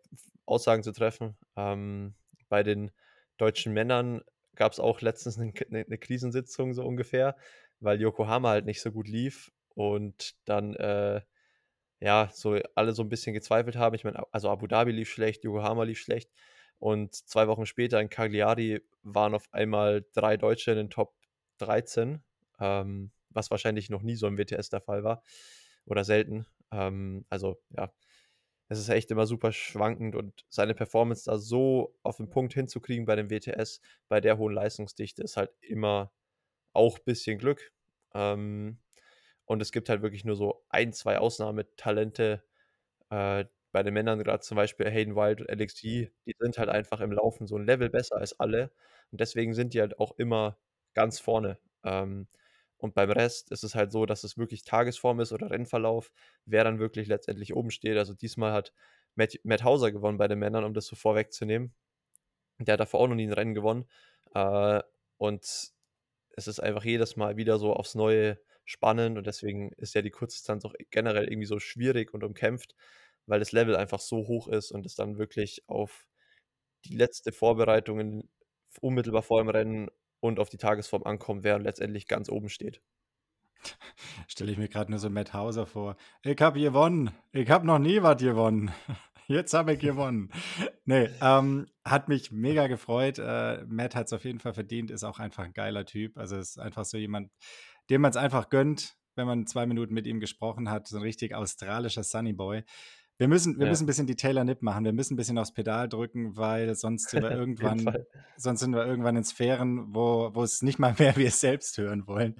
Aussagen 0.45 0.83
zu 0.83 0.91
treffen. 0.93 1.37
Ähm, 1.57 2.15
bei 2.49 2.63
den 2.63 2.91
deutschen 3.37 3.73
Männern 3.73 4.21
gab's 4.55 4.79
auch 4.79 5.01
letztens 5.01 5.37
'nen 5.37 5.53
K 5.53 5.65
'ne 5.69 5.85
'ne 5.87 5.97
Krisensitzung 5.97 6.73
so 6.73 6.83
ungefähr, 6.85 7.35
weil 7.79 8.01
Yokohama 8.01 8.49
halt 8.51 8.65
nicht 8.65 8.81
so 8.81 8.91
gut 8.91 9.07
lief 9.07 9.51
und 9.75 10.35
dann, 10.45 10.75
äh, 10.75 11.21
ja, 12.01 12.29
so 12.33 12.59
alle 12.75 12.93
so 12.93 13.03
'n 13.03 13.09
bisschen 13.09 13.33
gezweifelt 13.35 13.75
haben. 13.77 13.95
Ich 13.95 14.03
meine, 14.05 14.23
also, 14.33 14.49
Abu 14.51 14.67
Dhabi 14.67 14.91
lief 14.93 15.09
schlecht, 15.11 15.43
Yokohama 15.45 15.83
lief 15.85 15.99
schlecht 15.99 16.31
und 16.79 17.15
2 17.15 17.47
Wochen 17.49 17.65
später 17.67 18.01
in 18.01 18.09
Cagliari 18.09 18.81
waren 19.03 19.35
auf 19.35 19.47
einmal 19.53 20.05
3 20.15 20.37
Deutsche 20.37 20.71
in 20.71 20.77
den 20.77 20.89
Top 20.91 21.15
13, 21.59 22.23
ähm, 22.59 23.11
was 23.31 23.51
wahrscheinlich 23.51 23.89
noch 23.91 24.03
nie 24.03 24.15
so 24.17 24.27
im 24.27 24.37
WTS 24.39 24.69
der 24.71 24.81
Fall 24.81 25.03
war 25.05 25.23
oder 25.85 26.03
selten. 26.05 26.47
Ähm, 26.71 27.25
also, 27.29 27.59
ja, 27.77 27.91
es 28.71 28.79
ist 28.79 28.89
echt 28.89 29.11
immer 29.11 29.27
super 29.27 29.51
schwankend 29.53 30.15
und 30.15 30.45
seine 30.49 30.75
Performance 30.75 31.25
da 31.25 31.37
so 31.39 31.95
auf 32.03 32.19
'n 32.21 32.29
Punkt 32.29 32.53
hinzukriegen 32.55 33.05
bei 33.05 33.15
dem 33.17 33.29
WTS, 33.31 33.81
bei 34.09 34.21
der 34.21 34.37
hohen 34.39 34.53
Leistungsdichte 34.55 35.23
ist 35.23 35.37
halt 35.37 35.51
immer 35.61 36.11
auch 36.73 36.99
bisschen 36.99 37.37
Glück. 37.39 37.73
Ähm, 38.15 38.79
und 39.45 39.61
es 39.61 39.71
gibt 39.73 39.89
halt 39.89 40.01
wirklich 40.03 40.25
nur 40.25 40.35
so 40.37 40.65
1, 40.69 40.93
2 40.93 41.19
Ausnahmetalente, 41.19 42.43
äh, 43.11 43.45
bei 43.73 43.83
den 43.83 43.93
Männern, 43.95 44.23
grad 44.23 44.43
zum 44.45 44.57
Beispiel 44.57 44.89
Hayden 44.91 45.15
Wild 45.17 45.41
und 45.41 45.49
Alex 45.51 45.81
Yee, 45.83 46.11
die 46.27 46.35
sind 46.39 46.57
halt 46.59 46.69
einfach 46.69 47.01
im 47.01 47.11
Laufen 47.13 47.47
so 47.47 47.57
'n 47.57 47.65
Level 47.67 47.89
besser 47.91 48.17
als 48.17 48.39
alle 48.39 48.71
und 49.11 49.21
deswegen 49.21 49.53
sind 49.55 49.73
die 49.75 49.81
halt 49.81 49.99
auch 49.99 50.13
immer 50.19 50.57
ganz 50.95 51.19
vorne. 51.21 51.59
Ähm, 51.85 52.27
und 52.81 52.95
beim 52.95 53.11
Rest 53.11 53.51
ist 53.51 53.63
es 53.63 53.75
halt 53.75 53.91
so, 53.91 54.05
dass 54.05 54.23
es 54.25 54.37
wirklich 54.37 54.63
Tagesform 54.63 55.19
ist 55.21 55.33
oder 55.33 55.51
Rennverlauf, 55.51 56.11
wer 56.45 56.63
dann 56.65 56.79
wirklich 56.79 57.07
letztendlich 57.07 57.55
oben 57.55 57.71
steht. 57.71 57.97
Also, 57.97 58.13
diesmal 58.15 58.53
hat 58.53 58.73
Matt 59.15 59.39
Matt 59.43 59.63
Hauser 59.63 59.91
gewonnen 59.91 60.17
bei 60.17 60.27
den 60.27 60.39
Männern, 60.39 60.63
um 60.65 60.73
das 60.73 60.87
so 60.87 60.95
vorwegzunehmen. 60.95 61.73
Der 62.59 62.73
hat 62.73 62.79
davor 62.81 63.01
auch 63.01 63.07
noch 63.09 63.15
nie 63.15 63.25
'n 63.27 63.33
Rennen 63.33 63.53
gewonnen. 63.55 63.87
Äh, 64.35 64.81
und 65.17 65.43
es 66.37 66.47
ist 66.47 66.59
einfach 66.61 66.85
jedes 66.85 67.15
Mal 67.17 67.37
wieder 67.37 67.59
so 67.59 67.73
aufs 67.73 67.95
Neue 67.95 68.39
spannend 68.65 69.17
und 69.17 69.27
deswegen 69.27 69.71
ist 69.77 69.95
ja 69.95 70.01
die 70.03 70.11
Kurzdistanz 70.11 70.65
auch 70.65 70.73
generell 70.91 71.25
irgendwie 71.29 71.47
so 71.47 71.59
schwierig 71.59 72.13
und 72.13 72.23
umkämpft, 72.23 72.75
weil 73.27 73.39
das 73.39 73.51
Level 73.53 73.75
einfach 73.75 73.99
so 74.01 74.27
hoch 74.27 74.47
ist 74.49 74.71
und 74.71 74.85
es 74.85 74.95
dann 74.95 75.17
wirklich 75.19 75.63
auf 75.69 76.05
die 76.85 76.95
letzte 76.97 77.31
Vorbereitungen 77.33 78.29
f 78.71 78.79
unmittelbar 78.81 79.23
vor 79.23 79.41
dem 79.43 79.49
Rennen 79.49 79.89
und 80.21 80.39
auf 80.39 80.49
die 80.49 80.57
Tagesform 80.57 81.03
ankommt, 81.03 81.43
wer 81.43 81.59
letztendlich 81.59 82.07
ganz 82.07 82.29
oben 82.29 82.47
steht. 82.47 82.81
Stelle 84.27 84.51
ich 84.51 84.57
mir 84.57 84.69
gerade 84.69 84.89
nur 84.89 84.99
so 84.99 85.09
Matt 85.09 85.33
Hauser 85.33 85.65
vor. 85.65 85.97
Ich 86.23 86.39
habe 86.41 86.59
gewonnen. 86.59 87.11
Ich 87.33 87.49
habe 87.49 87.67
noch 87.67 87.79
nie 87.79 88.01
was 88.01 88.21
gewonnen. 88.21 88.71
Jetzt 89.27 89.53
habe 89.53 89.73
ich 89.73 89.79
gewonnen. 89.79 90.31
Nee, 90.83 91.09
ähm, 91.21 91.67
hat 91.85 92.09
mich 92.09 92.31
mega 92.31 92.67
gefreut. 92.67 93.17
Äh, 93.17 93.63
Matt 93.67 93.95
hat 93.95 94.07
es 94.07 94.13
auf 94.13 94.25
jeden 94.25 94.39
Fall 94.39 94.53
verdient, 94.53 94.91
ist 94.91 95.05
auch 95.05 95.19
einfach 95.19 95.43
ein 95.43 95.53
geiler 95.53 95.85
Typ. 95.85 96.17
Also 96.17 96.35
ist 96.37 96.59
einfach 96.59 96.83
so 96.83 96.97
jemand, 96.97 97.31
dem 97.89 98.01
man 98.01 98.09
es 98.09 98.17
einfach 98.17 98.49
gönnt, 98.49 98.97
wenn 99.15 99.27
man 99.27 99.47
zwei 99.47 99.65
Minuten 99.67 99.93
mit 99.93 100.05
ihm 100.05 100.19
gesprochen 100.19 100.69
hat. 100.69 100.87
So 100.87 100.97
ein 100.97 101.03
richtig 101.03 101.33
australischer 101.33 102.03
Sunny 102.03 102.33
Boy. 102.33 102.63
Wir 103.21 103.27
müssen, 103.27 103.59
wir 103.59 103.65
Ja. 103.67 103.69
müssen 103.69 103.83
ein 103.83 103.85
bisschen 103.85 104.07
die 104.07 104.15
Taylor 104.15 104.43
Nip 104.43 104.63
machen. 104.63 104.83
Wir 104.83 104.93
müssen 104.93 105.13
ein 105.13 105.17
bisschen 105.17 105.37
aufs 105.37 105.53
Pedal 105.53 105.87
drücken, 105.87 106.37
weil 106.37 106.73
sonst 106.73 107.11
sind 107.11 107.21
wir 107.21 107.29
irgendwann, 107.77 107.95
sonst 108.35 108.61
sind 108.61 108.73
wir 108.73 108.83
irgendwann 108.83 109.15
in 109.15 109.23
Sphären, 109.23 109.93
wo, 109.93 110.31
wo 110.33 110.41
es 110.41 110.63
nicht 110.63 110.79
mal 110.79 110.95
mehr 110.97 111.15
wir 111.15 111.29
selbst 111.29 111.77
hören 111.77 112.07
wollen. 112.07 112.35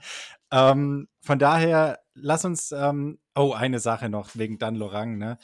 Ähm, 0.51 1.07
von 1.21 1.37
daher, 1.37 1.99
lass 2.15 2.45
uns, 2.45 2.71
ähm, 2.71 3.19
oh, 3.35 3.53
eine 3.53 3.77
Sache 3.77 4.09
noch 4.09 4.35
wegen 4.35 4.57
Dan 4.57 4.73
Lorang, 4.73 5.19
ne? 5.19 5.37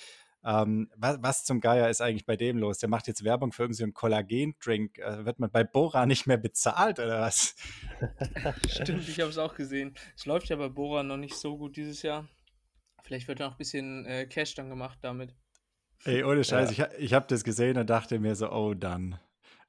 Ähm, 0.44 0.90
was, 0.98 1.20
was, 1.22 1.44
zum 1.44 1.60
Geier 1.60 1.88
ist 1.88 2.02
eigentlich 2.02 2.26
bei 2.26 2.36
dem 2.36 2.58
los? 2.58 2.80
Der 2.80 2.90
macht 2.90 3.06
jetzt 3.06 3.24
Werbung 3.24 3.52
für 3.52 3.62
irgendeinen 3.62 3.94
Kollagen-Drink. 3.94 4.98
Äh, 4.98 5.24
wird 5.26 5.38
man 5.38 5.52
bei 5.52 5.64
Bora 5.64 6.08
nicht 6.08 6.26
mehr 6.26 6.38
bezahlt 6.38 6.98
oder 6.98 7.22
was? 7.22 7.54
Stimmt, 8.68 9.08
ich 9.08 9.20
habe 9.20 9.30
es 9.30 9.38
auch 9.38 9.54
gesehen. 9.54 9.94
Es 10.16 10.26
läuft 10.26 10.50
ja 10.50 10.56
bei 10.56 10.70
Bora 10.70 11.04
noch 11.04 11.18
nicht 11.18 11.36
so 11.36 11.60
gut 11.60 11.78
dieses 11.78 12.02
Jahr. 12.02 12.28
Vielleicht 13.08 13.30
wird 13.30 13.40
noch 13.40 13.52
ein 13.52 13.58
bisschen 13.58 14.06
äh, 14.06 14.26
Cash 14.26 14.56
dann 14.56 14.70
gemacht 14.70 15.00
damit. 15.02 15.34
Ey, 16.04 16.26
ohne 16.26 16.44
Scheiß, 16.44 16.76
ja. 16.76 16.90
ich, 16.98 17.06
ich 17.06 17.14
habe 17.14 17.26
das 17.30 17.46
gesehen 17.46 17.78
und 17.78 17.90
dachte 17.90 18.20
mir 18.20 18.36
so, 18.36 18.52
oh 18.52 18.74
dann. 18.74 19.18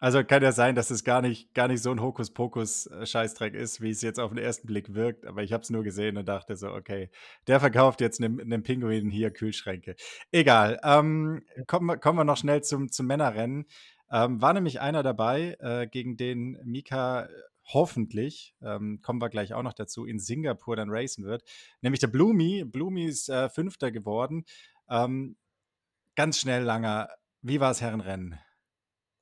Also 0.01 0.25
kann 0.25 0.43
ja 0.43 0.51
sein, 0.51 0.75
dass 0.75 0.91
es 0.91 1.05
gar 1.05 1.23
nicht, 1.23 1.55
gar 1.55 1.69
nicht 1.69 1.81
so 1.81 1.93
ein 1.93 2.01
Hokuspokus-Scheißdreck 2.01 3.55
ist, 3.55 3.81
wie 3.81 3.91
es 3.91 4.03
jetzt 4.03 4.19
auf 4.19 4.33
den 4.33 4.39
ersten 4.39 4.67
Blick 4.67 4.93
wirkt. 4.95 5.25
Aber 5.25 5.45
ich 5.45 5.53
habe 5.53 5.63
es 5.63 5.71
nur 5.71 5.85
gesehen 5.85 6.17
und 6.17 6.27
dachte 6.29 6.57
so, 6.57 6.73
okay, 6.73 7.11
der 7.47 7.61
verkauft 7.61 8.01
jetzt 8.01 8.21
einem, 8.21 8.41
einem 8.41 8.65
Pinguin 8.65 9.09
hier 9.09 9.31
Kühlschränke. 9.31 9.95
Egal. 10.33 10.81
Ähm, 10.83 11.45
kommen, 11.69 12.01
kommen 12.01 12.19
wir 12.19 12.25
noch 12.25 12.37
schnell 12.37 12.65
zum, 12.65 12.91
zum 12.91 13.07
Männerrennen. 13.07 13.67
Ähm, 14.11 14.43
war 14.43 14.53
nämlich 14.53 14.81
einer 14.81 15.05
dabei, 15.05 15.57
äh, 15.61 15.87
gegen 15.87 16.17
den 16.17 16.59
Mika 16.65 17.29
hoffentlich, 17.69 18.55
ähm, 18.63 19.01
kommen 19.03 19.21
wir 19.21 19.29
gleich 19.29 19.55
auch 19.55 19.63
noch 19.63 19.75
dazu, 19.75 20.07
in 20.07 20.19
Singapur 20.19 20.77
dann 20.77 20.91
racen 20.91 21.25
wird. 21.25 21.45
Nämlich 21.81 22.01
der 22.01 22.09
Blumi. 22.09 22.65
Blumi 22.65 23.05
ist 23.05 23.29
äh, 23.29 23.49
Fünfter 23.49 23.91
geworden. 23.91 24.45
Ähm, 24.89 25.37
ganz 26.17 26.41
schnell 26.41 26.63
langer. 26.63 27.09
Wie 27.43 27.61
war 27.61 27.71
es 27.71 27.81
Herrenrennen? 27.81 28.39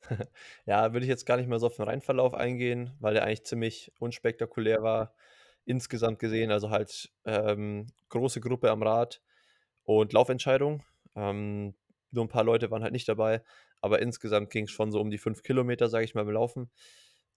ja, 0.66 0.92
würde 0.92 1.05
ich 1.05 1.11
jetzt 1.11 1.26
gar 1.26 1.36
nicht 1.36 1.49
mehr 1.49 1.59
so 1.59 1.66
auf 1.66 1.76
den 1.76 1.84
Rennverlauf 1.84 2.34
eingehen, 2.34 2.92
weil 3.01 3.14
der 3.14 3.24
eigentlich 3.24 3.44
ziemlich 3.44 3.92
unspektakulär 3.99 4.82
war, 4.82 5.14
insgesamt 5.64 6.18
gesehen. 6.18 6.51
Also 6.51 6.70
halt 6.70 7.11
ähm, 7.24 7.88
große 8.09 8.40
Gruppe 8.40 8.70
am 8.70 8.82
Rad 8.82 9.20
und 9.84 10.12
Laufentscheidung. 10.12 10.84
Ähm, 11.14 11.74
nur 12.12 12.24
ein 12.24 12.28
paar 12.28 12.44
Leute 12.44 12.70
waren 12.70 12.82
halt 12.82 12.92
nicht 12.92 13.09
dabei, 13.09 13.42
aber 13.80 14.01
insgesamt 14.01 14.51
ging 14.51 14.64
es 14.64 14.70
schon 14.70 14.92
so 14.92 15.01
um 15.01 15.11
die 15.11 15.18
fünf 15.18 15.42
Kilometer, 15.42 15.88
sage 15.88 16.05
ich 16.05 16.14
mal, 16.14 16.24
beim 16.24 16.34
Laufen. 16.34 16.70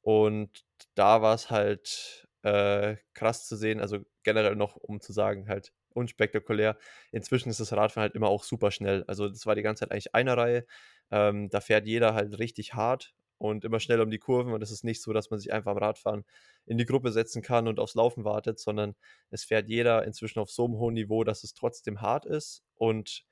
Und 0.02 0.66
da 0.96 1.22
war 1.22 1.36
es 1.36 1.50
halt 1.52 2.28
äh, 2.44 2.96
krass 3.14 3.48
zu 3.48 3.56
sehen, 3.56 3.80
also 3.82 4.00
generell 4.24 4.56
noch, 4.56 4.76
um 4.78 5.02
zu 5.02 5.14
sagen, 5.14 5.48
halt 5.50 5.74
unspektakulär. 5.94 6.78
Inzwischen 7.12 7.50
ist 7.50 7.60
das 7.60 7.74
Radfahren 7.74 8.04
halt 8.04 8.16
immer 8.16 8.28
auch 8.30 8.44
super 8.44 8.72
schnell. 8.72 9.04
Also 9.08 9.28
das 9.30 9.46
war 9.46 9.56
die 9.56 9.62
ganze 9.64 9.82
Zeit 9.82 9.92
eigentlich 9.92 10.16
eine 10.16 10.38
Reihe. 10.38 10.66
Ähm, 11.12 11.50
da 11.50 11.62
fährt 11.62 11.86
jeder 11.88 12.14
halt 12.14 12.38
richtig 12.40 12.74
hart 12.76 13.14
und 13.38 13.66
immer 13.66 13.80
schnell 13.80 14.02
um 14.02 14.10
die 14.12 14.20
Kurven. 14.20 14.54
Und 14.54 14.62
es 14.62 14.72
ist 14.72 14.84
nicht 14.84 15.02
so, 15.02 15.14
dass 15.14 15.30
man 15.32 15.40
sich 15.40 15.52
einfach 15.52 15.72
am 15.72 15.78
Radfahren 15.78 16.26
in 16.66 16.78
die 16.78 16.86
Gruppe 16.86 17.12
setzen 17.12 17.42
kann 17.42 17.68
und 17.68 17.80
aufs 17.80 17.96
Laufen 17.96 18.24
wartet, 18.26 18.60
sondern 18.60 18.96
es 19.32 19.44
fährt 19.44 19.68
jeder 19.68 20.06
inzwischen 20.06 20.40
auf 20.40 20.52
so 20.52 20.66
einem 20.66 20.76
hohen 20.78 20.94
Niveau, 20.94 21.24
dass 21.24 21.44
es 21.44 21.54
trotzdem 21.54 22.02
hart 22.02 22.26
ist. 22.26 22.64
Und 22.76 23.26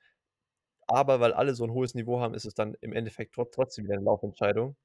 aber 0.86 1.20
weil 1.20 1.32
alle 1.34 1.54
so 1.54 1.64
ein 1.64 1.72
hohes 1.72 1.94
Niveau 1.94 2.20
haben, 2.20 2.34
ist 2.34 2.44
es 2.46 2.54
dann 2.54 2.74
im 2.80 2.92
Endeffekt 2.92 3.34
trotzdem 3.34 3.84
wieder 3.84 3.94
eine 3.94 4.04
Laufentscheidung. 4.04 4.76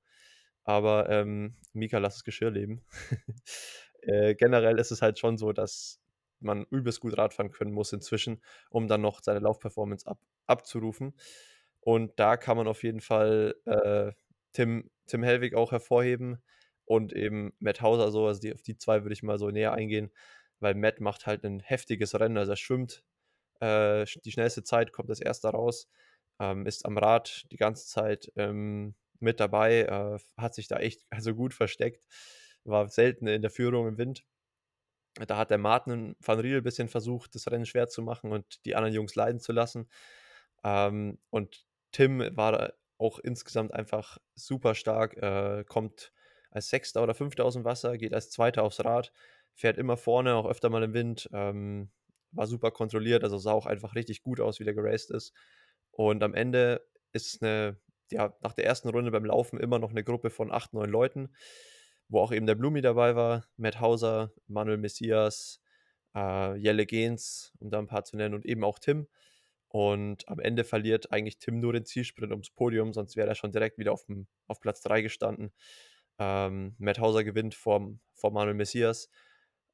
Aber 0.64 1.10
ähm, 1.10 1.56
Mika, 1.74 1.98
lass 1.98 2.16
das 2.16 2.24
Geschirr 2.24 2.52
leben. 2.52 2.84
äh, 4.02 4.36
generell 4.36 4.80
ist 4.80 4.92
es 4.92 5.02
halt 5.02 5.20
schon 5.20 5.38
so, 5.38 5.52
dass 5.54 6.00
man 6.40 6.66
übelst 6.70 7.00
gut 7.00 7.18
Radfahren 7.18 7.52
können 7.52 7.72
muss 7.72 7.94
inzwischen, 7.94 8.42
um 8.70 8.88
dann 8.88 9.02
noch 9.02 9.22
seine 9.24 9.40
Laufperformance 9.40 10.08
ab, 10.08 10.20
abzurufen. 10.46 11.14
Und 11.80 12.18
da 12.18 12.38
kann 12.38 12.58
man 12.58 12.68
auf 12.68 12.84
jeden 12.84 13.02
Fall 13.02 13.56
äh, 13.66 14.12
Tim, 14.54 14.90
Tim 15.08 15.24
Hellwig 15.24 15.56
auch 15.56 15.72
hervorheben 15.72 16.42
und 16.86 17.14
eben 17.14 17.54
Matt 17.60 17.82
Hauser 17.82 18.12
so. 18.12 18.28
Also 18.28 18.42
die, 18.42 18.54
auf 18.54 18.62
die 18.62 18.78
zwei 18.78 19.04
würde 19.04 19.14
ich 19.14 19.24
mal 19.24 19.38
so 19.38 19.50
näher 19.50 19.74
eingehen, 19.74 20.12
weil 20.60 20.76
Matt 20.76 21.02
macht 21.02 21.26
halt 21.26 21.44
ein 21.44 21.60
heftiges 21.60 22.18
Rennen. 22.20 22.38
Also 22.38 22.54
er 22.54 22.58
schwimmt 22.58 23.04
äh, 23.60 24.06
die 24.24 24.32
schnellste 24.32 24.64
Zeit, 24.64 24.92
kommt 24.94 25.10
als 25.10 25.22
erster 25.22 25.50
raus, 25.50 25.90
ähm, 26.40 26.66
ist 26.66 26.86
am 26.86 26.98
Rad 26.98 27.46
die 27.52 27.58
ganze 27.58 27.88
Zeit 27.88 28.32
ähm, 28.36 28.96
mit 29.24 29.40
dabei, 29.40 29.82
äh, 29.82 30.20
hat 30.38 30.54
sich 30.56 30.68
da 30.68 30.78
echt 30.78 31.06
also 31.10 31.36
gut 31.36 31.54
versteckt, 31.54 32.06
war 32.64 32.88
selten 32.90 33.28
in 33.28 33.42
der 33.42 33.52
Führung 33.52 33.88
im 33.88 33.98
Wind. 33.98 34.24
Da 35.28 35.38
hat 35.38 35.52
der 35.52 35.60
Martin 35.60 36.16
van 36.20 36.40
Riel 36.40 36.58
ein 36.58 36.64
bisschen 36.64 36.90
versucht, 36.90 37.36
das 37.36 37.50
Rennen 37.52 37.68
schwer 37.68 37.88
zu 37.88 38.02
machen 38.02 38.32
und 38.32 38.66
die 38.66 38.76
anderen 38.76 38.96
Jungs 38.96 39.16
leiden 39.16 39.40
zu 39.40 39.52
lassen. 39.52 39.88
Ähm, 40.64 41.20
und 41.30 41.66
Tim 41.92 42.20
war 42.36 42.74
auch 42.98 43.20
insgesamt 43.20 43.74
einfach 43.74 44.18
super 44.36 44.76
stark, 44.76 45.18
äh, 45.18 45.64
kommt 45.66 46.12
als 46.52 46.70
Sechster 46.70 47.04
oder 47.04 47.14
Fünfter 47.14 47.46
aus 47.46 47.54
dem 47.54 47.66
Wasser, 47.66 47.98
geht 47.98 48.14
als 48.14 48.30
Zweiter 48.32 48.64
aufs 48.64 48.84
Rad, 48.84 49.12
fährt 49.56 49.78
immer 49.78 49.98
vorne, 49.98 50.36
auch 50.36 50.48
öfter 50.48 50.70
mal 50.70 50.84
im 50.84 50.94
Wind, 50.94 51.30
ähm, 51.34 51.92
war 52.32 52.48
super 52.48 52.72
kontrolliert, 52.72 53.24
also 53.24 53.38
sah 53.38 53.52
auch 53.52 53.66
einfach 53.66 53.96
richtig 53.96 54.24
gut 54.24 54.40
aus, 54.40 54.60
wie 54.60 54.64
der 54.64 54.74
geraced 54.74 55.12
ist. 55.12 55.34
Und 55.92 56.24
am 56.24 56.34
Ende 56.34 56.88
ist 57.12 57.36
es 57.36 57.42
eine, 57.42 57.78
ja, 58.14 58.36
nach 58.42 58.54
der 58.54 58.66
ersten 58.66 58.90
Runde 58.90 59.12
beim 59.12 59.26
Laufen 59.26 59.60
immer 59.60 59.80
noch 59.80 59.92
eine 59.92 60.04
Gruppe 60.04 60.30
von 60.30 60.52
acht, 60.52 60.74
neun 60.74 60.90
Leuten, 60.90 61.34
wo 62.10 62.20
auch 62.20 62.32
eben 62.32 62.46
der 62.46 62.56
Blumi 62.56 62.82
dabei 62.82 63.16
war, 63.16 63.46
Matt 63.58 63.80
Hauser, 63.80 64.32
Manuel 64.48 64.78
Messias, 64.78 65.62
äh, 66.16 66.56
Jelle 66.56 66.86
Gens, 66.86 67.54
um 67.60 67.70
da 67.70 67.80
ein 67.80 67.88
paar 67.88 68.04
zu 68.04 68.18
nennen, 68.18 68.36
und 68.36 68.46
eben 68.46 68.64
auch 68.64 68.80
Tim. 68.80 69.08
Und 69.68 70.28
am 70.30 70.40
Ende 70.40 70.64
verliert 70.64 71.12
eigentlich 71.12 71.40
Tim 71.40 71.60
nur 71.60 71.74
den 71.74 71.86
Zielsprint 71.86 72.32
ums 72.32 72.52
Podium, 72.52 72.94
sonst 72.94 73.16
wäre 73.16 73.28
er 73.28 73.36
schon 73.36 73.52
direkt 73.52 73.78
wieder 73.80 73.92
auf, 73.92 74.06
dem, 74.06 74.28
auf 74.48 74.60
Platz 74.60 74.82
3 74.82 75.02
gestanden. 75.02 75.52
Ähm, 76.20 76.76
Matt 76.78 77.00
Hauser 77.00 77.24
gewinnt 77.24 77.56
vor, 77.56 77.92
vor 78.14 78.32
Manuel 78.32 78.54
Messias 78.54 79.10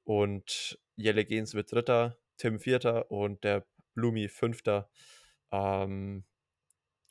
und 0.05 0.79
Jelle 0.95 1.25
Gens 1.25 1.53
wird 1.53 1.71
Dritter, 1.71 2.17
Tim 2.37 2.59
Vierter 2.59 3.11
und 3.11 3.43
der 3.43 3.65
Blumi 3.93 4.29
Fünfter. 4.29 4.89
Ähm, 5.51 6.23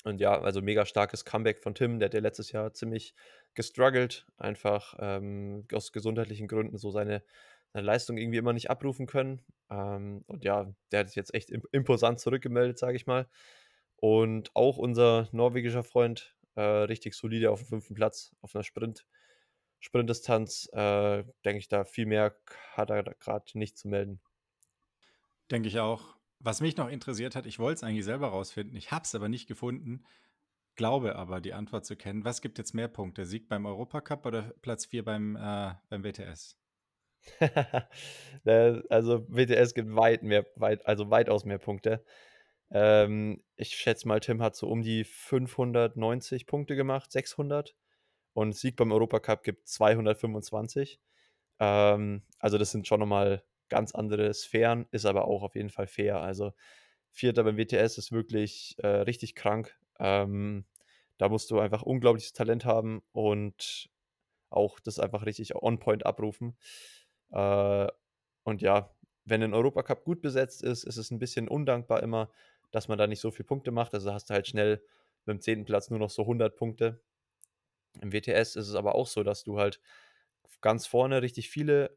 und 0.04 0.20
ja, 0.20 0.40
also 0.40 0.62
mega 0.62 0.86
starkes 0.86 1.24
Comeback 1.24 1.60
von 1.60 1.74
Tim, 1.74 1.98
der 1.98 2.06
hat 2.06 2.14
ja 2.14 2.20
letztes 2.20 2.52
Jahr 2.52 2.72
ziemlich 2.72 3.14
gestruggelt, 3.54 4.26
einfach 4.36 4.94
ähm, 5.00 5.66
aus 5.72 5.92
gesundheitlichen 5.92 6.46
Gründen 6.46 6.78
so 6.78 6.90
seine, 6.90 7.22
seine 7.72 7.86
Leistung 7.86 8.16
irgendwie 8.16 8.38
immer 8.38 8.52
nicht 8.52 8.70
abrufen 8.70 9.06
können. 9.06 9.44
Ähm, 9.70 10.24
und 10.26 10.44
ja, 10.44 10.72
der 10.92 11.00
hat 11.00 11.08
sich 11.08 11.16
jetzt 11.16 11.34
echt 11.34 11.50
imposant 11.50 12.20
zurückgemeldet, 12.20 12.78
sage 12.78 12.96
ich 12.96 13.06
mal. 13.06 13.28
Und 13.96 14.54
auch 14.54 14.78
unser 14.78 15.28
norwegischer 15.32 15.82
Freund, 15.82 16.36
äh, 16.54 16.60
richtig 16.62 17.14
solide 17.14 17.50
auf 17.50 17.60
dem 17.60 17.68
fünften 17.68 17.94
Platz, 17.94 18.34
auf 18.40 18.54
einer 18.54 18.62
Sprint, 18.62 19.04
Sprintdistanz, 19.80 20.68
äh, 20.72 21.24
denke 21.44 21.58
ich, 21.58 21.68
da 21.68 21.84
viel 21.84 22.06
mehr 22.06 22.36
hat 22.72 22.90
er 22.90 23.02
gerade 23.02 23.58
nicht 23.58 23.76
zu 23.76 23.88
melden. 23.88 24.20
Denke 25.50 25.68
ich 25.68 25.80
auch. 25.80 26.17
Was 26.40 26.60
mich 26.60 26.76
noch 26.76 26.88
interessiert 26.88 27.34
hat, 27.34 27.46
ich 27.46 27.58
wollte 27.58 27.78
es 27.78 27.82
eigentlich 27.82 28.04
selber 28.04 28.28
rausfinden, 28.28 28.76
ich 28.76 28.92
habe 28.92 29.02
es 29.04 29.14
aber 29.14 29.28
nicht 29.28 29.48
gefunden, 29.48 30.04
glaube 30.76 31.16
aber 31.16 31.40
die 31.40 31.52
Antwort 31.52 31.84
zu 31.84 31.96
kennen. 31.96 32.24
Was 32.24 32.40
gibt 32.40 32.58
jetzt 32.58 32.74
mehr 32.74 32.88
Punkte? 32.88 33.26
Sieg 33.26 33.48
beim 33.48 33.66
Europacup 33.66 34.24
oder 34.24 34.54
Platz 34.62 34.86
4 34.86 35.04
beim, 35.04 35.36
äh, 35.36 35.74
beim 35.88 36.04
WTS? 36.04 36.56
also 38.88 39.26
WTS 39.28 39.74
gibt 39.74 39.94
weit 39.96 40.22
mehr, 40.22 40.46
weit, 40.54 40.86
also 40.86 41.10
weitaus 41.10 41.44
mehr 41.44 41.58
Punkte. 41.58 42.04
Ähm, 42.70 43.42
ich 43.56 43.74
schätze 43.76 44.06
mal, 44.06 44.20
Tim 44.20 44.40
hat 44.40 44.54
so 44.54 44.68
um 44.68 44.82
die 44.82 45.04
590 45.04 46.46
Punkte 46.46 46.76
gemacht, 46.76 47.10
600. 47.12 47.74
Und 48.32 48.54
Sieg 48.54 48.76
beim 48.76 48.92
Europacup 48.92 49.42
gibt 49.42 49.66
225. 49.68 51.00
Ähm, 51.58 52.22
also 52.38 52.58
das 52.58 52.70
sind 52.70 52.86
schon 52.86 53.00
nochmal 53.00 53.42
ganz 53.68 53.94
andere 53.94 54.32
Sphären, 54.34 54.86
ist 54.90 55.06
aber 55.06 55.26
auch 55.26 55.42
auf 55.42 55.54
jeden 55.54 55.70
Fall 55.70 55.86
fair. 55.86 56.20
Also 56.20 56.52
Vierter 57.10 57.44
beim 57.44 57.56
WTS 57.56 57.98
ist 57.98 58.12
wirklich 58.12 58.76
äh, 58.78 58.86
richtig 58.86 59.34
krank. 59.34 59.78
Ähm, 59.98 60.66
da 61.18 61.28
musst 61.28 61.50
du 61.50 61.58
einfach 61.58 61.82
unglaubliches 61.82 62.32
Talent 62.32 62.64
haben 62.64 63.02
und 63.12 63.90
auch 64.50 64.80
das 64.80 64.98
einfach 64.98 65.26
richtig 65.26 65.54
on-point 65.56 66.06
abrufen. 66.06 66.56
Äh, 67.32 67.88
und 68.44 68.62
ja, 68.62 68.94
wenn 69.24 69.42
ein 69.42 69.54
Europacup 69.54 70.04
gut 70.04 70.22
besetzt 70.22 70.62
ist, 70.62 70.84
ist 70.84 70.96
es 70.96 71.10
ein 71.10 71.18
bisschen 71.18 71.48
undankbar 71.48 72.02
immer, 72.02 72.30
dass 72.70 72.88
man 72.88 72.98
da 72.98 73.06
nicht 73.06 73.20
so 73.20 73.30
viele 73.30 73.46
Punkte 73.46 73.70
macht. 73.70 73.94
Also 73.94 74.12
hast 74.12 74.30
du 74.30 74.34
halt 74.34 74.46
schnell 74.46 74.82
dem 75.26 75.40
zehnten 75.40 75.64
Platz 75.64 75.90
nur 75.90 75.98
noch 75.98 76.10
so 76.10 76.24
100 76.26 76.56
Punkte. 76.56 77.00
Im 78.00 78.12
WTS 78.12 78.56
ist 78.56 78.68
es 78.68 78.74
aber 78.74 78.94
auch 78.94 79.06
so, 79.06 79.22
dass 79.22 79.44
du 79.44 79.58
halt 79.58 79.80
ganz 80.60 80.86
vorne 80.86 81.22
richtig 81.22 81.50
viele 81.50 81.96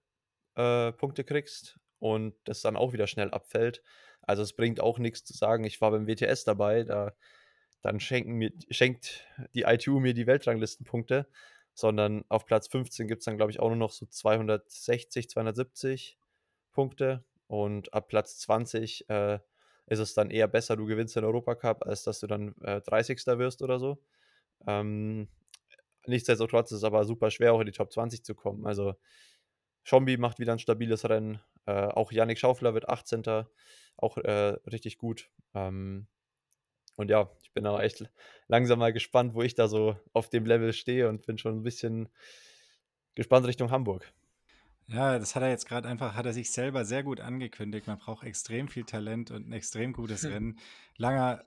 äh, 0.55 0.91
Punkte 0.91 1.23
kriegst 1.23 1.79
und 1.99 2.33
das 2.45 2.61
dann 2.61 2.75
auch 2.75 2.93
wieder 2.93 3.07
schnell 3.07 3.31
abfällt. 3.31 3.81
Also 4.21 4.43
es 4.43 4.53
bringt 4.53 4.79
auch 4.79 4.99
nichts 4.99 5.23
zu 5.23 5.33
sagen, 5.33 5.63
ich 5.63 5.81
war 5.81 5.91
beim 5.91 6.07
WTS 6.07 6.43
dabei, 6.43 6.83
da 6.83 7.13
dann 7.81 7.99
schenken 7.99 8.33
mir, 8.33 8.51
schenkt 8.69 9.25
die 9.55 9.63
ITU 9.63 9.99
mir 9.99 10.13
die 10.13 10.27
Weltranglistenpunkte, 10.27 11.27
sondern 11.73 12.23
auf 12.29 12.45
Platz 12.45 12.67
15 12.67 13.07
gibt 13.07 13.21
es 13.21 13.25
dann, 13.25 13.37
glaube 13.37 13.51
ich, 13.51 13.59
auch 13.59 13.69
nur 13.69 13.77
noch 13.77 13.91
so 13.91 14.05
260, 14.05 15.29
270 15.29 16.19
Punkte 16.71 17.23
und 17.47 17.93
ab 17.93 18.07
Platz 18.07 18.37
20 18.39 19.09
äh, 19.09 19.39
ist 19.87 19.99
es 19.99 20.13
dann 20.13 20.29
eher 20.29 20.47
besser, 20.47 20.77
du 20.77 20.85
gewinnst 20.85 21.15
den 21.15 21.25
Europacup, 21.25 21.85
als 21.85 22.03
dass 22.03 22.19
du 22.19 22.27
dann 22.27 22.55
äh, 22.61 22.81
30. 22.81 23.25
wirst 23.37 23.61
oder 23.61 23.79
so. 23.79 24.01
Ähm, 24.67 25.27
nichtsdestotrotz 26.05 26.71
ist 26.71 26.79
es 26.79 26.83
aber 26.83 27.03
super 27.03 27.31
schwer, 27.31 27.53
auch 27.53 27.59
in 27.59 27.65
die 27.65 27.71
Top 27.71 27.91
20 27.91 28.23
zu 28.23 28.35
kommen. 28.35 28.65
Also 28.65 28.95
Schombi 29.83 30.17
macht 30.17 30.39
wieder 30.39 30.53
ein 30.53 30.59
stabiles 30.59 31.07
Rennen. 31.09 31.39
Äh, 31.65 31.87
auch 31.87 32.11
Yannick 32.11 32.39
Schaufler 32.39 32.73
wird 32.73 32.89
18. 32.89 33.45
Auch 33.97 34.17
äh, 34.17 34.57
richtig 34.71 34.97
gut. 34.97 35.29
Ähm, 35.53 36.07
und 36.97 37.09
ja, 37.09 37.29
ich 37.41 37.51
bin 37.51 37.65
auch 37.65 37.79
echt 37.79 38.09
langsam 38.47 38.79
mal 38.79 38.93
gespannt, 38.93 39.33
wo 39.33 39.41
ich 39.41 39.55
da 39.55 39.67
so 39.67 39.97
auf 40.13 40.29
dem 40.29 40.45
Level 40.45 40.73
stehe 40.73 41.09
und 41.09 41.25
bin 41.25 41.37
schon 41.37 41.59
ein 41.59 41.63
bisschen 41.63 42.09
gespannt 43.15 43.47
Richtung 43.47 43.71
Hamburg. 43.71 44.11
Ja, 44.87 45.17
das 45.19 45.35
hat 45.35 45.43
er 45.43 45.49
jetzt 45.49 45.67
gerade 45.67 45.87
einfach, 45.87 46.15
hat 46.15 46.25
er 46.25 46.33
sich 46.33 46.51
selber 46.51 46.83
sehr 46.83 47.03
gut 47.03 47.21
angekündigt. 47.21 47.87
Man 47.87 47.97
braucht 47.97 48.25
extrem 48.25 48.67
viel 48.67 48.83
Talent 48.83 49.31
und 49.31 49.47
ein 49.47 49.53
extrem 49.53 49.93
gutes 49.93 50.23
Rennen. 50.29 50.59
Langer, 50.97 51.45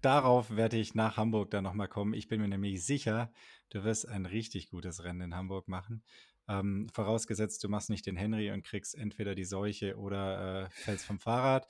darauf 0.00 0.56
werde 0.56 0.78
ich 0.78 0.94
nach 0.94 1.16
Hamburg 1.16 1.50
dann 1.50 1.64
nochmal 1.64 1.88
kommen. 1.88 2.14
Ich 2.14 2.28
bin 2.28 2.40
mir 2.40 2.48
nämlich 2.48 2.84
sicher, 2.84 3.30
du 3.70 3.84
wirst 3.84 4.08
ein 4.08 4.24
richtig 4.24 4.70
gutes 4.70 5.04
Rennen 5.04 5.20
in 5.20 5.34
Hamburg 5.34 5.68
machen. 5.68 6.02
Ähm, 6.48 6.88
vorausgesetzt, 6.92 7.62
du 7.64 7.68
machst 7.68 7.90
nicht 7.90 8.06
den 8.06 8.16
Henry 8.16 8.50
und 8.52 8.64
kriegst 8.64 8.94
entweder 8.94 9.34
die 9.34 9.44
Seuche 9.44 9.96
oder 9.96 10.64
äh, 10.64 10.70
fällst 10.70 11.04
vom 11.04 11.18
Fahrrad. 11.18 11.66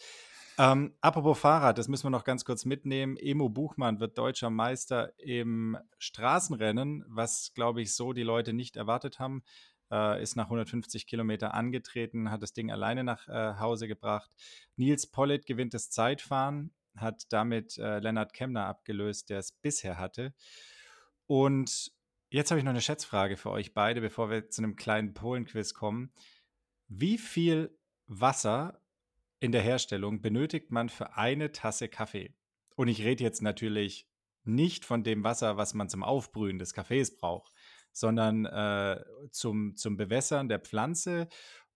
Ähm, 0.59 0.95
apropos 1.03 1.39
Fahrrad, 1.39 1.77
das 1.77 1.89
müssen 1.89 2.05
wir 2.05 2.11
noch 2.11 2.25
ganz 2.25 2.45
kurz 2.45 2.65
mitnehmen. 2.65 3.17
Emo 3.19 3.49
Buchmann 3.51 4.01
wird 4.01 4.17
deutscher 4.17 4.49
Meister 4.49 5.13
im 5.19 5.77
Straßenrennen, 5.99 7.05
was, 7.09 7.53
glaube 7.55 7.83
ich, 7.83 7.95
so 7.95 8.15
die 8.15 8.23
Leute 8.23 8.55
nicht 8.55 8.77
erwartet 8.77 9.19
haben. 9.19 9.43
Äh, 9.91 10.23
ist 10.23 10.35
nach 10.35 10.47
150 10.47 11.07
Kilometer 11.07 11.55
angetreten, 11.55 12.31
hat 12.31 12.43
das 12.43 12.53
Ding 12.53 12.71
alleine 12.71 13.05
nach 13.05 13.29
äh, 13.29 13.59
Hause 13.59 13.87
gebracht. 13.87 14.31
Nils 14.77 15.07
Pollitt 15.07 15.47
gewinnt 15.47 15.75
das 15.75 15.91
Zeitfahren, 15.91 16.75
hat 16.97 17.25
damit 17.31 17.77
äh, 17.79 18.01
Lennart 18.01 18.33
Kemner 18.33 18.67
abgelöst, 18.67 19.31
der 19.31 19.39
es 19.39 19.53
bisher 19.53 19.99
hatte. 19.99 20.35
Und 21.27 21.93
Jetzt 22.29 22.51
habe 22.51 22.59
ich 22.59 22.65
noch 22.65 22.71
eine 22.71 22.81
Schätzfrage 22.81 23.37
für 23.37 23.51
euch 23.51 23.73
beide, 23.73 24.01
bevor 24.01 24.31
wir 24.31 24.51
zu 24.51 24.63
einem 24.63 24.75
kleinen 24.75 25.15
Polen-Quiz 25.15 25.75
kommen. 25.75 26.13
Wie 26.89 27.19
viel 27.19 27.79
Wasser 28.07 28.81
in 29.39 29.53
der 29.53 29.63
Herstellung 29.63 30.21
benötigt 30.23 30.71
man 30.71 30.89
für 30.89 31.17
eine 31.17 31.53
Tasse 31.53 31.89
Kaffee? 31.89 32.35
Und 32.75 32.89
ich 32.89 33.03
rede 33.03 33.23
jetzt 33.23 33.43
natürlich 33.43 34.09
nicht 34.43 34.85
von 34.85 35.05
dem 35.05 35.25
Wasser, 35.25 35.57
was 35.57 35.75
man 35.75 35.89
zum 35.89 36.03
Aufbrühen 36.03 36.59
des 36.59 36.75
Kaffees 36.75 37.17
braucht, 37.17 37.53
sondern 37.93 38.45
äh, 38.45 39.05
zum, 39.31 39.77
zum 39.77 39.97
Bewässern 39.97 40.49
der 40.49 40.61
Pflanze 40.61 41.29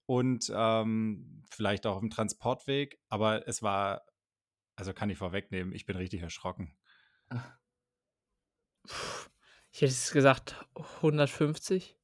und 0.06 0.52
ähm, 0.54 1.44
vielleicht 1.50 1.86
auch 1.86 1.94
auf 1.94 2.00
dem 2.00 2.10
Transportweg. 2.10 3.00
Aber 3.08 3.46
es 3.46 3.62
war, 3.62 4.04
also 4.74 4.92
kann 4.92 5.10
ich 5.10 5.18
vorwegnehmen, 5.18 5.72
ich 5.72 5.86
bin 5.86 5.96
richtig 5.96 6.22
erschrocken. 6.22 6.76
Ich 9.72 9.82
hätte 9.82 9.92
es 9.92 10.10
gesagt 10.10 10.56
150. 10.96 11.96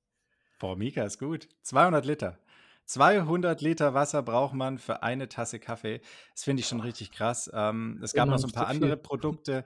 Boah, 0.59 0.76
Mika 0.76 1.05
ist 1.05 1.18
gut. 1.18 1.48
200 1.62 2.05
Liter. 2.06 2.38
200 2.86 3.60
Liter 3.60 3.94
Wasser 3.94 4.22
braucht 4.22 4.55
man 4.55 4.78
für 4.78 5.02
eine 5.02 5.28
Tasse 5.28 5.59
Kaffee. 5.59 6.01
Das 6.32 6.44
finde 6.44 6.60
ich 6.60 6.68
schon 6.68 6.80
richtig 6.80 7.10
krass. 7.10 7.51
Ähm, 7.52 7.98
es 8.02 8.14
gab 8.14 8.28
noch 8.28 8.38
so 8.38 8.47
ein 8.47 8.52
paar 8.52 8.68
andere 8.68 8.97
Produkte, 8.97 9.64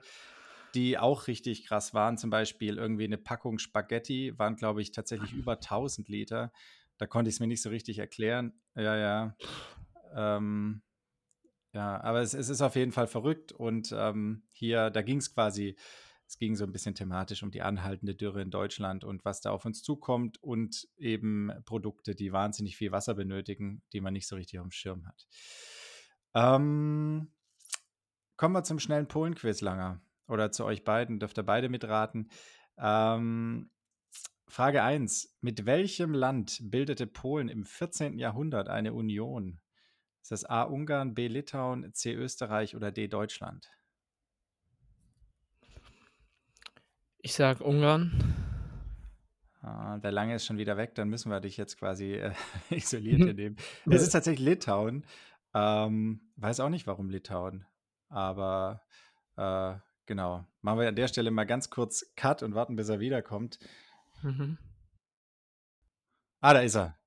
die 0.73 0.97
auch 0.97 1.27
richtig 1.27 1.65
krass 1.65 1.93
waren. 1.93 2.17
Zum 2.17 2.31
Beispiel 2.31 2.77
irgendwie 2.77 3.03
eine 3.03 3.19
Packung 3.19 3.59
Spaghetti 3.59 4.37
waren, 4.37 4.55
glaube 4.55 4.81
ich, 4.81 4.91
tatsächlich 4.91 5.33
über 5.33 5.53
1000 5.53 6.09
Liter. 6.09 6.51
Da 6.97 7.05
konnte 7.05 7.29
ich 7.29 7.35
es 7.35 7.39
mir 7.39 7.47
nicht 7.47 7.61
so 7.61 7.69
richtig 7.69 7.99
erklären. 7.99 8.53
Ja, 8.75 8.97
ja. 8.97 9.35
Ähm, 10.15 10.81
ja, 11.73 12.01
aber 12.01 12.21
es, 12.21 12.33
es, 12.33 12.49
ist 12.49 12.61
auf 12.61 12.75
jeden 12.75 12.91
Fall 12.91 13.07
verrückt. 13.07 13.51
Und 13.51 13.93
ähm, 13.95 14.43
hier, 14.51 14.89
da 14.89 15.03
ging 15.03 15.17
es 15.17 15.33
quasi 15.33 15.77
es 16.31 16.37
ging 16.37 16.55
so 16.55 16.63
ein 16.63 16.71
bisschen 16.71 16.95
thematisch 16.95 17.43
um 17.43 17.51
die 17.51 17.61
anhaltende 17.61 18.15
Dürre 18.15 18.41
in 18.41 18.51
Deutschland 18.51 19.03
und 19.03 19.25
was 19.25 19.41
da 19.41 19.51
auf 19.51 19.65
uns 19.65 19.83
zukommt 19.83 20.41
und 20.41 20.87
eben 20.95 21.51
Produkte, 21.65 22.15
die 22.15 22.31
wahnsinnig 22.31 22.77
viel 22.77 22.93
Wasser 22.93 23.15
benötigen, 23.15 23.83
die 23.91 23.99
man 23.99 24.13
nicht 24.13 24.29
so 24.29 24.37
richtig 24.37 24.57
auf 24.57 24.65
dem 24.65 24.71
Schirm 24.71 25.05
hat. 25.05 25.27
Ähm, 26.33 27.33
kommen 28.37 28.55
wir 28.55 28.63
zum 28.63 28.79
schnellen 28.79 29.09
Polen-Quiz, 29.09 29.59
Langer. 29.59 29.99
Oder 30.25 30.53
zu 30.53 30.63
euch 30.63 30.85
beiden, 30.85 31.19
dürft 31.19 31.37
ihr 31.37 31.43
beide 31.43 31.67
mitraten. 31.67 32.29
Ähm, 32.77 33.69
Frage 34.47 34.83
1. 34.83 35.37
Mit 35.41 35.65
welchem 35.65 36.13
Land 36.13 36.59
bildete 36.63 37.07
Polen 37.07 37.49
im 37.49 37.65
14. 37.65 38.17
Jahrhundert 38.17 38.69
eine 38.69 38.93
Union? 38.93 39.59
Ist 40.21 40.31
das 40.31 40.45
A. 40.45 40.63
Ungarn, 40.63 41.13
B. 41.13 41.27
Litauen, 41.27 41.93
C. 41.93 42.13
Österreich 42.13 42.73
oder 42.77 42.93
D. 42.93 43.09
Deutschland? 43.09 43.69
Ich 47.23 47.33
sag 47.33 47.61
Ungarn. 47.61 48.11
Ah, 49.61 49.99
der 49.99 50.11
Lange 50.11 50.33
ist 50.33 50.45
schon 50.45 50.57
wieder 50.57 50.75
weg, 50.75 50.95
dann 50.95 51.07
müssen 51.07 51.29
wir 51.29 51.39
dich 51.39 51.55
jetzt 51.55 51.77
quasi 51.77 52.13
äh, 52.13 52.33
isoliert 52.71 53.21
hier 53.21 53.33
nehmen. 53.35 53.57
Es 53.85 54.01
ist 54.01 54.09
tatsächlich 54.09 54.43
Litauen. 54.43 55.05
Ähm, 55.53 56.31
weiß 56.37 56.61
auch 56.61 56.69
nicht, 56.69 56.87
warum 56.87 57.11
Litauen. 57.11 57.67
Aber 58.09 58.81
äh, 59.37 59.75
genau. 60.07 60.47
Machen 60.61 60.79
wir 60.79 60.87
an 60.87 60.95
der 60.95 61.07
Stelle 61.07 61.29
mal 61.29 61.43
ganz 61.43 61.69
kurz 61.69 62.11
Cut 62.15 62.41
und 62.41 62.55
warten, 62.55 62.75
bis 62.75 62.89
er 62.89 62.99
wiederkommt. 62.99 63.59
Mhm. 64.23 64.57
Ah, 66.39 66.55
da 66.55 66.61
ist 66.61 66.75
er. 66.75 66.97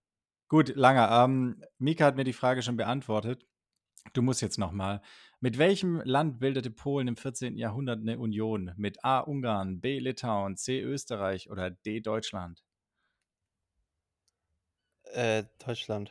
Gut, 0.46 0.76
Langer. 0.76 1.24
Ähm, 1.24 1.60
Mika 1.78 2.04
hat 2.04 2.14
mir 2.14 2.22
die 2.22 2.32
Frage 2.32 2.62
schon 2.62 2.76
beantwortet. 2.76 3.44
Du 4.12 4.22
musst 4.22 4.42
jetzt 4.42 4.58
nochmal. 4.58 5.02
Mit 5.44 5.58
welchem 5.58 6.00
Land 6.06 6.38
bildete 6.38 6.70
Polen 6.70 7.06
im 7.06 7.18
14. 7.18 7.58
Jahrhundert 7.58 8.00
eine 8.00 8.18
Union? 8.18 8.72
Mit 8.78 9.04
A. 9.04 9.18
Ungarn, 9.18 9.78
B. 9.78 9.98
Litauen, 9.98 10.56
C. 10.56 10.80
Österreich 10.80 11.50
oder 11.50 11.70
D. 11.70 12.00
Deutschland? 12.00 12.64
Äh, 15.12 15.44
Deutschland. 15.58 16.10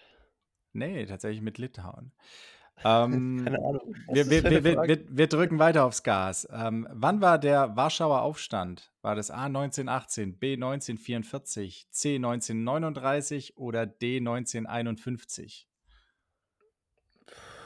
Nee, 0.74 1.08
tatsächlich 1.08 1.42
mit 1.42 1.58
Litauen. 1.58 2.12
Ähm, 2.86 3.44
Keine 3.46 3.60
Ahnung. 3.60 3.96
Wir, 4.12 4.30
wir, 4.32 4.64
wir, 4.64 5.06
wir, 5.08 5.28
drücken 5.28 5.60
weiter 5.60 5.86
aufs 5.86 6.02
Gas. 6.02 6.48
Ähm, 6.52 6.88
wann 6.92 7.22
war 7.22 7.38
der 7.38 7.76
Warschauer 7.76 8.24
Aufstand? 8.24 8.92
War 9.04 9.14
das 9.16 9.30
A 9.30 9.46
1918, 9.46 10.40
B 10.40 10.54
1944, 10.54 11.88
C 11.92 12.16
1939 12.16 13.58
oder 13.58 13.86
D 13.86 14.18
1951? 14.18 15.68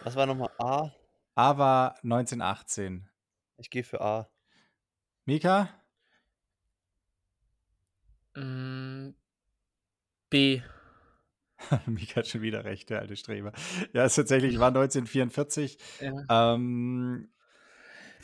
Was 0.03 0.15
war 0.17 0.25
nochmal 0.25 0.51
A? 0.59 0.91
A 1.37 1.59
war 1.59 1.95
1918. 2.03 3.07
Ich 3.57 3.69
gehe 3.69 3.83
für 3.83 4.01
A. 4.01 4.27
Mika? 5.25 5.69
Mm, 8.35 9.09
B. 10.31 10.61
Mika 11.85 12.15
hat 12.15 12.27
schon 12.27 12.41
wieder 12.41 12.65
recht, 12.65 12.89
der 12.89 13.01
alte 13.01 13.15
Streber. 13.15 13.51
Ja, 13.93 14.05
es 14.05 14.15
tatsächlich 14.15 14.57
war 14.57 14.69
1944. 14.69 15.77
Ja. 16.01 16.55
Ähm, 16.55 17.29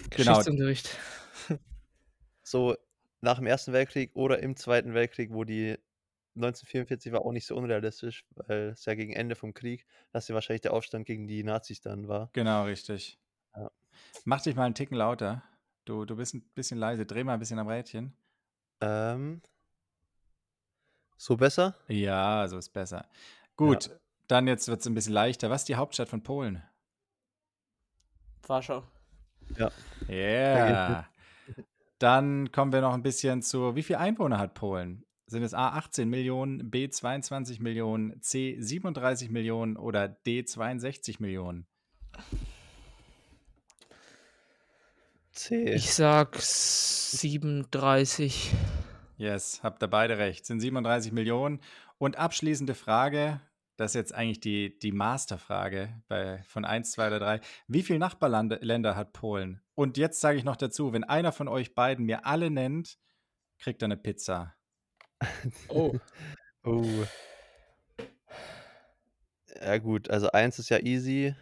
genau. 0.10 0.32
Geschichtsunterricht. 0.32 0.98
So 2.46 2.76
nach 3.22 3.38
dem 3.38 3.48
Ersten 3.48 3.72
Weltkrieg 3.72 4.12
oder 4.16 4.40
im 4.40 4.58
Zweiten 4.58 4.94
Weltkrieg, 4.94 5.32
wo 5.32 5.46
die 5.46 5.78
1944 6.36 7.12
war 7.12 7.22
auch 7.22 7.32
nicht 7.32 7.46
so 7.46 7.56
unrealistisch, 7.56 8.26
weil 8.36 8.70
es 8.70 8.86
ja 8.86 8.96
gegen 8.96 9.14
Ende 9.14 9.36
vom 9.36 9.54
Krieg, 9.54 9.86
dass 10.12 10.28
ja 10.28 10.36
wahrscheinlich 10.36 10.62
der 10.62 10.74
Aufstand 10.74 11.06
gegen 11.06 11.28
die 11.28 11.44
Nazis 11.44 11.82
dann 11.82 12.08
war. 12.08 12.30
Genau, 12.34 12.64
richtig. 12.64 13.20
Ja. 13.56 13.72
Mach 14.26 14.42
dich 14.42 14.56
mal 14.56 14.66
einen 14.66 14.76
Ticken 14.76 14.98
lauter. 14.98 15.44
Du, 15.86 16.06
du 16.06 16.16
bist 16.16 16.34
ein 16.34 16.42
bisschen 16.56 16.78
leise. 16.78 17.06
Dreh 17.06 17.24
mal 17.24 17.34
ein 17.34 17.40
bisschen 17.40 17.60
am 17.60 17.68
Rädchen. 17.68 18.16
Ähm. 18.82 19.42
So 21.18 21.38
besser? 21.38 21.76
Ja, 21.88 22.48
so 22.48 22.58
ist 22.58 22.70
besser. 22.70 23.08
Gut, 23.56 23.88
ja. 23.88 23.94
dann 24.28 24.48
jetzt 24.48 24.68
wird 24.68 24.82
es 24.82 24.88
ein 24.88 24.94
bisschen 24.94 25.14
leichter. 25.14 25.50
Was 25.50 25.62
ist 25.62 25.70
die 25.70 25.76
Hauptstadt 25.76 26.10
von 26.10 26.24
Polen? 26.24 26.64
Warschau. 28.48 28.84
Ja. 29.58 29.72
Yeah. 30.10 31.08
Dann 32.00 32.52
kommen 32.52 32.74
wir 32.74 32.82
noch 32.82 32.94
ein 32.94 33.04
bisschen 33.04 33.42
zu, 33.42 33.76
wie 33.76 33.84
viele 33.84 34.00
Einwohner 34.00 34.38
hat 34.38 34.54
Polen? 34.54 35.06
Sind 35.34 35.42
es 35.42 35.56
A 35.56 35.70
18 35.70 36.08
Millionen, 36.08 36.70
B 36.70 36.88
22 36.88 37.60
Millionen, 37.60 38.22
C 38.22 38.56
37 38.60 39.32
Millionen 39.32 39.78
oder 39.78 40.08
D 40.08 40.46
62 40.46 41.20
Millionen? 41.20 41.66
C. 45.32 45.74
Ich 45.74 45.92
sag 45.92 46.40
37. 46.40 48.52
Yes, 49.18 49.64
habt 49.64 49.82
ihr 49.82 49.88
beide 49.88 50.20
recht. 50.20 50.46
Sind 50.46 50.60
37 50.60 51.12
Millionen. 51.12 51.62
Und 51.98 52.20
abschließende 52.20 52.76
Frage, 52.76 53.42
das 53.76 53.92
ist 53.92 53.96
jetzt 53.96 54.14
eigentlich 54.14 54.40
die, 54.40 54.78
die 54.78 54.92
Masterfrage 54.92 56.00
bei, 56.10 56.44
von 56.44 56.64
1, 56.64 56.92
2 56.92 57.08
oder 57.08 57.18
3. 57.18 57.40
Wie 57.68 57.82
viele 57.82 57.98
Nachbarländer 57.98 58.96
hat 58.96 59.14
Polen? 59.14 59.64
Und 59.74 59.98
jetzt 59.98 60.22
sage 60.22 60.38
ich 60.38 60.44
noch 60.44 60.58
dazu, 60.58 60.94
wenn 60.94 61.04
einer 61.04 61.32
von 61.32 61.48
euch 61.48 61.74
beiden 61.74 62.06
mir 62.06 62.28
alle 62.28 62.52
nennt, 62.52 63.00
kriegt 63.58 63.82
er 63.82 63.88
eine 63.88 63.98
Pizza. 63.98 64.54
Oh. 65.70 65.96
Oh. 66.66 66.86
Ja, 69.62 69.78
gut, 69.80 70.10
also 70.10 70.32
eins 70.32 70.60
ist 70.60 70.70
ja 70.70 70.80
easy. 70.80 71.36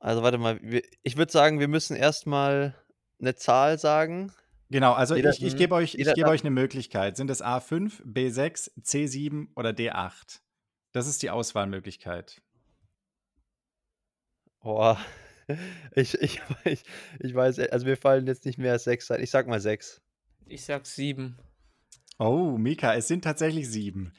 Also 0.00 0.22
warte 0.22 0.38
mal, 0.38 0.58
wir, 0.62 0.82
ich 1.04 1.16
würde 1.16 1.30
sagen, 1.30 1.60
wir 1.60 1.68
müssen 1.68 1.94
erstmal 1.96 2.74
eine 3.20 3.36
Zahl 3.36 3.78
sagen. 3.78 4.32
Genau, 4.68 4.92
also 4.92 5.14
Jeder- 5.14 5.30
ich, 5.30 5.42
ich 5.44 5.52
Mhm. 5.54 5.58
gebe 5.58 5.74
euch, 5.76 5.94
ich 5.94 5.98
jeder 5.98 6.14
gebe 6.14 6.24
darf- 6.26 6.32
euch 6.34 6.40
eine 6.40 6.50
Möglichkeit. 6.50 7.16
Sind 7.16 7.30
es 7.30 7.42
A5, 7.42 8.02
B6, 8.04 8.70
C7 8.82 9.48
oder 9.54 9.70
D8? 9.70 10.40
Das 10.92 11.06
ist 11.06 11.22
die 11.22 11.30
Auswahlmöglichkeit. 11.30 12.40
Boah. 14.60 14.98
Ich, 15.96 16.14
ich, 16.14 16.40
ich, 16.64 16.84
ich 17.18 17.34
weiß, 17.34 17.58
also 17.58 17.84
mir 17.84 17.96
fallen 17.96 18.24
jetzt 18.28 18.44
nicht 18.44 18.58
mehr 18.58 18.70
als 18.72 18.84
sechs 18.84 19.10
ein. 19.10 19.20
Ich 19.20 19.30
sag 19.32 19.48
mal 19.48 19.60
sechs. 19.60 20.00
Ich 20.46 20.64
sag 20.64 20.86
sieben. 20.86 21.36
Oh, 22.22 22.58
Mika, 22.58 22.94
es 22.96 23.08
sind 23.08 23.24
tatsächlich 23.24 23.70
sieben. 23.70 24.12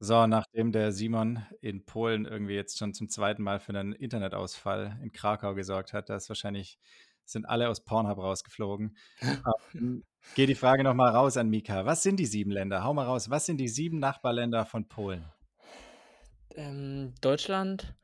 So, 0.00 0.26
nachdem 0.26 0.72
der 0.72 0.90
Simon 0.90 1.46
in 1.60 1.84
Polen 1.84 2.24
irgendwie 2.24 2.54
jetzt 2.54 2.76
schon 2.76 2.92
zum 2.92 3.08
zweiten 3.08 3.44
Mal 3.44 3.60
für 3.60 3.70
einen 3.70 3.92
Internetausfall 3.92 4.98
in 5.00 5.12
Krakau 5.12 5.54
gesorgt 5.54 5.92
hat, 5.92 6.10
da 6.10 6.16
ist 6.16 6.28
wahrscheinlich, 6.28 6.80
sind 7.24 7.44
alle 7.48 7.68
aus 7.68 7.84
Pornhub 7.84 8.18
rausgeflogen. 8.18 8.96
ähm, 9.74 10.02
geht 10.34 10.48
die 10.48 10.56
Frage 10.56 10.82
nochmal 10.82 11.12
raus 11.12 11.36
an 11.36 11.48
Mika. 11.48 11.86
Was 11.86 12.02
sind 12.02 12.16
die 12.16 12.26
sieben 12.26 12.50
Länder? 12.50 12.82
Hau 12.82 12.94
mal 12.94 13.06
raus. 13.06 13.30
Was 13.30 13.46
sind 13.46 13.58
die 13.58 13.68
sieben 13.68 14.00
Nachbarländer 14.00 14.66
von 14.66 14.88
Polen? 14.88 15.24
Ähm, 16.56 17.14
Deutschland, 17.20 17.94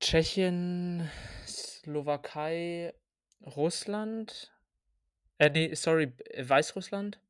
Tschechien, 0.00 1.10
Slowakei, 1.46 2.94
Russland. 3.44 4.53
Äh, 5.38 5.50
nee, 5.50 5.74
sorry, 5.74 6.12
äh, 6.30 6.48
Weißrussland. 6.48 7.20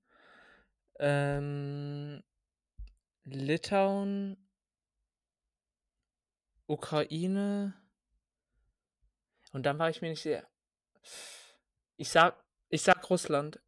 Ähm, 0.98 2.22
Litauen, 3.24 4.36
Ukraine. 6.66 7.74
Und 9.52 9.64
dann 9.66 9.78
war 9.78 9.88
ich 9.90 10.02
mir 10.02 10.10
nicht 10.10 10.22
sicher. 10.22 10.46
Ich 11.96 12.10
sag, 12.10 12.36
ich 12.68 12.82
sag 12.82 13.08
Russland. 13.08 13.60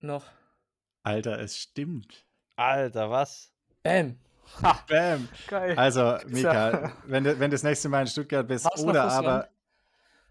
Noch. 0.00 0.30
Alter, 1.02 1.38
es 1.40 1.56
stimmt. 1.58 2.26
Alter, 2.56 3.10
was? 3.10 3.52
Bam. 3.82 4.18
Ha, 4.62 4.84
Bam. 4.88 5.28
geil. 5.46 5.76
Also, 5.76 6.18
So. 6.18 6.28
Mika, 6.28 6.92
wenn 7.06 7.24
du, 7.24 7.38
wenn 7.38 7.50
du 7.50 7.54
das 7.54 7.62
nächste 7.62 7.88
Mal 7.88 8.02
in 8.02 8.06
Stuttgart 8.06 8.46
bist 8.46 8.64
noch 8.64 8.82
oder 8.84 9.04
aber 9.04 9.48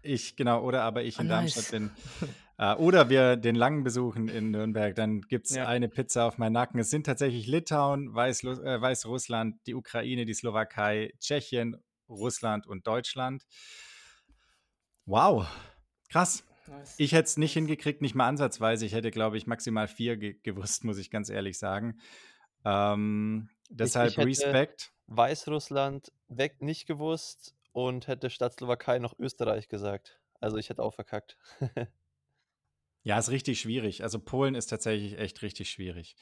ich, 0.02 0.36
genau, 0.36 0.62
oder 0.62 0.82
aber 0.82 1.02
ich 1.02 1.18
Ah, 1.18 1.22
in 1.22 1.28
Darmstadt 1.28 1.64
nice. 1.64 1.70
bin, 1.70 1.90
äh, 2.20 2.26
oder 2.56 3.08
wir 3.08 3.36
den 3.36 3.56
Langen 3.56 3.82
besuchen 3.84 4.28
in 4.28 4.50
Nürnberg, 4.52 4.94
dann 4.94 5.22
gibt 5.22 5.46
es 5.46 5.56
Ja. 5.56 5.66
eine 5.66 5.88
Pizza 5.88 6.26
auf 6.26 6.38
meinen 6.38 6.52
Nacken. 6.52 6.78
Es 6.78 6.90
sind 6.90 7.04
tatsächlich 7.06 7.46
Litauen, 7.46 8.14
Weißlu 8.14 8.52
äh, 8.62 8.80
Weißrussland, 8.80 9.56
die 9.66 9.74
Ukraine, 9.74 10.24
die 10.24 10.34
Slowakei, 10.34 11.12
Tschechien, 11.18 11.76
Russland 12.08 12.66
und 12.66 12.86
Deutschland. 12.86 13.44
Wow, 15.06 15.46
krass. 16.10 16.44
Nice. 16.66 16.94
Ich 16.96 17.12
hätte 17.12 17.24
es 17.24 17.36
nicht 17.36 17.52
hingekriegt, 17.52 18.00
nicht 18.00 18.14
mal 18.14 18.26
ansatzweise. 18.28 18.86
Ich 18.86 18.94
hätte, 18.94 19.10
glaube 19.10 19.36
ich, 19.36 19.46
maximal 19.46 19.86
vier 19.88 20.16
ge 20.16 20.38
gewusst, 20.42 20.84
muss 20.84 20.98
ich 20.98 21.10
ganz 21.10 21.28
ehrlich 21.28 21.58
sagen. 21.58 21.98
Ähm, 22.64 23.50
deshalb 23.68 24.10
ich 24.10 24.16
hätte- 24.16 24.28
Respekt. 24.28 24.92
Weißrussland 25.06 26.10
weg 26.28 26.62
nicht 26.62 26.86
gewusst 26.86 27.54
und 27.72 28.06
hätte 28.06 28.30
statt 28.30 28.54
Slowakei 28.54 28.98
noch 28.98 29.18
Österreich 29.18 29.68
gesagt. 29.68 30.18
Also 30.40 30.56
ich 30.56 30.70
hätte 30.70 30.82
auch 30.82 30.94
verkackt. 30.94 31.36
Ja, 33.04 33.18
ist 33.18 33.30
richtig 33.30 33.60
schwierig. 33.60 34.02
Also 34.02 34.18
Polen 34.18 34.54
ist 34.54 34.66
tatsächlich 34.66 35.18
echt 35.18 35.42
richtig 35.42 35.70
schwierig. 35.70 36.16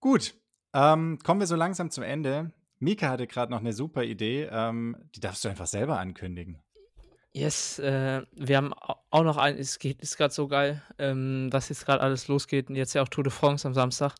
Gut, 0.00 0.34
ähm, 0.74 1.18
kommen 1.22 1.40
wir 1.40 1.46
so 1.46 1.56
langsam 1.56 1.90
zum 1.90 2.02
Ende. 2.04 2.52
Mika 2.78 3.10
hatte 3.10 3.26
gerade 3.26 3.52
noch 3.52 3.60
eine 3.60 3.72
super 3.72 4.02
Idee. 4.02 4.48
Ähm, 4.50 4.96
die 5.14 5.20
darfst 5.20 5.44
du 5.44 5.48
einfach 5.50 5.66
selber 5.66 5.98
ankündigen. 5.98 6.60
Yes, 7.34 7.78
äh, 7.78 8.22
wir 8.32 8.56
haben 8.56 8.72
au- 8.74 8.96
auch 9.10 9.22
noch 9.22 9.36
ein, 9.36 9.56
es 9.56 9.78
geht, 9.78 10.00
ist 10.02 10.16
gerade 10.16 10.34
so 10.34 10.48
geil, 10.48 10.82
ähm, 10.98 11.48
was 11.50 11.68
jetzt 11.68 11.86
gerade 11.86 12.02
alles 12.02 12.28
losgeht. 12.28 12.68
Und 12.68 12.76
jetzt 12.76 12.94
ja 12.94 13.02
auch 13.02 13.08
Tour 13.08 13.24
de 13.24 13.32
France 13.32 13.66
am 13.68 13.74
Samstag. 13.74 14.14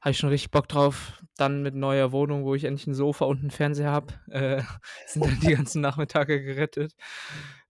Habe 0.00 0.12
ich 0.12 0.18
schon 0.18 0.30
richtig 0.30 0.50
Bock 0.50 0.68
drauf. 0.68 1.22
Dann 1.36 1.62
mit 1.62 1.74
neuer 1.74 2.12
Wohnung, 2.12 2.44
wo 2.44 2.54
ich 2.54 2.64
endlich 2.64 2.86
ein 2.86 2.94
Sofa 2.94 3.24
und 3.26 3.40
einen 3.40 3.50
Fernseher 3.50 3.90
habe, 3.90 4.14
äh, 4.30 4.62
sind 5.06 5.24
dann 5.24 5.40
die 5.40 5.54
ganzen 5.54 5.80
Nachmittage 5.80 6.42
gerettet. 6.42 6.94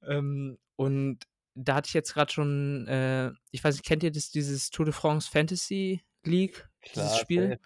Ähm, 0.07 0.59
und 0.77 1.19
da 1.55 1.75
hatte 1.75 1.89
ich 1.89 1.95
jetzt 1.95 2.15
gerade 2.15 2.33
schon, 2.33 2.87
äh, 2.87 3.33
ich 3.51 3.63
weiß 3.63 3.75
nicht, 3.77 3.85
kennt 3.85 4.03
ihr 4.03 4.13
das, 4.13 4.31
dieses 4.31 4.71
Tour 4.71 4.85
de 4.85 4.95
France 4.95 5.31
Fantasy 5.31 6.03
League, 6.25 6.69
dieses 6.95 7.19
Spiel? 7.19 7.51
safe. 7.51 7.61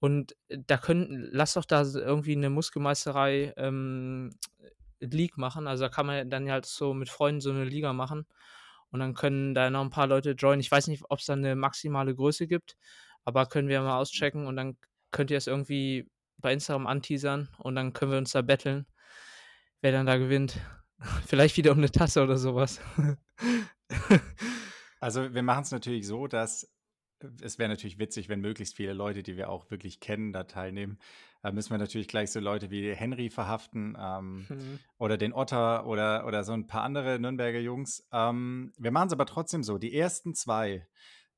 Und 0.00 0.36
äh, 0.48 0.58
da 0.66 0.76
können, 0.76 1.28
lass 1.32 1.54
doch 1.54 1.64
da 1.64 1.82
irgendwie 1.82 2.32
eine 2.32 2.50
Muskelmeisterei 2.50 3.52
ähm, 3.56 4.30
League 5.00 5.36
machen. 5.36 5.66
Also 5.66 5.84
da 5.84 5.88
kann 5.88 6.06
man 6.06 6.30
dann 6.30 6.50
halt 6.50 6.66
so 6.66 6.94
mit 6.94 7.08
Freunden 7.08 7.40
so 7.40 7.50
eine 7.50 7.64
Liga 7.64 7.92
machen. 7.92 8.26
Und 8.90 9.00
dann 9.00 9.14
können 9.14 9.54
da 9.54 9.68
noch 9.70 9.82
ein 9.82 9.90
paar 9.90 10.06
Leute 10.06 10.32
joinen. 10.32 10.60
Ich 10.60 10.70
weiß 10.70 10.86
nicht, 10.88 11.04
ob 11.08 11.18
es 11.18 11.26
da 11.26 11.34
eine 11.34 11.56
maximale 11.56 12.14
Größe 12.14 12.46
gibt, 12.46 12.76
aber 13.24 13.46
können 13.46 13.68
wir 13.68 13.82
mal 13.82 13.98
auschecken 13.98 14.46
und 14.46 14.56
dann 14.56 14.78
könnt 15.10 15.30
ihr 15.30 15.36
es 15.36 15.46
irgendwie 15.46 16.08
bei 16.38 16.52
Instagram 16.52 16.86
anteasern 16.86 17.48
und 17.58 17.74
dann 17.74 17.92
können 17.92 18.12
wir 18.12 18.18
uns 18.18 18.32
da 18.32 18.42
betteln, 18.42 18.86
wer 19.82 19.92
dann 19.92 20.06
da 20.06 20.16
gewinnt. 20.16 20.58
Vielleicht 21.26 21.56
wieder 21.56 21.72
um 21.72 21.78
eine 21.78 21.90
Tasse 21.90 22.22
oder 22.22 22.36
sowas. 22.38 22.80
Also 25.00 25.32
wir 25.32 25.42
machen 25.42 25.62
es 25.62 25.70
natürlich 25.70 26.06
so, 26.06 26.26
dass 26.26 26.68
es 27.40 27.58
wäre 27.58 27.68
natürlich 27.68 27.98
witzig, 27.98 28.28
wenn 28.28 28.40
möglichst 28.40 28.76
viele 28.76 28.92
Leute, 28.92 29.22
die 29.22 29.36
wir 29.36 29.48
auch 29.48 29.70
wirklich 29.70 30.00
kennen, 30.00 30.32
da 30.32 30.44
teilnehmen. 30.44 30.98
Da 31.42 31.52
müssen 31.52 31.70
wir 31.70 31.78
natürlich 31.78 32.08
gleich 32.08 32.30
so 32.30 32.40
Leute 32.40 32.70
wie 32.70 32.94
Henry 32.94 33.30
verhaften. 33.30 33.96
Ähm, 33.98 34.44
Hm. 34.48 34.78
oder 34.98 35.16
den 35.16 35.32
Otter 35.32 35.86
oder, 35.86 36.26
oder 36.26 36.44
so 36.44 36.52
ein 36.52 36.66
paar 36.66 36.82
andere 36.82 37.18
Nürnberger 37.18 37.60
Jungs. 37.60 38.06
Ähm, 38.12 38.72
wir 38.76 38.90
machen 38.90 39.08
es 39.08 39.12
aber 39.12 39.26
trotzdem 39.26 39.62
so. 39.62 39.78
Die 39.78 39.96
ersten 39.96 40.34
zwei, 40.34 40.86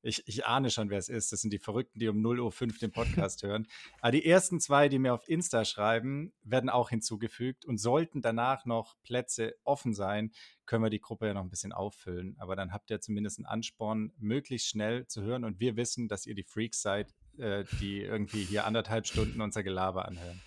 ich, 0.01 0.27
ich 0.27 0.45
ahne 0.45 0.69
schon, 0.69 0.89
wer 0.89 0.97
es 0.97 1.09
ist. 1.09 1.31
Das 1.31 1.41
sind 1.41 1.51
die 1.53 1.59
Verrückten, 1.59 1.99
die 1.99 2.07
um 2.07 2.17
0.05 2.17 2.61
Uhr 2.61 2.77
den 2.79 2.91
Podcast 2.91 3.43
hören. 3.43 3.67
Aber 3.99 4.11
die 4.11 4.25
ersten 4.25 4.59
zwei, 4.59 4.89
die 4.89 4.99
mir 4.99 5.13
auf 5.13 5.27
Insta 5.27 5.65
schreiben, 5.65 6.33
werden 6.43 6.69
auch 6.69 6.89
hinzugefügt. 6.89 7.65
Und 7.65 7.77
sollten 7.77 8.21
danach 8.21 8.65
noch 8.65 8.95
Plätze 9.03 9.55
offen 9.63 9.93
sein, 9.93 10.31
können 10.65 10.83
wir 10.83 10.89
die 10.89 11.01
Gruppe 11.01 11.27
ja 11.27 11.33
noch 11.33 11.43
ein 11.43 11.49
bisschen 11.49 11.73
auffüllen. 11.73 12.35
Aber 12.39 12.55
dann 12.55 12.73
habt 12.73 12.89
ihr 12.89 13.01
zumindest 13.01 13.39
einen 13.39 13.45
Ansporn, 13.45 14.13
möglichst 14.17 14.67
schnell 14.69 15.05
zu 15.07 15.21
hören. 15.21 15.43
Und 15.43 15.59
wir 15.59 15.75
wissen, 15.75 16.07
dass 16.07 16.25
ihr 16.25 16.35
die 16.35 16.43
Freaks 16.43 16.81
seid, 16.81 17.13
äh, 17.37 17.65
die 17.79 18.01
irgendwie 18.01 18.43
hier 18.43 18.65
anderthalb 18.65 19.05
Stunden 19.05 19.41
unser 19.41 19.63
Gelaber 19.63 20.05
anhören. 20.05 20.41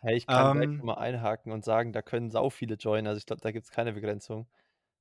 Hey, 0.00 0.16
ich 0.16 0.26
kann 0.26 0.62
Ähm, 0.62 0.76
schon 0.78 0.86
mal 0.86 0.94
einhaken 0.98 1.52
und 1.52 1.64
sagen, 1.64 1.92
da 1.92 2.02
können 2.02 2.30
sau 2.30 2.50
viele 2.50 2.76
joinen. 2.76 3.06
Also 3.06 3.18
ich 3.18 3.26
glaube, 3.26 3.42
da 3.42 3.50
gibt 3.50 3.64
es 3.66 3.70
keine 3.70 3.92
Begrenzung. 3.92 4.48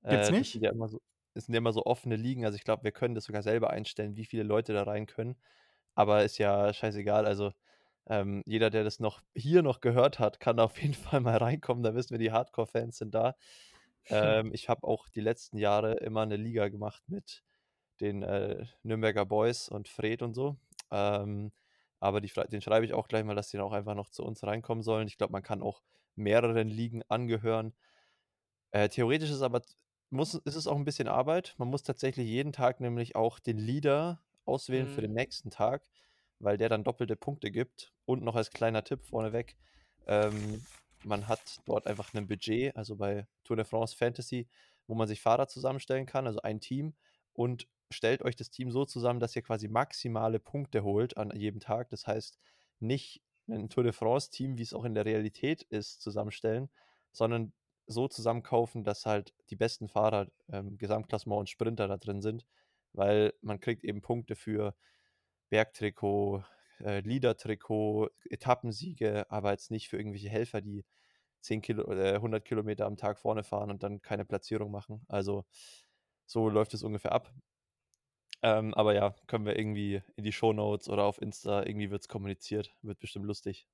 Gibt's 0.03 0.29
Äh, 0.29 0.31
nicht? 0.31 0.55
Ja 0.55 0.71
immer 0.71 0.87
so, 0.87 1.01
das 1.38 1.45
sind 1.45 1.53
ja 1.53 1.59
immer 1.59 1.72
so 1.72 1.85
offene 1.85 2.15
Ligen. 2.15 2.45
Also 2.45 2.55
ich 2.55 2.64
glaube, 2.64 2.84
wir 2.84 2.91
können 2.91 3.14
das 3.14 3.26
sogar 3.26 3.43
selber 3.43 3.69
einstellen, 3.69 4.15
wie 4.15 4.26
viele 4.26 4.41
Leute 4.41 4.73
da 4.73 4.84
rein 4.84 5.05
können. 5.05 5.38
Aber 5.93 6.23
ist 6.23 6.39
ja 6.39 6.73
scheißegal. 6.73 7.27
Also 7.27 7.51
ähm, 8.07 8.41
jeder, 8.47 8.72
der 8.72 8.84
das 8.84 8.99
noch 8.99 9.22
hier 9.35 9.61
noch 9.61 9.80
gehört 9.80 10.18
hat, 10.18 10.39
kann 10.39 10.59
auf 10.59 10.81
jeden 10.81 10.93
Fall 10.95 11.19
mal 11.22 11.38
reinkommen. 11.38 11.84
Da 11.84 11.93
wissen 11.93 12.11
wir, 12.11 12.18
die 12.18 12.31
Hardcore-Fans 12.31 12.97
sind 12.97 13.15
da. 13.15 13.35
Ähm, 14.09 14.53
ich 14.53 14.69
habe 14.69 14.88
auch 14.88 15.09
die 15.09 15.19
letzten 15.19 15.57
Jahre 15.57 15.95
immer 15.95 16.22
eine 16.22 16.38
Liga 16.38 16.69
gemacht 16.69 17.03
mit 17.09 17.43
den 17.99 18.23
äh, 18.23 18.65
Nürnberger 18.81 19.26
Boys 19.26 19.68
und 19.68 19.89
Fred 19.89 20.22
und 20.22 20.34
so. 20.34 20.55
Ähm, 20.91 21.51
aber 21.99 22.22
die, 22.22 22.31
den 22.49 22.61
schreibe 22.61 22.85
ich 22.85 22.93
auch 22.93 23.09
gleich 23.09 23.26
mal, 23.26 23.35
dass 23.35 23.49
die 23.49 23.57
dann 23.57 23.65
auch 23.65 23.73
einfach 23.73 23.95
noch 23.95 24.09
zu 24.09 24.23
uns 24.23 24.45
reinkommen 24.45 24.81
sollen. 24.81 25.09
Ich 25.09 25.18
glaube, 25.18 25.34
man 25.34 25.43
kann 25.43 25.61
auch 25.61 25.81
mehreren 26.15 26.69
Ligen 26.69 27.03
angehören. 27.09 27.73
Äh, 28.72 28.88
theoretisch 28.88 29.30
ist 29.30 29.41
aber 29.41 29.61
muss, 30.09 30.34
ist 30.35 30.55
es 30.55 30.67
auch 30.67 30.75
ein 30.75 30.85
bisschen 30.85 31.07
Arbeit. 31.07 31.55
Man 31.57 31.69
muss 31.69 31.84
tatsächlich 31.84 32.27
jeden 32.27 32.53
Tag 32.53 32.79
nämlich 32.79 33.15
auch 33.15 33.39
den 33.39 33.57
Leader 33.57 34.23
auswählen 34.45 34.88
für 34.88 35.01
Mhm. 35.01 35.01
den 35.01 35.13
nächsten 35.13 35.49
Tag, 35.49 35.89
weil 36.39 36.57
der 36.57 36.69
dann 36.69 36.84
doppelte 36.84 37.15
Punkte 37.15 37.51
gibt. 37.51 37.93
Und 38.05 38.23
noch 38.23 38.35
als 38.35 38.51
kleiner 38.51 38.84
Tipp 38.84 39.05
vorneweg, 39.05 39.57
ähm, 40.05 40.67
man 41.03 41.27
hat 41.27 41.59
dort 41.65 41.88
einfach 41.88 42.13
ein 42.13 42.27
Budget, 42.27 42.75
also 42.75 42.95
bei 42.95 43.27
Tour 43.43 43.55
de 43.57 43.65
France 43.65 43.95
Fantasy, 43.95 44.47
wo 44.88 44.95
man 44.95 45.07
sich 45.07 45.21
Fahrer 45.21 45.47
zusammenstellen 45.47 46.05
kann, 46.05 46.27
also 46.27 46.41
ein 46.41 46.59
Team, 46.59 46.95
und 47.34 47.67
stellt 47.91 48.21
euch 48.23 48.35
das 48.35 48.49
Team 48.49 48.71
so 48.71 48.85
zusammen, 48.85 49.19
dass 49.19 49.35
ihr 49.35 49.41
quasi 49.41 49.67
maximale 49.67 50.39
Punkte 50.39 50.84
holt 50.84 51.17
an 51.17 51.31
jedem 51.35 51.59
Tag. 51.59 51.89
Das 51.89 52.07
heißt, 52.07 52.38
nicht 52.79 53.21
ein 53.49 53.69
Tour 53.69 53.84
de 53.84 53.93
France-Team, 53.93 54.57
wie 54.57 54.63
es 54.63 54.73
auch 54.73 54.84
in 54.85 54.95
der 54.95 55.05
Realität 55.05 55.61
ist, 55.63 56.01
zusammenstellen, 56.01 56.69
sondern 57.11 57.53
so 57.88 58.07
zusammenkaufen, 58.07 58.84
dass 58.84 59.05
halt 59.05 59.34
die 59.49 59.55
besten 59.55 59.88
Fahrer, 59.89 60.27
ähm, 60.51 60.77
Gesamtklassement 60.77 61.39
und 61.41 61.49
Sprinter 61.49 61.88
da 61.88 61.97
drin 61.97 62.22
sind, 62.22 62.45
weil 62.93 63.34
man 63.41 63.59
kriegt 63.59 63.84
eben 63.85 64.01
Punkte 64.01 64.35
für 64.35 64.76
Bergtrikot, 65.49 66.43
äh, 66.81 66.99
Leader-Trikot, 67.01 68.09
Etappensiege, 68.30 69.26
aber 69.31 69.51
jetzt 69.51 69.72
nicht 69.72 69.89
für 69.89 69.97
irgendwelche 69.97 70.30
Helfer, 70.30 70.61
die 70.61 70.85
10 71.41 71.61
Kilo 71.61 71.85
oder 71.85 72.22
100 72.22 72.45
Kilometer 72.45 72.85
am 72.85 72.97
Tag 72.97 73.19
vorne 73.19 73.43
fahren 73.43 73.72
und 73.72 73.84
dann 73.84 74.01
keine 74.01 74.26
Platzierung 74.26 74.72
machen. 74.72 75.03
Also 75.07 75.45
so 76.26 76.49
läuft 76.49 76.73
es 76.73 76.84
ungefähr 76.84 77.14
ab. 77.14 77.34
Ähm, 78.43 78.73
aber 78.73 78.93
ja, 78.95 79.15
können 79.27 79.45
wir 79.45 79.57
irgendwie 79.57 80.01
in 80.15 80.23
die 80.23 80.31
Shownotes 80.31 80.89
oder 80.89 81.03
auf 81.03 81.22
Insta, 81.22 81.64
irgendwie 81.64 81.89
wird 81.91 82.01
es 82.01 82.07
kommuniziert. 82.07 82.76
Wird 82.81 82.99
bestimmt 82.99 83.26
lustig. 83.26 83.68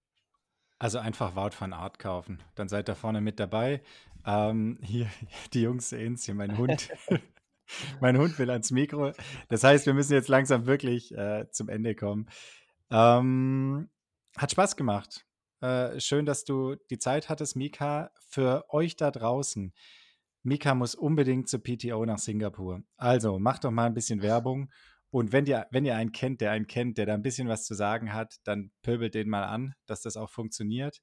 Also 0.84 1.00
einfach 1.00 1.38
Wout 1.38 1.52
van 1.58 1.72
Art 1.72 1.98
kaufen. 1.98 2.44
Dann 2.56 2.68
seid 2.68 2.90
ihr 2.90 2.96
vorne 2.96 3.22
mit 3.22 3.40
dabei. 3.40 3.82
Ähm, 4.26 4.80
hier, 4.82 5.08
die 5.54 5.62
Jungs 5.62 5.88
sehen 5.88 6.16
es 6.16 6.26
hier, 6.26 6.36
mein 6.36 6.58
Hund. 6.58 6.90
mein 8.02 8.18
Hund 8.18 8.38
will 8.38 8.50
ans 8.50 8.70
Mikro. 8.70 9.14
Das 9.48 9.64
heißt, 9.64 9.86
wir 9.86 9.94
müssen 9.94 10.12
jetzt 10.12 10.28
langsam 10.28 10.66
wirklich 10.66 11.16
äh, 11.18 11.50
zum 11.52 11.70
Ende 11.70 11.96
kommen. 11.96 12.28
Ähm, 12.92 13.92
hat 14.36 14.52
Spaß 14.52 14.76
gemacht. 14.76 15.26
Äh, 15.62 16.02
schön, 16.02 16.26
dass 16.26 16.44
du 16.44 16.76
die 16.90 17.00
Zeit 17.00 17.30
hattest, 17.30 17.56
Mika. 17.56 18.12
Für 18.28 18.66
euch 18.68 18.98
da 18.98 19.10
draußen. 19.10 19.74
Mika 20.42 20.76
muss 20.76 20.96
unbedingt 20.96 21.48
zur 21.48 21.64
PTO 21.64 22.06
nach 22.06 22.20
Singapur. 22.20 22.84
Also 22.98 23.40
macht 23.40 23.64
doch 23.64 23.72
mal 23.72 23.86
ein 23.86 23.94
bisschen 23.94 24.22
Werbung. 24.22 24.70
Und 25.14 25.32
wenn 25.32 25.46
ihr, 25.46 25.68
wenn 25.70 25.86
ihr 25.86 25.96
einen 25.96 26.12
kennt, 26.12 26.42
der 26.42 26.50
einen 26.50 26.66
kennt, 26.66 26.98
der 26.98 27.06
da 27.06 27.14
ein 27.14 27.22
bisschen 27.22 27.48
was 27.48 27.66
zu 27.66 27.76
sagen 27.76 28.14
hat, 28.14 28.38
dann 28.46 28.72
pöbelt 28.82 29.14
den 29.14 29.30
mal 29.30 29.44
an, 29.44 29.76
dass 29.86 30.02
das 30.02 30.18
auch 30.18 30.32
funktioniert. 30.32 31.02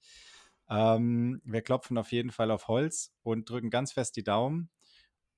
Ähm, 0.68 1.40
wir 1.44 1.62
klopfen 1.62 1.96
auf 1.96 2.10
jeden 2.10 2.32
Fall 2.32 2.50
auf 2.50 2.66
Holz 2.66 3.12
und 3.22 3.48
drücken 3.48 3.70
ganz 3.70 3.92
fest 3.92 4.16
die 4.16 4.24
Daumen. 4.24 4.68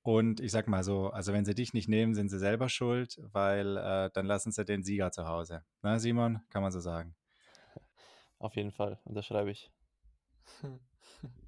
Und 0.01 0.39
ich 0.39 0.51
sag 0.51 0.67
mal 0.67 0.83
so, 0.83 1.11
also 1.11 1.33
wenn 1.33 1.45
sie 1.45 1.53
dich 1.53 1.73
nicht 1.73 1.87
nehmen, 1.87 2.15
sind 2.15 2.29
sie 2.29 2.39
selber 2.39 2.67
schuld, 2.67 3.21
weil 3.31 3.77
äh, 3.77 4.09
dann 4.11 4.25
lassen 4.25 4.51
sie 4.51 4.65
den 4.65 4.81
Sieger 4.81 5.11
zu 5.11 5.27
Hause. 5.27 5.63
Na, 5.83 5.99
Simon, 5.99 6.41
kann 6.49 6.63
man 6.63 6.71
so 6.71 6.79
sagen. 6.79 7.15
Auf 8.39 8.55
jeden 8.55 8.71
Fall, 8.71 8.99
unterschreibe 9.03 9.51
ich. 9.51 9.71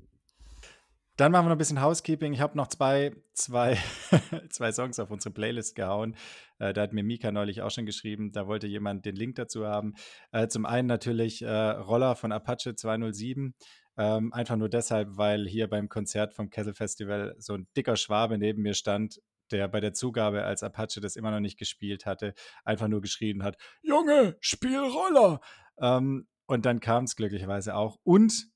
Dann 1.17 1.31
machen 1.31 1.45
wir 1.45 1.49
noch 1.49 1.55
ein 1.55 1.59
bisschen 1.59 1.81
Housekeeping. 1.81 2.33
Ich 2.33 2.41
habe 2.41 2.57
noch 2.57 2.67
zwei, 2.67 3.15
zwei, 3.33 3.77
zwei 4.49 4.73
Songs 4.73 4.99
auf 4.99 5.11
unsere 5.11 5.33
Playlist 5.33 5.75
gehauen. 5.75 6.17
Äh, 6.59 6.73
da 6.73 6.81
hat 6.81 6.91
mir 6.91 7.03
Mika 7.03 7.31
neulich 7.31 7.61
auch 7.61 7.71
schon 7.71 7.85
geschrieben, 7.85 8.33
da 8.33 8.47
wollte 8.47 8.67
jemand 8.67 9.05
den 9.05 9.15
Link 9.15 9.35
dazu 9.35 9.65
haben. 9.65 9.93
Äh, 10.33 10.49
zum 10.49 10.65
einen 10.65 10.89
natürlich 10.89 11.41
äh, 11.41 11.49
Roller 11.49 12.15
von 12.15 12.33
Apache 12.33 12.75
207. 12.75 13.55
Ähm, 13.97 14.33
einfach 14.33 14.57
nur 14.57 14.67
deshalb, 14.67 15.15
weil 15.15 15.47
hier 15.47 15.69
beim 15.69 15.87
Konzert 15.87 16.33
vom 16.33 16.49
Kessel 16.49 16.73
Festival 16.73 17.33
so 17.39 17.53
ein 17.53 17.67
dicker 17.77 17.95
Schwabe 17.95 18.37
neben 18.37 18.61
mir 18.61 18.73
stand, 18.73 19.21
der 19.51 19.69
bei 19.69 19.79
der 19.79 19.93
Zugabe, 19.93 20.43
als 20.43 20.63
Apache 20.63 20.99
das 20.99 21.15
immer 21.15 21.31
noch 21.31 21.39
nicht 21.39 21.57
gespielt 21.57 22.05
hatte, 22.05 22.33
einfach 22.65 22.89
nur 22.89 22.99
geschrien 22.99 23.41
hat: 23.41 23.55
Junge, 23.81 24.35
spiel 24.41 24.79
Roller! 24.79 25.39
Ähm, 25.79 26.27
und 26.45 26.65
dann 26.65 26.81
kam 26.81 27.05
es 27.05 27.15
glücklicherweise 27.15 27.75
auch. 27.75 27.99
Und 28.03 28.49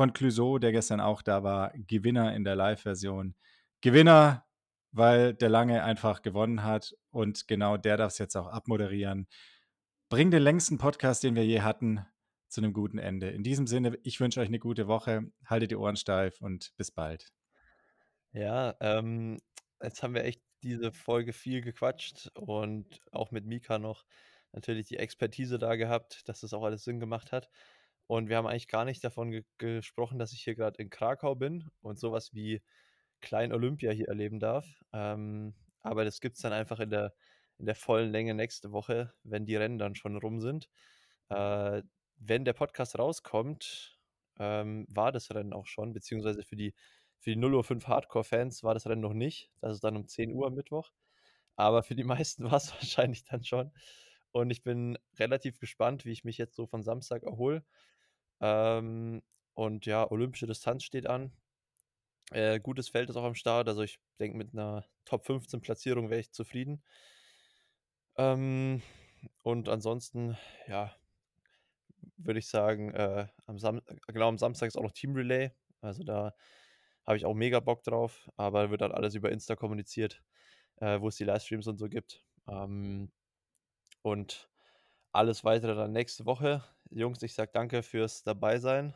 von 0.00 0.14
Clouseau, 0.14 0.58
der 0.58 0.72
gestern 0.72 0.98
auch 0.98 1.20
da 1.20 1.42
war, 1.42 1.74
Gewinner 1.74 2.34
in 2.34 2.42
der 2.42 2.56
Live-Version. 2.56 3.34
Gewinner, 3.82 4.46
weil 4.92 5.34
der 5.34 5.50
Lange 5.50 5.84
einfach 5.84 6.22
gewonnen 6.22 6.64
hat 6.64 6.94
und 7.10 7.46
genau 7.48 7.76
der 7.76 7.98
darf 7.98 8.12
es 8.12 8.18
jetzt 8.18 8.34
auch 8.34 8.46
abmoderieren. 8.46 9.28
Bring 10.08 10.30
den 10.30 10.42
längsten 10.42 10.78
Podcast, 10.78 11.22
den 11.22 11.34
wir 11.34 11.44
je 11.44 11.60
hatten, 11.60 12.06
zu 12.48 12.62
einem 12.62 12.72
guten 12.72 12.96
Ende. 12.96 13.28
In 13.28 13.42
diesem 13.42 13.66
Sinne, 13.66 13.98
ich 14.02 14.18
wünsche 14.20 14.40
euch 14.40 14.48
eine 14.48 14.58
gute 14.58 14.88
Woche, 14.88 15.30
haltet 15.44 15.70
die 15.70 15.76
Ohren 15.76 15.96
steif 15.96 16.40
und 16.40 16.72
bis 16.78 16.90
bald. 16.90 17.30
Ja, 18.32 18.76
ähm, 18.80 19.36
jetzt 19.82 20.02
haben 20.02 20.14
wir 20.14 20.24
echt 20.24 20.40
diese 20.62 20.92
Folge 20.92 21.34
viel 21.34 21.60
gequatscht 21.60 22.30
und 22.38 23.02
auch 23.12 23.32
mit 23.32 23.44
Mika 23.44 23.78
noch 23.78 24.06
natürlich 24.52 24.86
die 24.86 24.96
Expertise 24.96 25.58
da 25.58 25.76
gehabt, 25.76 26.26
dass 26.26 26.40
das 26.40 26.54
auch 26.54 26.62
alles 26.62 26.84
Sinn 26.84 27.00
gemacht 27.00 27.32
hat. 27.32 27.50
Und 28.10 28.28
wir 28.28 28.38
haben 28.38 28.48
eigentlich 28.48 28.66
gar 28.66 28.84
nicht 28.84 29.04
davon 29.04 29.30
ge 29.30 29.44
gesprochen, 29.58 30.18
dass 30.18 30.32
ich 30.32 30.42
hier 30.42 30.56
gerade 30.56 30.82
in 30.82 30.90
Krakau 30.90 31.36
bin 31.36 31.70
und 31.80 31.96
sowas 31.96 32.34
wie 32.34 32.60
Klein 33.20 33.52
Olympia 33.52 33.92
hier 33.92 34.08
erleben 34.08 34.40
darf. 34.40 34.66
Ähm, 34.92 35.54
aber 35.82 36.04
das 36.04 36.20
gibt 36.20 36.34
es 36.34 36.42
dann 36.42 36.52
einfach 36.52 36.80
in 36.80 36.90
der, 36.90 37.14
in 37.58 37.66
der 37.66 37.76
vollen 37.76 38.10
Länge 38.10 38.34
nächste 38.34 38.72
Woche, 38.72 39.14
wenn 39.22 39.46
die 39.46 39.54
Rennen 39.54 39.78
dann 39.78 39.94
schon 39.94 40.16
rum 40.16 40.40
sind. 40.40 40.68
Äh, 41.28 41.82
wenn 42.16 42.44
der 42.44 42.52
Podcast 42.52 42.98
rauskommt, 42.98 43.96
ähm, 44.40 44.86
war 44.90 45.12
das 45.12 45.32
Rennen 45.32 45.52
auch 45.52 45.68
schon, 45.68 45.92
beziehungsweise 45.92 46.42
für 46.42 46.56
die, 46.56 46.74
für 47.20 47.30
die 47.30 47.38
0.05 47.38 47.86
Hardcore-Fans 47.86 48.64
war 48.64 48.74
das 48.74 48.88
Rennen 48.88 49.02
noch 49.02 49.14
nicht. 49.14 49.52
Das 49.60 49.76
ist 49.76 49.84
dann 49.84 49.96
um 49.96 50.08
10 50.08 50.32
Uhr 50.32 50.48
am 50.48 50.54
Mittwoch. 50.54 50.90
Aber 51.54 51.84
für 51.84 51.94
die 51.94 52.02
meisten 52.16 52.42
war 52.42 52.54
es 52.54 52.72
wahrscheinlich 52.72 53.22
dann 53.22 53.44
schon. 53.44 53.70
Und 54.32 54.50
ich 54.50 54.64
bin 54.64 54.98
relativ 55.16 55.60
gespannt, 55.60 56.04
wie 56.04 56.12
ich 56.12 56.24
mich 56.24 56.38
jetzt 56.38 56.56
so 56.56 56.66
von 56.66 56.82
Samstag 56.82 57.22
erhole. 57.22 57.64
Ähm, 58.40 59.22
und 59.54 59.86
ja, 59.86 60.10
olympische 60.10 60.46
Distanz 60.46 60.84
steht 60.84 61.06
an. 61.06 61.32
Äh, 62.32 62.60
gutes 62.60 62.88
Feld 62.88 63.10
ist 63.10 63.16
auch 63.16 63.24
am 63.24 63.34
Start. 63.34 63.68
Also 63.68 63.82
ich 63.82 64.00
denke, 64.18 64.38
mit 64.38 64.52
einer 64.52 64.86
Top 65.04 65.26
15 65.26 65.60
Platzierung 65.60 66.10
wäre 66.10 66.20
ich 66.20 66.32
zufrieden. 66.32 66.82
Ähm, 68.16 68.82
und 69.42 69.68
ansonsten, 69.68 70.36
ja, 70.66 70.94
würde 72.16 72.38
ich 72.38 72.48
sagen, 72.48 72.92
äh, 72.94 73.26
am 73.46 73.58
Sam 73.58 73.80
genau 74.08 74.28
am 74.28 74.38
Samstag 74.38 74.68
ist 74.68 74.76
auch 74.76 74.82
noch 74.82 74.92
Team 74.92 75.14
Relay. 75.14 75.50
Also 75.80 76.04
da 76.04 76.34
habe 77.06 77.16
ich 77.16 77.24
auch 77.24 77.34
mega 77.34 77.60
Bock 77.60 77.82
drauf, 77.82 78.28
aber 78.36 78.70
wird 78.70 78.82
dann 78.82 78.92
alles 78.92 79.14
über 79.14 79.32
Insta 79.32 79.56
kommuniziert, 79.56 80.22
äh, 80.76 81.00
wo 81.00 81.08
es 81.08 81.16
die 81.16 81.24
Livestreams 81.24 81.66
und 81.66 81.78
so 81.78 81.88
gibt. 81.88 82.24
Ähm, 82.48 83.10
und 84.02 84.50
alles 85.12 85.44
weitere 85.44 85.74
dann 85.74 85.92
nächste 85.92 86.26
Woche. 86.26 86.62
Jungs, 86.90 87.22
ich 87.22 87.34
sage 87.34 87.50
danke 87.52 87.82
fürs 87.82 88.24
Dabeisein. 88.24 88.94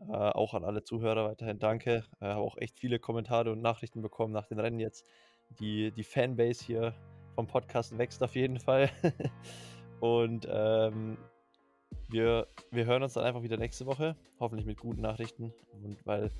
Äh, 0.00 0.12
auch 0.12 0.54
an 0.54 0.64
alle 0.64 0.82
Zuhörer 0.82 1.28
weiterhin 1.28 1.58
danke. 1.58 2.04
Äh, 2.20 2.26
habe 2.26 2.40
auch 2.40 2.56
echt 2.56 2.78
viele 2.78 2.98
Kommentare 2.98 3.52
und 3.52 3.62
Nachrichten 3.62 4.02
bekommen 4.02 4.32
nach 4.32 4.46
den 4.46 4.58
Rennen 4.58 4.80
jetzt. 4.80 5.06
Die, 5.60 5.92
die 5.92 6.04
Fanbase 6.04 6.64
hier 6.64 6.94
vom 7.34 7.46
Podcast 7.46 7.96
wächst 7.96 8.22
auf 8.22 8.34
jeden 8.34 8.58
Fall. 8.58 8.90
und 10.00 10.46
ähm, 10.50 11.16
wir, 12.08 12.48
wir 12.70 12.86
hören 12.86 13.02
uns 13.02 13.14
dann 13.14 13.24
einfach 13.24 13.42
wieder 13.42 13.56
nächste 13.56 13.86
Woche. 13.86 14.16
Hoffentlich 14.40 14.66
mit 14.66 14.78
guten 14.78 15.00
Nachrichten. 15.00 15.52
Und 15.72 16.04
weil 16.04 16.32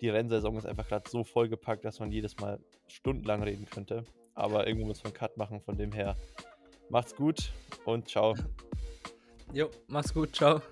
die 0.00 0.08
Rennsaison 0.08 0.56
ist 0.56 0.66
einfach 0.66 0.88
gerade 0.88 1.08
so 1.08 1.24
vollgepackt, 1.24 1.84
dass 1.84 2.00
man 2.00 2.10
jedes 2.10 2.36
Mal 2.38 2.58
stundenlang 2.88 3.42
reden 3.42 3.66
könnte. 3.66 4.04
Aber 4.34 4.66
irgendwo 4.66 4.86
muss 4.86 5.02
man 5.02 5.12
einen 5.12 5.18
Cut 5.18 5.36
machen. 5.36 5.60
Von 5.60 5.76
dem 5.76 5.92
her 5.92 6.16
macht's 6.90 7.14
gut 7.14 7.52
und 7.84 8.08
ciao. 8.08 8.34
Jo, 9.52 9.70
mach's 9.88 10.14
gut, 10.14 10.32
ciao. 10.32 10.62